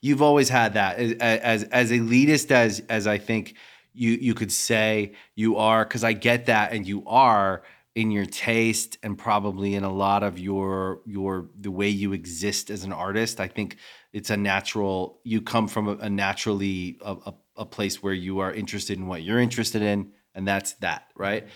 You've 0.00 0.22
always 0.22 0.48
had 0.48 0.74
that 0.74 0.98
as 0.98 1.12
as, 1.12 1.62
as 1.64 1.90
elitist 1.90 2.50
as 2.50 2.82
as 2.88 3.06
I 3.06 3.18
think 3.18 3.54
you 3.94 4.12
you 4.12 4.34
could 4.34 4.52
say 4.52 5.12
you 5.34 5.56
are, 5.56 5.84
because 5.84 6.04
I 6.04 6.12
get 6.12 6.46
that, 6.46 6.72
and 6.72 6.86
you 6.86 7.04
are 7.06 7.62
in 7.94 8.10
your 8.10 8.26
taste 8.26 8.98
and 9.02 9.18
probably 9.18 9.74
in 9.74 9.84
a 9.84 9.92
lot 9.92 10.22
of 10.22 10.38
your 10.38 11.00
your 11.06 11.48
the 11.58 11.70
way 11.70 11.88
you 11.88 12.12
exist 12.12 12.70
as 12.70 12.84
an 12.84 12.92
artist. 12.92 13.40
I 13.40 13.48
think 13.48 13.76
it's 14.12 14.30
a 14.30 14.36
natural. 14.36 15.20
You 15.24 15.40
come 15.40 15.68
from 15.68 15.88
a, 15.88 15.92
a 15.92 16.10
naturally 16.10 16.98
a, 17.02 17.12
a, 17.26 17.34
a 17.58 17.64
place 17.64 18.02
where 18.02 18.14
you 18.14 18.40
are 18.40 18.52
interested 18.52 18.98
in 18.98 19.06
what 19.06 19.22
you're 19.22 19.40
interested 19.40 19.82
in, 19.82 20.12
and 20.34 20.46
that's 20.46 20.72
that, 20.74 21.08
right? 21.16 21.46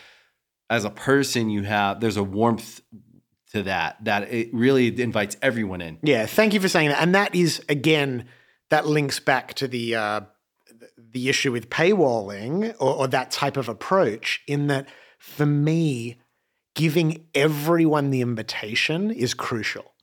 As 0.68 0.84
a 0.84 0.90
person, 0.90 1.51
you 1.51 1.62
have 1.62 2.01
there's 2.01 2.16
a 2.16 2.24
warmth 2.24 2.80
to 3.52 3.62
that 3.64 4.05
that 4.05 4.32
it 4.32 4.52
really 4.52 5.01
invites 5.01 5.36
everyone 5.43 5.80
in. 5.80 5.98
Yeah, 6.02 6.26
thank 6.26 6.55
you 6.55 6.60
for 6.60 6.68
saying 6.68 6.88
that. 6.88 7.01
And 7.01 7.14
that 7.14 7.34
is 7.34 7.62
again, 7.68 8.26
that 8.70 8.86
links 8.86 9.20
back 9.20 9.55
to 9.55 9.68
the 9.68 9.94
uh, 9.94 10.20
the 10.97 11.28
issue 11.28 11.52
with 11.52 11.70
paywalling 11.70 12.74
or, 12.80 12.94
or 12.94 13.09
that 13.09 13.30
type 13.30 13.56
of 13.56 13.68
approach. 13.68 14.43
In 14.47 14.66
that, 14.66 14.88
for 15.18 15.47
me, 15.47 16.18
giving 16.74 17.26
everyone 17.34 18.10
the 18.10 18.20
invitation 18.20 19.10
is 19.10 19.34
crucial. 19.34 19.94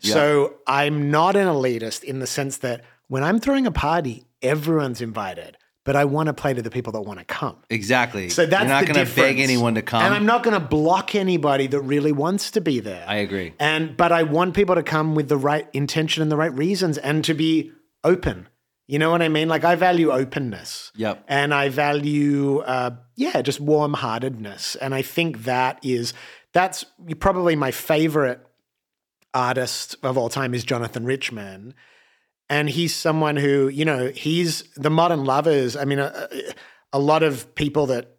Yeah. 0.00 0.14
So 0.14 0.54
I'm 0.66 1.10
not 1.10 1.36
an 1.36 1.46
elitist 1.46 2.04
in 2.04 2.20
the 2.20 2.26
sense 2.26 2.58
that 2.58 2.84
when 3.08 3.24
I'm 3.24 3.40
throwing 3.40 3.66
a 3.66 3.72
party, 3.72 4.26
everyone's 4.42 5.00
invited. 5.00 5.56
But 5.88 5.96
I 5.96 6.04
want 6.04 6.26
to 6.26 6.34
play 6.34 6.52
to 6.52 6.60
the 6.60 6.68
people 6.68 6.92
that 6.92 7.00
want 7.00 7.18
to 7.18 7.24
come. 7.24 7.56
Exactly. 7.70 8.28
So 8.28 8.44
that's 8.44 8.60
You're 8.60 8.68
not 8.68 8.84
gonna 8.84 9.06
beg 9.06 9.40
anyone 9.40 9.74
to 9.76 9.80
come. 9.80 10.02
and 10.02 10.12
I'm 10.12 10.26
not 10.26 10.42
going 10.42 10.52
to 10.52 10.60
block 10.60 11.14
anybody 11.14 11.66
that 11.66 11.80
really 11.80 12.12
wants 12.12 12.50
to 12.50 12.60
be 12.60 12.78
there. 12.78 13.06
I 13.08 13.16
agree. 13.16 13.54
And 13.58 13.96
but 13.96 14.12
I 14.12 14.24
want 14.24 14.52
people 14.52 14.74
to 14.74 14.82
come 14.82 15.14
with 15.14 15.30
the 15.30 15.38
right 15.38 15.66
intention 15.72 16.20
and 16.20 16.30
the 16.30 16.36
right 16.36 16.52
reasons, 16.52 16.98
and 16.98 17.24
to 17.24 17.32
be 17.32 17.72
open. 18.04 18.48
You 18.86 18.98
know 18.98 19.10
what 19.10 19.22
I 19.22 19.30
mean? 19.30 19.48
Like 19.48 19.64
I 19.64 19.76
value 19.76 20.12
openness. 20.12 20.92
Yep. 20.94 21.24
And 21.26 21.54
I 21.54 21.70
value, 21.70 22.58
uh, 22.58 22.90
yeah, 23.16 23.40
just 23.40 23.58
warm 23.58 23.94
heartedness. 23.94 24.76
And 24.76 24.94
I 24.94 25.00
think 25.00 25.44
that 25.44 25.78
is 25.82 26.12
that's 26.52 26.84
probably 27.18 27.56
my 27.56 27.70
favorite 27.70 28.46
artist 29.32 29.96
of 30.02 30.18
all 30.18 30.28
time 30.28 30.52
is 30.52 30.64
Jonathan 30.64 31.06
Richman. 31.06 31.72
And 32.50 32.68
he's 32.70 32.94
someone 32.94 33.36
who, 33.36 33.68
you 33.68 33.84
know, 33.84 34.08
he's 34.14 34.62
the 34.74 34.90
modern 34.90 35.24
lovers. 35.24 35.76
I 35.76 35.84
mean, 35.84 35.98
a, 35.98 36.28
a 36.92 36.98
lot 36.98 37.22
of 37.22 37.54
people 37.54 37.86
that 37.86 38.16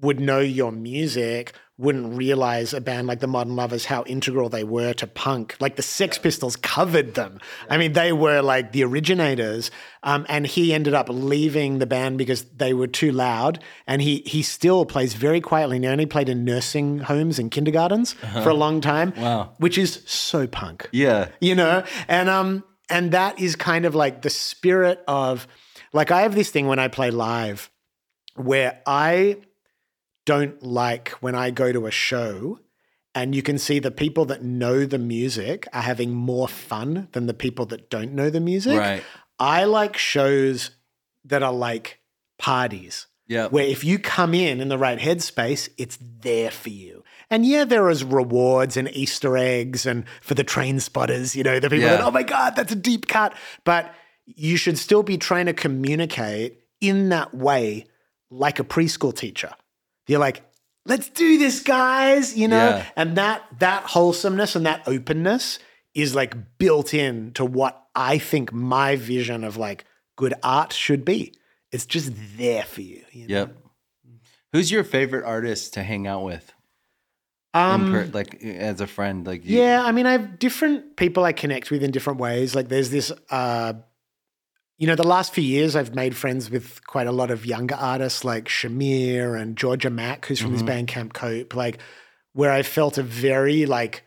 would 0.00 0.18
know 0.18 0.40
your 0.40 0.72
music 0.72 1.52
wouldn't 1.76 2.14
realize 2.14 2.74
a 2.74 2.80
band 2.80 3.06
like 3.06 3.20
the 3.20 3.26
Modern 3.26 3.56
Lovers 3.56 3.86
how 3.86 4.02
integral 4.04 4.50
they 4.50 4.64
were 4.64 4.92
to 4.92 5.06
punk. 5.06 5.56
Like 5.60 5.76
the 5.76 5.82
Sex 5.82 6.18
Pistols 6.18 6.54
covered 6.56 7.14
them. 7.14 7.40
I 7.70 7.78
mean, 7.78 7.94
they 7.94 8.12
were 8.12 8.42
like 8.42 8.72
the 8.72 8.84
originators. 8.84 9.70
Um, 10.02 10.26
and 10.28 10.46
he 10.46 10.74
ended 10.74 10.92
up 10.92 11.06
leaving 11.08 11.78
the 11.78 11.86
band 11.86 12.18
because 12.18 12.42
they 12.44 12.74
were 12.74 12.86
too 12.86 13.12
loud. 13.12 13.62
And 13.86 14.02
he 14.02 14.22
he 14.26 14.42
still 14.42 14.84
plays 14.84 15.14
very 15.14 15.40
quietly. 15.40 15.76
And 15.76 15.84
he 15.86 15.90
only 15.90 16.04
played 16.04 16.28
in 16.28 16.44
nursing 16.44 16.98
homes 16.98 17.38
and 17.38 17.50
kindergartens 17.50 18.12
for 18.12 18.50
a 18.50 18.54
long 18.54 18.82
time. 18.82 19.14
Wow. 19.16 19.52
which 19.58 19.78
is 19.78 20.02
so 20.06 20.46
punk 20.46 20.88
Yeah. 20.92 21.28
you 21.40 21.54
know 21.54 21.82
and 22.08 22.28
um 22.28 22.62
and 22.90 23.12
that 23.12 23.38
is 23.40 23.56
kind 23.56 23.84
of 23.86 23.94
like 23.94 24.22
the 24.22 24.30
spirit 24.30 25.02
of 25.08 25.46
like 25.92 26.10
i 26.10 26.22
have 26.22 26.34
this 26.34 26.50
thing 26.50 26.66
when 26.66 26.78
i 26.78 26.88
play 26.88 27.10
live 27.10 27.70
where 28.34 28.80
i 28.86 29.36
don't 30.26 30.62
like 30.62 31.10
when 31.20 31.34
i 31.34 31.50
go 31.50 31.72
to 31.72 31.86
a 31.86 31.90
show 31.90 32.60
and 33.14 33.34
you 33.34 33.42
can 33.42 33.58
see 33.58 33.78
the 33.80 33.90
people 33.90 34.24
that 34.26 34.42
know 34.44 34.84
the 34.86 34.98
music 34.98 35.66
are 35.72 35.82
having 35.82 36.12
more 36.14 36.46
fun 36.46 37.08
than 37.12 37.26
the 37.26 37.34
people 37.34 37.66
that 37.66 37.90
don't 37.90 38.12
know 38.12 38.30
the 38.30 38.40
music 38.40 38.78
Right. 38.78 39.02
i 39.38 39.64
like 39.64 39.96
shows 39.96 40.70
that 41.24 41.42
are 41.42 41.52
like 41.52 42.00
parties 42.38 43.06
Yeah. 43.26 43.48
where 43.48 43.64
if 43.64 43.84
you 43.84 43.98
come 43.98 44.34
in 44.34 44.60
in 44.60 44.68
the 44.68 44.78
right 44.78 44.98
headspace, 44.98 45.68
it's 45.76 45.98
there 46.00 46.50
for 46.50 46.70
you. 46.70 46.99
And 47.30 47.46
yeah, 47.46 47.64
there 47.64 47.88
is 47.90 48.02
rewards 48.02 48.76
and 48.76 48.88
Easter 48.94 49.36
eggs 49.36 49.86
and 49.86 50.04
for 50.20 50.34
the 50.34 50.42
train 50.44 50.80
spotters, 50.80 51.36
you 51.36 51.42
know, 51.44 51.60
the 51.60 51.70
people 51.70 51.84
Yeah. 51.84 51.96
that, 51.96 52.04
oh 52.04 52.10
my 52.10 52.24
God, 52.24 52.56
that's 52.56 52.72
a 52.72 52.76
deep 52.76 53.06
cut. 53.06 53.34
But 53.64 53.94
you 54.26 54.56
should 54.56 54.78
still 54.78 55.02
be 55.02 55.16
trying 55.16 55.46
to 55.46 55.52
communicate 55.52 56.58
in 56.80 57.10
that 57.10 57.34
way 57.34 57.86
like 58.30 58.58
a 58.58 58.64
preschool 58.64 59.14
teacher. 59.16 59.52
You're 60.08 60.18
like, 60.20 60.42
let's 60.86 61.08
do 61.08 61.38
this, 61.38 61.62
guys, 61.62 62.36
you 62.36 62.48
know? 62.48 62.56
Yeah. 62.70 62.86
And 62.96 63.16
that 63.16 63.42
that 63.60 63.84
wholesomeness 63.84 64.56
and 64.56 64.66
that 64.66 64.82
openness 64.86 65.58
is 65.94 66.14
like 66.14 66.34
built 66.58 66.94
in 66.94 67.32
to 67.32 67.44
what 67.44 67.80
I 67.94 68.18
think 68.18 68.52
my 68.52 68.96
vision 68.96 69.44
of 69.44 69.56
like 69.56 69.84
good 70.16 70.34
art 70.42 70.72
should 70.72 71.04
be. 71.04 71.32
It's 71.72 71.86
just 71.86 72.12
there 72.36 72.64
for 72.64 72.80
you. 72.80 73.04
you 73.12 73.28
know? 73.28 73.34
Yep. 73.36 73.56
Who's 74.52 74.70
your 74.72 74.82
favorite 74.84 75.24
artist 75.24 75.74
to 75.74 75.82
hang 75.84 76.06
out 76.08 76.24
with? 76.24 76.52
Um, 77.52 77.90
per- 77.90 78.10
like 78.12 78.42
as 78.42 78.80
a 78.80 78.86
friend, 78.86 79.26
like 79.26 79.44
you- 79.44 79.58
yeah, 79.60 79.82
I 79.84 79.90
mean, 79.92 80.06
I 80.06 80.12
have 80.12 80.38
different 80.38 80.96
people 80.96 81.24
I 81.24 81.32
connect 81.32 81.70
with 81.70 81.82
in 81.82 81.90
different 81.90 82.20
ways. 82.20 82.54
Like, 82.54 82.68
there's 82.68 82.90
this, 82.90 83.10
uh, 83.30 83.72
you 84.78 84.86
know, 84.86 84.94
the 84.94 85.06
last 85.06 85.34
few 85.34 85.44
years 85.44 85.74
I've 85.76 85.94
made 85.94 86.16
friends 86.16 86.48
with 86.50 86.84
quite 86.86 87.06
a 87.06 87.12
lot 87.12 87.30
of 87.30 87.44
younger 87.44 87.74
artists 87.74 88.24
like 88.24 88.46
Shamir 88.46 89.38
and 89.40 89.56
Georgia 89.56 89.90
Maq, 89.90 90.24
who's 90.26 90.40
from 90.40 90.52
this 90.52 90.62
band 90.62 90.88
Camp 90.88 91.12
Cope, 91.12 91.54
like, 91.54 91.80
where 92.32 92.52
I 92.52 92.62
felt 92.62 92.96
a 92.98 93.02
very, 93.02 93.66
like, 93.66 94.04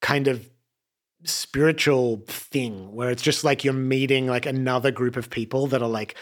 kind 0.00 0.26
of 0.26 0.48
spiritual 1.24 2.24
thing 2.26 2.92
where 2.92 3.10
it's 3.10 3.22
just 3.22 3.44
like 3.44 3.62
you're 3.64 3.72
meeting 3.72 4.26
like 4.26 4.44
another 4.44 4.90
group 4.90 5.16
of 5.16 5.30
people 5.30 5.68
that 5.68 5.80
are 5.82 5.88
like 5.88 6.16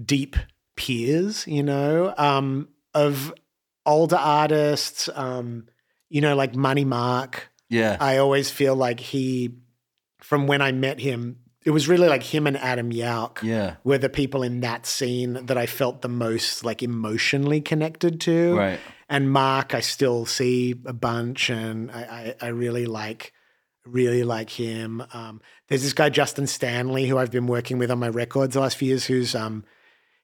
deep 0.00 0.36
peers, 0.76 1.44
you 1.48 1.62
know, 1.64 2.14
um, 2.16 2.68
of 2.94 3.34
older 3.84 4.16
artists, 4.16 5.08
um, 5.14 5.66
you 6.08 6.20
know, 6.20 6.36
like 6.36 6.54
Money 6.54 6.84
Mark. 6.84 7.50
yeah, 7.68 7.96
I 8.00 8.18
always 8.18 8.50
feel 8.50 8.74
like 8.74 9.00
he, 9.00 9.56
from 10.18 10.46
when 10.46 10.62
I 10.62 10.72
met 10.72 11.00
him, 11.00 11.38
it 11.64 11.70
was 11.70 11.88
really 11.88 12.08
like 12.08 12.22
him 12.22 12.46
and 12.46 12.56
Adam 12.56 12.90
Yauch 12.90 13.42
yeah, 13.42 13.76
were 13.82 13.98
the 13.98 14.08
people 14.08 14.42
in 14.44 14.60
that 14.60 14.86
scene 14.86 15.46
that 15.46 15.58
I 15.58 15.66
felt 15.66 16.00
the 16.00 16.08
most 16.08 16.64
like 16.64 16.82
emotionally 16.82 17.60
connected 17.60 18.20
to. 18.22 18.56
right. 18.56 18.80
And 19.08 19.30
Mark, 19.30 19.72
I 19.72 19.80
still 19.80 20.26
see 20.26 20.74
a 20.84 20.92
bunch, 20.92 21.48
and 21.48 21.92
I, 21.92 22.34
I, 22.40 22.46
I 22.46 22.48
really 22.48 22.86
like, 22.86 23.32
really 23.84 24.24
like 24.24 24.50
him. 24.50 25.00
Um, 25.12 25.40
there's 25.68 25.84
this 25.84 25.92
guy 25.92 26.08
Justin 26.08 26.48
Stanley 26.48 27.06
who 27.06 27.16
I've 27.16 27.30
been 27.30 27.46
working 27.46 27.78
with 27.78 27.90
on 27.92 28.00
my 28.00 28.08
records 28.08 28.54
the 28.54 28.60
last 28.60 28.76
few 28.76 28.88
years. 28.88 29.06
Who's 29.06 29.36
um, 29.36 29.64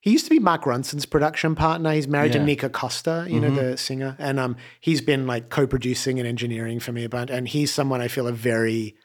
he 0.02 0.10
used 0.10 0.24
to 0.24 0.30
be 0.30 0.40
Mark 0.40 0.64
Ronson's 0.64 1.06
production 1.06 1.54
partner. 1.54 1.92
He's 1.92 2.08
married 2.08 2.34
Yeah. 2.34 2.40
to 2.40 2.44
Nikka 2.44 2.70
Costa, 2.70 3.24
you 3.30 3.38
know 3.40 3.54
the 3.54 3.76
singer, 3.78 4.16
and 4.18 4.40
um, 4.40 4.56
he's 4.80 5.00
been 5.00 5.28
like 5.28 5.48
co-producing 5.48 6.18
and 6.18 6.26
engineering 6.26 6.80
for 6.80 6.90
me 6.90 7.04
a 7.04 7.08
bunch. 7.08 7.30
And 7.30 7.46
he's 7.46 7.72
someone 7.72 8.00
I 8.00 8.08
feel 8.08 8.26
a 8.26 8.32
very 8.32 8.96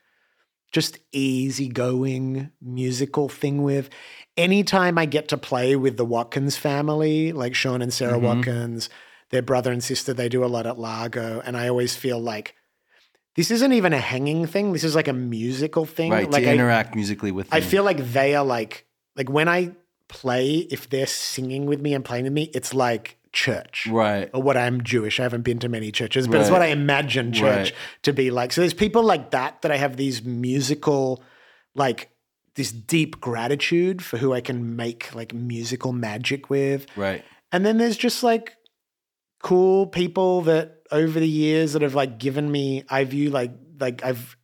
just 0.72 0.98
easygoing 1.12 2.50
musical 2.62 3.30
thing 3.30 3.62
with. 3.62 3.92
Anytime 4.36 4.98
I 4.98 5.06
get 5.06 5.28
to 5.30 5.38
play 5.38 5.76
with 5.76 5.98
the 5.98 6.06
Watkins 6.06 6.58
family, 6.58 7.32
like 7.32 7.54
Sean 7.54 7.84
and 7.84 7.94
Sara 7.94 8.18
Watkins, 8.18 8.90
their 9.30 9.44
brother 9.44 9.72
and 9.72 9.84
sister, 9.84 10.14
they 10.14 10.30
do 10.30 10.44
a 10.44 10.48
lot 10.48 10.66
at 10.66 10.80
Largo. 10.80 11.42
And 11.46 11.56
I 11.56 11.70
always 11.70 11.96
feel 11.96 12.20
like 12.20 12.56
this 13.36 13.52
isn't 13.52 13.72
even 13.74 13.94
a 13.94 14.00
hanging 14.00 14.48
thing. 14.48 14.74
This 14.74 14.84
is 14.84 14.96
like 14.96 15.08
a 15.08 15.14
musical 15.14 15.86
thing. 15.86 16.12
Right. 16.12 16.30
Like 16.30 16.44
to 16.44 16.50
I, 16.50 16.54
interact 16.54 16.96
musically 16.96 17.32
with 17.32 17.50
them. 17.52 17.58
I 17.58 17.62
feel 17.62 17.84
like 17.84 18.00
they 18.14 18.34
are 18.36 18.44
like, 18.46 18.88
like 19.16 19.30
when 19.30 19.48
I 19.48 19.74
play, 20.08 20.68
if 20.72 20.90
they're 20.90 21.08
singing 21.08 21.66
with 21.66 21.82
me 21.82 21.94
and 21.94 22.04
playing 22.04 22.26
with 22.26 22.34
me, 22.34 22.50
it's 22.54 22.74
like 22.74 23.18
church 23.34 23.88
right. 23.92 24.30
or 24.34 24.42
what 24.42 24.58
I'm 24.58 24.84
Jewish. 24.84 25.20
I 25.20 25.24
haven't 25.24 25.44
been 25.44 25.60
to 25.60 25.70
many 25.70 25.92
churches, 25.92 26.28
but 26.28 26.42
it's 26.42 26.50
what 26.50 26.62
I 26.62 26.68
imagine 26.68 27.34
church 27.34 27.72
Right. 27.72 27.74
to 28.04 28.14
be 28.14 28.32
like. 28.32 28.52
So 28.52 28.62
there's 28.62 28.74
people 28.74 29.04
like 29.04 29.32
that 29.32 29.62
that 29.62 29.72
I 29.72 29.78
have 29.78 29.98
these 29.98 30.24
musical, 30.24 31.22
like 31.76 32.10
this 32.56 32.72
deep 32.72 33.22
gratitude 33.22 34.04
for 34.04 34.18
who 34.18 34.34
I 34.34 34.42
can 34.42 34.76
make 34.76 35.14
like 35.14 35.34
musical 35.34 35.94
magic 35.94 36.50
with. 36.50 36.88
Right. 36.96 37.24
And 37.52 37.66
then 37.66 37.78
there's 37.78 37.98
just 37.98 38.24
like 38.24 38.56
cool 39.44 39.86
people 39.86 40.42
that 40.44 40.82
over 40.92 41.20
the 41.20 41.28
years 41.28 41.74
that 41.74 41.82
have 41.84 41.96
like 41.96 42.18
given 42.18 42.52
me, 42.52 42.84
I 42.90 43.04
view 43.04 43.30
like, 43.30 43.52
like 43.80 44.04
I've 44.04 44.36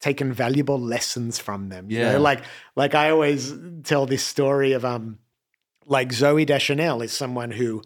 taken 0.00 0.32
valuable 0.32 0.78
lessons 0.80 1.38
from 1.38 1.68
them. 1.68 1.90
You 1.90 1.98
Yeah. 1.98 2.12
know, 2.12 2.20
like, 2.20 2.42
like 2.76 2.94
I 2.94 3.10
always 3.10 3.52
tell 3.84 4.06
this 4.06 4.22
story 4.24 4.72
of, 4.72 4.84
um, 4.84 5.18
like 5.86 6.08
Zooey 6.10 6.46
Deschanel 6.46 7.02
is 7.02 7.12
someone 7.12 7.50
who 7.50 7.82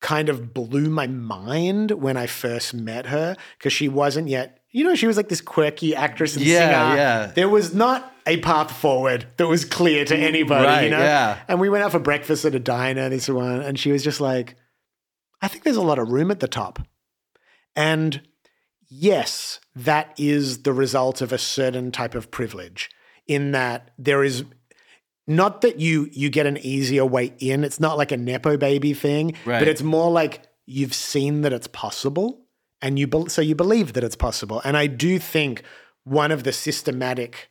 kind 0.00 0.28
of 0.28 0.52
blew 0.54 0.88
my 0.90 1.06
mind 1.06 1.90
when 1.92 2.16
I 2.16 2.26
first 2.26 2.74
met 2.74 3.06
her 3.06 3.36
because 3.58 3.72
she 3.72 3.88
wasn't 3.88 4.28
yet, 4.28 4.60
you 4.70 4.84
know, 4.84 4.94
she 4.94 5.06
was 5.06 5.16
like 5.16 5.28
this 5.28 5.40
quirky 5.40 5.94
actress 5.94 6.36
and 6.36 6.44
Yeah, 6.44 6.58
singer. 6.58 6.96
yeah. 6.96 7.26
There 7.34 7.48
was 7.48 7.74
not 7.74 8.12
a 8.26 8.36
path 8.38 8.70
forward 8.70 9.26
that 9.38 9.46
was 9.46 9.64
clear 9.64 10.04
to 10.04 10.16
anybody, 10.16 10.84
you 10.84 10.90
know? 10.90 10.98
yeah. 10.98 11.38
And 11.48 11.58
we 11.60 11.68
went 11.68 11.82
out 11.84 11.92
for 11.92 11.98
breakfast 11.98 12.44
at 12.44 12.54
a 12.54 12.60
diner, 12.60 13.08
this 13.08 13.28
one, 13.28 13.60
and 13.62 13.78
she 13.78 13.90
was 13.90 14.04
just 14.04 14.20
like, 14.20 14.56
I 15.40 15.48
think 15.48 15.64
there's 15.64 15.76
a 15.76 15.82
lot 15.82 15.98
of 15.98 16.10
room 16.10 16.30
at 16.30 16.40
the 16.40 16.48
top. 16.48 16.80
And 17.76 18.20
yes, 18.88 19.60
that 19.76 20.12
is 20.18 20.62
the 20.62 20.72
result 20.72 21.20
of 21.20 21.32
a 21.32 21.38
certain 21.38 21.90
type 21.92 22.14
of 22.14 22.30
privilege 22.30 22.90
in 23.26 23.52
that 23.52 23.90
there 23.98 24.24
is 24.24 24.44
not 25.26 25.60
that 25.60 25.78
you 25.78 26.08
you 26.12 26.30
get 26.30 26.46
an 26.46 26.56
easier 26.58 27.04
way 27.04 27.32
in. 27.38 27.64
It's 27.64 27.78
not 27.80 27.98
like 27.98 28.12
a 28.12 28.16
nepo 28.16 28.56
baby 28.56 28.94
thing, 28.94 29.34
Right. 29.44 29.58
but 29.58 29.68
it's 29.68 29.82
more 29.82 30.10
like 30.10 30.42
you've 30.66 30.94
seen 30.94 31.42
that 31.42 31.52
it's 31.52 31.66
possible 31.66 32.40
and 32.80 32.98
you 32.98 33.06
bel 33.06 33.26
so 33.28 33.42
you 33.42 33.54
believe 33.54 33.92
that 33.92 34.04
it's 34.04 34.16
possible. 34.16 34.62
And 34.64 34.76
I 34.76 34.86
do 34.86 35.18
think 35.18 35.62
one 36.04 36.30
of 36.32 36.44
the 36.44 36.52
systematic 36.52 37.50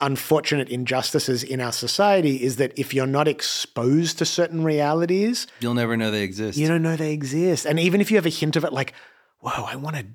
unfortunate 0.00 0.68
injustices 0.68 1.44
in 1.44 1.60
our 1.60 1.70
society 1.72 2.42
is 2.42 2.56
that 2.56 2.72
if 2.76 2.92
you're 2.92 3.06
not 3.06 3.28
exposed 3.28 4.18
to 4.18 4.24
certain 4.24 4.64
realities, 4.64 5.46
You'll 5.60 5.74
never 5.74 5.96
know 5.96 6.10
they 6.10 6.22
exist. 6.24 6.58
you 6.58 6.66
don't 6.66 6.82
know 6.82 6.96
they 6.96 7.12
exist. 7.12 7.66
And 7.66 7.78
even 7.78 8.00
if 8.00 8.10
you 8.10 8.16
have 8.16 8.26
a 8.26 8.30
hint 8.30 8.56
of 8.56 8.64
it, 8.64 8.72
like, 8.72 8.94
whoa, 9.38 9.64
I 9.64 9.76
want 9.76 9.96
to, 9.96 10.06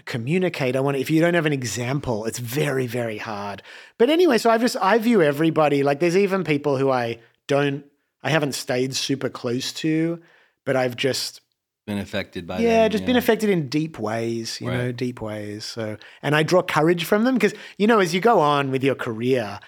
to 0.00 0.04
communicate. 0.10 0.76
I 0.76 0.80
want 0.80 0.96
to, 0.96 1.00
if 1.00 1.10
you 1.10 1.20
don't 1.20 1.34
have 1.34 1.46
an 1.46 1.52
example, 1.52 2.24
it's 2.24 2.38
very, 2.38 2.86
very 2.86 3.18
hard. 3.18 3.62
But 3.98 4.10
anyway, 4.10 4.38
so 4.38 4.50
I've 4.50 4.60
just, 4.60 4.76
I 4.80 4.98
view 4.98 5.22
everybody, 5.22 5.82
like 5.82 6.00
there's 6.00 6.16
even 6.16 6.44
people 6.44 6.76
who 6.76 6.90
I 6.90 7.18
don't, 7.46 7.84
I 8.22 8.30
haven't 8.30 8.52
stayed 8.54 8.94
super 8.94 9.28
close 9.28 9.72
to, 9.74 10.20
but 10.64 10.76
I've 10.76 10.96
just, 10.96 11.40
been 11.86 11.98
affected 11.98 12.46
by 12.46 12.58
yeah, 12.60 12.82
them, 12.82 12.92
just 12.92 13.06
been 13.06 13.16
affected 13.16 13.50
in 13.50 13.68
deep 13.68 13.98
ways, 13.98 14.60
you 14.60 14.68
know, 14.70 14.92
deep 14.92 15.20
ways. 15.20 15.64
So, 15.64 15.96
and 16.22 16.36
I 16.36 16.42
draw 16.44 16.62
courage 16.62 17.04
from 17.04 17.24
them 17.24 17.34
because, 17.34 17.54
you 17.78 17.86
know, 17.86 17.98
as 17.98 18.14
you 18.14 18.20
go 18.20 18.38
on 18.38 18.70
with 18.70 18.84
your 18.84 18.94
career, 18.94 19.58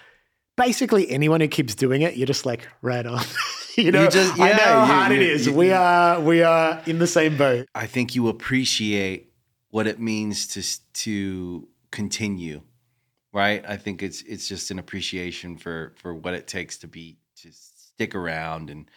basically 0.55 1.09
anyone 1.09 1.41
who 1.41 1.47
keeps 1.47 1.75
doing 1.75 2.01
it, 2.01 2.15
you're 2.15 2.27
just 2.27 2.45
like 2.45 2.67
right 2.81 3.05
on. 3.05 3.25
you 3.75 3.91
know, 3.91 4.03
you 4.03 4.09
just- 4.09 4.39
I 4.39 4.49
know 4.51 4.55
yeah, 4.55 4.57
how 4.57 4.79
you- 4.81 4.85
hard 4.93 5.11
it 5.11 5.21
you- 5.21 5.27
is. 5.31 5.47
you- 5.47 5.53
we 5.53 5.71
are 5.71 6.21
we 6.21 6.43
are 6.43 6.81
in 6.85 6.99
the 6.99 7.07
same 7.07 7.35
boat. 7.35 7.67
I 7.75 7.87
think 7.87 8.15
you 8.15 8.29
appreciate 8.29 9.32
what 9.73 9.87
it 9.87 9.99
means 9.99 10.45
to 10.45 10.61
to 10.93 11.67
continue, 11.89 12.61
right? 13.33 13.65
I 13.67 13.75
think 13.75 14.03
it's 14.03 14.21
it's 14.21 14.47
just 14.47 14.69
an 14.69 14.77
appreciation 14.77 15.57
for 15.57 15.95
for 15.97 16.13
what 16.13 16.35
it 16.35 16.45
takes 16.45 16.77
to 16.77 16.87
be 16.87 17.17
to 17.37 17.49
stick 17.51 18.13
around 18.13 18.69
and 18.69 18.87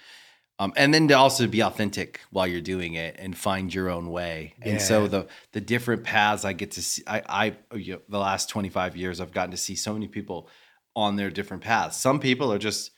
um 0.59 0.75
and 0.77 0.93
then 0.93 1.09
to 1.09 1.15
also 1.15 1.47
be 1.47 1.63
authentic 1.63 2.21
while 2.31 2.47
you're 2.47 2.61
doing 2.61 2.93
it 2.93 3.17
and 3.19 3.35
find 3.35 3.73
your 3.73 3.89
own 3.89 4.11
way. 4.11 4.53
And 4.61 4.83
so 4.83 5.09
the 5.09 5.27
the 5.53 5.63
different 5.63 6.05
paths 6.05 6.45
I 6.45 6.53
get 6.53 6.73
to 6.73 6.83
see, 6.83 7.03
I 7.07 7.23
I 7.27 7.57
you 7.75 7.95
know, 7.95 8.01
the 8.11 8.19
last 8.19 8.51
25 8.51 8.99
years 8.99 9.19
I've 9.19 9.33
gotten 9.33 9.53
to 9.53 9.57
see 9.57 9.77
so 9.77 9.95
many 9.95 10.09
people 10.09 10.51
on 10.95 11.17
their 11.17 11.31
different 11.31 11.63
paths. 11.63 11.97
Some 11.97 12.21
people 12.21 12.53
are 12.53 12.59
just 12.59 12.91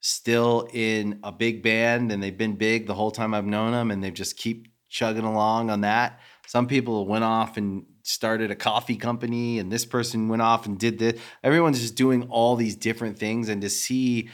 still 0.00 0.70
in 0.72 1.20
a 1.22 1.32
big 1.32 1.62
band 1.62 2.10
and 2.12 2.22
they've 2.22 2.38
been 2.38 2.56
big 2.56 2.86
the 2.86 2.94
whole 2.94 3.10
time 3.10 3.34
I've 3.34 3.44
known 3.44 3.72
them 3.72 3.90
and 3.90 4.02
they 4.02 4.10
just 4.10 4.38
keep 4.38 4.68
chugging 4.88 5.24
along 5.24 5.68
on 5.68 5.82
that. 5.82 6.20
Some 6.46 6.66
people 6.66 7.06
went 7.06 7.24
off 7.24 7.56
and 7.56 7.86
started 8.02 8.50
a 8.50 8.56
coffee 8.56 8.96
company 8.96 9.58
and 9.58 9.72
this 9.72 9.84
person 9.84 10.28
went 10.28 10.42
off 10.42 10.66
and 10.66 10.78
did 10.78 10.98
this. 10.98 11.20
Everyone's 11.42 11.80
just 11.80 11.94
doing 11.94 12.28
all 12.30 12.54
these 12.56 12.76
different 12.76 13.18
things 13.18 13.48
and 13.48 13.62
to 13.62 13.70
see 13.70 14.28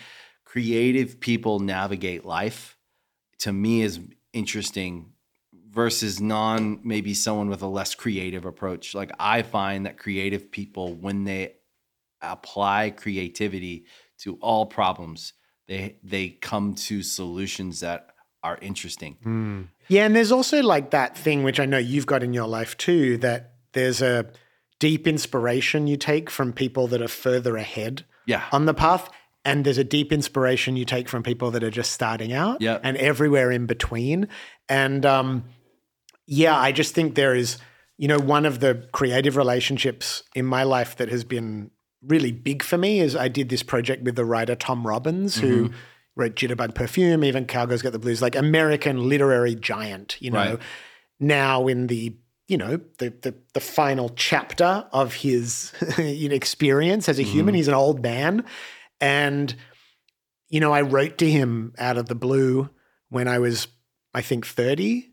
creative 0.45 1.20
people 1.20 1.61
navigate 1.61 2.24
life 2.24 2.77
to 3.41 3.53
me 3.53 3.82
is 3.82 4.01
interesting 4.32 5.12
versus 5.70 6.20
non 6.20 6.81
maybe 6.85 7.15
someone 7.15 7.49
with 7.49 7.62
a 7.62 7.66
less 7.66 7.95
creative 7.95 8.45
approach. 8.45 8.95
Like 8.95 9.12
I 9.19 9.43
find 9.43 9.87
that 9.87 9.99
creative 9.99 10.51
people 10.51 10.95
when 10.95 11.24
they 11.24 11.55
apply 12.23 12.91
creativity 12.91 13.87
to 14.19 14.37
all 14.41 14.66
problems, 14.66 15.32
they 15.69 15.97
they 16.03 16.28
come 16.28 16.74
to 16.74 17.03
solutions 17.03 17.81
that 17.81 18.11
are 18.43 18.59
interesting. 18.61 19.16
Hmm. 19.23 19.62
Yeah, 19.90 20.06
and 20.06 20.14
there's 20.16 20.32
also 20.32 20.62
like 20.62 20.90
that 20.92 21.18
thing 21.18 21.42
which 21.42 21.60
I 21.60 21.66
know 21.66 21.78
you've 21.78 22.06
got 22.06 22.22
in 22.22 22.32
your 22.32 22.46
life 22.46 22.76
too 22.78 23.18
that 23.18 23.54
there's 23.72 24.00
a 24.00 24.26
deep 24.78 25.06
inspiration 25.06 25.86
you 25.86 25.96
take 25.98 26.30
from 26.30 26.52
people 26.52 26.86
that 26.88 27.02
are 27.02 27.08
further 27.08 27.56
ahead 27.56 28.04
Yeah. 28.26 28.44
on 28.52 28.64
the 28.66 28.72
path 28.74 29.10
and 29.44 29.64
there's 29.64 29.78
a 29.78 29.84
deep 29.84 30.12
inspiration 30.12 30.76
you 30.76 30.84
take 30.84 31.08
from 31.08 31.22
people 31.22 31.50
that 31.50 31.62
are 31.64 31.70
just 31.70 31.92
starting 31.92 32.32
out 32.32 32.60
Yep. 32.62 32.80
and 32.84 32.96
everywhere 32.96 33.50
in 33.50 33.66
between 33.66 34.28
and 34.68 35.04
um 35.04 35.44
yeah, 36.26 36.56
I 36.56 36.70
just 36.72 36.94
think 36.94 37.14
there 37.16 37.34
is 37.34 37.58
you 37.98 38.06
know 38.08 38.18
one 38.18 38.46
of 38.46 38.60
the 38.60 38.88
creative 38.92 39.36
relationships 39.36 40.22
in 40.34 40.46
my 40.46 40.62
life 40.62 40.96
that 40.96 41.08
has 41.10 41.24
been 41.24 41.70
really 42.06 42.32
big 42.32 42.62
for 42.62 42.78
me 42.78 43.00
is 43.00 43.14
I 43.14 43.28
did 43.28 43.48
this 43.50 43.62
project 43.62 44.04
with 44.04 44.14
the 44.16 44.24
writer 44.24 44.54
Tom 44.54 44.86
Robbins 44.86 45.36
who 45.36 45.64
Mm-hmm. 45.64 45.74
Wrote 46.16 46.35
Jitterbug 46.35 46.74
Perfume, 46.74 47.24
even 47.24 47.47
Cowgirls 47.47 47.82
Got 47.82 47.93
the 47.93 47.99
Blues, 47.99 48.20
like 48.23 48.35
American 48.37 49.09
literary 49.09 49.55
giant, 49.55 50.16
you 50.20 50.31
know, 50.31 50.39
Right. 50.39 50.59
now 51.19 51.66
in 51.69 51.87
the 51.87 52.16
you 52.49 52.57
know 52.59 52.81
the 52.99 53.11
the, 53.23 53.35
the 53.55 53.61
final 53.61 54.09
chapter 54.16 54.87
of 54.93 55.15
his 55.15 55.73
experience 55.99 57.09
as 57.09 57.19
a 57.19 57.23
Mm-hmm. 57.23 57.31
human. 57.31 57.55
He's 57.55 57.69
an 57.69 57.74
old 57.74 58.03
man, 58.03 58.45
and 59.01 59.55
you 60.49 60.61
know 60.61 60.73
I 60.73 60.81
wrote 60.82 61.19
to 61.19 61.31
him 61.31 61.74
out 61.78 61.97
of 61.97 62.07
the 62.07 62.15
blue 62.16 62.69
when 63.09 63.28
I 63.28 63.39
was 63.39 63.69
I 64.12 64.20
think 64.23 64.47
thirty 64.47 65.12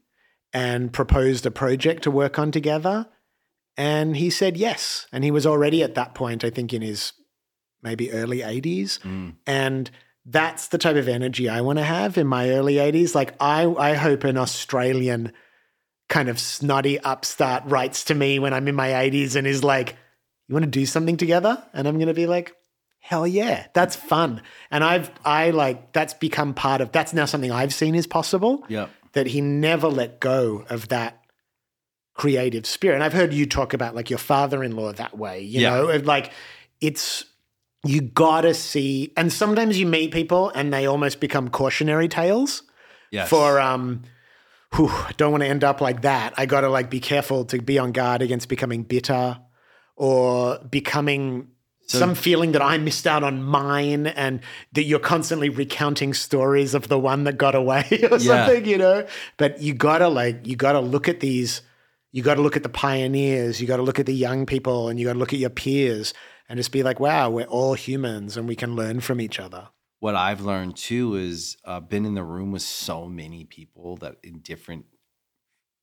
and 0.54 0.92
proposed 0.92 1.46
a 1.46 1.52
project 1.52 2.04
to 2.04 2.12
work 2.12 2.40
on 2.40 2.52
together, 2.52 3.08
and 3.76 4.18
he 4.18 4.30
said 4.32 4.58
yes, 4.58 5.06
and 5.12 5.24
he 5.24 5.30
was 5.30 5.46
already 5.46 5.84
at 5.84 5.94
that 5.96 6.16
point 6.16 6.44
I 6.44 6.50
think 6.50 6.74
in 6.74 6.82
his 6.82 7.14
maybe 7.84 8.12
early 8.12 8.40
80s 8.40 8.98
Mm. 9.02 9.36
and 9.46 9.92
that's 10.30 10.68
the 10.68 10.78
type 10.78 10.98
of 10.98 11.08
energy 11.08 11.48
I 11.48 11.62
want 11.62 11.80
to 11.80 11.86
have 11.86 12.18
in 12.18 12.28
my 12.28 12.50
early 12.52 12.76
80s. 12.76 13.16
Like 13.16 13.34
I 13.40 13.66
I 13.66 13.94
hope 13.94 14.24
an 14.26 14.38
Australian 14.38 15.32
kind 16.10 16.30
of 16.30 16.40
snotty 16.40 17.00
upstart 17.00 17.64
writes 17.66 18.04
to 18.06 18.16
me 18.16 18.38
when 18.40 18.54
I'm 18.54 18.68
in 18.68 18.76
my 18.76 18.90
80s 18.90 19.36
and 19.36 19.48
is 19.48 19.64
like, 19.64 19.96
"You 20.48 20.54
want 20.54 20.64
to 20.66 20.72
do 20.72 20.86
something 20.86 21.18
together?" 21.18 21.64
And 21.74 21.88
I'm 21.88 21.96
going 21.96 22.08
to 22.08 22.14
be 22.14 22.28
like, 22.28 22.54
"Hell 23.00 23.26
yeah, 23.26 23.68
that's 23.74 23.96
fun." 23.96 24.42
And 24.70 24.84
I've 24.84 25.10
I 25.24 25.52
like 25.52 25.94
that's 25.94 26.14
become 26.14 26.54
part 26.54 26.82
of 26.82 26.92
that's 26.92 27.14
now 27.14 27.26
something 27.26 27.52
I've 27.52 27.74
seen 27.74 27.96
is 27.96 28.06
possible. 28.08 28.66
Yep. 28.68 28.90
That 29.14 29.28
he 29.28 29.42
never 29.42 29.88
let 29.88 30.20
go 30.20 30.66
of 30.70 30.90
that 30.90 31.24
creative 32.14 32.66
spirit. 32.66 32.96
And 32.96 33.04
I've 33.04 33.14
heard 33.14 33.34
you 33.34 33.46
talk 33.46 33.74
about 33.74 33.96
like 33.96 34.10
your 34.10 34.20
father-in-law 34.20 34.94
that 34.94 35.18
way, 35.18 35.42
you 35.42 35.62
Yeah. 35.62 35.70
know, 35.70 35.86
like 36.04 36.32
it's 36.82 37.24
you 37.86 38.02
gotta 38.02 38.54
see 38.54 39.14
and 39.16 39.32
sometimes 39.32 39.80
you 39.80 39.86
meet 39.86 40.12
people 40.12 40.50
and 40.50 40.74
they 40.74 40.86
almost 40.86 41.20
become 41.20 41.50
cautionary 41.50 42.08
tales 42.08 42.64
Yes. 43.12 43.30
for 43.30 43.60
um 43.60 44.04
whew, 44.76 44.92
don't 45.16 45.32
want 45.32 45.44
to 45.44 45.48
end 45.48 45.64
up 45.64 45.80
like 45.80 46.02
that. 46.02 46.34
I 46.38 46.46
gotta 46.46 46.70
like 46.70 46.90
be 46.90 47.00
careful 47.00 47.46
to 47.46 47.60
be 47.62 47.80
on 47.80 47.92
guard 47.94 48.22
against 48.22 48.50
becoming 48.50 48.84
bitter 48.84 49.40
or 49.96 50.60
becoming 50.70 51.48
some 51.90 52.16
feeling 52.16 52.52
that 52.52 52.62
I 52.62 52.78
missed 52.80 53.08
out 53.08 53.24
on 53.24 53.42
mine 53.44 54.08
and 54.08 54.42
that 54.74 54.84
you're 54.84 55.00
constantly 55.00 55.48
recounting 55.48 56.14
stories 56.14 56.74
of 56.74 56.90
the 56.90 57.00
one 57.00 57.24
that 57.24 57.38
got 57.38 57.56
away 57.56 57.86
or 58.12 58.18
Yeah. 58.18 58.46
something, 58.46 58.66
you 58.66 58.78
know? 58.78 59.08
But 59.38 59.62
you 59.62 59.74
gotta 59.74 60.10
like 60.10 60.46
you 60.46 60.58
gotta 60.58 60.82
look 60.82 61.08
at 61.08 61.22
these 61.22 61.62
you 62.14 62.24
got 62.24 62.36
to 62.36 62.42
look 62.42 62.56
at 62.56 62.64
the 62.64 62.70
pioneers, 62.70 63.62
you 63.62 63.68
got 63.68 63.78
to 63.78 63.84
look 63.84 64.00
at 64.00 64.06
the 64.06 64.14
young 64.14 64.46
people, 64.46 64.88
and 64.88 64.98
you 64.98 65.06
got 65.06 65.14
to 65.14 65.20
look 65.20 65.34
at 65.34 65.40
your 65.40 65.50
peers 65.52 66.14
and 66.50 66.58
just 66.58 66.72
be 66.72 66.84
like, 66.84 67.00
wow, 67.00 67.30
we're 67.30 67.46
all 67.46 67.74
humans 67.74 68.38
and 68.38 68.48
we 68.48 68.56
can 68.56 68.76
learn 68.76 69.00
from 69.02 69.20
each 69.20 69.40
other. 69.40 69.70
what 70.00 70.16
I've 70.16 70.42
learned 70.42 70.78
too 70.78 71.16
is 71.16 71.58
uh, 71.66 71.80
been 71.80 72.06
in 72.06 72.14
the 72.14 72.24
room 72.24 72.52
with 72.52 72.62
so 72.62 73.08
many 73.08 73.46
people 73.46 73.98
that 73.98 74.18
in 74.24 74.40
different, 74.40 74.86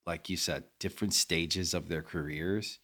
like 0.07 0.31
you 0.31 0.37
said, 0.37 0.65
different 0.79 1.15
stages 1.15 1.75
of 1.75 1.89
their 1.89 2.03
careers, 2.03 2.79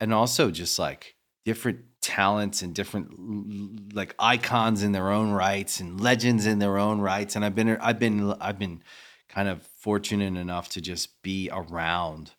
and 0.00 0.14
also 0.14 0.50
just 0.50 0.78
like 0.78 1.16
different 1.44 1.80
talents 2.00 2.62
and 2.62 2.74
different 2.74 3.94
like 3.94 4.14
icons 4.18 4.82
in 4.82 4.92
their 4.92 5.10
own 5.10 5.32
rights 5.32 5.80
and 5.80 6.00
legends 6.00 6.46
in 6.46 6.58
their 6.58 6.78
own 6.78 7.00
rights. 7.00 7.34
And 7.36 7.44
I've 7.44 7.54
been 7.54 7.76
I've 7.78 7.98
been 7.98 8.34
I've 8.40 8.58
been 8.58 8.82
kind 9.28 9.48
of 9.48 9.66
fortunate 9.76 10.36
enough 10.36 10.68
to 10.70 10.80
just 10.80 11.20
be 11.22 11.50
around. 11.52 12.32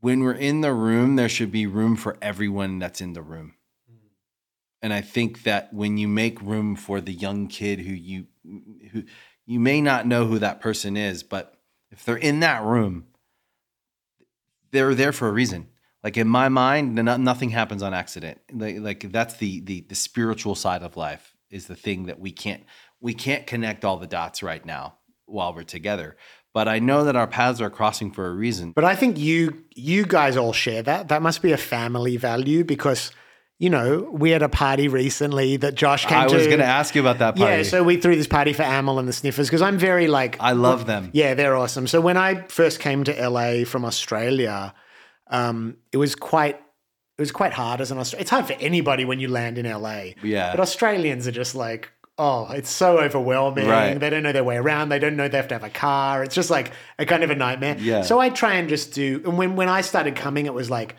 When 0.00 0.20
we're 0.20 0.32
in 0.32 0.60
the 0.60 0.72
room, 0.72 1.16
there 1.16 1.28
should 1.28 1.52
be 1.52 1.66
room 1.66 1.96
for 1.96 2.16
everyone 2.20 2.78
that's 2.78 3.00
in 3.00 3.12
the 3.12 3.22
room. 3.22 3.54
And 4.82 4.92
I 4.92 5.00
think 5.00 5.42
that 5.44 5.72
when 5.72 5.96
you 5.96 6.06
make 6.06 6.40
room 6.40 6.76
for 6.76 7.00
the 7.00 7.12
young 7.12 7.48
kid 7.48 7.80
who 7.80 7.92
you 7.92 8.26
who 8.92 9.04
you 9.46 9.60
may 9.60 9.80
not 9.80 10.06
know 10.06 10.26
who 10.26 10.38
that 10.38 10.60
person 10.60 10.96
is, 10.96 11.22
but 11.22 11.54
if 11.90 12.04
they're 12.04 12.16
in 12.16 12.40
that 12.40 12.62
room, 12.62 13.06
they're 14.70 14.94
there 14.94 15.12
for 15.12 15.28
a 15.28 15.32
reason. 15.32 15.68
Like 16.04 16.16
in 16.16 16.28
my 16.28 16.48
mind, 16.48 16.94
nothing 16.94 17.50
happens 17.50 17.82
on 17.82 17.94
accident. 17.94 18.38
Like, 18.52 19.10
that's 19.10 19.34
the, 19.34 19.60
the 19.60 19.80
the 19.88 19.94
spiritual 19.94 20.54
side 20.54 20.82
of 20.82 20.96
life 20.96 21.34
is 21.50 21.66
the 21.66 21.74
thing 21.74 22.06
that 22.06 22.20
we 22.20 22.30
can't 22.30 22.64
we 23.00 23.14
can't 23.14 23.46
connect 23.46 23.84
all 23.84 23.96
the 23.96 24.06
dots 24.06 24.42
right 24.42 24.64
now 24.64 24.98
while 25.24 25.54
we're 25.54 25.64
together. 25.64 26.16
But 26.54 26.68
I 26.68 26.78
know 26.78 27.04
that 27.04 27.16
our 27.16 27.26
paths 27.26 27.60
are 27.60 27.70
crossing 27.70 28.12
for 28.12 28.28
a 28.28 28.32
reason. 28.32 28.72
But 28.72 28.84
I 28.84 28.94
think 28.94 29.18
you 29.18 29.64
you 29.74 30.06
guys 30.06 30.36
all 30.36 30.52
share 30.52 30.82
that. 30.82 31.08
That 31.08 31.22
must 31.22 31.42
be 31.42 31.52
a 31.52 31.58
family 31.58 32.16
value 32.16 32.64
because 32.64 33.10
you 33.58 33.70
know 33.70 34.08
we 34.12 34.30
had 34.30 34.42
a 34.42 34.48
party 34.48 34.88
recently 34.88 35.56
that 35.56 35.74
Josh 35.74 36.04
came 36.06 36.18
I 36.18 36.26
to. 36.26 36.34
I 36.34 36.38
was 36.38 36.46
going 36.46 36.58
to 36.58 36.64
ask 36.64 36.94
you 36.94 37.00
about 37.00 37.18
that 37.18 37.36
party. 37.36 37.56
Yeah, 37.56 37.62
so 37.62 37.82
we 37.82 37.96
threw 37.96 38.16
this 38.16 38.26
party 38.26 38.52
for 38.52 38.62
Amyl 38.62 38.98
and 38.98 39.08
the 39.08 39.12
Sniffers 39.12 39.48
because 39.48 39.62
I'm 39.62 39.78
very 39.78 40.08
like 40.08 40.36
I 40.40 40.52
love 40.52 40.86
them. 40.86 41.10
Yeah, 41.12 41.34
they're 41.34 41.56
awesome. 41.56 41.86
So 41.86 42.00
when 42.00 42.16
I 42.16 42.42
first 42.48 42.80
came 42.80 43.04
to 43.04 43.28
LA 43.28 43.64
from 43.64 43.84
Australia, 43.84 44.74
um, 45.28 45.76
it 45.92 45.96
was 45.96 46.14
quite 46.14 46.56
it 47.18 47.22
was 47.22 47.32
quite 47.32 47.52
hard 47.54 47.80
as 47.80 47.90
an 47.90 47.98
Australian. 47.98 48.22
It's 48.22 48.30
hard 48.30 48.46
for 48.46 48.52
anybody 48.54 49.04
when 49.06 49.20
you 49.20 49.28
land 49.28 49.56
in 49.56 49.66
LA. 49.66 50.10
Yeah. 50.22 50.50
But 50.50 50.60
Australians 50.60 51.26
are 51.26 51.32
just 51.32 51.54
like, 51.54 51.90
oh, 52.18 52.48
it's 52.50 52.68
so 52.68 52.98
overwhelming. 52.98 53.66
Right. 53.66 53.98
They 53.98 54.10
don't 54.10 54.22
know 54.22 54.32
their 54.32 54.44
way 54.44 54.56
around. 54.56 54.90
They 54.90 54.98
don't 54.98 55.16
know 55.16 55.28
they 55.28 55.38
have 55.38 55.48
to 55.48 55.54
have 55.54 55.64
a 55.64 55.70
car. 55.70 56.22
It's 56.22 56.34
just 56.34 56.50
like 56.50 56.72
a 56.98 57.06
kind 57.06 57.22
of 57.24 57.30
a 57.30 57.34
nightmare. 57.34 57.76
Yeah. 57.78 58.02
So 58.02 58.18
I 58.18 58.28
try 58.28 58.54
and 58.54 58.68
just 58.68 58.92
do. 58.92 59.22
And 59.24 59.38
when 59.38 59.56
when 59.56 59.70
I 59.70 59.80
started 59.80 60.16
coming, 60.16 60.46
it 60.46 60.54
was 60.54 60.68
like. 60.70 60.96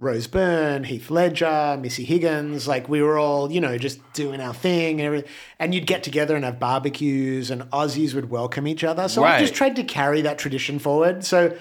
Rose 0.00 0.26
Byrne, 0.26 0.84
Heath 0.84 1.08
Ledger, 1.10 1.78
Missy 1.80 2.04
Higgins, 2.04 2.66
like 2.66 2.88
we 2.88 3.00
were 3.00 3.16
all, 3.16 3.50
you 3.50 3.60
know, 3.60 3.78
just 3.78 4.00
doing 4.12 4.40
our 4.40 4.52
thing 4.52 5.00
and 5.00 5.06
everything. 5.06 5.30
And 5.58 5.72
you'd 5.72 5.86
get 5.86 6.02
together 6.02 6.34
and 6.34 6.44
have 6.44 6.58
barbecues 6.58 7.50
and 7.50 7.62
Aussies 7.70 8.12
would 8.14 8.28
welcome 8.28 8.66
each 8.66 8.82
other. 8.82 9.08
So 9.08 9.22
I 9.22 9.38
just 9.38 9.54
tried 9.54 9.76
to 9.76 9.84
carry 9.84 10.22
that 10.22 10.38
tradition 10.38 10.80
forward. 10.80 11.24
So, 11.24 11.56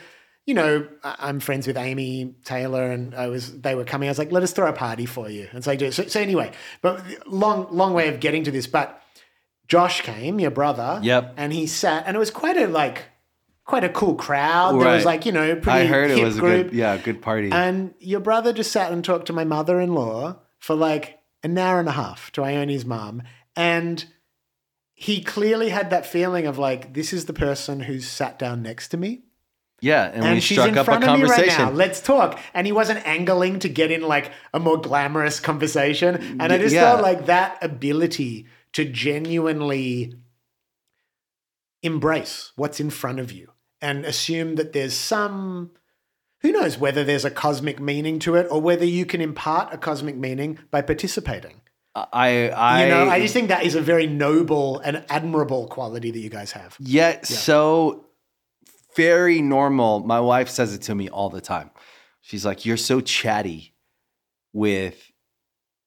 you 0.46 0.56
know, 0.56 0.88
I'm 1.04 1.40
friends 1.40 1.68
with 1.68 1.78
Amy 1.78 2.36
Taylor 2.44 2.92
and 2.92 3.14
I 3.14 3.28
was 3.28 3.62
they 3.62 3.76
were 3.76 3.86
coming. 3.86 4.10
I 4.10 4.12
was 4.12 4.20
like, 4.20 4.32
let 4.32 4.44
us 4.44 4.52
throw 4.52 4.68
a 4.68 4.74
party 4.74 5.06
for 5.06 5.30
you. 5.30 5.48
And 5.54 5.64
so 5.64 5.72
I 5.72 5.76
do. 5.76 5.92
So, 5.92 6.08
so 6.08 6.20
anyway, 6.20 6.52
but 6.82 7.02
long, 7.28 7.68
long 7.72 7.94
way 7.94 8.10
of 8.10 8.20
getting 8.20 8.44
to 8.46 8.52
this. 8.52 8.66
But 8.66 9.00
Josh 9.68 10.02
came, 10.02 10.40
your 10.40 10.52
brother. 10.52 11.00
Yep. 11.04 11.36
And 11.38 11.54
he 11.54 11.68
sat 11.68 12.06
and 12.08 12.16
it 12.16 12.20
was 12.20 12.32
quite 12.32 12.58
a 12.58 12.68
like 12.68 13.06
quite 13.66 13.84
a 13.84 13.90
cool 13.90 14.16
crowd. 14.16 14.80
There 14.80 14.92
was 14.92 15.06
like, 15.06 15.26
you 15.26 15.32
know, 15.32 15.56
pretty 15.56 15.70
I 15.70 15.86
heard 15.86 16.12
it 16.12 16.24
was 16.24 16.38
a 16.38 16.42
good, 16.42 16.74
yeah, 16.74 16.98
good 16.98 17.22
party. 17.22 17.52
And 17.52 17.94
your 18.00 18.20
brother 18.20 18.54
just 18.54 18.72
sat 18.72 18.92
and 18.92 19.04
talked 19.04 19.28
to 19.28 19.34
my 19.34 19.44
mother 19.44 19.80
in 19.80 19.94
law 19.94 20.40
for 20.60 20.76
like 20.76 21.20
an 21.44 21.58
hour 21.58 21.80
and 21.80 21.90
a 21.90 21.94
half 21.94 22.32
to 22.34 22.44
Ione's 22.44 22.86
mom, 22.86 23.24
and 23.56 24.06
he 24.94 25.22
clearly 25.22 25.70
had 25.70 25.90
that 25.90 26.06
feeling 26.06 26.46
of 26.46 26.58
like, 26.58 26.94
this 26.94 27.12
is 27.12 27.26
the 27.26 27.34
person 27.34 27.82
who's 27.82 28.08
sat 28.08 28.40
down 28.40 28.62
next 28.62 28.90
to 28.90 28.98
me. 28.98 29.24
Yeah, 29.82 30.06
and, 30.06 30.24
And 30.24 30.34
we 30.36 30.40
she's 30.40 30.56
struck 30.58 30.70
in 30.70 30.78
up 30.78 30.84
a 30.84 30.86
front 30.86 31.04
of 31.04 31.20
me 31.20 31.26
right 31.26 31.48
now. 31.48 31.70
Let's 31.70 32.00
talk. 32.00 32.40
And 32.54 32.66
he 32.66 32.72
wasn't 32.72 33.06
angling 33.06 33.60
to 33.60 33.70
get 33.70 33.92
in 33.92 34.02
like 34.04 34.32
a 34.54 34.60
more 34.60 34.80
glamorous 34.80 35.42
conversation. 35.42 36.38
And 36.40 36.54
I 36.54 36.58
just 36.58 36.74
Yeah. 36.74 36.92
thought 36.92 37.02
like 37.02 37.26
that 37.26 37.58
ability 37.62 38.46
to 38.74 38.86
genuinely 38.86 40.14
embrace 41.82 42.54
what's 42.56 42.80
in 42.80 42.90
front 42.90 43.20
of 43.20 43.34
you 43.34 43.52
and 43.84 44.06
assume 44.06 44.56
that 44.56 44.74
there's 44.74 44.94
some 44.96 45.72
who 46.42 46.52
knows 46.52 46.78
whether 46.78 47.04
there's 47.04 47.26
a 47.26 47.32
cosmic 47.32 47.80
meaning 47.80 48.18
to 48.20 48.36
it 48.36 48.48
or 48.50 48.60
whether 48.62 48.86
you 48.86 49.06
can 49.06 49.22
impart 49.22 49.74
a 49.74 49.78
cosmic 49.78 50.16
meaning 50.16 50.58
by 50.72 50.82
participating. 50.82 51.62
I, 51.96 52.50
I, 52.50 52.84
You 52.84 52.90
know, 52.90 53.10
I 53.10 53.20
just 53.20 53.34
think 53.36 53.50
that 53.50 53.64
is 53.64 53.76
a 53.76 53.82
very 53.82 54.08
noble 54.08 54.80
and 54.80 55.06
admirable 55.10 55.68
quality 55.68 56.10
that 56.12 56.20
you 56.20 56.30
guys 56.30 56.52
have. 56.54 56.76
yet 56.80 57.26
so 57.28 58.06
very 58.96 59.42
normal. 59.42 60.00
My 60.00 60.20
wife 60.20 60.50
says 60.50 60.74
it 60.74 60.82
to 60.84 60.96
me 60.96 61.10
all 61.10 61.30
the 61.30 61.42
time. 61.42 61.70
She's 62.22 62.46
like, 62.46 62.66
"You're 62.66 62.78
so 62.78 63.00
chatty 63.02 63.74
with." 64.54 65.12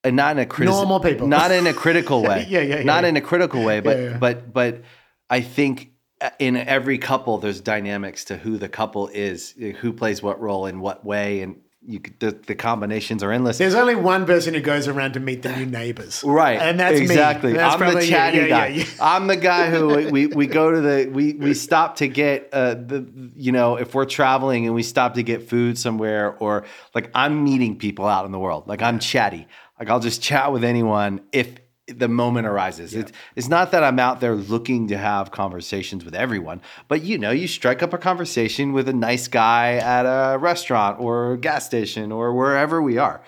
And 0.05 0.15
not 0.17 0.37
in 0.37 0.43
a 0.43 0.47
critical, 0.47 0.79
Normal 0.79 1.01
people. 1.01 1.27
not 1.27 1.51
in 1.51 1.67
a 1.67 1.73
critical 1.75 2.23
way, 2.29 2.47
Yeah, 2.49 2.61
yeah, 2.61 2.77
yeah, 2.77 2.83
not 2.85 3.03
yeah. 3.03 3.09
in 3.11 3.17
a 3.17 3.21
critical 3.21 3.65
way, 3.65 3.81
but 3.81 3.97
Yeah, 3.97 4.05
yeah. 4.11 4.19
but 4.19 4.53
but 4.53 4.83
I 5.29 5.41
think 5.41 5.91
in 6.39 6.57
every 6.57 6.99
couple 6.99 7.39
there's 7.39 7.61
dynamics 7.61 8.25
to 8.27 8.37
who 8.37 8.59
the 8.59 8.69
couple 8.69 9.09
is, 9.09 9.53
who 9.81 9.93
plays 9.93 10.23
what 10.23 10.41
role 10.41 10.67
in 10.67 10.81
what 10.81 11.05
way, 11.05 11.43
and 11.43 11.57
you 11.89 12.01
could, 12.01 12.19
the, 12.19 12.33
the 12.33 12.55
combinations 12.57 13.23
are 13.23 13.31
endless. 13.31 13.59
There's 13.59 13.77
only 13.77 13.95
one 13.95 14.27
person 14.27 14.55
who 14.55 14.61
goes 14.61 14.89
around 14.89 15.13
to 15.13 15.21
meet 15.21 15.43
the 15.43 15.55
new 15.55 15.67
neighbors. 15.67 16.25
Right. 16.25 16.59
And 16.61 16.81
that's 16.81 16.99
me. 16.99 17.03
exactly. 17.03 17.53
That's 17.53 17.81
I'm 17.81 17.95
the 17.95 18.05
chatty 18.05 18.39
Yeah, 18.39 18.49
guy. 18.49 18.67
yeah, 18.69 18.83
yeah. 18.83 18.85
I'm 19.01 19.29
the 19.29 19.37
guy 19.37 19.71
who 19.71 19.95
we, 19.95 20.07
we, 20.07 20.27
we 20.27 20.47
go 20.49 20.73
to 20.73 20.81
the 20.81 21.09
we 21.13 21.35
we 21.35 21.55
stop 21.69 21.97
to 21.99 22.09
get 22.09 22.49
uh 22.53 22.75
the 22.75 23.07
you 23.37 23.53
know 23.53 23.77
if 23.77 23.95
we're 23.95 24.05
traveling 24.05 24.67
and 24.67 24.75
we 24.75 24.83
stop 24.83 25.15
to 25.15 25.23
get 25.23 25.49
food 25.49 25.79
somewhere 25.79 26.35
or 26.39 26.65
like 26.93 27.09
I'm 27.15 27.45
meeting 27.45 27.79
people 27.79 28.07
out 28.09 28.27
in 28.27 28.33
the 28.33 28.41
world. 28.41 28.67
Like 28.67 28.83
I'm 28.83 28.99
chatty. 28.99 29.47
Like 29.79 29.89
I'll 29.89 30.01
just 30.01 30.21
chat 30.21 30.53
with 30.53 30.65
anyone 30.65 31.21
if 31.31 31.55
the 31.89 32.09
moment 32.09 32.47
arises. 32.47 32.95
It's, 32.95 33.13
it's 33.37 33.49
not 33.49 33.71
that 33.71 33.85
I'm 33.85 33.99
out 33.99 34.21
there 34.21 34.35
looking 34.35 34.89
to 34.89 34.99
have 34.99 35.31
conversations 35.31 36.05
with 36.05 36.15
everyone, 36.15 36.61
but 36.89 37.03
you 37.03 37.17
know, 37.17 37.31
you 37.31 37.47
strike 37.47 37.83
up 37.83 37.93
a 37.93 37.99
conversation 37.99 38.73
with 38.73 38.89
a 38.89 38.93
nice 38.93 39.29
guy 39.29 39.75
at 39.75 40.03
a 40.03 40.37
restaurant 40.39 41.01
or 41.01 41.33
a 41.33 41.39
gas 41.39 41.65
station 41.65 42.11
or 42.11 42.35
wherever 42.35 42.83
we 42.83 42.99
are. 42.99 43.23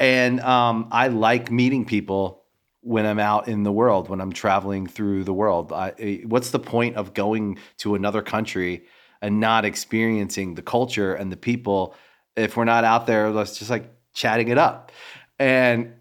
And 0.00 0.40
um, 0.40 0.88
I 0.90 1.08
like 1.08 1.50
meeting 1.50 1.84
people 1.84 2.44
when 2.80 3.04
I'm 3.04 3.18
out 3.18 3.48
in 3.48 3.64
the 3.64 3.72
world, 3.72 4.08
when 4.08 4.20
I'm 4.20 4.32
traveling 4.32 4.86
through 4.86 5.24
the 5.24 5.34
world. 5.34 5.72
I, 5.72 5.92
eh, 5.98 6.18
what's 6.24 6.50
the 6.50 6.58
point 6.58 6.96
of 6.96 7.12
going 7.12 7.58
to 7.78 7.94
another 7.94 8.22
country 8.22 8.86
and 9.20 9.40
not 9.40 9.64
experiencing 9.64 10.54
the 10.54 10.62
culture 10.62 11.14
and 11.14 11.30
the 11.30 11.36
people 11.36 11.94
if 12.36 12.56
we're 12.56 12.64
not 12.64 12.84
out 12.84 13.06
there? 13.06 13.30
Let's 13.30 13.58
just 13.58 13.70
like 13.70 13.92
chatting 14.14 14.48
it 14.48 14.56
up. 14.56 14.92
And 15.38 15.92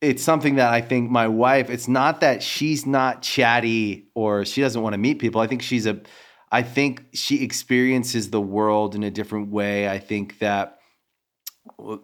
it's 0.00 0.22
something 0.22 0.56
that 0.56 0.72
I 0.72 0.80
think 0.80 1.10
my 1.10 1.28
wife, 1.28 1.70
it's 1.70 1.88
not 1.88 2.20
that 2.20 2.42
she's 2.42 2.86
not 2.86 3.22
chatty 3.22 4.08
or 4.14 4.44
she 4.44 4.60
doesn't 4.60 4.80
want 4.80 4.92
to 4.92 4.98
meet 4.98 5.18
people. 5.18 5.40
I 5.40 5.46
think 5.46 5.62
she's 5.62 5.86
a, 5.86 6.00
I 6.52 6.62
think 6.62 7.04
she 7.14 7.42
experiences 7.42 8.30
the 8.30 8.40
world 8.40 8.94
in 8.94 9.02
a 9.02 9.10
different 9.10 9.50
way. 9.50 9.88
I 9.88 9.98
think 9.98 10.38
that 10.40 10.78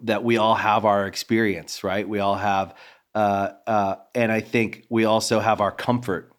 that 0.03 0.23
we 0.23 0.37
all 0.37 0.55
have 0.55 0.83
our 0.83 1.07
experience, 1.07 1.83
right? 1.83 2.07
We 2.07 2.19
all 2.19 2.35
have, 2.35 2.75
uh, 3.15 3.51
uh, 3.65 3.95
and 4.13 4.31
I 4.31 4.41
think 4.41 4.85
we 4.89 5.05
also 5.05 5.39
have 5.39 5.61
our 5.61 5.71
comfort, 5.71 6.33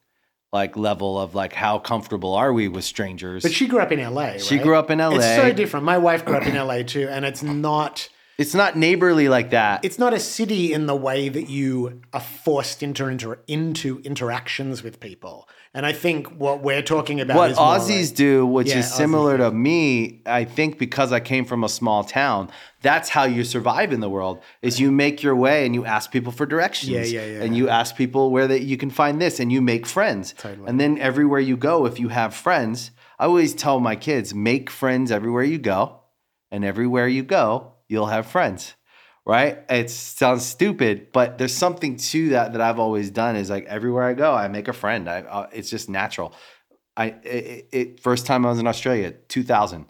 like 0.53 0.77
level 0.77 1.19
of 1.19 1.35
like 1.35 1.53
how 1.53 1.79
comfortable 1.79 2.35
are 2.35 2.53
we 2.53 2.69
with 2.69 2.85
strangers? 2.85 3.43
But 3.43 3.53
she 3.53 3.67
grew 3.67 3.81
up 3.81 3.93
in 3.93 4.01
LA. 4.01 4.39
She 4.39 4.57
right? 4.57 4.65
grew 4.65 4.77
up 4.77 4.91
in 4.91 4.99
LA. 4.99 5.17
It's 5.17 5.37
so 5.37 5.53
different. 5.53 5.87
My 5.87 5.99
wife 5.99 6.25
grew 6.25 6.37
up 6.37 6.47
in 6.47 6.55
LA 6.55 6.83
too, 6.83 7.09
and 7.09 7.25
it's 7.25 7.43
not. 7.43 8.09
It's 8.39 8.55
not 8.55 8.77
neighborly 8.77 9.28
like 9.28 9.51
that. 9.51 9.85
It's 9.85 9.98
not 9.98 10.12
a 10.12 10.20
city 10.20 10.73
in 10.73 10.86
the 10.86 10.97
way 10.97 11.28
that 11.28 11.48
you 11.48 12.01
are 12.12 12.20
forced 12.20 12.82
into 12.82 13.06
inter, 13.06 13.39
into 13.47 14.01
interactions 14.01 14.82
with 14.82 15.01
people. 15.01 15.48
And 15.73 15.85
I 15.85 15.93
think 15.93 16.28
what 16.28 16.62
we're 16.62 16.82
talking 16.82 17.20
about 17.20 17.36
what 17.36 17.51
is 17.51 17.59
Aussies 17.59 18.09
like- 18.11 18.16
do, 18.16 18.47
which 18.47 18.69
Yeah, 18.69 18.78
is 18.78 18.93
similar 18.94 19.39
to 19.39 19.51
me, 19.51 20.20
I 20.27 20.44
think 20.44 20.78
because 20.78 21.11
I 21.12 21.20
came 21.20 21.44
from 21.44 21.65
a 21.65 21.69
small 21.69 22.05
town, 22.05 22.51
that's 22.81 23.09
how 23.09 23.24
you 23.24 23.43
survive 23.44 23.93
in 23.93 24.01
the 24.01 24.09
world. 24.11 24.40
Is 24.62 24.78
you 24.78 24.93
make 24.93 25.23
your 25.23 25.35
way 25.35 25.66
and 25.66 25.74
you 25.74 25.85
ask 25.85 26.12
people 26.12 26.32
for 26.32 26.47
directions. 26.47 26.93
Yeah, 26.93 27.20
yeah, 27.20 27.27
yeah. 27.39 27.43
And 27.43 27.56
you 27.56 27.69
ask 27.69 27.97
people 27.97 28.31
where 28.31 28.47
that 28.47 28.62
you 28.62 28.77
can 28.77 28.90
find 28.90 29.20
this, 29.20 29.40
and 29.40 29.51
you 29.51 29.61
make 29.61 29.85
friends. 29.86 30.35
Totally. 30.39 30.69
And 30.69 30.78
then 30.78 30.98
everywhere 30.98 31.40
you 31.40 31.56
go, 31.56 31.86
if 31.86 31.98
you 31.98 32.09
have 32.09 32.35
friends, 32.35 32.90
I 33.19 33.24
always 33.27 33.55
tell 33.55 33.81
my 33.81 33.97
kids, 33.97 34.35
make 34.35 34.70
friends 34.70 35.11
everywhere 35.11 35.44
you 35.44 35.59
go, 35.59 36.01
and 36.51 36.65
everywhere 36.65 37.09
you 37.09 37.23
go, 37.24 37.74
you'll 37.95 38.07
have 38.07 38.27
friends. 38.27 38.75
Right? 39.27 39.61
It 39.71 39.89
sounds 39.89 40.45
stupid, 40.45 41.11
but 41.11 41.39
there's 41.39 41.55
something 41.55 41.97
to 41.97 42.29
that 42.31 42.53
that 42.53 42.61
I've 42.61 42.79
always 42.79 43.11
done. 43.11 43.37
Is 43.37 43.49
like 43.49 43.65
everywhere 43.65 44.03
I 44.03 44.12
go, 44.12 44.35
I 44.35 44.49
make 44.49 44.69
a 44.69 44.75
friend. 44.75 45.09
I, 45.09 45.21
uh, 45.21 45.49
it's 45.51 45.71
just 45.71 45.89
natural. 45.89 46.35
I 46.95 47.07
it, 47.23 47.69
it 47.73 48.01
first 48.01 48.27
time 48.27 48.45
I 48.45 48.51
was 48.51 48.59
in 48.59 48.66
Australia, 48.66 49.12
2000, 49.12 49.87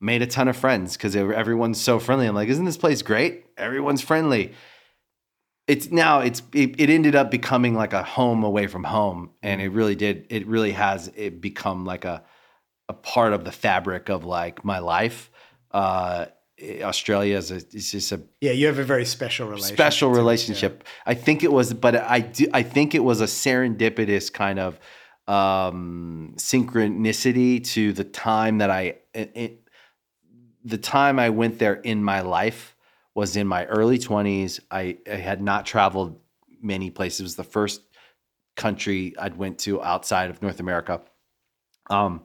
made 0.00 0.20
a 0.20 0.26
ton 0.26 0.48
of 0.48 0.56
friends 0.56 0.96
because 0.96 1.14
everyone's 1.14 1.80
so 1.80 2.00
friendly. 2.00 2.26
I'm 2.26 2.34
like, 2.34 2.48
isn't 2.48 2.64
this 2.64 2.76
place 2.76 3.02
great? 3.02 3.46
Everyone's 3.56 4.02
friendly. 4.02 4.52
It's 5.68 5.92
now 5.92 6.18
it's 6.18 6.42
it, 6.52 6.80
it 6.80 6.90
ended 6.90 7.14
up 7.14 7.30
becoming 7.30 7.74
like 7.74 7.92
a 7.92 8.02
home 8.02 8.42
away 8.42 8.66
from 8.66 8.82
home, 8.82 9.30
and 9.44 9.62
it 9.62 9.68
really 9.68 9.94
did. 9.94 10.26
It 10.28 10.48
really 10.48 10.72
has 10.72 11.08
it 11.14 11.40
become 11.40 11.84
like 11.84 12.04
a 12.04 12.24
a 12.88 12.94
part 12.94 13.32
of 13.32 13.44
the 13.44 13.52
fabric 13.52 14.08
of 14.08 14.24
like 14.24 14.64
my 14.64 14.80
life. 14.80 15.30
Uh, 15.70 16.26
Australia 16.82 17.36
is 17.36 17.50
a, 17.50 17.56
it's 17.56 17.90
just 17.90 18.12
a 18.12 18.20
Yeah, 18.40 18.52
you 18.52 18.66
have 18.66 18.78
a 18.78 18.84
very 18.84 19.04
special 19.04 19.46
relationship. 19.48 19.76
special 19.76 20.10
it, 20.10 20.12
yeah. 20.14 20.18
relationship. 20.18 20.84
I 21.06 21.14
think 21.14 21.42
it 21.42 21.52
was, 21.52 21.74
but 21.74 21.96
I 21.96 22.20
do. 22.20 22.46
I 22.54 22.62
think 22.62 22.94
it 22.94 23.00
was 23.04 23.20
a 23.20 23.24
serendipitous 23.26 24.32
kind 24.32 24.58
of 24.58 24.78
um, 25.28 26.34
synchronicity 26.36 27.64
to 27.74 27.92
the 27.92 28.04
time 28.04 28.58
that 28.58 28.70
I, 28.70 28.96
it, 29.14 29.32
it- 29.34 29.58
the 30.64 30.78
time 30.78 31.18
I 31.18 31.30
went 31.30 31.58
there 31.58 31.74
in 31.74 32.04
my 32.04 32.20
life 32.20 32.76
was 33.16 33.34
in 33.34 33.48
my 33.48 33.64
early 33.66 33.98
twenties. 33.98 34.60
I, 34.70 34.96
I 35.10 35.16
had 35.16 35.42
not 35.42 35.66
traveled 35.66 36.20
many 36.62 36.88
places. 36.90 37.18
It 37.20 37.24
was 37.24 37.34
the 37.36 37.42
first 37.44 37.80
country 38.56 39.12
I'd 39.18 39.36
went 39.36 39.58
to 39.60 39.82
outside 39.82 40.30
of 40.30 40.40
North 40.40 40.60
America. 40.60 41.00
Um, 41.90 42.22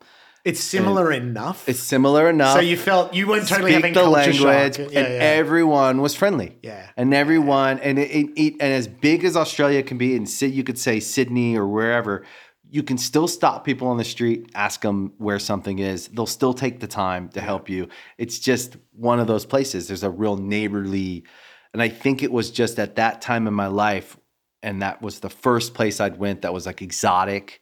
It's 0.47 0.59
similar 0.61 1.11
enough. 1.11 1.67
it's 1.67 1.79
similar 1.79 2.29
enough. 2.29 2.53
so 2.55 2.61
you 2.61 2.77
felt 2.77 3.13
you 3.13 3.27
weren't 3.27 3.47
totally 3.47 3.71
speak 3.73 3.83
having 3.83 3.93
the 3.93 3.99
culture 4.01 4.31
language, 4.45 4.75
shock. 4.75 4.85
and 4.85 4.93
Yeah, 4.93 5.01
yeah. 5.01 5.39
everyone 5.41 6.01
was 6.01 6.15
friendly. 6.15 6.57
Yeah. 6.63 6.89
and 6.95 7.13
everyone, 7.13 7.79
and 7.79 7.99
it, 7.99 8.09
it, 8.11 8.27
it- 8.45 8.53
and 8.61 8.73
as 8.73 8.87
big 8.87 9.23
as 9.23 9.35
Australia 9.35 9.83
can 9.83 9.97
be, 9.97 10.15
and 10.15 10.25
you 10.41 10.63
could 10.63 10.79
say 10.79 10.99
Sydney 10.99 11.57
or 11.57 11.67
wherever, 11.67 12.25
you 12.69 12.83
can 12.83 12.97
still 12.97 13.27
stop 13.27 13.63
people 13.63 13.87
on 13.87 13.97
the 13.97 14.03
street, 14.03 14.49
ask 14.53 14.81
them 14.81 15.13
where 15.17 15.39
something 15.39 15.79
is. 15.79 16.07
They'll 16.09 16.25
still 16.25 16.53
take 16.53 16.79
the 16.79 16.87
time 16.87 17.29
to 17.29 17.41
help 17.41 17.69
you. 17.69 17.87
It's 18.17 18.39
just 18.39 18.77
one 18.93 19.19
of 19.19 19.27
those 19.27 19.45
places. 19.45 19.87
There's 19.87 20.03
a 20.03 20.09
real 20.09 20.37
neighborly, 20.37 21.23
and 21.73 21.81
I 21.81 21.89
think 21.89 22.23
it 22.23 22.31
was 22.31 22.51
just 22.51 22.79
at 22.79 22.95
that 22.95 23.21
time 23.21 23.47
in 23.47 23.53
my 23.53 23.67
life, 23.67 24.17
and 24.63 24.81
that 24.81 25.01
was 25.01 25.19
the 25.19 25.29
first 25.29 25.73
place 25.73 25.99
I'd 26.01 26.17
went 26.17 26.41
that 26.41 26.53
was 26.53 26.65
like 26.65 26.81
exotic 26.81 27.61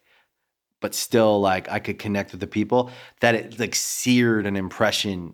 but 0.85 0.93
still 0.93 1.41
like 1.41 1.67
I 1.67 1.79
could 1.79 1.97
connect 1.97 2.31
with 2.31 2.41
the 2.41 2.45
people 2.45 2.91
that 3.19 3.33
it 3.33 3.59
like 3.59 3.73
seared 3.73 4.45
an 4.45 4.55
impression 4.55 5.33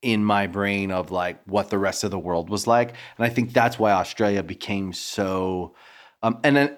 in 0.00 0.24
my 0.24 0.46
brain 0.46 0.90
of 0.90 1.10
like 1.10 1.38
what 1.44 1.68
the 1.68 1.76
rest 1.76 2.02
of 2.02 2.10
the 2.10 2.18
world 2.18 2.48
was 2.48 2.66
like. 2.66 2.94
And 3.18 3.26
I 3.26 3.28
think 3.28 3.52
that's 3.52 3.78
why 3.78 3.92
Australia 3.92 4.42
became 4.42 4.94
so 4.94 5.74
um 6.22 6.40
and 6.42 6.56
then 6.56 6.76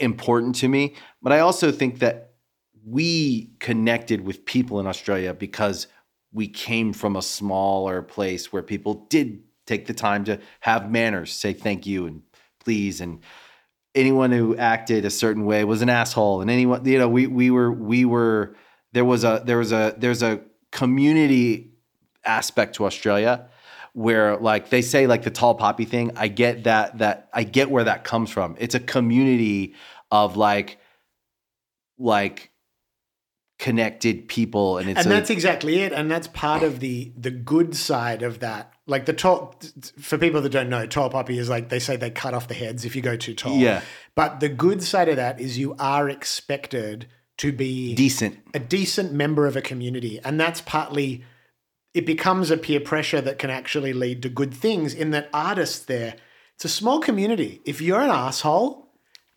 important 0.00 0.56
to 0.56 0.68
me. 0.68 0.96
But 1.22 1.32
I 1.32 1.38
also 1.38 1.72
think 1.72 2.00
that 2.00 2.34
we 2.84 3.52
connected 3.58 4.20
with 4.20 4.44
people 4.44 4.78
in 4.78 4.86
Australia 4.86 5.32
because 5.32 5.86
we 6.34 6.48
came 6.48 6.92
from 6.92 7.16
a 7.16 7.22
smaller 7.22 8.02
place 8.02 8.52
where 8.52 8.62
people 8.62 9.06
did 9.08 9.42
take 9.64 9.86
the 9.86 9.94
time 9.94 10.24
to 10.24 10.38
have 10.60 10.90
manners, 10.90 11.32
say 11.32 11.54
thank 11.54 11.86
you 11.86 12.06
and 12.06 12.20
please 12.60 13.00
and 13.00 13.20
anyone 13.96 14.30
who 14.30 14.56
acted 14.56 15.04
a 15.04 15.10
certain 15.10 15.46
way 15.46 15.64
was 15.64 15.82
an 15.82 15.88
asshole. 15.88 16.42
And 16.42 16.50
anyone 16.50 16.84
you 16.84 16.98
know 16.98 17.08
we 17.08 17.26
we 17.26 17.50
were 17.50 17.72
we 17.72 18.04
were 18.04 18.54
there 18.92 19.04
was 19.04 19.24
a 19.24 19.42
there 19.44 19.58
was 19.58 19.72
a 19.72 19.94
there's 19.96 20.22
a 20.22 20.40
community 20.70 21.72
aspect 22.24 22.76
to 22.76 22.84
Australia 22.84 23.48
where 23.94 24.36
like 24.36 24.68
they 24.68 24.82
say 24.82 25.06
like 25.06 25.22
the 25.22 25.30
tall 25.30 25.54
poppy 25.54 25.86
thing. 25.86 26.12
I 26.16 26.28
get 26.28 26.64
that 26.64 26.98
that 26.98 27.28
I 27.32 27.42
get 27.42 27.70
where 27.70 27.84
that 27.84 28.04
comes 28.04 28.30
from. 28.30 28.56
It's 28.58 28.74
a 28.74 28.80
community 28.80 29.74
of 30.10 30.36
like 30.36 30.78
like 31.98 32.50
connected 33.58 34.28
people 34.28 34.76
and 34.78 34.90
it's 34.90 35.00
and 35.00 35.06
a- 35.06 35.14
that's 35.14 35.30
exactly 35.30 35.78
it 35.80 35.92
and 35.92 36.10
that's 36.10 36.28
part 36.28 36.62
of 36.62 36.80
the 36.80 37.10
the 37.16 37.30
good 37.30 37.74
side 37.74 38.22
of 38.22 38.40
that 38.40 38.70
like 38.86 39.06
the 39.06 39.14
tall 39.14 39.58
for 39.98 40.18
people 40.18 40.42
that 40.42 40.50
don't 40.50 40.68
know 40.68 40.86
tall 40.86 41.08
poppy 41.08 41.38
is 41.38 41.48
like 41.48 41.70
they 41.70 41.78
say 41.78 41.96
they 41.96 42.10
cut 42.10 42.34
off 42.34 42.48
the 42.48 42.54
heads 42.54 42.84
if 42.84 42.94
you 42.94 43.00
go 43.00 43.16
too 43.16 43.34
tall 43.34 43.56
Yeah. 43.56 43.80
but 44.14 44.40
the 44.40 44.50
good 44.50 44.82
side 44.82 45.08
of 45.08 45.16
that 45.16 45.40
is 45.40 45.58
you 45.58 45.74
are 45.78 46.06
expected 46.08 47.06
to 47.38 47.50
be 47.50 47.94
decent. 47.94 48.38
a 48.52 48.58
decent 48.58 49.12
member 49.12 49.46
of 49.46 49.56
a 49.56 49.62
community 49.62 50.20
and 50.22 50.38
that's 50.38 50.60
partly 50.60 51.24
it 51.94 52.04
becomes 52.04 52.50
a 52.50 52.58
peer 52.58 52.80
pressure 52.80 53.22
that 53.22 53.38
can 53.38 53.48
actually 53.48 53.94
lead 53.94 54.22
to 54.22 54.28
good 54.28 54.52
things 54.52 54.92
in 54.92 55.12
that 55.12 55.30
artists 55.32 55.82
there 55.86 56.14
it's 56.54 56.66
a 56.66 56.68
small 56.68 57.00
community 57.00 57.62
if 57.64 57.80
you're 57.80 58.00
an 58.02 58.10
asshole 58.10 58.85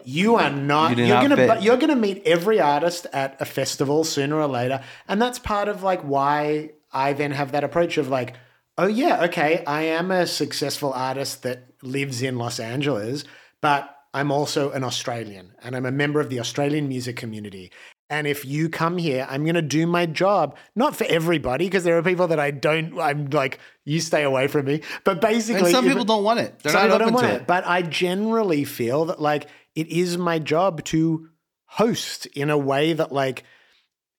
you 0.05 0.35
are 0.35 0.49
not 0.49 0.97
You 0.97 1.05
you're 1.05 1.21
gonna 1.21 1.35
fit. 1.35 1.61
you're 1.61 1.77
gonna 1.77 1.95
meet 1.95 2.21
every 2.25 2.59
artist 2.59 3.05
at 3.13 3.39
a 3.41 3.45
festival 3.45 4.03
sooner 4.03 4.35
or 4.37 4.47
later 4.47 4.81
and 5.07 5.21
that's 5.21 5.39
part 5.39 5.67
of 5.67 5.83
like 5.83 6.01
why 6.01 6.69
i 6.93 7.13
then 7.13 7.31
have 7.31 7.51
that 7.51 7.63
approach 7.63 7.97
of 7.97 8.07
like 8.07 8.35
oh 8.77 8.87
yeah 8.87 9.23
okay 9.25 9.63
i 9.67 9.83
am 9.83 10.09
a 10.11 10.25
successful 10.25 10.93
artist 10.93 11.43
that 11.43 11.65
lives 11.81 12.21
in 12.21 12.37
los 12.37 12.59
angeles 12.59 13.25
but 13.61 13.93
i'm 14.13 14.31
also 14.31 14.71
an 14.71 14.83
australian 14.85 15.51
and 15.63 15.75
i'm 15.75 15.85
a 15.85 15.91
member 15.91 16.19
of 16.21 16.29
the 16.29 16.39
australian 16.39 16.87
music 16.87 17.15
community 17.17 17.71
and 18.11 18.25
if 18.25 18.43
you 18.43 18.69
come 18.69 18.97
here, 18.97 19.27
I'm 19.29 19.43
going 19.43 19.53
to 19.53 19.61
do 19.61 19.85
my 19.85 20.07
job, 20.07 20.57
not 20.75 20.95
for 20.95 21.05
everybody, 21.07 21.65
because 21.65 21.83
there 21.83 21.95
are 21.95 22.01
people 22.01 22.25
that 22.29 22.39
I 22.39 22.49
don't, 22.49 22.99
I'm 22.99 23.27
like, 23.29 23.59
you 23.85 23.99
stay 23.99 24.23
away 24.23 24.47
from 24.47 24.65
me. 24.65 24.81
But 25.03 25.21
basically, 25.21 25.65
And 25.65 25.69
some 25.71 25.85
if- 25.85 25.91
people 25.91 26.05
don't 26.05 26.23
want 26.23 26.39
it. 26.39 26.57
They're 26.63 26.73
not 26.73 26.85
open 26.87 26.99
don't 26.99 27.07
to 27.09 27.13
want 27.13 27.27
it. 27.27 27.45
But 27.45 27.67
I 27.67 27.83
generally 27.83 28.63
feel 28.63 29.05
that 29.05 29.21
like 29.21 29.45
it 29.79 29.87
is 29.87 30.17
my 30.17 30.39
job 30.39 30.83
to 30.85 31.27
host 31.65 32.25
in 32.27 32.49
a 32.49 32.57
way 32.57 32.93
that 32.93 33.11
like 33.11 33.43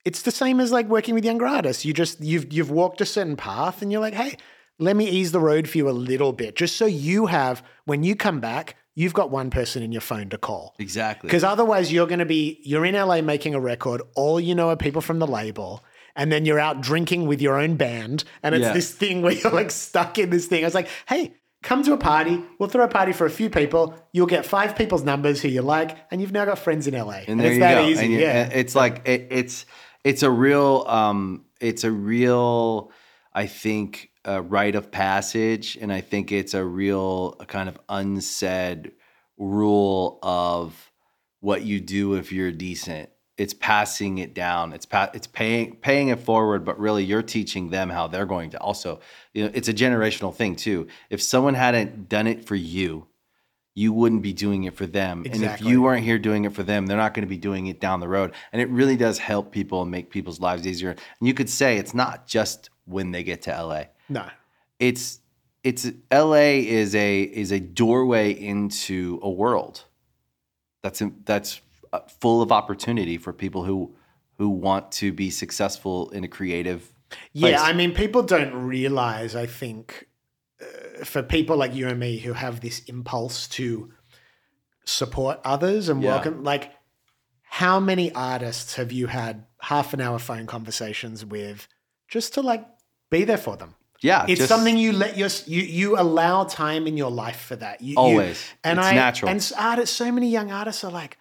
it's 0.04 0.22
the 0.22 0.30
same 0.30 0.60
as 0.60 0.72
like 0.72 0.86
working 0.88 1.14
with 1.14 1.24
younger 1.24 1.46
artists. 1.46 1.84
You 1.84 1.92
just 1.92 2.20
you've 2.20 2.52
you've 2.52 2.70
walked 2.70 3.00
a 3.00 3.06
certain 3.06 3.36
path 3.36 3.82
and 3.82 3.90
you're 3.92 4.00
like, 4.00 4.14
hey, 4.14 4.36
let 4.78 4.96
me 4.96 5.08
ease 5.08 5.32
the 5.32 5.40
road 5.40 5.68
for 5.68 5.76
you 5.78 5.88
a 5.88 5.92
little 5.92 6.32
bit, 6.32 6.56
just 6.56 6.76
so 6.76 6.86
you 6.86 7.26
have 7.26 7.62
when 7.84 8.02
you 8.02 8.16
come 8.16 8.40
back, 8.40 8.76
you've 8.94 9.12
got 9.14 9.30
one 9.30 9.50
person 9.50 9.82
in 9.82 9.92
your 9.92 10.00
phone 10.00 10.28
to 10.30 10.38
call. 10.38 10.74
Exactly. 10.78 11.28
Because 11.28 11.44
otherwise, 11.44 11.92
you're 11.92 12.06
going 12.06 12.20
to 12.20 12.24
be 12.24 12.60
you're 12.64 12.84
in 12.86 12.94
LA 12.94 13.20
making 13.20 13.54
a 13.54 13.60
record. 13.60 14.00
All 14.16 14.40
you 14.40 14.54
know 14.54 14.70
are 14.70 14.76
people 14.76 15.02
from 15.02 15.18
the 15.18 15.26
label, 15.26 15.84
and 16.16 16.32
then 16.32 16.44
you're 16.46 16.58
out 16.58 16.80
drinking 16.80 17.26
with 17.26 17.42
your 17.42 17.58
own 17.58 17.76
band, 17.76 18.24
and 18.42 18.54
it's 18.54 18.62
Yeah. 18.64 18.72
this 18.72 18.90
thing 18.92 19.20
where 19.22 19.32
you're 19.34 19.52
like 19.52 19.70
stuck 19.70 20.18
in 20.18 20.30
this 20.30 20.46
thing. 20.46 20.64
I 20.64 20.66
was 20.66 20.74
like, 20.74 20.88
hey, 21.06 21.34
come 21.62 21.82
to 21.82 21.92
a 21.92 21.96
party. 21.98 22.42
We'll 22.58 22.68
throw 22.68 22.84
a 22.84 22.88
party 22.88 23.12
for 23.12 23.26
a 23.26 23.30
few 23.30 23.50
people. 23.50 23.94
You'll 24.12 24.26
get 24.26 24.46
five 24.46 24.76
people's 24.76 25.02
numbers 25.04 25.40
who 25.42 25.48
you 25.48 25.62
like, 25.62 25.96
and 26.10 26.20
you've 26.20 26.32
now 26.32 26.44
got 26.44 26.58
friends 26.58 26.86
in 26.86 26.94
LA. 26.94 27.22
and 27.28 27.38
there 27.40 27.46
it's 27.48 27.54
you 27.54 27.60
that 27.60 27.74
go. 27.74 27.86
easy. 27.86 28.04
And 28.04 28.12
you- 28.14 28.20
yeah. 28.20 28.48
it's 28.52 28.74
like 28.74 29.06
it, 29.06 29.28
it's 29.30 29.66
it's 30.04 30.22
a 30.22 30.30
real 30.30 30.84
um 30.88 31.44
it's 31.60 31.84
a 31.84 31.90
real 31.90 32.90
I 33.32 33.46
think 33.46 34.10
uh, 34.26 34.42
rite 34.42 34.74
of 34.74 34.90
passage, 34.90 35.78
and 35.80 35.92
I 35.92 36.00
think 36.00 36.32
it's 36.32 36.52
a 36.54 36.64
real 36.64 37.32
kind 37.46 37.68
of 37.68 37.78
unsaid 37.88 38.92
rule 39.38 40.18
of 40.22 40.90
what 41.40 41.62
you 41.62 41.80
do 41.80 42.14
if 42.14 42.32
you're 42.32 42.52
decent. 42.52 43.08
It's 43.40 43.54
passing 43.54 44.18
it 44.18 44.34
down. 44.34 44.74
It's 44.74 44.84
pa- 44.84 45.10
it's 45.14 45.26
paying 45.26 45.76
paying 45.76 46.08
it 46.08 46.20
forward, 46.20 46.62
but 46.62 46.78
really 46.78 47.04
you're 47.04 47.22
teaching 47.22 47.70
them 47.70 47.88
how 47.88 48.06
they're 48.06 48.26
going 48.26 48.50
to 48.50 48.60
also. 48.60 49.00
You 49.32 49.44
know, 49.44 49.50
it's 49.54 49.68
a 49.68 49.72
generational 49.72 50.34
thing 50.34 50.56
too. 50.56 50.88
If 51.08 51.22
someone 51.22 51.54
hadn't 51.54 52.08
done 52.08 52.26
it 52.26 52.44
for 52.44 52.54
you, 52.54 53.06
you 53.74 53.94
wouldn't 53.94 54.20
be 54.20 54.34
doing 54.34 54.64
it 54.64 54.74
for 54.74 54.86
them. 54.86 55.20
Exactly. 55.24 55.46
And 55.46 55.54
if 55.54 55.66
you 55.66 55.80
weren't 55.80 56.04
here 56.04 56.18
doing 56.18 56.44
it 56.44 56.52
for 56.52 56.62
them, 56.62 56.86
they're 56.86 56.98
not 56.98 57.14
going 57.14 57.24
to 57.24 57.30
be 57.30 57.38
doing 57.38 57.68
it 57.68 57.80
down 57.80 58.00
the 58.00 58.08
road. 58.08 58.34
And 58.52 58.60
it 58.60 58.68
really 58.68 58.96
does 58.96 59.16
help 59.18 59.52
people 59.52 59.80
and 59.80 59.90
make 59.90 60.10
people's 60.10 60.38
lives 60.38 60.66
easier. 60.66 60.90
And 60.90 61.26
you 61.28 61.32
could 61.32 61.48
say 61.48 61.78
it's 61.78 61.94
not 61.94 62.26
just 62.26 62.68
when 62.84 63.10
they 63.12 63.22
get 63.22 63.42
to 63.42 63.50
LA. 63.50 63.84
no. 64.08 64.26
It's 64.78 65.20
it's 65.62 65.90
LA 66.12 66.60
is 66.80 66.94
a 66.94 67.22
is 67.22 67.52
a 67.52 67.60
doorway 67.60 68.32
into 68.32 69.18
a 69.22 69.30
world 69.30 69.84
that's 70.82 71.02
that's 71.24 71.60
full 72.20 72.42
of 72.42 72.52
opportunity 72.52 73.18
for 73.18 73.32
people 73.32 73.64
who 73.64 73.94
who 74.38 74.48
want 74.48 74.90
to 74.92 75.12
be 75.12 75.28
successful 75.30 76.08
in 76.10 76.24
a 76.24 76.28
creative 76.28 76.92
Yeah, 77.32 77.50
place. 77.50 77.60
I 77.60 77.72
mean, 77.74 77.92
people 77.92 78.22
don't 78.22 78.54
realize, 78.54 79.36
I 79.36 79.44
think, 79.46 80.06
uh, 80.62 81.04
for 81.04 81.22
people 81.22 81.56
like 81.58 81.74
you 81.74 81.88
and 81.88 81.98
me 82.00 82.18
who 82.18 82.32
have 82.32 82.60
this 82.60 82.78
impulse 82.86 83.46
to 83.48 83.92
support 84.84 85.40
others 85.44 85.88
and 85.90 86.02
Yeah. 86.02 86.10
welcome, 86.14 86.42
like, 86.42 86.72
how 87.44 87.80
many 87.80 88.12
artists 88.14 88.76
have 88.76 88.92
you 88.92 89.08
had 89.08 89.44
half 89.60 89.92
an 89.92 90.00
hour 90.00 90.18
phone 90.18 90.46
conversations 90.46 91.24
with 91.24 91.68
just 92.08 92.32
to 92.34 92.40
like 92.42 92.64
be 93.10 93.24
there 93.24 93.36
for 93.38 93.56
them? 93.56 93.74
yeah 94.00 94.24
It's 94.26 94.38
just- 94.38 94.48
something 94.48 94.78
you 94.78 94.92
let 94.92 95.18
your 95.18 95.28
you 95.46 95.60
you 95.62 96.00
allow 96.00 96.44
time 96.44 96.86
in 96.86 96.96
your 96.96 97.10
life 97.10 97.40
for 97.42 97.56
that. 97.56 97.82
You, 97.82 97.90
you- 97.92 97.98
Always. 97.98 98.42
and 98.64 98.78
It's 98.78 98.88
I 98.88 98.94
natural. 98.94 99.30
and 99.30 99.52
artists, 99.58 99.94
so 99.94 100.10
many 100.10 100.30
young 100.30 100.50
artists 100.50 100.82
are 100.84 100.90
like, 101.02 101.18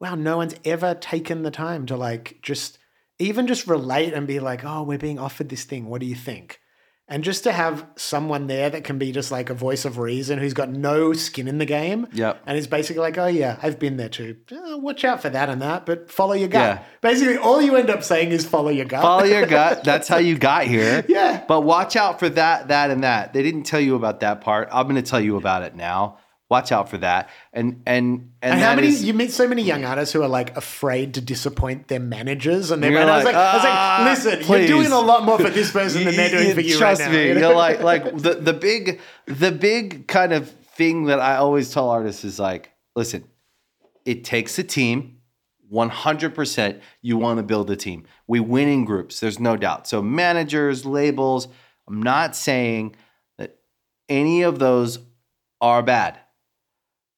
wow, 0.00 0.14
no 0.14 0.36
one's 0.36 0.54
ever 0.64 0.94
taken 0.94 1.42
the 1.42 1.50
time 1.50 1.86
to 1.86 1.96
like 1.96 2.38
just 2.42 2.78
even 3.18 3.46
just 3.46 3.66
relate 3.66 4.12
and 4.12 4.26
be 4.26 4.40
like, 4.40 4.64
oh, 4.64 4.82
we're 4.82 4.98
being 4.98 5.18
offered 5.18 5.48
this 5.48 5.64
thing. 5.64 5.86
What 5.86 6.00
do 6.00 6.06
you 6.06 6.14
think? 6.14 6.60
And 7.10 7.24
just 7.24 7.44
to 7.44 7.52
have 7.52 7.86
someone 7.96 8.48
there 8.48 8.68
that 8.68 8.84
can 8.84 8.98
be 8.98 9.12
just 9.12 9.32
like 9.32 9.48
a 9.48 9.54
voice 9.54 9.86
of 9.86 9.96
reason 9.96 10.38
who's 10.38 10.52
got 10.52 10.68
no 10.68 11.14
skin 11.14 11.48
in 11.48 11.56
the 11.56 11.64
game. 11.64 12.06
Yep. 12.12 12.42
And 12.46 12.58
is 12.58 12.66
basically 12.66 13.00
like, 13.00 13.16
oh, 13.16 13.26
yeah, 13.26 13.58
I've 13.62 13.78
been 13.78 13.96
there 13.96 14.10
too. 14.10 14.36
Oh, 14.52 14.76
watch 14.76 15.06
out 15.06 15.22
for 15.22 15.30
that 15.30 15.48
and 15.48 15.62
that, 15.62 15.86
but 15.86 16.10
follow 16.10 16.34
your 16.34 16.48
gut. 16.48 16.80
Yeah. 16.80 16.84
Basically, 17.00 17.38
all 17.38 17.62
you 17.62 17.76
end 17.76 17.88
up 17.88 18.04
saying 18.04 18.30
is 18.32 18.44
follow 18.44 18.68
your 18.68 18.84
gut. 18.84 19.00
follow 19.00 19.24
your 19.24 19.46
gut. 19.46 19.84
That's 19.84 20.06
how 20.06 20.18
you 20.18 20.36
got 20.36 20.66
here. 20.66 21.04
Yeah. 21.18 21.42
But 21.48 21.62
watch 21.62 21.96
out 21.96 22.18
for 22.18 22.28
that, 22.28 22.68
that, 22.68 22.90
and 22.90 23.02
that. 23.02 23.32
They 23.32 23.42
didn't 23.42 23.62
tell 23.62 23.80
you 23.80 23.94
about 23.94 24.20
that 24.20 24.42
part. 24.42 24.68
I'm 24.70 24.86
going 24.86 25.02
to 25.02 25.10
tell 25.10 25.20
you 25.20 25.36
about 25.36 25.62
it 25.62 25.74
now. 25.74 26.18
Watch 26.50 26.72
out 26.72 26.88
for 26.88 26.96
that. 26.98 27.28
And 27.52 27.82
and 27.86 28.30
and, 28.40 28.54
And 28.54 28.60
how 28.60 28.74
many 28.74 28.88
is- 28.88 29.04
you 29.04 29.12
meet 29.12 29.32
so 29.32 29.46
many 29.46 29.62
young 29.62 29.84
artists 29.84 30.12
who 30.14 30.22
are 30.22 30.28
like 30.28 30.56
afraid 30.56 31.14
to 31.14 31.20
disappoint 31.20 31.88
their 31.88 32.00
managers 32.00 32.70
and 32.70 32.82
their 32.82 32.90
man- 32.90 33.06
I 33.08 33.16
was 33.16 33.24
like, 33.26 33.34
like, 33.34 33.44
I 33.44 33.54
was 33.56 33.64
"Ah, 33.66 33.96
like, 34.00 34.10
listen, 34.24 34.44
please." 34.46 34.68
you're 34.70 34.78
doing 34.80 34.92
a 34.92 34.98
lot 35.00 35.24
more 35.24 35.38
for 35.38 35.50
this 35.50 35.70
person 35.78 36.04
than 36.04 36.16
they're 36.16 36.30
doing 36.30 36.54
for 36.54 36.62
you 36.62 36.78
Trust 36.78 37.02
right 37.02 37.10
now. 37.10 37.16
me. 37.18 37.28
you 37.28 37.34
know? 37.40 37.48
You're 37.48 37.56
like 37.56 37.82
like 37.82 38.16
the 38.16 38.34
the 38.36 38.54
big 38.54 38.98
the 39.26 39.52
big 39.52 40.06
kind 40.08 40.32
of 40.32 40.48
thing 40.74 41.04
that 41.06 41.20
I 41.20 41.36
always 41.36 41.70
tell 41.72 41.90
artists 41.90 42.24
is 42.24 42.38
like, 42.38 42.72
listen, 42.96 43.24
it 44.06 44.24
takes 44.24 44.58
a 44.58 44.64
team. 44.64 45.16
100% 45.70 46.80
you 47.02 47.18
want 47.18 47.36
to 47.36 47.42
build 47.42 47.70
a 47.70 47.76
team. 47.76 48.04
We 48.26 48.40
win 48.40 48.68
in 48.68 48.86
groups, 48.86 49.20
there's 49.20 49.38
no 49.38 49.54
doubt. 49.54 49.86
So 49.86 50.00
managers, 50.00 50.86
labels, 50.86 51.46
I'm 51.86 52.02
not 52.02 52.34
saying 52.34 52.96
that 53.36 53.58
any 54.08 54.42
of 54.42 54.58
those 54.58 54.98
are 55.60 55.82
bad. 55.82 56.18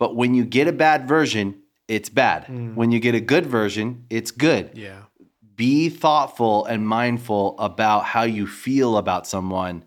But 0.01 0.17
when 0.17 0.35
you 0.35 0.47
get 0.47 0.67
a 0.67 0.73
bad 0.73 1.07
version, 1.07 1.61
it's 1.87 2.09
bad. 2.09 2.47
Mm. 2.47 2.75
When 2.75 2.91
you 2.91 2.99
get 2.99 3.15
a 3.15 3.21
good 3.21 3.45
version, 3.45 4.07
it's 4.09 4.31
good 4.31 4.71
yeah. 4.75 5.03
be 5.55 5.91
thoughtful 5.91 6.65
and 6.65 6.89
mindful 6.89 7.55
about 7.59 8.05
how 8.07 8.23
you 8.23 8.47
feel 8.47 8.97
about 8.97 9.27
someone. 9.27 9.85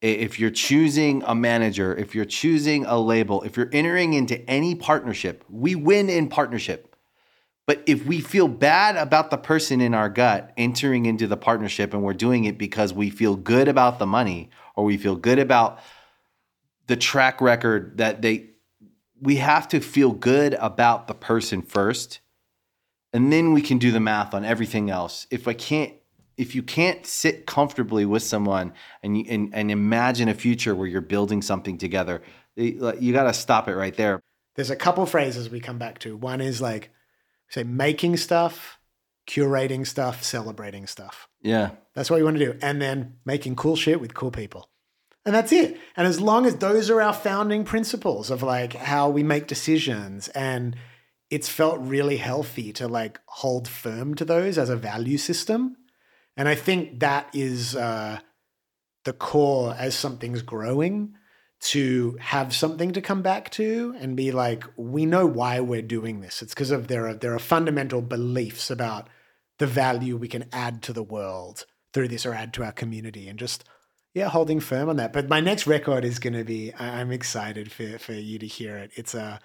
If 0.00 0.38
you're 0.38 0.50
choosing 0.50 1.24
a 1.26 1.34
manager, 1.34 1.92
if 1.96 2.14
you're 2.14 2.24
choosing 2.24 2.86
a 2.86 3.00
label, 3.00 3.42
if 3.42 3.56
you're 3.56 3.68
entering 3.72 4.14
into 4.14 4.40
any 4.48 4.76
partnership, 4.76 5.44
we 5.50 5.74
win 5.74 6.08
in 6.08 6.28
partnership. 6.28 6.94
But 7.66 7.82
if 7.86 8.06
we 8.06 8.20
feel 8.20 8.46
bad 8.46 8.96
about 8.96 9.30
the 9.30 9.36
person 9.36 9.80
in 9.80 9.92
our 9.92 10.08
gut 10.08 10.52
entering 10.56 11.04
into 11.04 11.26
the 11.26 11.36
partnership 11.36 11.92
and 11.92 12.02
we're 12.04 12.14
doing 12.14 12.44
it 12.44 12.58
because 12.58 12.94
we 12.94 13.10
feel 13.10 13.34
good 13.34 13.66
about 13.66 13.98
the 13.98 14.06
money 14.06 14.50
or 14.76 14.84
we 14.84 14.96
feel 14.96 15.16
good 15.16 15.40
about 15.40 15.80
the 16.86 16.96
track 16.96 17.40
record 17.40 17.98
that 17.98 18.22
they, 18.22 18.50
we 19.20 19.36
have 19.36 19.68
to 19.68 19.80
feel 19.80 20.12
good 20.12 20.54
about 20.54 21.08
the 21.08 21.14
person 21.14 21.62
first 21.62 22.20
and 23.12 23.32
then 23.32 23.52
we 23.52 23.62
can 23.62 23.78
do 23.78 23.90
the 23.90 24.00
math 24.00 24.34
on 24.34 24.44
everything 24.44 24.90
else. 24.90 25.26
If 25.30 25.48
I 25.48 25.54
can't, 25.54 25.92
if 26.36 26.54
you 26.54 26.62
can't 26.62 27.04
sit 27.06 27.46
comfortably 27.46 28.04
with 28.04 28.22
someone 28.22 28.72
and 29.02 29.18
you, 29.18 29.24
and, 29.28 29.54
and 29.54 29.70
imagine 29.70 30.28
a 30.28 30.34
future 30.34 30.74
where 30.74 30.86
you're 30.86 31.00
building 31.00 31.42
something 31.42 31.78
together, 31.78 32.22
you, 32.54 32.92
you 33.00 33.12
got 33.12 33.24
to 33.24 33.34
stop 33.34 33.68
it 33.68 33.74
right 33.74 33.96
there. 33.96 34.20
There's 34.56 34.70
a 34.70 34.76
couple 34.76 35.04
phrases 35.06 35.50
we 35.50 35.60
come 35.60 35.78
back 35.78 35.98
to. 36.00 36.16
One 36.16 36.40
is 36.40 36.60
like, 36.60 36.90
say, 37.48 37.64
making 37.64 38.18
stuff, 38.18 38.78
curating 39.26 39.86
stuff, 39.86 40.22
celebrating 40.22 40.86
stuff. 40.86 41.28
Yeah, 41.40 41.70
That's 41.94 42.10
what 42.10 42.18
we 42.18 42.24
want 42.24 42.38
to 42.38 42.44
do. 42.52 42.58
And 42.60 42.82
then 42.82 43.16
making 43.24 43.56
cool 43.56 43.76
shit 43.76 44.00
with 44.00 44.14
cool 44.14 44.30
people. 44.30 44.68
And 45.28 45.34
that's 45.34 45.52
it. 45.52 45.78
And 45.94 46.06
as 46.06 46.22
long 46.22 46.46
as 46.46 46.56
those 46.56 46.88
are 46.88 47.02
our 47.02 47.12
founding 47.12 47.62
principles 47.62 48.30
of 48.30 48.42
like 48.42 48.72
how 48.72 49.10
we 49.10 49.22
make 49.22 49.46
decisions 49.46 50.28
and 50.28 50.74
it's 51.28 51.50
felt 51.50 51.78
really 51.80 52.16
healthy 52.16 52.72
to 52.72 52.88
like 52.88 53.20
hold 53.26 53.68
firm 53.68 54.14
to 54.14 54.24
those 54.24 54.56
as 54.56 54.70
a 54.70 54.76
value 54.76 55.18
system. 55.18 55.76
And 56.34 56.48
I 56.48 56.54
think 56.54 57.00
that 57.00 57.28
is 57.34 57.76
uh, 57.76 58.20
the 59.04 59.12
core 59.12 59.76
as 59.78 59.94
something's 59.94 60.40
growing 60.40 61.12
to 61.60 62.16
have 62.22 62.54
something 62.54 62.92
to 62.92 63.02
come 63.02 63.20
back 63.20 63.50
to 63.50 63.94
and 64.00 64.16
be 64.16 64.32
like, 64.32 64.64
we 64.78 65.04
know 65.04 65.26
why 65.26 65.60
we're 65.60 65.82
doing 65.82 66.22
this. 66.22 66.40
It's 66.40 66.54
because 66.54 66.70
of 66.70 66.88
there 66.88 67.06
are 67.06 67.12
there 67.12 67.34
are 67.34 67.38
fundamental 67.38 68.00
beliefs 68.00 68.70
about 68.70 69.10
the 69.58 69.66
value 69.66 70.16
we 70.16 70.28
can 70.28 70.46
add 70.54 70.80
to 70.84 70.94
the 70.94 71.02
world 71.02 71.66
through 71.92 72.08
this 72.08 72.24
or 72.24 72.32
add 72.32 72.54
to 72.54 72.64
our 72.64 72.72
community 72.72 73.28
and 73.28 73.38
just 73.38 73.64
yeah 74.18 74.28
holding 74.28 74.60
firm 74.60 74.88
on 74.88 74.96
that. 74.96 75.12
But 75.12 75.28
my 75.28 75.40
next 75.40 75.66
record 75.66 76.04
is 76.04 76.18
going 76.18 76.34
to 76.34 76.44
be 76.44 76.72
i'm 76.78 77.10
excited 77.10 77.70
for, 77.72 77.98
for 77.98 78.12
you 78.12 78.38
to 78.38 78.46
hear 78.46 78.76
it. 78.76 78.90
It's 78.94 79.14
a 79.14 79.40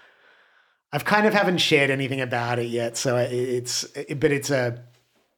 i've 0.91 1.05
kind 1.05 1.25
of 1.25 1.33
haven't 1.33 1.59
shared 1.59 1.89
anything 1.89 2.21
about 2.21 2.59
it 2.59 2.67
yet 2.67 2.97
so 2.97 3.17
it's 3.17 3.83
it, 3.95 4.19
but 4.19 4.31
it's 4.31 4.49
a 4.49 4.83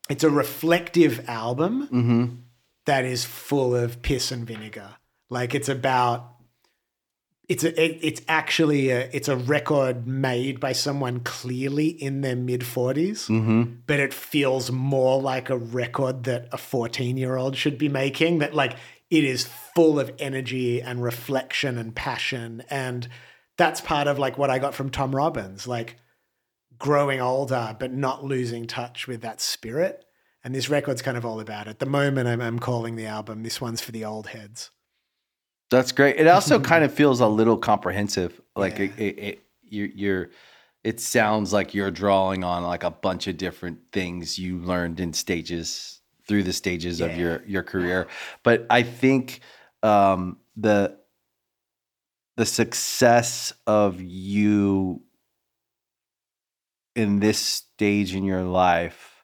it's 0.09 0.23
a 0.23 0.29
reflective 0.29 1.27
album 1.29 2.43
that 2.85 3.05
is 3.05 3.25
full 3.25 3.75
of 3.75 4.01
piss 4.01 4.31
and 4.31 4.45
vinegar. 4.45 4.91
Like 5.29 5.55
it's 5.55 5.69
about 5.69 6.35
it's 7.47 7.63
a 7.63 7.69
it, 7.83 7.99
it's 8.01 8.21
actually 8.27 8.89
a 8.89 9.09
it's 9.13 9.27
a 9.27 9.35
record 9.35 10.07
made 10.07 10.59
by 10.59 10.73
someone 10.73 11.19
clearly 11.21 11.87
in 11.87 12.21
their 12.21 12.35
mid 12.35 12.61
40s 12.61 13.27
Mm-hmm. 13.29 13.63
but 13.87 13.99
it 13.99 14.13
feels 14.13 14.71
more 14.71 15.21
like 15.21 15.49
a 15.51 15.57
record 15.57 16.23
that 16.23 16.47
a 16.51 16.57
14 16.57 17.17
year 17.17 17.35
old 17.37 17.55
should 17.55 17.77
be 17.77 17.89
making 17.89 18.39
that 18.39 18.53
like 18.55 18.75
it 19.15 19.23
is 19.23 19.45
full 19.73 19.99
of 19.99 20.11
energy 20.19 20.81
and 20.81 21.01
reflection 21.01 21.77
and 21.77 21.95
passion 21.95 22.63
and 22.69 23.07
that's 23.57 23.79
part 23.79 24.07
of 24.07 24.19
like 24.19 24.37
what 24.37 24.49
i 24.49 24.59
got 24.59 24.73
from 24.73 24.89
tom 24.89 25.15
robbins 25.15 25.67
like 25.67 25.95
growing 26.77 27.21
older 27.21 27.75
but 27.79 27.93
not 27.93 28.23
losing 28.23 28.67
touch 28.67 29.07
with 29.07 29.21
that 29.21 29.39
spirit 29.39 30.03
and 30.43 30.53
this 30.53 30.69
record's 30.69 31.01
kind 31.01 31.17
of 31.17 31.25
all 31.25 31.39
about 31.39 31.67
it 31.67 31.71
at 31.71 31.79
the 31.79 31.85
moment 31.85 32.27
i'm, 32.27 32.41
I'm 32.41 32.59
calling 32.59 32.95
the 32.95 33.05
album 33.05 33.43
this 33.43 33.61
one's 33.61 33.81
for 33.81 33.91
the 33.91 34.03
old 34.05 34.27
heads 34.27 34.71
That's 35.71 35.91
great. 35.91 36.17
It 36.17 36.27
also 36.27 36.59
kind 36.71 36.83
of 36.83 36.93
feels 36.93 37.19
a 37.21 37.27
little 37.27 37.57
comprehensive. 37.57 38.39
Like 38.55 38.77
Yeah. 38.77 38.85
it, 38.85 38.99
it, 38.99 39.19
it 39.19 39.39
you're, 39.63 39.87
you're, 39.87 40.29
it 40.83 40.99
sounds 40.99 41.51
like 41.51 41.73
you're 41.73 41.89
drawing 41.91 42.43
on 42.43 42.63
like 42.63 42.83
a 42.83 42.91
bunch 42.91 43.27
of 43.27 43.37
different 43.37 43.79
things 43.91 44.37
you 44.37 44.59
learned 44.59 44.99
in 44.99 45.13
stages 45.13 46.01
through 46.27 46.43
the 46.43 46.53
stages 46.53 47.01
of 47.01 47.15
your 47.17 47.43
your 47.45 47.63
career. 47.63 48.07
But 48.43 48.65
I 48.69 48.83
think 48.83 49.41
um, 49.83 50.37
the 50.55 50.97
the 52.37 52.45
success 52.45 53.53
of 53.65 54.01
you 54.01 55.01
in 56.95 57.19
this 57.19 57.39
stage 57.39 58.15
in 58.15 58.23
your 58.23 58.43
life 58.43 59.23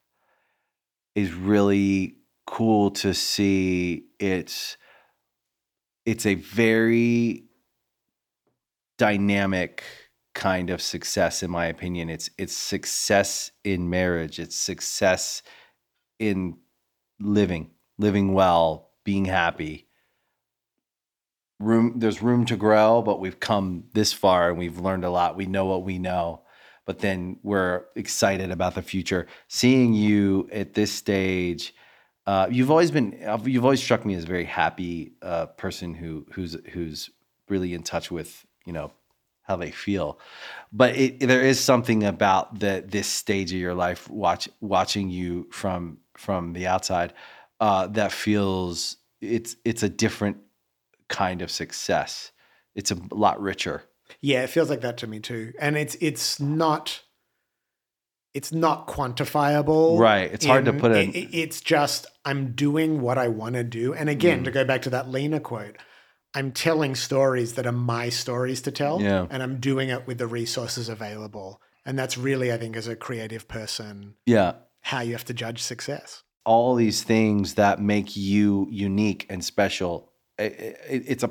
is 1.16 1.34
really 1.34 2.18
cool 2.46 2.92
to 2.92 3.14
see. 3.14 4.06
It's 4.20 4.78
it's 6.06 6.26
a 6.26 6.36
very 6.36 7.46
dynamic 8.98 9.84
kind 10.34 10.70
of 10.70 10.82
success 10.82 11.44
in 11.44 11.52
my 11.52 11.66
opinion 11.66 12.10
it's 12.10 12.30
it's 12.38 12.56
success 12.56 13.52
in 13.64 13.90
marriage 13.90 14.40
it's 14.40 14.56
success 14.56 15.42
in 16.20 16.56
living 17.22 17.72
living 17.98 18.34
well 18.34 18.90
being 19.04 19.26
happy. 19.26 19.88
Room 21.60 21.94
there's 21.98 22.22
room 22.22 22.46
to 22.46 22.56
grow 22.56 23.02
but 23.02 23.20
we've 23.20 23.40
come 23.40 23.86
this 23.94 24.14
far 24.14 24.50
and 24.50 24.58
we've 24.58 24.80
learned 24.80 25.06
a 25.06 25.10
lot. 25.10 25.38
We 25.38 25.46
know 25.46 25.66
what 25.66 25.84
we 25.84 26.00
know 26.00 26.42
but 26.86 27.00
then 27.00 27.38
we're 27.44 27.86
excited 27.96 28.52
about 28.52 28.76
the 28.76 28.82
future. 28.82 29.28
Seeing 29.48 29.94
you 29.94 30.50
at 30.52 30.74
this 30.74 30.92
stage 30.92 31.74
uh, 32.28 32.48
you've 32.52 32.72
always 32.72 32.92
been 32.92 33.18
you've 33.44 33.66
always 33.66 33.82
struck 33.82 34.06
me 34.06 34.14
as 34.14 34.24
a 34.24 34.28
very 34.28 34.46
happy 34.46 35.14
uh, 35.22 35.48
person 35.48 35.94
who 35.94 36.26
who's 36.32 36.56
who's 36.72 37.10
really 37.50 37.74
in 37.74 37.84
touch 37.84 38.12
with 38.12 38.46
you 38.66 38.74
know 38.74 38.92
how 39.44 39.56
they 39.56 39.72
feel. 39.72 40.20
But 40.72 40.96
it, 40.96 41.20
there 41.20 41.42
is 41.42 41.60
something 41.60 42.04
about 42.04 42.60
the 42.60 42.84
this 42.88 43.08
stage 43.08 43.52
of 43.52 43.60
your 43.60 43.74
life 43.74 44.10
watch 44.10 44.48
watching 44.62 45.10
you 45.10 45.48
from 45.52 45.98
from 46.26 46.54
the 46.54 46.66
outside 46.74 47.12
uh, 47.60 47.86
that 47.98 48.12
feels 48.12 48.98
it's 49.22 49.56
it's 49.66 49.84
a 49.84 49.90
different 49.90 50.38
kind 51.10 51.42
of 51.42 51.50
success 51.52 52.32
it's 52.76 52.92
a 52.92 52.98
lot 53.26 53.36
richer 53.42 53.78
Yeah, 54.22 54.44
it 54.44 54.50
feels 54.50 54.70
like 54.70 54.82
that 54.82 54.98
to 55.00 55.08
me 55.08 55.20
too. 55.20 55.44
And 55.60 55.78
it's 55.78 55.96
it's 56.00 56.40
not 56.40 57.02
it's 58.34 58.52
not 58.54 58.88
quantifiable. 58.88 60.00
Right. 60.00 60.32
It's 60.32 60.46
hard 60.46 60.66
to 60.66 60.74
put 60.74 60.92
in- 60.92 61.10
it- 61.10 61.16
it- 61.16 61.30
It's 61.44 61.60
just 61.62 62.08
I'm 62.24 62.54
doing 62.54 63.02
what 63.02 63.18
I 63.18 63.28
want 63.28 63.56
to 63.56 63.64
do. 63.64 63.94
And 63.94 64.10
again, 64.10 64.42
Mm. 64.42 64.46
to 64.46 64.52
go 64.52 64.64
back 64.64 64.82
to 64.84 64.90
that 64.92 65.10
Lena 65.10 65.40
quote, 65.40 65.78
I'm 66.34 66.52
telling 66.52 66.96
stories 66.96 67.54
that 67.56 67.66
are 67.66 67.74
my 67.96 68.10
stories 68.10 68.62
to 68.62 68.72
tell. 68.72 69.02
Yeah. 69.02 69.28
And 69.30 69.44
I'm 69.44 69.60
doing 69.60 69.90
it 69.90 70.08
with 70.08 70.18
the 70.18 70.28
resources 70.28 70.88
available. 70.88 71.62
And 71.86 71.98
that's 72.00 72.18
really, 72.18 72.54
I 72.54 72.58
think, 72.58 72.78
as 72.78 72.88
a 72.88 72.96
creative 72.96 73.48
person, 73.48 74.16
yeah 74.26 74.54
how 74.82 75.02
you 75.02 75.14
have 75.14 75.26
to 75.26 75.34
judge 75.34 75.62
success. 75.62 76.24
all 76.44 76.74
these 76.76 77.04
things 77.04 77.54
that 77.54 77.80
make 77.80 78.18
you 78.18 78.68
unique 78.72 79.26
and 79.30 79.46
special 79.46 80.12
it, 80.40 80.54
it, 80.90 81.04
it's 81.08 81.24
a 81.24 81.30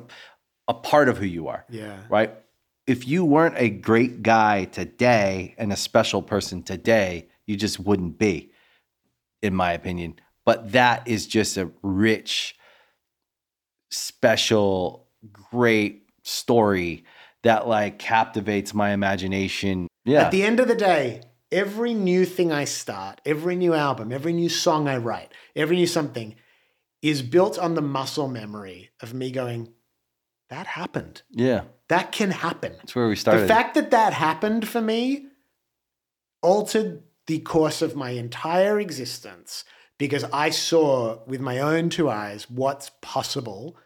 a 0.69 0.75
part 0.75 1.09
of 1.09 1.19
who 1.19 1.27
you 1.27 1.49
are. 1.49 1.65
Yeah. 1.69 1.99
right? 2.09 2.33
If 2.87 3.09
you 3.09 3.25
weren't 3.25 3.57
a 3.59 3.69
great 3.69 4.23
guy 4.23 4.67
today 4.67 5.57
and 5.59 5.73
a 5.73 5.77
special 5.77 6.23
person 6.23 6.63
today 6.63 7.29
you 7.47 7.57
just 7.57 7.81
wouldn't 7.81 8.19
be 8.19 8.53
in 9.43 9.55
my 9.55 9.73
opinion. 9.73 10.15
But 10.45 10.73
that 10.73 11.09
is 11.09 11.27
just 11.27 11.57
a 11.57 11.71
rich 11.83 12.57
special 13.91 15.09
great 15.33 16.05
story 16.23 17.05
that 17.43 17.67
like 17.67 17.99
captivates 17.99 18.73
my 18.73 18.91
imagination. 18.93 19.89
Yeah. 20.05 20.23
At 20.23 20.31
the 20.31 20.45
end 20.45 20.61
of 20.61 20.69
the 20.69 20.75
day, 20.75 21.23
every 21.53 21.95
new 21.95 22.25
thing 22.25 22.53
I 22.53 22.65
start, 22.65 23.21
every 23.25 23.57
new 23.57 23.75
album, 23.75 24.13
every 24.13 24.33
new 24.33 24.49
song 24.49 24.89
I 24.89 24.97
write, 24.97 25.33
every 25.57 25.77
new 25.77 25.87
something 25.87 26.37
is 27.03 27.23
built 27.23 27.59
on 27.59 27.75
the 27.75 27.83
muscle 27.83 28.29
memory 28.29 28.91
of 29.01 29.15
me 29.15 29.31
going, 29.31 29.73
that 30.49 30.67
happened. 30.67 31.23
yeah 31.31 31.63
That 31.89 32.13
can 32.13 32.31
happen. 32.31 32.75
that's 32.77 32.95
where 32.95 33.09
we 33.09 33.17
started 33.17 33.43
The 33.43 33.49
fact 33.49 33.75
that 33.75 33.91
that 33.91 34.13
happened 34.13 34.69
for 34.69 34.81
me 34.81 35.27
altered 36.43 37.03
the 37.27 37.39
course 37.41 37.83
of 37.83 37.95
my 37.97 38.11
entire 38.11 38.81
existence 38.81 39.65
because 39.99 40.25
I 40.33 40.51
saw 40.51 41.19
with 41.27 41.41
my 41.41 41.59
own 41.59 41.91
two 41.91 42.09
eyes 42.11 42.49
what's 42.51 42.91
possible, 43.03 43.77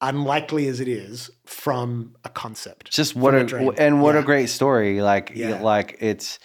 unlikely 0.00 0.66
as 0.68 0.80
it 0.80 0.88
is, 0.88 1.30
from 1.46 2.16
a 2.24 2.28
concept. 2.28 2.90
just 2.90 3.14
what 3.16 3.34
a, 3.34 3.56
a 3.56 3.70
and 3.72 4.02
what 4.02 4.16
a 4.16 4.22
great 4.22 4.48
story 4.48 5.00
like 5.00 5.32
Yeah. 5.34 5.60
like 5.62 5.96
it's 6.00 6.38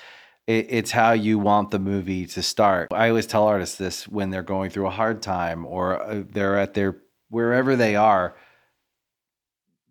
it, 0.47 0.67
it's 0.69 0.91
how 0.91 1.13
you 1.13 1.39
want 1.39 1.71
the 1.71 1.79
movie 1.79 2.25
to 2.27 2.41
start. 2.41 2.89
I 2.91 3.09
always 3.09 3.27
tell 3.27 3.45
artists 3.45 3.77
this 3.77 4.07
when 4.07 4.29
they're 4.29 4.43
going 4.43 4.69
through 4.69 4.87
a 4.87 4.91
hard 4.91 5.21
time 5.21 5.65
or 5.65 6.01
uh, 6.01 6.23
they're 6.29 6.57
at 6.57 6.73
their 6.73 6.97
wherever 7.29 7.75
they 7.75 7.95
are 7.95 8.35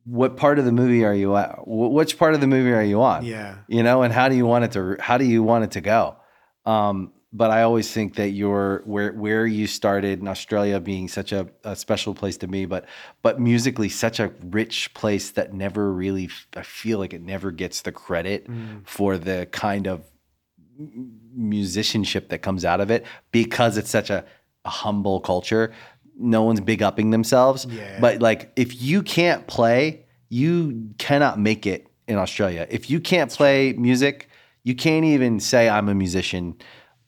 what 0.04 0.36
part 0.36 0.58
of 0.58 0.64
the 0.64 0.72
movie 0.72 1.04
are 1.04 1.14
you 1.14 1.36
at? 1.36 1.66
Which 1.66 2.18
part 2.18 2.34
of 2.34 2.40
the 2.40 2.48
movie 2.48 2.72
are 2.72 2.82
you 2.82 3.02
on? 3.02 3.24
Yeah. 3.24 3.58
you 3.68 3.82
know 3.82 4.02
and 4.02 4.12
how 4.12 4.28
do 4.28 4.34
you 4.34 4.46
want 4.46 4.64
it 4.64 4.72
to 4.72 4.96
how 4.98 5.16
do 5.16 5.24
you 5.24 5.42
want 5.42 5.64
it 5.64 5.70
to 5.72 5.80
go? 5.80 6.16
Um 6.66 7.12
but 7.32 7.50
i 7.50 7.62
always 7.62 7.90
think 7.90 8.16
that 8.16 8.30
your 8.30 8.82
where 8.84 9.12
where 9.12 9.46
you 9.46 9.66
started 9.66 10.20
in 10.20 10.28
australia 10.28 10.78
being 10.78 11.08
such 11.08 11.32
a, 11.32 11.48
a 11.64 11.74
special 11.74 12.14
place 12.14 12.36
to 12.36 12.46
me 12.46 12.66
but 12.66 12.84
but 13.22 13.40
musically 13.40 13.88
such 13.88 14.20
a 14.20 14.30
rich 14.44 14.92
place 14.92 15.30
that 15.30 15.54
never 15.54 15.92
really 15.92 16.28
i 16.56 16.62
feel 16.62 16.98
like 16.98 17.14
it 17.14 17.22
never 17.22 17.50
gets 17.50 17.80
the 17.82 17.92
credit 17.92 18.46
for 18.84 19.16
the 19.16 19.48
kind 19.50 19.86
of 19.86 20.04
musicianship 21.34 22.28
that 22.28 22.38
comes 22.38 22.64
out 22.64 22.80
of 22.80 22.90
it 22.90 23.04
because 23.30 23.76
it's 23.76 23.90
such 23.90 24.10
a, 24.10 24.24
a 24.64 24.70
humble 24.70 25.20
culture 25.20 25.72
no 26.18 26.42
one's 26.42 26.60
big 26.60 26.82
upping 26.82 27.10
themselves. 27.10 27.66
Yeah. 27.68 27.98
but 28.00 28.20
like 28.20 28.52
if 28.56 28.80
you 28.80 29.02
can't 29.02 29.46
play 29.46 30.06
you 30.28 30.90
cannot 30.98 31.38
make 31.38 31.66
it 31.66 31.88
in 32.08 32.16
australia. 32.16 32.66
If 32.70 32.90
you 32.90 33.00
can't 33.00 33.30
play 33.30 33.72
music 33.74 34.28
you 34.62 34.74
can't 34.74 35.04
even 35.04 35.40
say 35.40 35.68
i'm 35.68 35.88
a 35.88 35.94
musician. 35.94 36.56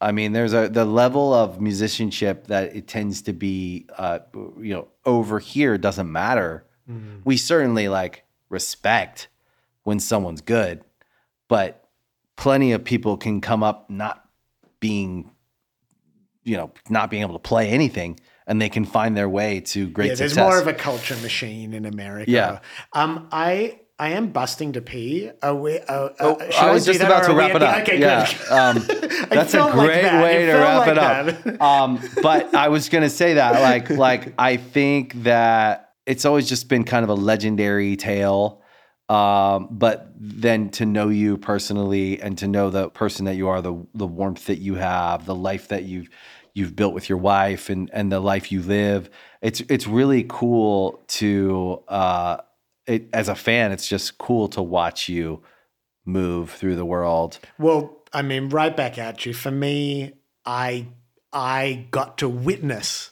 I 0.01 0.13
mean 0.13 0.33
there's 0.33 0.53
a 0.53 0.69
the 0.69 0.85
level 0.85 1.33
of 1.33 1.61
musicianship 1.61 2.49
that 2.49 2.75
it 2.75 2.89
tends 2.89 3.23
to 3.23 3.33
be 3.33 3.87
uh, 3.97 4.21
you 4.61 4.75
know 4.75 4.89
over 5.05 5.39
here 5.39 5.79
doesn't 5.79 6.11
matter. 6.11 6.67
We 7.25 7.37
certainly 7.39 7.89
like 7.89 8.25
respect 8.51 9.29
when 9.85 10.01
someone's 10.01 10.41
good 10.41 10.85
but 11.49 11.84
plenty 12.37 12.73
of 12.73 12.85
people 12.85 13.17
can 13.17 13.41
come 13.41 13.63
up 13.63 13.89
not 13.91 14.25
being 14.81 15.31
you 16.43 16.57
know 16.57 16.73
not 16.91 17.11
being 17.11 17.23
able 17.23 17.35
to 17.35 17.39
play 17.39 17.71
anything 17.71 18.19
and 18.47 18.61
they 18.61 18.69
can 18.69 18.85
find 18.85 19.17
their 19.17 19.29
way 19.29 19.61
to 19.61 19.89
great 19.89 20.09
yeah, 20.09 20.15
there's 20.15 20.37
more 20.37 20.59
of 20.59 20.67
a 20.67 20.75
culture 20.75 21.17
machine 21.17 21.73
in 21.73 21.87
America. 21.87 22.31
Yeah. 22.31 22.59
Um, 22.93 23.29
I 23.33 23.81
I 23.99 24.11
am 24.11 24.33
busting 24.33 24.73
to 24.73 24.83
pee. 24.83 25.31
Are 25.41 25.55
we, 25.55 25.79
uh, 25.79 25.93
uh, 25.93 26.11
Oh, 26.21 26.39
I 26.59 26.73
was 26.73 26.85
just 26.85 27.01
about 27.01 27.25
to 27.25 27.35
wrap 27.35 27.55
it 27.55 27.63
up. 27.63 27.83
Okay, 27.83 28.01
yeah, 28.01 28.27
good. 28.27 28.51
um, 28.51 28.85
that's 29.31 29.55
a 29.55 29.59
felt 29.59 29.77
like 29.77 29.87
great 29.87 30.03
that. 30.03 30.23
way 30.23 30.47
to 30.47 30.53
wrap 30.55 30.87
like 30.87 31.37
it 31.37 31.59
up. 31.59 31.61
um, 31.63 32.01
but 32.21 32.53
I 32.55 32.69
was 32.69 32.89
gonna 32.89 33.09
say 33.09 33.35
that, 33.35 33.63
like, 33.63 33.91
like 33.91 34.35
I 34.37 34.57
think 34.57 35.15
that 35.23 35.93
it's 36.07 36.25
always 36.25 36.49
just 36.49 36.69
been 36.69 36.83
kind 36.83 37.05
of 37.05 37.09
a 37.09 37.15
legendary 37.15 37.97
tale 37.97 38.63
Um, 39.09 39.69
but 39.71 40.13
then 40.17 40.71
to 40.71 40.87
know 40.87 41.09
you 41.09 41.37
personally 41.37 42.21
and 42.23 42.39
to 42.39 42.49
know 42.49 42.71
the 42.71 42.89
person 42.89 43.27
that 43.27 43.35
you 43.35 43.49
are, 43.49 43.61
the 43.61 43.87
the 43.95 44.07
warmth 44.07 44.47
that 44.47 44.59
you 44.59 44.77
have, 44.77 45.27
the 45.27 45.35
life 45.35 45.69
that 45.69 45.85
you've 45.85 46.09
you've 46.55 46.75
built 46.75 46.95
with 46.95 47.09
your 47.09 47.19
wife 47.19 47.69
and 47.69 47.91
and 47.93 48.11
the 48.11 48.21
life 48.21 48.51
you 48.51 48.63
live, 48.63 49.11
it's 49.43 49.61
it's 49.69 49.87
really 49.87 50.25
cool 50.27 51.03
to 51.09 51.83
uh, 51.89 52.39
it, 52.87 53.09
as 53.13 53.29
a 53.29 53.35
fan. 53.35 53.73
It's 53.73 53.87
just 53.87 54.17
cool 54.17 54.49
to 54.49 54.63
watch 54.63 55.09
you 55.09 55.43
move 56.07 56.51
through 56.51 56.77
the 56.77 56.85
world. 56.85 57.39
Well, 57.59 58.03
I 58.13 58.23
mean, 58.23 58.49
right 58.49 58.75
back 58.75 58.97
at 58.97 59.27
you. 59.27 59.35
For 59.35 59.51
me, 59.51 60.15
I 60.47 60.89
I 61.31 61.89
got 61.91 62.19
to 62.19 62.29
witness 62.29 63.11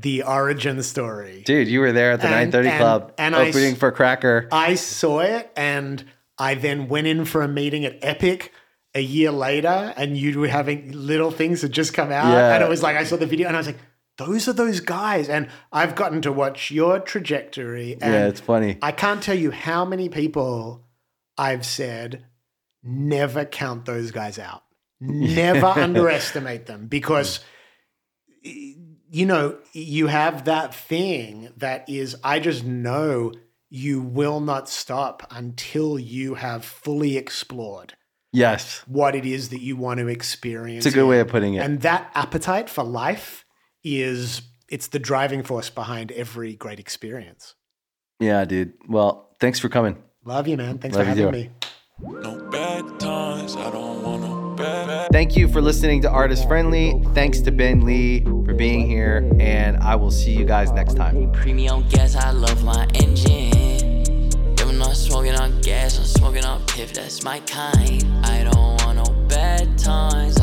the 0.00 0.22
origin 0.22 0.82
story. 0.82 1.42
Dude, 1.44 1.66
you 1.68 1.80
were 1.80 1.92
there 1.92 2.12
at 2.12 2.20
the 2.20 2.26
And- 2.26 2.52
930 2.52 2.68
and- 2.68 2.78
Club 2.78 3.12
and 3.18 3.34
opening 3.34 3.72
s- 3.72 3.78
for 3.78 3.90
Cracker. 3.90 4.48
I 4.52 4.74
saw 4.76 5.20
it 5.20 5.50
and 5.56 6.04
I 6.38 6.54
then 6.54 6.88
went 6.88 7.06
in 7.08 7.24
for 7.24 7.42
a 7.42 7.48
meeting 7.48 7.84
at 7.84 7.98
Epic 8.02 8.52
a 8.94 9.00
year 9.00 9.32
later 9.32 9.92
and 9.96 10.16
you 10.16 10.38
were 10.38 10.46
having 10.48 10.92
little 10.92 11.30
things 11.32 11.62
that 11.62 11.70
just 11.70 11.94
come 11.94 12.12
out. 12.12 12.32
Yeah. 12.32 12.54
And 12.54 12.62
it 12.62 12.68
was 12.68 12.82
like, 12.82 12.96
I 12.96 13.02
saw 13.04 13.16
the 13.16 13.26
video 13.26 13.48
and 13.48 13.56
I 13.56 13.60
was 13.60 13.66
like, 13.66 13.78
those 14.18 14.46
are 14.46 14.52
those 14.52 14.78
guys. 14.80 15.28
And 15.28 15.48
I've 15.72 15.94
gotten 15.96 16.22
to 16.22 16.32
watch 16.32 16.70
your 16.70 17.00
trajectory. 17.00 17.94
And 18.00 18.12
yeah, 18.14 18.26
it's 18.28 18.40
funny. 18.40 18.78
I 18.82 18.92
can't 18.92 19.22
tell 19.22 19.36
you 19.36 19.50
how 19.50 19.84
many 19.84 20.08
people 20.08 20.84
I've 21.36 21.66
said, 21.66 22.24
never 22.84 23.44
count 23.44 23.84
those 23.84 24.10
guys 24.12 24.38
out. 24.38 24.62
Never 25.00 25.66
underestimate 25.66 26.66
them 26.66 26.86
because, 26.88 27.38
you 29.10 29.26
know, 29.26 29.58
you 29.72 30.06
have 30.08 30.44
that 30.44 30.74
thing 30.74 31.50
that 31.56 31.88
is, 31.88 32.16
I 32.22 32.40
just 32.40 32.64
know 32.64 33.32
you 33.70 34.00
will 34.00 34.40
not 34.40 34.68
stop 34.68 35.26
until 35.30 35.98
you 35.98 36.34
have 36.34 36.64
fully 36.64 37.16
explored 37.16 37.94
yes. 38.32 38.82
what 38.86 39.14
it 39.14 39.26
is 39.26 39.50
that 39.50 39.60
you 39.60 39.76
want 39.76 40.00
to 40.00 40.08
experience. 40.08 40.86
It's 40.86 40.94
a 40.94 40.98
good 40.98 41.06
way 41.06 41.20
of 41.20 41.28
putting 41.28 41.54
it. 41.54 41.58
And 41.60 41.80
that 41.82 42.10
appetite 42.14 42.70
for 42.70 42.84
life 42.84 43.44
is, 43.84 44.42
it's 44.68 44.88
the 44.88 44.98
driving 44.98 45.42
force 45.42 45.70
behind 45.70 46.12
every 46.12 46.54
great 46.54 46.78
experience. 46.78 47.54
yeah, 48.20 48.44
dude. 48.44 48.74
Well, 48.88 49.36
thanks 49.40 49.58
for 49.58 49.68
coming. 49.68 50.02
Love 50.24 50.48
you, 50.48 50.56
man. 50.56 50.78
Thanks 50.78 50.96
Love 50.96 51.06
for 51.06 51.08
having 51.08 51.24
too. 51.26 51.32
me. 51.32 51.50
No 52.00 52.38
Thank 54.58 55.36
you 55.36 55.46
for 55.46 55.60
listening 55.60 56.02
to 56.02 56.10
Artist 56.10 56.48
Friendly. 56.48 57.00
Thanks 57.14 57.40
to 57.42 57.52
Ben 57.52 57.84
Lee 57.84 58.24
for 58.24 58.54
being 58.54 58.88
here, 58.88 59.30
and 59.38 59.76
I 59.76 59.94
will 59.94 60.10
see 60.10 60.32
you 60.32 60.44
guys 60.44 60.72
next 60.72 60.94
time. 60.94 61.30
Premium 61.32 61.88
gas, 61.88 62.16
I 62.16 62.32
love 62.32 62.64
my 62.64 62.88
engine. 62.94 64.32
I'm 64.60 64.78
not 64.78 64.96
smoking 64.96 65.34
on 65.34 65.60
gas, 65.60 65.98
I'm 65.98 66.04
smoking 66.04 66.44
on 66.44 66.64
piff, 66.66 66.92
that's 66.92 67.22
my 67.22 67.38
kind. 67.40 68.04
I 68.26 68.42
don't 68.44 68.82
want 68.82 68.96
no 68.96 69.04
bad 69.28 69.78
times. 69.78 70.37